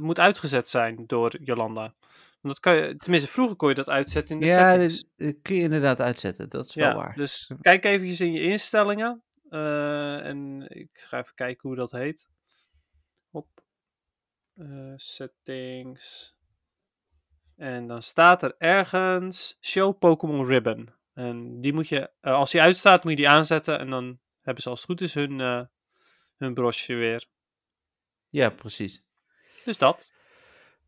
moet 0.00 0.20
uitgezet 0.20 0.68
zijn 0.68 1.04
door 1.06 1.36
Jolanda. 1.40 1.94
Want 2.44 2.54
dat 2.54 2.60
kan 2.60 2.74
je, 2.76 2.96
tenminste, 2.96 3.28
vroeger 3.28 3.56
kon 3.56 3.68
je 3.68 3.74
dat 3.74 3.88
uitzetten 3.88 4.34
in 4.34 4.40
de 4.40 4.46
Ja, 4.46 4.70
settings. 4.70 5.00
dit, 5.02 5.12
dit 5.16 5.42
kun 5.42 5.54
je 5.56 5.62
inderdaad 5.62 6.00
uitzetten. 6.00 6.48
Dat 6.48 6.66
is 6.66 6.74
wel 6.74 6.88
ja, 6.88 6.94
waar. 6.94 7.14
dus 7.14 7.50
kijk 7.60 7.84
eventjes 7.84 8.20
in 8.20 8.32
je 8.32 8.40
instellingen. 8.42 9.22
eh, 9.50 10.26
en 10.26 10.66
ik 10.68 10.90
ga 10.92 11.18
even 11.18 11.34
kijken 11.34 11.68
hoe 11.68 11.78
dat 11.78 11.90
heet. 11.92 12.28
Hop. 13.30 13.48
Eh, 14.54 14.92
settings. 14.96 16.34
En 17.56 17.86
dan 17.86 18.02
staat 18.02 18.42
er 18.42 18.54
ergens 18.58 19.58
Show 19.60 19.98
Pokémon 19.98 20.46
Ribbon. 20.46 20.94
En 21.14 21.60
die 21.60 21.72
moet 21.72 21.88
je, 21.88 22.10
eh, 22.20 22.32
als 22.34 22.50
die 22.50 22.60
uitstaat, 22.60 23.02
moet 23.02 23.12
je 23.12 23.18
die 23.18 23.28
aanzetten. 23.28 23.78
En 23.78 23.90
dan 23.90 24.20
hebben 24.40 24.62
ze 24.62 24.68
als 24.68 24.80
het 24.80 24.88
goed 24.90 25.00
is 25.00 25.14
hun, 25.14 25.40
eh 25.40 25.62
hun 26.36 26.54
broche 26.54 26.94
weer. 26.94 27.26
Ja, 28.28 28.50
precies. 28.50 29.02
Dus 29.64 29.78
dat. 29.78 30.12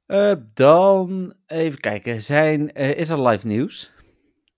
Eh, 0.07 0.33
dan 0.55 1.35
even 1.47 1.81
kijken. 1.81 2.23
Zijn, 2.23 2.73
eh, 2.73 2.99
is 2.99 3.09
er 3.09 3.23
live 3.23 3.47
nieuws? 3.47 3.93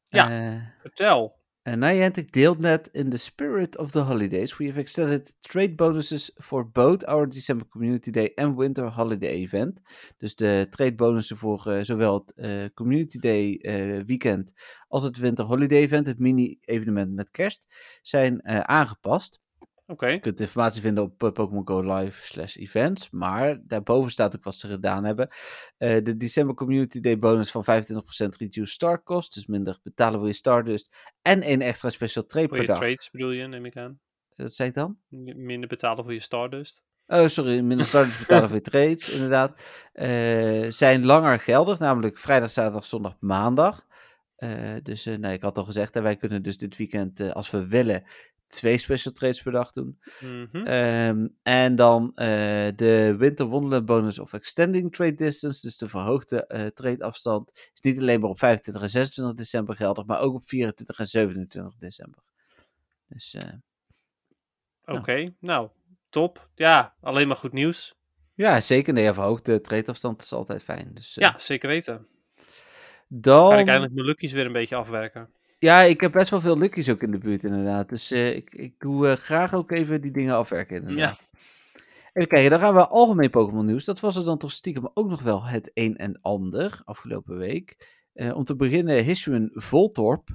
Ja. 0.06 0.30
Eh, 0.30 0.62
Vertel. 0.80 1.36
En 1.62 1.78
Niantic 1.78 2.32
deelt 2.32 2.58
net 2.58 2.88
in 2.92 3.10
the 3.10 3.16
spirit 3.16 3.78
of 3.78 3.90
the 3.90 3.98
holidays, 3.98 4.56
we 4.56 4.66
have 4.66 4.78
extended 4.78 5.36
trade 5.40 5.74
bonuses 5.74 6.30
for 6.34 6.70
both 6.70 7.06
our 7.06 7.28
December 7.28 7.68
Community 7.68 8.10
Day 8.10 8.32
en 8.34 8.56
Winter 8.56 8.92
Holiday 8.92 9.30
Event. 9.30 9.80
Dus 10.16 10.34
de 10.34 10.66
trade 10.70 10.94
bonussen 10.94 11.36
voor 11.36 11.78
zowel 11.82 12.24
het 12.34 12.74
Community 12.74 13.18
Day 13.18 13.60
weekend 14.06 14.52
als 14.86 15.02
het 15.02 15.18
Winter 15.18 15.44
Holiday 15.44 15.78
Event, 15.78 16.06
het 16.06 16.18
mini-evenement 16.18 17.12
met 17.14 17.30
kerst, 17.30 17.66
zijn 18.02 18.46
aangepast. 18.68 19.40
Oké. 19.90 20.06
Je 20.06 20.18
kunt 20.18 20.40
informatie 20.40 20.82
vinden 20.82 21.04
op 21.04 21.22
eh, 21.22 21.32
Pokémon 21.32 21.68
Go 21.68 21.96
Live 21.96 22.26
slash 22.26 22.56
events. 22.56 23.10
Maar 23.10 23.60
daarboven 23.66 24.10
staat 24.10 24.36
ook 24.36 24.44
wat 24.44 24.54
ze 24.54 24.68
gedaan 24.68 25.04
hebben. 25.04 25.28
Eh, 25.78 26.02
de 26.02 26.16
December 26.16 26.54
Community 26.54 27.00
Day 27.00 27.18
bonus 27.18 27.50
van 27.50 27.64
25% 27.64 28.36
reduced 28.36 28.68
star 28.68 29.02
cost. 29.02 29.34
Dus 29.34 29.46
minder 29.46 29.78
betalen 29.82 30.18
voor 30.18 30.28
je 30.28 30.34
Stardust. 30.34 31.12
En 31.22 31.42
één 31.42 31.60
extra 31.60 31.90
special 31.90 32.26
trade 32.26 32.48
Voor 32.48 32.56
per 32.56 32.66
je 32.66 32.72
dag. 32.72 32.78
trades 32.78 33.10
bedoel 33.10 33.30
je, 33.30 33.46
neem 33.46 33.64
ik 33.64 33.76
aan. 33.76 34.00
Wat 34.34 34.54
zei 34.54 34.68
ik 34.68 34.74
dan? 34.74 34.98
Minder 35.08 35.68
betalen 35.68 36.04
voor 36.04 36.12
je 36.12 36.20
Stardust. 36.20 36.82
Oh, 37.06 37.26
sorry, 37.26 37.60
minder 37.60 37.86
Stardust 37.86 38.18
betalen 38.26 38.48
voor 38.48 38.56
je 38.56 38.62
trades, 38.62 39.08
inderdaad. 39.08 39.62
Eh, 39.92 40.66
zijn 40.68 41.04
langer 41.04 41.40
geldig, 41.40 41.78
namelijk 41.78 42.18
vrijdag, 42.18 42.50
zaterdag, 42.50 42.86
zondag, 42.86 43.16
maandag. 43.20 43.86
Eh, 44.38 44.74
dus 44.82 45.06
eh, 45.06 45.16
nou, 45.16 45.34
ik 45.34 45.42
had 45.42 45.58
al 45.58 45.64
gezegd, 45.64 45.94
hè, 45.94 46.00
wij 46.00 46.16
kunnen 46.16 46.42
dus 46.42 46.58
dit 46.58 46.76
weekend, 46.76 47.20
eh, 47.20 47.30
als 47.30 47.50
we 47.50 47.66
willen, 47.66 48.04
twee 48.48 48.78
special 48.78 49.12
trades 49.12 49.42
per 49.42 49.52
dag 49.52 49.72
doen. 49.72 49.98
Mhm. 50.20 50.56
Ehm, 50.66 51.26
en 51.42 51.76
dan 51.76 52.12
eh, 52.14 52.26
de 52.76 53.14
Winter 53.18 53.46
Wonderland 53.46 53.84
bonus 53.86 54.18
of 54.18 54.32
extending 54.32 54.92
trade 54.94 55.14
distance, 55.14 55.60
dus 55.60 55.76
de 55.76 55.88
verhoogde 55.88 56.46
eh 56.46 56.66
trade 56.66 57.04
afstand, 57.04 57.52
is 57.74 57.80
niet 57.80 57.98
alleen 57.98 58.20
maar 58.20 58.30
op 58.30 58.38
25 58.38 58.82
en 58.82 58.88
26 58.88 59.34
december 59.36 59.76
geldig, 59.76 60.06
maar 60.06 60.20
ook 60.20 60.34
op 60.34 60.48
24 60.48 60.98
en 60.98 61.06
27 61.06 61.76
december. 61.76 62.22
Dus 63.08 63.34
eh, 63.34 63.52
Oké, 64.96 65.34
nou, 65.40 65.68
top. 66.08 66.48
Ja, 66.54 66.94
alleen 67.00 67.28
maar 67.28 67.36
goed 67.36 67.52
nieuws. 67.52 67.94
ja, 68.34 68.60
zeker. 68.60 68.92
Nee, 68.92 69.12
verhoogde 69.12 69.60
trade 69.60 69.86
afstand 69.86 70.22
is 70.22 70.32
altijd 70.32 70.64
fijn. 70.64 70.90
Dus, 70.94 71.14
Ja, 71.14 71.38
zeker 71.38 71.68
weten. 71.68 72.06
dan... 73.08 73.50
Ga 73.50 73.58
ik 73.58 73.66
eindelijk 73.66 73.94
mijn 73.94 74.06
luckies 74.06 74.32
weer 74.32 74.46
een 74.46 74.52
beetje 74.52 74.76
afwerken. 74.76 75.30
Ja, 75.58 75.80
ik 75.80 76.00
heb 76.00 76.12
best 76.12 76.30
wel 76.30 76.40
veel 76.40 76.58
luckies 76.58 76.90
ook 76.90 77.02
in 77.02 77.10
de 77.10 77.18
buurt 77.18 77.42
inderdaad. 77.44 77.88
Dus 77.88 78.10
eh, 78.10 78.34
ik, 78.36 78.50
ik 78.54 78.74
doe 78.78 79.08
eh, 79.08 79.16
graag 79.16 79.54
ook 79.54 79.70
even 79.70 80.00
die 80.00 80.10
dingen 80.10 80.34
afwerken 80.36 80.76
inderdaad. 80.76 81.28
Even 82.12 82.28
kijken, 82.28 82.50
dan 82.50 82.60
gaan 82.60 82.74
we 82.74 82.86
algemeen 82.88 83.30
Pokémon 83.30 83.66
nieuws. 83.66 83.84
Dat 83.84 84.00
was 84.00 84.16
er 84.16 84.24
dan 84.24 84.38
toch 84.38 84.50
stiekem 84.52 84.90
ook 84.94 85.08
nog 85.08 85.22
wel 85.22 85.44
het 85.44 85.70
een 85.74 85.96
en 85.96 86.18
ander 86.22 86.80
afgelopen 86.84 87.36
week. 87.36 87.96
Eh, 88.12 88.36
om 88.36 88.44
te 88.44 88.56
beginnen, 88.56 89.04
Hisuian 89.04 89.50
Voltorp. 89.52 90.28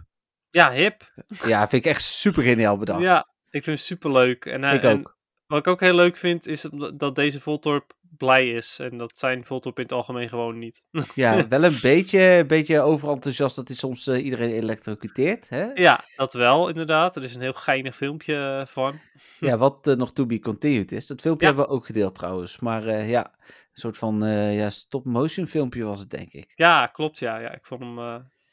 Ja, 0.49 0.71
hip. 0.71 1.13
Ja, 1.45 1.59
vind 1.67 1.85
ik 1.85 1.91
echt 1.91 2.01
super 2.03 2.43
geniaal 2.43 2.77
bedacht. 2.77 3.01
Ja, 3.01 3.27
ik 3.49 3.63
vind 3.63 3.77
het 3.77 3.85
superleuk. 3.87 4.45
En, 4.45 4.63
hij- 4.63 4.75
ik 4.75 4.83
en 4.83 4.97
ook. 4.99 5.17
Wat 5.47 5.59
ik 5.59 5.67
ook 5.67 5.79
heel 5.79 5.93
leuk 5.95 6.17
vind, 6.17 6.47
is 6.47 6.65
dat- 6.97 7.15
deze 7.15 7.39
Voltorp 7.41 7.93
blij 8.17 8.49
is. 8.51 8.79
En 8.79 8.97
dat 8.97 9.17
zijn 9.17 9.45
Voltorp 9.45 9.77
in 9.77 9.83
het 9.83 9.91
algemeen 9.91 10.29
gewoon 10.29 10.57
niet. 10.59 10.85
Ja, 11.15 11.47
wel 11.47 11.63
een 11.63 11.77
beetje, 11.81 12.45
beetje 12.47 12.79
overenthousiast 12.81 13.55
dat 13.55 13.67
hij 13.67 13.77
soms 13.77 14.07
eh, 14.07 14.23
iedereen 14.25 14.51
elektrocuteert. 14.51 15.49
Hè? 15.49 15.63
ja, 15.73 16.03
dat 16.15 16.33
wel 16.33 16.67
inderdaad. 16.69 17.15
Er 17.15 17.23
is 17.23 17.35
een 17.35 17.41
heel 17.41 17.53
geinig 17.53 17.95
filmpje 17.95 18.35
eh, 18.35 18.65
van. 18.65 18.99
Ja, 19.39 19.57
wat 19.67 19.87
eh, 19.87 19.95
nog 19.95 20.13
to 20.13 20.25
be 20.25 20.39
continued 20.39 20.91
is. 20.91 21.07
Dat 21.07 21.21
filmpje 21.21 21.45
Ja. 21.47 21.51
hebben 21.53 21.69
we 21.69 21.75
ook 21.77 21.85
gedeeld 21.85 22.15
trouwens. 22.15 22.59
Maar 22.59 22.87
ja, 23.05 23.33
een 23.39 23.81
soort 23.81 23.97
van 23.97 24.19
ja, 24.51 24.69
stop-motion 24.69 25.47
filmpje 25.47 25.83
was 25.83 25.99
het, 25.99 26.09
denk 26.09 26.33
ik. 26.33 26.51
Ja, 26.55 26.87
klopt. 26.87 27.19
Ja, 27.19 27.37
ja 27.37 27.51
ik 27.53 27.65
vond 27.65 27.81
hem. 27.81 27.97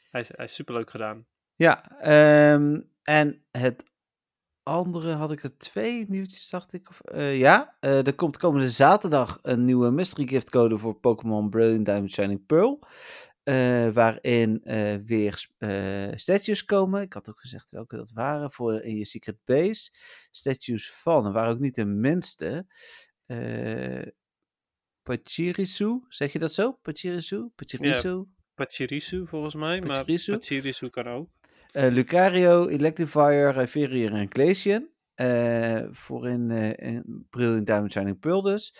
hij, 0.09 0.21
is, 0.21 0.29
hij 0.35 0.45
is 0.45 0.53
superleuk 0.53 0.89
gedaan. 0.89 1.25
Ja, 1.55 1.99
ehm, 1.99 2.79
en 3.03 3.43
het 3.51 3.83
andere 4.63 5.11
had 5.11 5.31
ik 5.31 5.43
er 5.43 5.57
twee 5.57 6.05
nieuwtjes, 6.09 6.49
dacht 6.49 6.73
ik. 6.73 6.89
Of, 6.89 7.01
eh, 7.01 7.37
ja, 7.37 7.75
eh, 7.79 8.07
er 8.07 8.15
komt 8.15 8.37
komende 8.37 8.69
zaterdag 8.69 9.39
een 9.41 9.65
nieuwe 9.65 9.91
mystery 9.91 10.27
gift 10.27 10.49
code 10.49 10.77
voor 10.77 10.99
Pokémon 10.99 11.49
Brilliant 11.49 11.85
Diamond 11.85 12.11
Shining 12.11 12.45
Pearl. 12.45 12.79
eh, 13.43 13.89
waarin 13.89 14.61
weer 15.05 15.49
statues 16.15 16.65
komen. 16.65 17.01
Ik 17.01 17.13
had 17.13 17.29
ook 17.29 17.39
gezegd 17.39 17.69
welke 17.69 17.95
dat 17.95 18.11
waren 18.11 18.51
voor 18.51 18.81
in 18.81 18.95
je 18.95 19.05
Secret 19.05 19.37
Base. 19.45 19.91
Statues 20.31 20.91
van, 20.91 21.25
en 21.25 21.33
waren 21.33 21.53
ook 21.53 21.59
niet 21.59 21.75
de 21.75 21.85
minste. 21.85 22.65
Pachirisu, 25.03 26.05
zeg 26.07 26.33
je 26.33 26.39
dat 26.39 26.53
zo? 26.53 26.71
Pachirisu? 26.71 27.49
Pachirisu? 27.55 28.23
Pachirisu 28.55 29.27
volgens 29.27 29.55
mij. 29.55 29.79
Pachirisu? 29.79 30.31
Maar 30.31 30.39
Pachirisu 30.39 30.89
kan 30.89 31.07
ook. 31.07 31.29
Eh, 31.71 31.87
Lucario, 31.91 32.67
Electivire, 32.67 33.51
Rhyperior 33.51 34.13
en 34.13 34.27
Glacian. 34.29 34.89
eh, 35.13 35.83
voor 35.91 36.27
in, 36.27 36.51
eh 36.51 36.87
in 36.93 37.27
Brilliant 37.29 37.65
Diamond 37.67 37.91
Shining 37.91 38.19
Pearl 38.19 38.41
dus. 38.41 38.75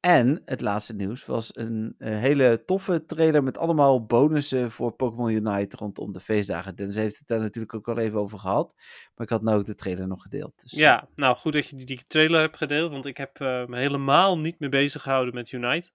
En 0.00 0.42
het 0.44 0.60
laatste 0.60 0.94
nieuws 0.94 1.26
was 1.26 1.56
een 1.56 1.94
eh, 1.98 2.16
hele 2.18 2.62
toffe 2.64 3.04
trailer 3.04 3.42
met 3.42 3.58
allemaal 3.58 4.06
bonussen 4.06 4.70
voor 4.70 4.92
Pokémon 4.92 5.30
Unite 5.30 5.76
rondom 5.76 6.12
de 6.12 6.20
feestdagen. 6.20 6.76
Dennis 6.76 6.96
heeft 6.96 7.18
het 7.18 7.26
daar 7.28 7.40
natuurlijk 7.40 7.74
ook 7.74 7.88
al 7.88 7.98
even 7.98 8.18
over 8.18 8.38
gehad. 8.38 8.74
Maar 9.14 9.26
ik 9.26 9.32
had 9.32 9.42
nou 9.42 9.58
ook 9.58 9.64
de 9.64 9.74
trailer 9.74 10.06
nog 10.06 10.22
gedeeld. 10.22 10.52
Dus, 10.62 10.72
eh, 10.72 10.78
Ja, 10.78 11.08
nou 11.14 11.36
goed 11.36 11.52
dat 11.52 11.68
je 11.68 11.76
die, 11.76 11.86
die 11.86 12.06
trailer 12.06 12.40
hebt 12.40 12.56
gedeeld, 12.56 12.90
want 12.90 13.06
ik 13.06 13.16
heb 13.16 13.40
eh, 13.40 13.66
me 13.66 13.76
helemaal 13.76 14.38
niet 14.38 14.58
meer 14.58 14.70
bezig 14.70 15.02
gehouden 15.02 15.34
met 15.34 15.52
Unite. 15.52 15.90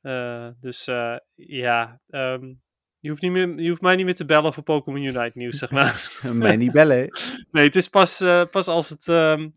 Eh, 0.00 0.48
dus 0.60 0.86
eh, 0.86 1.16
ja, 1.34 2.00
ehm, 2.08 2.52
je, 3.00 3.08
hoeft 3.08 3.22
niet 3.22 3.30
meer, 3.30 3.60
je 3.60 3.68
hoeft 3.68 3.80
mij 3.80 3.96
niet 3.96 4.04
meer 4.04 4.14
te 4.14 4.24
bellen 4.24 4.52
voor 4.52 4.62
Pokémon 4.62 5.02
Unite 5.02 5.32
nieuws, 5.34 5.58
zeg 5.58 5.70
maar. 5.70 6.20
Mij 6.32 6.56
niet 6.56 6.72
bellen. 6.72 7.20
nee, 7.52 7.64
het 7.64 7.76
is 7.76 7.88
pas, 7.88 8.20
eh, 8.20 8.44
pas 8.50 8.66
als, 8.66 8.88
het, 8.88 9.08
ehm, 9.08 9.48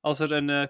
als 0.00 0.20
er 0.20 0.32
een 0.32 0.50
eh 0.50 0.66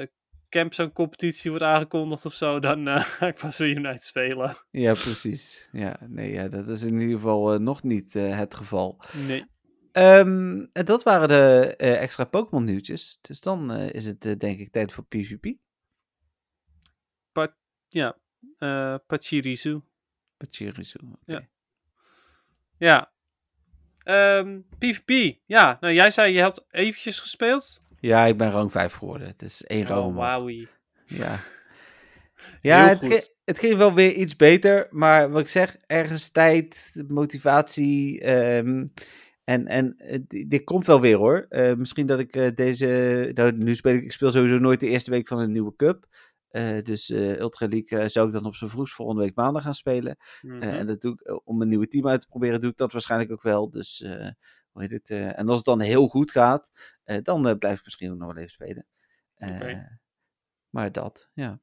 eh 0.00 0.06
Campzone 0.48 0.92
competitie 0.92 1.50
wordt 1.50 1.64
aangekondigd 1.64 2.24
of 2.24 2.34
zo, 2.34 2.58
dan 2.58 2.88
eh, 2.88 3.04
ga 3.18 3.26
ik 3.26 3.38
pas 3.38 3.58
weer 3.58 3.76
Unite 3.76 4.06
spelen. 4.06 4.56
Ja, 4.70 4.92
precies. 4.92 5.68
Ja, 5.72 5.96
nee, 6.06 6.32
ja, 6.32 6.48
dat 6.48 6.68
is 6.68 6.82
in 6.82 7.00
ieder 7.00 7.14
geval 7.14 7.58
nog 7.58 7.82
niet 7.82 8.12
het 8.14 8.54
geval. 8.54 9.00
Nee. 9.26 9.44
En 9.92 10.70
dat 10.72 11.02
waren 11.02 11.28
de 11.28 11.76
extra 11.76 12.24
Pokémon 12.24 12.64
nieuwtjes. 12.64 13.18
Dus 13.20 13.40
dan 13.40 13.72
is 13.72 14.06
het 14.06 14.20
denk 14.40 14.58
ik 14.58 14.70
tijd 14.70 14.92
voor 14.92 15.04
PvP. 15.04 15.56
Ja, 17.88 18.18
eh 18.58 18.94
Pachirisu. 19.06 19.80
Pachirisu. 20.38 20.98
Ja. 21.24 21.46
Ja. 22.78 23.10
Ehm, 24.04 24.58
PvP. 24.78 25.36
Ja, 25.46 25.76
nou 25.80 25.94
jij 25.94 26.10
zei 26.10 26.32
je 26.34 26.42
had 26.42 26.66
eventjes 26.70 27.20
gespeeld. 27.20 27.82
Ja, 28.00 28.24
ik 28.24 28.36
ben 28.36 28.50
rang 28.50 28.72
5 28.72 28.92
geworden. 28.92 29.26
Het 29.28 29.42
is 29.42 29.64
één 29.64 29.90
Oh, 29.90 30.14
wowie. 30.14 30.68
Ja, 31.06 31.40
ja 32.60 32.88
het, 32.88 33.34
het 33.44 33.58
ging 33.58 33.76
wel 33.76 33.94
weer 33.94 34.12
iets 34.12 34.36
beter. 34.36 34.86
Maar 34.90 35.30
wat 35.30 35.40
ik 35.40 35.48
zeg, 35.48 35.76
ergens 35.86 36.30
tijd, 36.30 36.92
motivatie. 37.08 38.20
ehm, 38.20 38.86
en 39.44 39.66
en 39.66 39.94
eh, 39.96 40.18
di- 40.26 40.48
dit 40.48 40.64
komt 40.64 40.86
wel 40.86 41.00
weer 41.00 41.16
hoor. 41.16 41.46
Eh, 41.48 41.74
misschien 41.74 42.06
dat 42.06 42.18
ik 42.18 42.36
eh, 42.36 42.54
deze. 42.54 43.30
Nou, 43.34 43.52
nu 43.52 43.74
speel 43.74 43.94
ik, 43.94 44.02
ik 44.04 44.12
speel 44.12 44.30
sowieso 44.30 44.58
nooit 44.58 44.80
de 44.80 44.88
eerste 44.88 45.10
week 45.10 45.28
van 45.28 45.38
een 45.38 45.52
nieuwe 45.52 45.76
cup. 45.76 46.06
Eh, 46.48 46.82
dus 46.82 47.10
eh, 47.10 47.38
Ultra 47.38 47.66
League 47.68 47.98
eh, 47.98 48.08
zou 48.08 48.26
ik 48.26 48.32
dan 48.32 48.44
op 48.44 48.54
zijn 48.54 48.70
vroegst 48.70 48.94
volgende 48.94 49.22
week 49.22 49.34
maandag 49.36 49.62
gaan 49.62 49.74
spelen. 49.74 50.16
Mhm. 50.40 50.62
En 50.62 50.86
dat 50.86 51.00
doe 51.00 51.12
ik, 51.12 51.40
om 51.44 51.62
een 51.62 51.68
nieuwe 51.68 51.86
team 51.88 52.08
uit 52.08 52.20
te 52.20 52.26
proberen, 52.26 52.60
doe 52.60 52.70
ik 52.70 52.76
dat 52.76 52.92
waarschijnlijk 52.92 53.32
ook 53.32 53.42
wel. 53.42 53.70
Dus, 53.70 53.98
hoe 54.70 54.82
heet 54.82 54.90
het? 54.90 55.10
en 55.10 55.48
als 55.48 55.56
het 55.56 55.66
dan 55.66 55.80
heel 55.80 56.08
goed 56.08 56.30
gaat, 56.30 56.70
dan 57.22 57.58
blijf 57.58 57.78
ik 57.78 57.84
misschien 57.84 58.10
ook 58.10 58.18
nog 58.18 58.26
wel 58.34 58.36
even 58.36 58.50
spelen. 58.50 58.86
Maar 60.70 60.92
dat, 60.92 61.30
ja. 61.34 61.60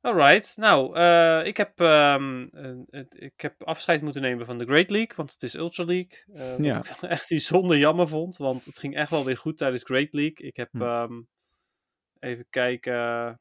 Alright, 0.00 0.56
nou, 0.56 0.98
ik, 1.44 1.56
heb, 1.56 1.80
ehm, 1.80 2.42
ik 3.08 3.40
heb 3.40 3.62
afscheid 3.64 4.02
moeten 4.02 4.22
nemen 4.22 4.46
van 4.46 4.58
de 4.58 4.64
Great 4.64 4.90
League, 4.90 5.16
want 5.16 5.32
het 5.32 5.42
is 5.42 5.54
Ultra 5.54 5.84
League. 5.84 6.24
eh, 6.34 6.50
wat 6.50 6.64
Ja. 6.64 6.78
ik 6.78 6.86
echt 7.02 7.28
bijzonder 7.28 7.76
jammer 7.78 8.08
vond, 8.08 8.36
want 8.36 8.64
het 8.64 8.78
ging 8.78 8.96
echt 8.96 9.10
wel 9.10 9.24
weer 9.24 9.36
goed 9.36 9.58
tijdens 9.58 9.82
Great 9.82 10.12
League. 10.12 10.46
Ik 10.46 10.56
heb, 10.56 10.68
Hm. 10.72 10.82
ehm, 10.82 11.22
even 12.18 12.46
kijken, 12.50 13.40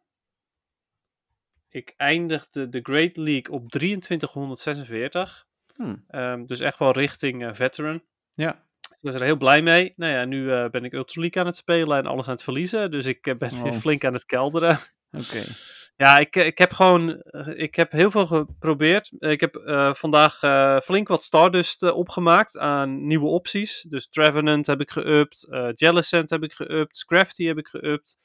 ik 1.76 1.94
eindigde 1.98 2.70
de 2.70 2.80
Great 2.84 3.18
League 3.18 3.52
op 3.54 3.70
2346. 3.70 5.46
Hm. 5.76 5.96
Ehm, 6.08 6.46
dus 6.46 6.60
echt 6.60 6.80
wel 6.80 6.92
richting 6.92 7.46
eh, 7.46 7.54
veteran. 7.54 8.02
Ja. 8.32 8.64
Ik 8.90 8.98
was 9.12 9.14
er 9.14 9.24
heel 9.24 9.38
blij 9.38 9.62
mee. 9.62 9.94
Nou 9.96 10.12
ja, 10.12 10.26
nu 10.26 10.52
eh, 10.52 10.70
ben 10.70 10.84
ik 10.84 10.94
Ultra 10.94 11.22
League 11.22 11.42
aan 11.42 11.48
het 11.48 11.58
spelen 11.58 11.98
en 11.98 12.06
alles 12.06 12.26
aan 12.28 12.34
het 12.34 12.44
verliezen. 12.44 12.92
Dus 12.92 13.06
ik 13.06 13.28
eh, 13.28 13.36
ben 13.38 13.64
weer 13.64 13.72
Oh. 13.74 13.80
flink 13.86 14.04
aan 14.06 14.14
het 14.14 14.26
kelderen. 14.26 14.80
Oké. 15.12 15.44
Ja, 15.96 16.18
ik, 16.18 16.36
ik 16.36 16.58
heb 16.58 16.72
gewoon. 16.74 17.24
Ik 17.56 17.76
heb 17.76 17.92
heel 17.92 18.12
veel 18.12 18.26
geprobeerd. 18.26 19.12
Ik 19.20 19.40
heb 19.40 19.62
vandaag 19.98 20.40
flink 20.84 21.08
wat 21.08 21.24
Stardust 21.24 21.84
opgemaakt 21.84 22.58
aan 22.58 23.08
nieuwe 23.08 23.28
opties. 23.28 23.82
Dus 23.82 24.10
Trevenant 24.10 24.68
heb 24.68 24.82
ik 24.82 24.92
geüpt. 25.00 25.50
eh 25.50 25.70
Jellicent 25.74 26.30
heb 26.30 26.44
ik 26.44 26.54
geüpt. 26.64 26.96
Scrafty 26.96 27.46
heb 27.46 27.58
ik 27.58 27.68
geüpt. 27.78 28.16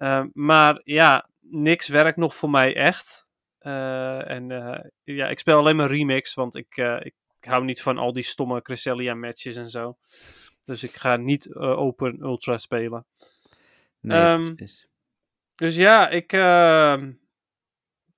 Eh, 0.00 0.24
maar 0.32 0.80
ja, 0.84 1.29
niks 1.50 1.88
werkt 1.88 2.16
nog 2.16 2.34
voor 2.34 2.50
mij 2.50 2.76
echt. 2.76 3.28
Eh, 3.58 4.30
en 4.30 4.50
eh, 4.50 4.84
ja, 5.02 5.28
ik 5.28 5.38
speel 5.38 5.58
alleen 5.58 5.76
maar 5.76 5.90
remix, 5.90 6.34
want 6.34 6.56
ik, 6.56 6.76
eh, 6.76 7.00
ik 7.00 7.14
hou 7.40 7.64
niet 7.64 7.82
van 7.82 7.98
al 7.98 8.12
die 8.12 8.22
stomme 8.22 8.62
Cresselia 8.62 9.14
matches 9.14 9.56
en 9.56 9.70
zo. 9.70 9.96
Dus 10.60 10.82
ik 10.82 10.96
ga 10.96 11.16
niet 11.16 11.54
Open 11.54 12.20
Ultra 12.22 12.58
spelen. 12.58 13.06
Nee, 14.00 14.18
Ehm. 14.18 14.54
Dus 15.54 15.76
ja, 15.76 16.08
ik 16.08 16.32
ehm, 16.32 17.12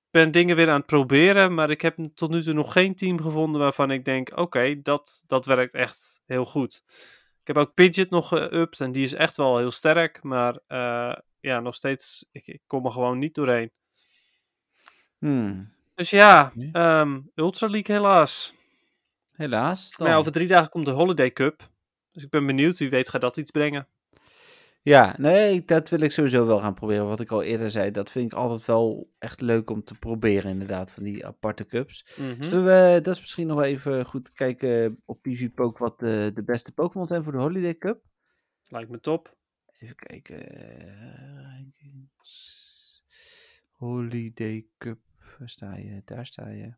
ben 0.09 0.31
dingen 0.31 0.55
weer 0.55 0.69
aan 0.69 0.77
het 0.77 0.85
proberen, 0.85 1.53
maar 1.53 1.69
ik 1.69 1.81
heb 1.81 1.97
tot 2.13 2.29
nu 2.29 2.43
toe 2.43 2.53
nog 2.53 2.73
geen 2.73 2.95
team 2.95 3.21
gevonden 3.21 3.61
waarvan 3.61 3.91
ik 3.91 4.05
denk, 4.05 4.37
oké, 4.37 4.81
dat, 4.81 5.23
dat 5.27 5.45
werkt 5.45 5.73
echt 5.73 6.21
heel 6.25 6.45
goed. 6.45 6.83
Ik 7.41 7.47
heb 7.47 7.57
ook 7.57 7.73
Pidget 7.73 8.09
nog 8.09 8.29
geüpt 8.33 8.79
en 8.79 8.91
die 8.91 9.03
is 9.03 9.13
echt 9.13 9.35
wel 9.35 9.57
heel 9.57 9.71
sterk, 9.71 10.23
maar 10.23 10.59
ja, 11.43 11.59
nog 11.59 11.75
steeds, 11.75 12.27
ik, 12.31 12.47
ik 12.47 12.61
kom 12.67 12.85
er 12.85 12.91
gewoon 12.91 13.17
niet 13.17 13.35
doorheen. 13.35 13.71
Hmm. 15.17 15.73
Dus 15.95 16.09
ja, 16.09 16.51
Nee. 16.55 16.69
ehm, 16.71 17.21
Ultra 17.35 17.67
League 17.67 17.95
helaas. 17.95 18.53
Helaas. 19.35 19.91
Dan. 19.91 19.97
Maar 20.07 20.15
ja, 20.15 20.21
over 20.21 20.31
drie 20.31 20.47
dagen 20.47 20.69
komt 20.69 20.85
de 20.85 20.91
Holiday 20.91 21.31
Cup. 21.31 21.69
Dus 22.11 22.23
ik 22.23 22.29
ben 22.29 22.45
benieuwd, 22.45 22.77
wie 22.77 22.89
weet 22.89 23.09
gaat 23.09 23.21
dat 23.21 23.37
iets 23.37 23.51
brengen. 23.51 23.87
Ja, 24.81 25.15
nee, 25.17 25.65
dat 25.65 25.89
wil 25.89 25.99
ik 26.01 26.11
sowieso 26.11 26.45
wel 26.45 26.59
gaan 26.59 26.73
proberen. 26.73 27.07
Wat 27.07 27.19
ik 27.19 27.31
al 27.31 27.43
eerder 27.43 27.71
zei, 27.71 27.91
dat 27.91 28.11
vind 28.11 28.31
ik 28.31 28.37
altijd 28.37 28.65
wel 28.65 29.11
echt 29.19 29.41
leuk 29.41 29.69
om 29.69 29.83
te 29.83 29.95
proberen, 29.95 30.51
inderdaad, 30.51 30.91
van 30.91 31.03
die 31.03 31.25
aparte 31.25 31.65
cups. 31.65 32.05
Mhm. 32.15 32.43
Zullen 32.43 32.65
we, 32.65 33.01
dat 33.01 33.15
is 33.15 33.19
misschien 33.21 33.47
nog 33.47 33.61
even 33.61 34.05
goed 34.05 34.31
kijken 34.31 35.01
op 35.05 35.21
PvPoke 35.21 35.83
wat 35.83 35.99
de, 35.99 36.31
de 36.33 36.43
beste 36.43 36.71
Pokémon 36.71 37.07
zijn 37.07 37.23
voor 37.23 37.31
de 37.31 37.37
Holiday 37.37 37.77
Cup. 37.77 38.01
Lijkt 38.67 38.89
me 38.89 38.99
top. 38.99 39.35
Even 39.79 39.95
kijken. 39.95 40.49
eh. 40.49 41.61
Holiday 43.71 44.65
Cup. 44.77 44.99
Waar 45.39 45.49
sta 45.49 45.75
je? 45.77 46.01
Daar 46.05 46.25
sta 46.25 46.47
je. 46.49 46.73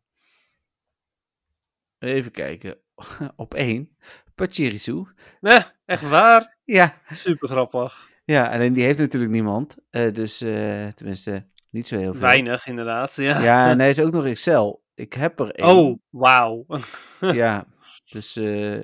Even 1.98 2.30
kijken. 2.30 2.78
Op 3.36 3.54
één. 3.54 3.96
Pachirisu. 4.34 5.06
Nee, 5.40 5.60
echt 5.84 6.08
waar? 6.08 6.58
Ja. 6.64 7.00
Super 7.10 7.48
grappig. 7.48 8.10
Ja, 8.24 8.52
alleen 8.52 8.72
die 8.72 8.84
heeft 8.84 8.98
natuurlijk 8.98 9.32
niemand. 9.32 9.76
eh, 9.90 10.12
dus 10.12 10.40
eh, 10.40 10.88
tenminste, 10.88 11.46
niet 11.70 11.86
zo 11.86 11.96
heel 11.98 12.12
veel. 12.12 12.20
Weinig 12.20 12.66
inderdaad, 12.66 13.14
ja. 13.16 13.40
Ja, 13.42 13.70
en 13.70 13.78
hij 13.78 13.88
is 13.88 14.00
ook 14.00 14.12
nog 14.12 14.24
Excel. 14.26 14.84
Ik 14.94 15.12
heb 15.12 15.40
er 15.40 15.50
één. 15.54 15.68
Oh, 15.76 15.98
wauw. 16.10 16.66
Ja, 17.20 17.66
dus... 18.10 18.36
eh 18.36 18.82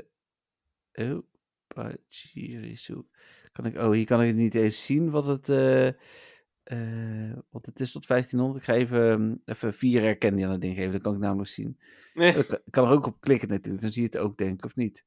oh, 0.92 1.18
Pachirisu. 1.66 3.02
Kan 3.52 3.66
ik, 3.66 3.76
oh, 3.78 3.90
hier 3.90 4.04
kan 4.04 4.22
ik 4.22 4.34
niet 4.34 4.54
eens 4.54 4.84
zien 4.84 5.10
wat 5.10 5.26
het, 5.26 5.48
eh, 5.48 5.86
eh, 6.62 7.36
wat 7.50 7.66
het 7.66 7.80
is 7.80 7.92
tot 7.92 8.06
1500. 8.06 8.58
Ik 8.60 8.64
ga 8.70 8.74
even, 8.74 9.10
ehm, 9.10 9.34
even 9.44 9.74
vier 9.74 10.00
herkennen 10.02 10.44
aan 10.44 10.50
het 10.50 10.60
ding 10.60 10.74
geven, 10.76 10.92
dan 10.92 11.00
kan 11.00 11.14
ik 11.14 11.20
namelijk 11.20 11.48
zien. 11.50 11.78
Nee, 12.14 12.34
Ik 12.38 12.46
kan- 12.48 12.58
ik 12.64 12.72
kan 12.72 12.84
er 12.86 12.92
ook 12.92 13.06
op 13.06 13.20
klikken 13.20 13.48
natuurlijk, 13.48 13.82
dan 13.82 13.92
zie 13.92 14.02
je 14.02 14.08
het 14.08 14.18
ook 14.18 14.36
denk 14.38 14.52
ik, 14.58 14.64
of 14.64 14.76
niet? 14.76 15.04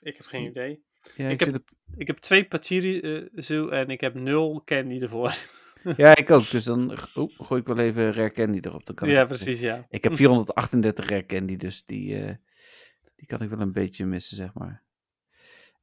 ik 0.00 0.16
heb 0.16 0.26
geen 0.26 0.44
idee. 0.46 0.82
Ja, 1.16 1.28
Ik 1.28 1.40
ik, 1.40 1.46
heb- 1.46 1.54
op, 1.54 1.70
Ik 1.96 2.06
heb 2.06 2.16
twee 2.18 2.44
Pachirisu 2.48 3.68
en 3.70 3.88
ik 3.90 4.00
heb 4.00 4.14
nul 4.14 4.62
candy 4.64 5.00
ervoor. 5.00 5.34
ja, 5.96 6.16
ik 6.16 6.30
ook, 6.30 6.50
dus 6.50 6.64
dan 6.64 6.90
oh, 7.14 7.30
gooi 7.38 7.60
ik 7.60 7.66
wel 7.66 7.78
even 7.78 8.14
herkennen 8.14 8.64
erop. 8.64 8.86
Dan 8.86 8.94
kan 8.94 9.08
ja, 9.08 9.20
ik, 9.22 9.26
precies, 9.28 9.60
ja. 9.60 9.86
Ik 9.90 10.04
heb 10.04 10.16
438 10.16 11.08
herkennen, 11.08 11.58
dus 11.58 11.84
die, 11.84 12.16
eh, 12.22 12.34
die 13.16 13.26
kan 13.26 13.42
ik 13.42 13.48
wel 13.48 13.60
een 13.60 13.72
beetje 13.72 14.06
missen, 14.06 14.36
zeg 14.36 14.54
maar. 14.54 14.82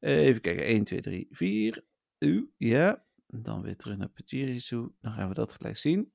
Even 0.06 0.41
kijken, 0.41 0.66
1, 0.66 0.84
2, 0.84 1.01
3, 1.01 1.28
4. 1.32 1.84
U, 2.20 2.51
ja. 2.58 3.03
Dan 3.28 3.62
weer 3.62 3.76
terug 3.76 3.97
naar 3.97 4.08
Pachirisu. 4.10 4.88
Dan 5.01 5.12
gaan 5.14 5.28
we 5.28 5.34
dat 5.34 5.51
gelijk 5.53 5.78
zien. 5.78 6.12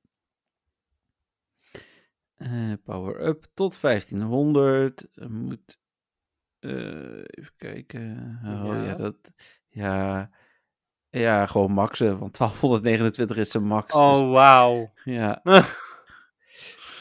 Eh, 2.35 2.73
power 2.83 3.27
up 3.27 3.45
tot 3.53 3.81
1500. 3.81 5.07
Er 5.13 5.31
moet. 5.31 5.79
eh, 6.59 7.17
even 7.17 7.53
kijken. 7.57 8.39
Oh 8.45 8.65
ja. 8.65 8.83
Ja. 8.83 8.93
dat. 8.95 9.15
Ja. 9.69 10.29
Ja, 11.09 11.45
gewoon 11.45 11.71
maxen. 11.71 12.19
Want 12.19 12.37
1229 12.37 13.37
is 13.37 13.51
zijn 13.51 13.63
max. 13.63 13.95
Oh, 13.95 14.13
dus, 14.13 14.21
wauw. 14.21 14.91
ja. 15.03 15.41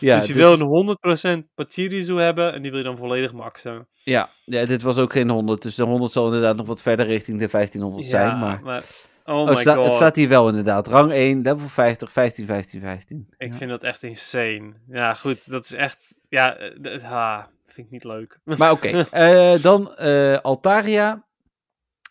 ja, 0.01 0.19
dus 0.19 0.27
je 0.27 0.35
wil 0.35 0.61
een 0.61 1.45
100% 1.45 1.55
Pachirisu 1.55 2.15
hebben 2.21 2.53
en 2.53 2.63
die 2.63 2.71
wil 2.71 2.81
je 2.81 2.87
dan 2.87 2.97
volledig 2.97 3.33
maxen. 3.33 3.89
Ja, 4.03 4.31
ja, 4.45 4.65
dit 4.65 4.83
was 4.83 4.99
ook 4.99 5.13
geen 5.13 5.29
100. 5.31 5.63
Dus 5.63 5.75
de 5.75 5.83
100 5.83 6.13
zal 6.13 6.27
inderdaad 6.27 6.57
nog 6.57 6.67
wat 6.67 6.83
verder 6.83 7.07
richting 7.07 7.39
de 7.39 7.49
1500 7.49 8.05
zijn. 8.05 8.39
Maar 8.39 8.85
Oh, 9.31 9.37
oh, 9.41 9.49
my 9.49 9.57
sta- 9.57 9.75
god. 9.75 9.85
het 9.85 9.95
staat 9.95 10.17
hier 10.17 10.29
wel 10.29 10.49
inderdaad. 10.49 10.89
Rang 10.89 11.13
1, 11.13 11.43
level 11.43 11.69
50, 11.69 12.13
15, 12.13 12.47
15, 12.47 12.81
15. 12.81 13.27
Ik 13.37 13.51
ja. 13.51 13.57
vind 13.57 13.71
dat 13.71 13.83
echt 13.83 14.03
insane. 14.03 14.73
Ja, 14.89 15.15
goed. 15.15 15.51
Dat 15.51 15.65
is 15.65 15.73
echt... 15.73 16.19
Ja, 16.29 16.57
eh, 16.57 16.77
het 16.83 17.03
ha, 17.03 17.51
vind 17.67 17.87
ik 17.87 17.93
niet 17.93 18.05
leuk. 18.05 18.41
Maar 18.59 18.71
oké, 18.71 19.07
eh, 19.11 19.63
dan 19.63 19.95
eh, 19.97 20.39
Altaria 20.39 21.27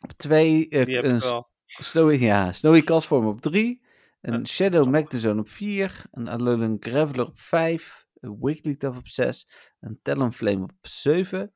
op 0.01 0.11
2. 0.11 0.67
Die 0.67 0.67
heb 0.69 0.87
ik 0.87 1.21
wel. 1.21 1.47
Snowy, 1.65 2.15
ja, 2.15 2.51
Snowy 2.51 2.81
Castform 2.81 3.27
op 3.27 3.41
3. 3.41 3.81
Een 4.22 4.47
Shadow 4.47 4.89
Magdazone 4.89 5.39
op 5.39 5.49
4. 5.49 6.05
Een 6.11 6.28
Alolan 6.28 6.78
Graveler 6.80 7.26
op 7.28 7.39
5. 7.39 8.07
Een 8.20 8.38
Wigglytuff 8.41 8.97
op 8.97 9.07
6. 9.07 9.47
Een 9.80 9.99
Talonflame 10.01 10.63
op 10.63 10.72
7. 10.82 11.53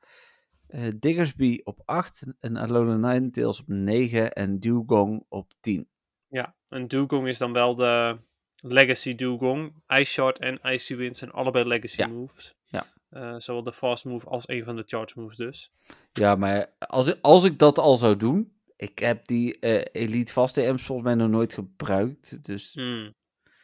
eh 0.68 0.88
Diggersby 1.00 1.60
op 1.64 1.82
8. 1.86 2.24
Een 2.40 2.58
Alolan 2.58 3.00
Ninetales 3.00 3.60
op 3.60 3.68
9. 3.68 4.34
En 4.34 4.60
Dewgong 4.60 5.26
op 5.30 5.52
10. 5.60 5.88
Ja, 6.28 6.56
en 6.70 6.88
Dugong 6.88 7.28
is 7.28 7.38
dan 7.38 7.54
wel 7.54 7.76
de 7.76 8.18
Legacy 8.56 9.16
Dugong. 9.16 9.74
Ice 9.88 10.12
Shard 10.12 10.40
en 10.40 10.60
Icy 10.64 10.96
Wind 10.96 11.18
zijn 11.18 11.32
allebei 11.32 11.66
Legacy 11.66 12.02
Ja. 12.02 12.08
moves. 12.08 12.56
Ja. 12.66 12.86
Eh, 13.10 13.36
zowel 13.38 13.64
de 13.64 13.74
Fast 13.74 14.06
Move 14.06 14.28
als 14.28 14.48
een 14.48 14.64
van 14.64 14.76
de 14.76 14.84
Charge 14.86 15.20
Moves 15.20 15.38
dus. 15.38 15.72
Ja, 16.12 16.36
maar 16.36 16.68
als 16.80 17.08
ik, 17.08 17.18
als 17.22 17.44
ik 17.44 17.60
dat 17.60 17.78
al 17.78 17.98
zou 17.98 18.18
doen. 18.18 18.53
Ik 18.76 19.00
heb 19.00 19.26
die 19.28 19.60
eh, 19.60 20.04
Elite 20.04 20.32
Fast 20.32 20.54
TM's 20.54 20.84
volgens 20.84 21.08
mij 21.08 21.16
nog 21.16 21.30
nooit 21.30 21.54
gebruikt. 21.54 22.44
Dus 22.44 22.74
Hmm. 22.74 23.16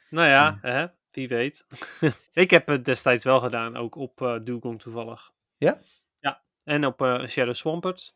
Nou 0.09 0.27
ja, 0.27 0.59
hè, 0.61 0.87
wie 1.11 1.27
weet. 1.27 1.65
ik 2.33 2.49
heb 2.49 2.67
het 2.67 2.85
destijds 2.85 3.23
wel 3.23 3.39
gedaan, 3.39 3.75
ook 3.75 3.95
op 3.95 4.39
Dugong 4.43 4.81
toevallig. 4.81 5.31
Ja? 5.57 5.79
Ja, 6.19 6.43
en 6.63 6.85
op 6.85 7.01
eh, 7.01 7.25
Shadow 7.25 7.53
Swampert. 7.53 8.15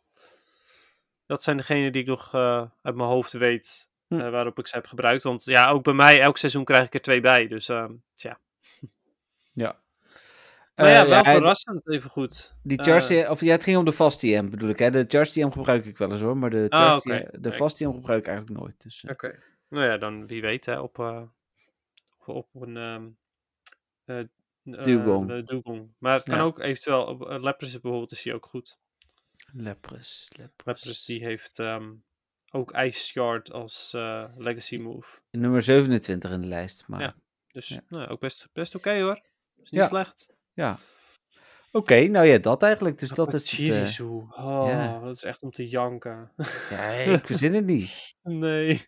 Dat 1.25 1.43
zijn 1.43 1.57
degenen 1.57 1.91
die 1.91 2.01
ik 2.01 2.07
nog 2.07 2.33
uit 2.81 2.95
mijn 2.95 3.09
hoofd 3.09 3.31
weet 3.31 3.91
Hm. 4.07 4.29
waarop 4.29 4.59
ik 4.59 4.67
ze 4.67 4.75
heb 4.75 4.85
gebruikt. 4.85 5.23
Want 5.23 5.43
ja, 5.43 5.69
ook 5.69 5.83
bij 5.83 5.93
mij, 5.93 6.21
elk 6.21 6.37
seizoen 6.37 6.63
krijg 6.63 6.85
ik 6.85 6.93
er 6.93 7.01
twee 7.01 7.21
bij. 7.21 7.47
Dus 7.47 7.69
ehm 7.69 7.93
tja. 8.13 8.39
ja. 9.53 9.82
Maar 10.75 10.89
ja, 10.89 11.01
Eh, 11.03 11.07
wel 11.09 11.23
hij- 11.23 11.33
verrassend, 11.35 11.89
even 11.89 12.09
goed. 12.09 12.55
Die 12.63 12.77
Eh, 12.77 12.83
Charge 12.85 13.27
of 13.29 13.41
ja, 13.41 13.51
het 13.51 13.63
ging 13.63 13.77
om 13.77 13.85
de 13.85 13.93
Fast 13.93 14.19
TM 14.19 14.49
bedoel 14.49 14.69
ik. 14.69 14.79
Hè? 14.79 14.89
De 14.91 15.05
Charge 15.07 15.31
TM 15.31 15.49
gebruik 15.51 15.85
ik 15.85 15.97
wel 15.97 16.11
eens 16.11 16.21
hoor. 16.21 16.37
Maar 16.37 16.49
de, 16.49 16.65
Ah. 16.69 16.97
TM 16.97 17.09
de 17.09 17.39
Kijk. 17.41 17.55
Fast 17.55 17.77
TM 17.77 17.91
gebruik 17.93 18.19
ik 18.19 18.27
eigenlijk 18.27 18.59
nooit. 18.59 18.81
Dus, 18.83 19.03
eh, 19.03 19.11
Oké. 19.11 19.39
Nou 19.69 19.85
ja, 19.85 19.97
dan 19.97 20.27
wie 20.27 20.41
weet 20.41 20.65
hè, 20.65 20.79
op, 20.79 20.99
op 22.25 22.47
een 22.53 22.77
eh, 24.05 24.23
Dugong. 25.45 25.93
Maar 25.97 26.13
het 26.13 26.23
kan 26.23 26.37
Ja. 26.37 26.43
ook 26.43 26.59
eventueel, 26.59 27.03
op 27.05 27.21
uh, 27.21 27.41
Lapras 27.41 27.71
bijvoorbeeld 27.71 28.11
is 28.11 28.21
die 28.21 28.33
ook 28.33 28.45
goed. 28.45 28.77
Lapras. 29.53 30.27
Lapras 30.65 31.05
die 31.05 31.23
heeft 31.25 31.59
ehm, 31.59 31.91
ook 32.51 32.71
Ice 32.77 32.99
Shard 33.05 33.51
als 33.51 33.91
legacy 34.37 34.77
move. 34.77 35.19
Nummer 35.31 35.61
27 35.61 36.31
in 36.31 36.41
de 36.41 36.47
lijst. 36.47 36.83
Maar 36.87 36.99
Ja. 37.01 37.15
Dus 37.51 37.67
Ja. 37.67 37.81
nou, 37.87 38.07
ook 38.09 38.19
best, 38.19 38.49
best 38.53 38.75
oké 38.75 39.01
hoor. 39.01 39.21
Is 39.61 39.69
niet 39.71 39.81
Ja. 39.81 39.87
slecht. 39.87 40.32
Oké, 41.71 42.07
nou 42.07 42.25
ja, 42.25 42.37
dat 42.37 42.63
eigenlijk. 42.63 42.99
Dus 42.99 43.09
dat 43.09 43.33
is 43.33 43.41
het, 43.41 43.49
Chirisu. 43.59 44.03
Oh, 44.03 44.63
ja. 44.67 44.99
dat 44.99 45.15
is 45.15 45.23
echt 45.23 45.41
om 45.43 45.51
te 45.51 45.67
janken. 45.67 46.31
ja, 46.69 46.89
ik 47.17 47.25
verzin 47.27 47.53
het 47.53 47.65
niet. 47.65 48.15
nee. 48.23 48.87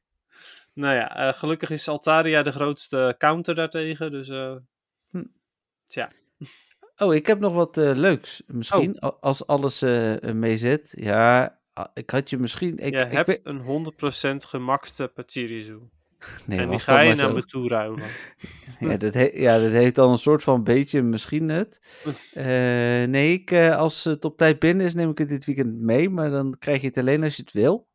Nou 0.74 0.96
ja, 0.96 1.16
eh, 1.28 1.34
gelukkig 1.34 1.70
is 1.70 1.88
Altaria 1.88 2.42
de 2.44 2.52
grootste 2.52 3.16
counter 3.18 3.56
daartegen. 3.56 4.12
Dus 4.12 4.28
Hm. 5.10 5.24
tja. 5.84 6.10
Oh, 6.98 7.14
ik 7.16 7.26
heb 7.28 7.40
nog 7.40 7.54
wat 7.54 7.76
leuks. 7.76 8.44
Oh. 8.48 8.56
Misschien, 8.56 8.98
a- 9.04 9.18
als 9.20 9.48
alles 9.48 9.80
mee 10.34 10.58
zit. 10.58 10.92
Ja, 10.96 11.60
ik 11.94 12.10
had 12.10 12.30
je 12.30 12.38
misschien... 12.38 12.78
Ik, 12.78 12.94
je 12.94 13.00
ik 13.06 13.12
hebt 13.12 13.28
weet- 13.28 13.40
een 13.44 13.62
100% 13.62 14.46
gemaxte 14.48 15.08
Pachirisu. 15.08 15.80
Nee, 16.46 16.60
en 16.60 16.70
die 16.70 16.80
ga 16.80 17.00
je 17.00 17.16
naar 17.16 17.34
me 17.34 17.46
toe 17.46 17.68
ruilen. 17.68 18.04
Ja, 18.80 18.98
dat, 18.98 19.14
he- 19.14 19.32
ja, 19.34 19.60
dat 19.60 19.72
heeft 19.72 19.96
dan 19.96 20.12
een 20.12 20.18
soort 20.18 20.44
van 20.44 20.64
beetje 20.64 21.02
misschien 21.02 21.46
nut. 21.46 21.80
Eh, 22.34 22.44
nee, 23.08 23.34
ik, 23.34 23.52
eh, 23.52 23.78
als 23.78 24.04
het 24.04 24.26
op 24.26 24.38
tijd 24.38 24.60
binnen 24.60 24.86
is, 24.86 24.94
neem 24.94 25.10
ik 25.10 25.18
het 25.18 25.30
dit 25.30 25.46
weekend 25.46 25.80
mee. 25.80 26.10
Maar 26.10 26.30
dan 26.30 26.56
krijg 26.60 26.82
je 26.82 26.88
het 26.88 26.98
alleen 26.98 27.24
als 27.24 27.36
je 27.36 27.42
het 27.42 27.52
wil. 27.52 27.88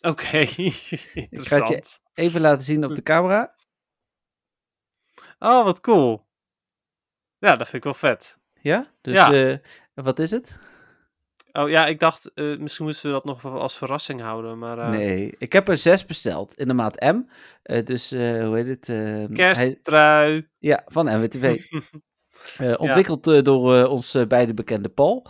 Oké, 0.00 0.38
interessant. 1.14 2.00
Even 2.14 2.40
laten 2.40 2.64
zien 2.64 2.84
op 2.84 2.94
de 2.94 3.02
camera. 3.02 3.54
Oh, 5.38 5.64
wat 5.64 5.80
cool. 5.80 6.26
Ja, 7.38 7.56
dat 7.56 7.68
vind 7.68 7.74
ik 7.74 7.84
wel 7.84 7.94
vet. 7.94 8.38
Ja? 8.60 8.92
Dus 9.00 9.16
Ja. 9.16 9.32
eh, 9.32 9.58
wat 9.94 10.18
is 10.18 10.30
het? 10.30 10.58
Oh 11.52 11.68
ja, 11.68 11.86
ik 11.86 12.00
dacht, 12.00 12.30
eh, 12.34 12.56
misschien 12.58 12.84
moesten 12.84 13.06
we 13.06 13.14
dat 13.14 13.24
nog 13.24 13.44
als 13.44 13.76
verrassing 13.78 14.20
houden. 14.20 14.58
Maar 14.58 14.78
eh 14.78 14.88
Nee, 14.88 15.34
ik 15.38 15.52
heb 15.52 15.68
er 15.68 15.76
zes 15.76 16.06
besteld 16.06 16.56
in 16.58 16.68
de 16.68 16.74
maat 16.74 17.00
M. 17.00 17.20
Eh, 17.62 17.84
dus, 17.84 18.10
hoe 18.10 18.52
heet 18.54 18.66
het? 18.66 18.88
eh, 18.88 18.96
hij- 18.96 19.28
kersttrui. 19.32 20.48
ja, 20.58 20.82
van 20.86 21.06
MWTV. 21.06 21.56
Eh, 22.58 22.74
ontwikkeld 22.80 23.44
door 23.44 23.86
ons 23.86 24.18
beide 24.28 24.54
bekende 24.54 24.88
Paul. 24.88 25.26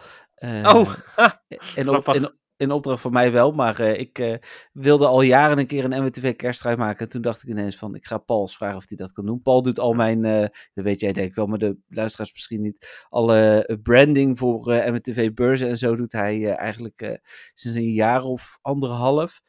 Oh, 0.63 0.95
in, 1.75 1.89
op, 1.89 2.09
in, 2.09 2.31
in 2.63 2.71
opdracht 2.71 3.01
van 3.01 3.13
mij 3.13 3.33
wel, 3.33 3.53
maar 3.53 3.81
eh, 3.81 4.01
ik 4.01 4.19
eh, 4.19 4.35
wilde 4.73 5.07
al 5.07 5.23
jaren 5.23 5.59
een 5.59 5.67
keer 5.67 5.85
een 5.85 6.03
MWTV 6.03 6.37
kersttrui 6.37 6.77
maken. 6.77 7.05
En 7.05 7.09
toen 7.09 7.23
dacht 7.23 7.43
ik 7.43 7.49
ineens 7.49 7.77
van, 7.77 7.95
ik 7.95 8.07
ga 8.07 8.19
Paul 8.19 8.41
eens 8.41 8.57
vragen 8.57 8.77
of 8.77 8.89
hij 8.89 8.97
dat 8.97 9.13
kan 9.13 9.27
doen. 9.27 9.43
Paul 9.43 9.63
doet 9.63 9.79
al 9.79 9.93
mijn, 9.93 10.25
eh, 10.25 10.47
dat 10.75 10.85
weet 10.85 11.01
jij 11.01 11.13
denk 11.13 11.29
ik 11.29 11.35
wel, 11.35 11.47
maar 11.47 11.59
de 11.59 11.77
luisteraars 11.89 12.33
misschien 12.33 12.63
niet. 12.63 13.07
Alle 13.09 13.79
branding 13.83 14.39
voor 14.39 14.67
MWTV 14.67 15.33
beurzen 15.33 15.69
en 15.69 15.77
zo 15.77 15.97
doet 15.97 16.13
hij 16.13 16.51
eigenlijk 16.55 17.21
sinds 17.55 17.77
een 17.77 17.93
jaar 17.93 18.23
of 18.23 18.59
anderhalf. 18.61 19.41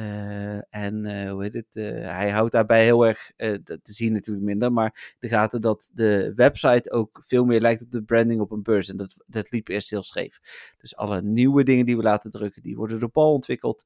Eh, 0.00 0.74
en 0.74 1.06
eh, 1.06 1.30
hoe 1.30 1.42
heet 1.42 1.54
het? 1.54 1.76
eh, 1.76 1.84
hij 1.90 2.30
houdt 2.30 2.52
daarbij 2.52 2.84
heel 2.84 3.06
erg, 3.06 3.30
dat 3.62 3.78
zie 3.82 4.06
je 4.06 4.12
natuurlijk 4.12 4.46
minder, 4.46 4.72
maar 4.72 5.14
de 5.18 5.28
gaten 5.28 5.60
dat 5.60 5.90
de 5.92 6.32
website 6.34 6.90
ook 6.92 7.22
veel 7.26 7.44
meer 7.44 7.60
lijkt 7.60 7.82
op 7.82 7.90
de 7.90 8.02
branding 8.02 8.40
op 8.40 8.50
een 8.50 8.62
beurs. 8.62 8.88
En 8.88 8.96
dat, 8.96 9.14
dat 9.26 9.50
liep 9.50 9.68
eerst 9.68 9.90
heel 9.90 10.02
scheef. 10.02 10.38
Dus 10.78 10.96
alle 10.96 11.22
nieuwe 11.22 11.62
dingen 11.62 11.86
die 11.86 11.96
we 11.96 12.02
laten 12.02 12.30
drukken, 12.30 12.62
die 12.62 12.76
worden 12.76 13.00
door 13.00 13.08
Paul 13.10 13.32
ontwikkeld. 13.32 13.84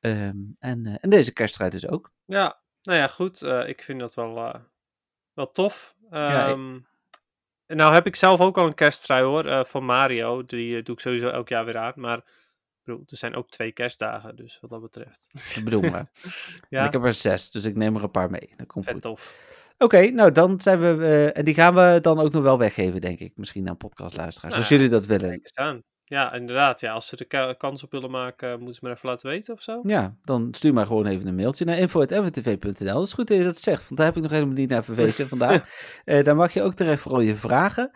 Ehm, 0.00 0.36
en, 0.58 0.98
en 1.00 1.10
deze 1.10 1.32
kerststrijd 1.32 1.72
dus 1.72 1.88
ook. 1.88 2.12
ja, 2.24 2.60
nou 2.82 2.98
ja, 2.98 3.06
goed. 3.06 3.42
ik 3.66 3.82
vind 3.82 4.00
dat 4.00 4.14
wel, 4.14 4.60
wel 5.32 5.50
tof. 5.50 5.94
Ja, 6.10 6.46
ik- 6.46 6.56
en 7.66 7.76
nou 7.76 7.92
heb 7.92 8.06
ik 8.06 8.16
zelf 8.16 8.40
ook 8.40 8.58
al 8.58 8.66
een 8.66 8.74
kersttrui 8.74 9.22
hoor, 9.24 9.66
van 9.66 9.84
Mario. 9.84 10.44
Die 10.44 10.82
doe 10.82 10.94
ik 10.94 11.00
sowieso 11.00 11.28
elk 11.28 11.48
jaar 11.48 11.64
weer 11.64 11.78
aan. 11.78 11.92
Maar 11.96 12.24
bedoel, 12.90 13.06
er 13.10 13.16
zijn 13.16 13.34
ook 13.34 13.48
twee 13.50 13.72
kerstdagen, 13.72 14.36
dus 14.36 14.60
wat 14.60 14.70
dat 14.70 14.80
betreft. 14.80 15.30
Ik 15.56 15.64
bedoel 15.64 15.90
maar. 15.90 16.10
ja, 16.68 16.84
ik 16.86 16.92
heb 16.92 17.04
er 17.04 17.14
zes, 17.14 17.50
dus 17.50 17.64
ik 17.64 17.76
neem 17.76 17.96
er 17.96 18.02
een 18.02 18.10
paar 18.10 18.30
mee. 18.30 18.50
Dat 18.56 18.66
komt 18.66 18.84
vet 18.84 18.92
goed. 18.94 19.02
tof. 19.02 19.48
Oké, 19.78 20.10
nou 20.10 20.32
dan 20.32 20.60
zijn 20.60 20.80
we... 20.80 21.04
eh, 21.04 21.36
en 21.38 21.44
die 21.44 21.54
gaan 21.54 21.74
we 21.74 21.98
dan 22.02 22.18
ook 22.20 22.32
nog 22.32 22.42
wel 22.42 22.58
weggeven, 22.58 23.00
denk 23.00 23.18
ik. 23.18 23.32
Misschien 23.36 23.68
aan 23.68 23.76
podcastluisteraars, 23.76 24.54
als 24.54 24.68
Nou, 24.68 24.74
jullie 24.74 24.92
dat 24.92 25.06
willen. 25.06 25.28
Kijk 25.28 25.40
eens 25.40 25.54
aan. 25.54 25.82
Ja, 26.10 26.32
inderdaad. 26.34 26.80
Ja, 26.80 26.92
als 26.92 27.06
ze 27.06 27.24
ka- 27.24 27.52
kans 27.52 27.84
op 27.84 27.90
willen 27.90 28.10
maken, 28.10 28.56
moeten 28.56 28.74
ze 28.74 28.80
maar 28.82 28.92
even 28.92 29.08
laten 29.08 29.30
weten 29.30 29.54
of 29.54 29.62
zo. 29.62 29.80
Ja, 29.82 30.16
dan 30.22 30.48
stuur 30.50 30.72
maar 30.72 30.86
gewoon 30.86 31.06
even 31.06 31.26
een 31.26 31.34
mailtje 31.34 31.64
naar 31.64 31.78
info.mwtv.nl. 31.78 32.94
Dat 32.94 33.06
is 33.06 33.12
goed 33.12 33.28
dat 33.28 33.38
je 33.38 33.44
dat 33.44 33.56
zegt, 33.58 33.82
want 33.84 33.96
daar 33.96 34.06
heb 34.06 34.16
ik 34.16 34.22
nog 34.22 34.30
helemaal 34.30 34.54
niet 34.54 34.70
naar 34.70 34.84
verwezen 34.84 35.28
vandaag. 35.34 35.64
Eh 36.04 36.24
daar 36.24 36.36
mag 36.36 36.52
je 36.52 36.62
ook 36.62 36.74
terecht 36.74 37.00
vooral 37.02 37.20
je 37.20 37.34
vragen. 37.34 37.90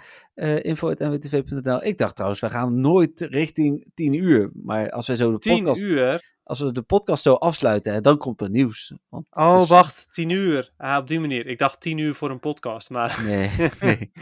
Info.mwtv.nl. 0.62 1.84
Ik 1.84 1.98
dacht 1.98 2.14
trouwens, 2.14 2.40
we 2.40 2.50
gaan 2.50 2.80
nooit 2.80 3.20
richting 3.20 3.86
10 3.94 4.14
uur. 4.14 4.50
Maar 4.54 4.90
als 4.90 5.06
wij 5.06 5.16
zo 5.16 5.32
de 5.32 5.38
10 5.38 5.56
podcast... 5.58 5.80
uur. 5.80 6.32
als 6.42 6.60
we 6.60 6.72
de 6.72 6.82
podcast 6.82 7.22
zo 7.22 7.34
afsluiten, 7.34 7.92
hè, 7.92 8.00
dan 8.00 8.18
komt 8.18 8.40
er 8.40 8.50
nieuws. 8.50 8.92
Want 9.08 9.26
Oh, 9.30 9.60
is- 9.62 9.68
wacht, 9.68 10.06
tien 10.10 10.28
uur. 10.30 10.72
Ah, 10.76 10.96
op 10.96 11.08
die 11.08 11.20
manier. 11.20 11.46
Ik 11.46 11.58
dacht 11.58 11.80
tien 11.80 11.98
uur 11.98 12.14
voor 12.14 12.30
een 12.30 12.40
podcast, 12.40 12.90
maar... 12.90 13.22
Nee, 13.24 13.50
nee. 13.80 14.12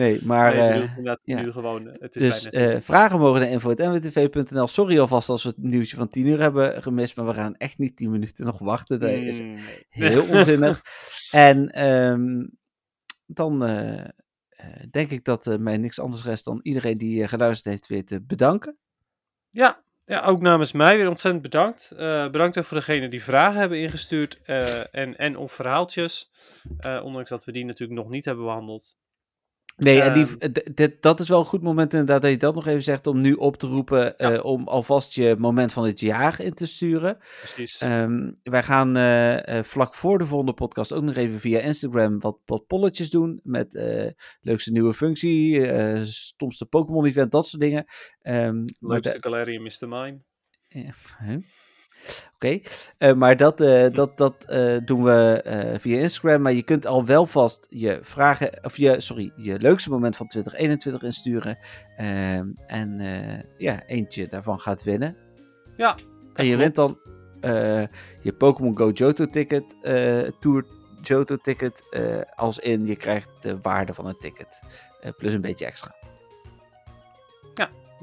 Nee, 0.00 0.20
maar... 0.24 0.54
eh, 0.54 0.96
ja. 1.24 1.44
uur 1.44 1.52
gewoon. 1.52 1.88
eh, 1.88 2.00
Het 2.00 2.16
is 2.16 2.42
dus 2.42 2.48
bijna 2.50 2.74
eh, 2.74 2.80
vragen 2.80 3.18
mogen 3.18 3.40
naar 3.40 3.50
info.nwtv.nl. 3.50 4.66
Sorry 4.66 4.98
alvast 4.98 5.28
als 5.28 5.42
we 5.42 5.48
het 5.48 5.58
nieuwtje 5.58 5.96
van 5.96 6.08
10 6.08 6.26
uur 6.26 6.40
hebben 6.40 6.82
gemist, 6.82 7.16
maar 7.16 7.26
we 7.26 7.34
gaan 7.34 7.56
echt 7.56 7.78
niet 7.78 7.96
10 7.96 8.10
minuten 8.10 8.46
nog 8.46 8.58
wachten. 8.58 8.98
Dat 9.00 9.10
is 9.10 9.40
Mm, 9.40 9.52
nee. 9.52 10.08
heel 10.08 10.22
onzinnig. 10.36 10.82
en 11.30 11.70
ehm, 11.70 12.46
dan 13.26 13.58
denk 14.90 15.10
ik 15.10 15.24
dat 15.24 15.58
mij 15.58 15.76
niks 15.76 16.00
anders 16.00 16.24
rest 16.24 16.44
dan 16.44 16.60
iedereen 16.62 16.98
die 16.98 17.28
geluisterd 17.28 17.74
heeft 17.74 17.86
weer 17.86 18.04
te 18.04 18.22
bedanken. 18.22 18.76
Ja, 19.50 19.82
ja, 20.04 20.22
ook 20.24 20.40
namens 20.40 20.72
mij 20.72 20.96
weer 20.96 21.08
ontzettend 21.08 21.42
bedankt. 21.42 21.92
Bedankt 22.30 22.58
ook 22.58 22.64
voor 22.64 22.76
degenen 22.76 23.10
die 23.10 23.22
vragen 23.22 23.60
hebben 23.60 23.78
ingestuurd 23.78 24.40
en, 24.90 25.16
en 25.16 25.36
of 25.36 25.52
verhaaltjes. 25.52 26.30
Ondanks 27.02 27.30
dat 27.30 27.44
we 27.44 27.52
die 27.52 27.64
natuurlijk 27.64 28.00
nog 28.00 28.10
niet 28.10 28.24
hebben 28.24 28.44
behandeld. 28.44 28.96
Nee, 29.84 30.00
en 30.00 30.14
die, 30.14 30.26
Ehm. 30.38 30.52
d- 30.52 30.76
d- 30.76 31.02
dat 31.02 31.20
is 31.20 31.28
wel 31.28 31.38
een 31.38 31.44
goed 31.44 31.62
moment 31.62 31.92
inderdaad 31.92 32.22
dat 32.22 32.30
je 32.30 32.36
dat 32.36 32.54
nog 32.54 32.66
even 32.66 32.82
zegt 32.82 33.06
om 33.06 33.20
nu 33.20 33.32
op 33.32 33.56
te 33.56 33.66
roepen 33.66 34.14
Ja. 34.16 34.32
eh, 34.32 34.44
om 34.44 34.68
alvast 34.68 35.14
je 35.14 35.36
moment 35.38 35.72
van 35.72 35.84
het 35.84 36.00
jaar 36.00 36.40
in 36.40 36.54
te 36.54 36.66
sturen. 36.66 37.18
Precies. 37.38 37.80
Ehm, 37.80 38.30
wij 38.42 38.62
gaan 38.62 38.96
eh, 38.96 39.58
eh, 39.58 39.64
vlak 39.64 39.94
voor 39.94 40.18
de 40.18 40.26
volgende 40.26 40.52
podcast 40.54 40.92
ook 40.92 41.02
nog 41.02 41.14
even 41.16 41.40
via 41.40 41.58
Instagram 41.60 42.18
wat, 42.20 42.38
wat 42.44 42.66
polletjes 42.66 43.10
doen. 43.10 43.40
Met 43.42 43.74
leukste 44.40 44.72
nieuwe 44.72 44.94
functie, 44.94 45.64
stomste 46.04 46.66
Pokémon 46.66 47.04
event, 47.06 47.32
dat 47.32 47.46
soort 47.46 47.62
dingen. 47.62 47.84
Ehm, 48.20 48.62
Leukste 48.80 49.12
de- 49.12 49.18
Galarian 49.28 49.62
Mr. 49.62 49.88
Mine. 49.88 50.20
ja? 50.68 50.92
Oké, 52.34 52.60
eh, 52.98 53.12
maar 53.12 53.36
dat, 53.36 53.60
eh, 53.60 53.90
dat, 53.92 54.18
dat 54.18 54.44
eh, 54.44 54.76
doen 54.84 55.02
we 55.02 55.42
via 55.80 55.98
Instagram. 55.98 56.42
Maar 56.42 56.52
je 56.52 56.62
kunt 56.62 56.86
al 56.86 57.04
wel 57.04 57.26
vast 57.26 57.66
je 57.68 57.98
vragen, 58.02 58.64
of 58.64 58.76
je, 58.76 59.00
sorry, 59.00 59.32
je 59.36 59.58
leukste 59.58 59.90
moment 59.90 60.16
van 60.16 60.26
2021 60.26 61.02
insturen. 61.02 61.58
Ehm, 61.96 62.46
en 62.66 63.00
ja, 63.58 63.82
eentje 63.86 64.28
daarvan 64.28 64.60
gaat 64.60 64.82
winnen. 64.82 65.16
Ja, 65.76 65.94
En 66.34 66.46
je 66.46 66.56
wint 66.56 66.74
dan 66.74 66.98
je 68.22 68.32
Pokémon 68.38 68.76
Go 68.76 68.90
Johto 68.90 69.26
ticket, 69.26 69.76
Tour 70.40 70.64
Johto 71.02 71.36
ticket, 71.36 71.82
als 72.34 72.58
in 72.58 72.86
je 72.86 72.96
krijgt 72.96 73.28
de 73.40 73.60
waarde 73.60 73.94
van 73.94 74.06
het 74.06 74.20
ticket. 74.20 74.62
plus 75.16 75.34
een 75.34 75.40
beetje 75.40 75.66
extra. 75.66 75.94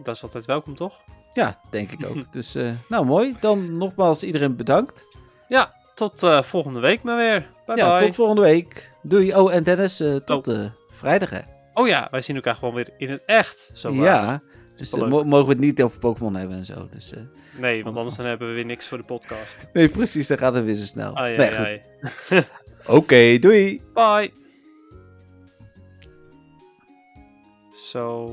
Dat 0.04 0.16
is 0.16 0.24
altijd 0.24 0.46
welkom, 0.46 0.76
toch? 0.76 1.04
Ja, 1.38 1.56
denk 1.70 1.92
ik 1.92 2.06
ook. 2.06 2.32
dus 2.38 2.56
eh, 2.56 2.72
nou 2.90 3.06
mooi. 3.06 3.36
Dan 3.40 3.78
nogmaals 3.78 4.24
iedereen 4.24 4.56
bedankt. 4.56 5.06
Ja, 5.48 5.74
tot 5.96 6.24
eh, 6.24 6.42
volgende 6.42 6.80
week 6.80 7.04
maar 7.04 7.18
weer. 7.18 7.50
Bye 7.66 7.78
ja, 7.78 7.98
bye. 7.98 8.06
tot 8.06 8.16
volgende 8.16 8.42
week. 8.42 8.92
Doei. 9.02 9.36
Oh, 9.36 9.54
en 9.54 9.64
Dennis, 9.64 10.00
eh, 10.00 10.16
tot 10.16 10.48
eh, 10.48 10.66
vrijdag 10.92 11.30
hè. 11.30 11.40
Oh 11.74 11.88
ja, 11.88 12.08
wij 12.12 12.22
zien 12.22 12.36
elkaar 12.36 12.56
gewoon 12.56 12.74
weer 12.74 12.90
in 12.98 13.10
het 13.10 13.24
echt. 13.26 13.72
Zo 13.74 13.94
ja, 13.94 14.42
dus 14.78 14.96
mogen 14.96 15.46
we 15.46 15.50
het 15.52 15.60
niet 15.60 15.82
over 15.82 16.00
Pokémon 16.00 16.36
hebben 16.36 16.58
en 16.58 16.66
zo. 16.66 16.88
Dus, 16.94 17.14
Nee, 17.60 17.84
want 17.84 17.98
anders 17.98 18.16
dan 18.16 18.26
hebben 18.26 18.48
we 18.48 18.54
weer 18.54 18.66
niks 18.66 18.88
voor 18.88 18.98
de 18.98 19.04
podcast. 19.04 19.68
nee, 19.74 19.90
precies, 19.90 20.28
dan 20.28 20.38
gaat 20.38 20.56
het 20.56 20.66
weer 20.66 20.76
zo 20.76 20.86
snel. 20.86 21.14
Nee. 21.14 21.82
Oké, 22.86 23.40
doei. 23.40 23.82
Bye. 23.94 24.32
Zo. 27.72 28.30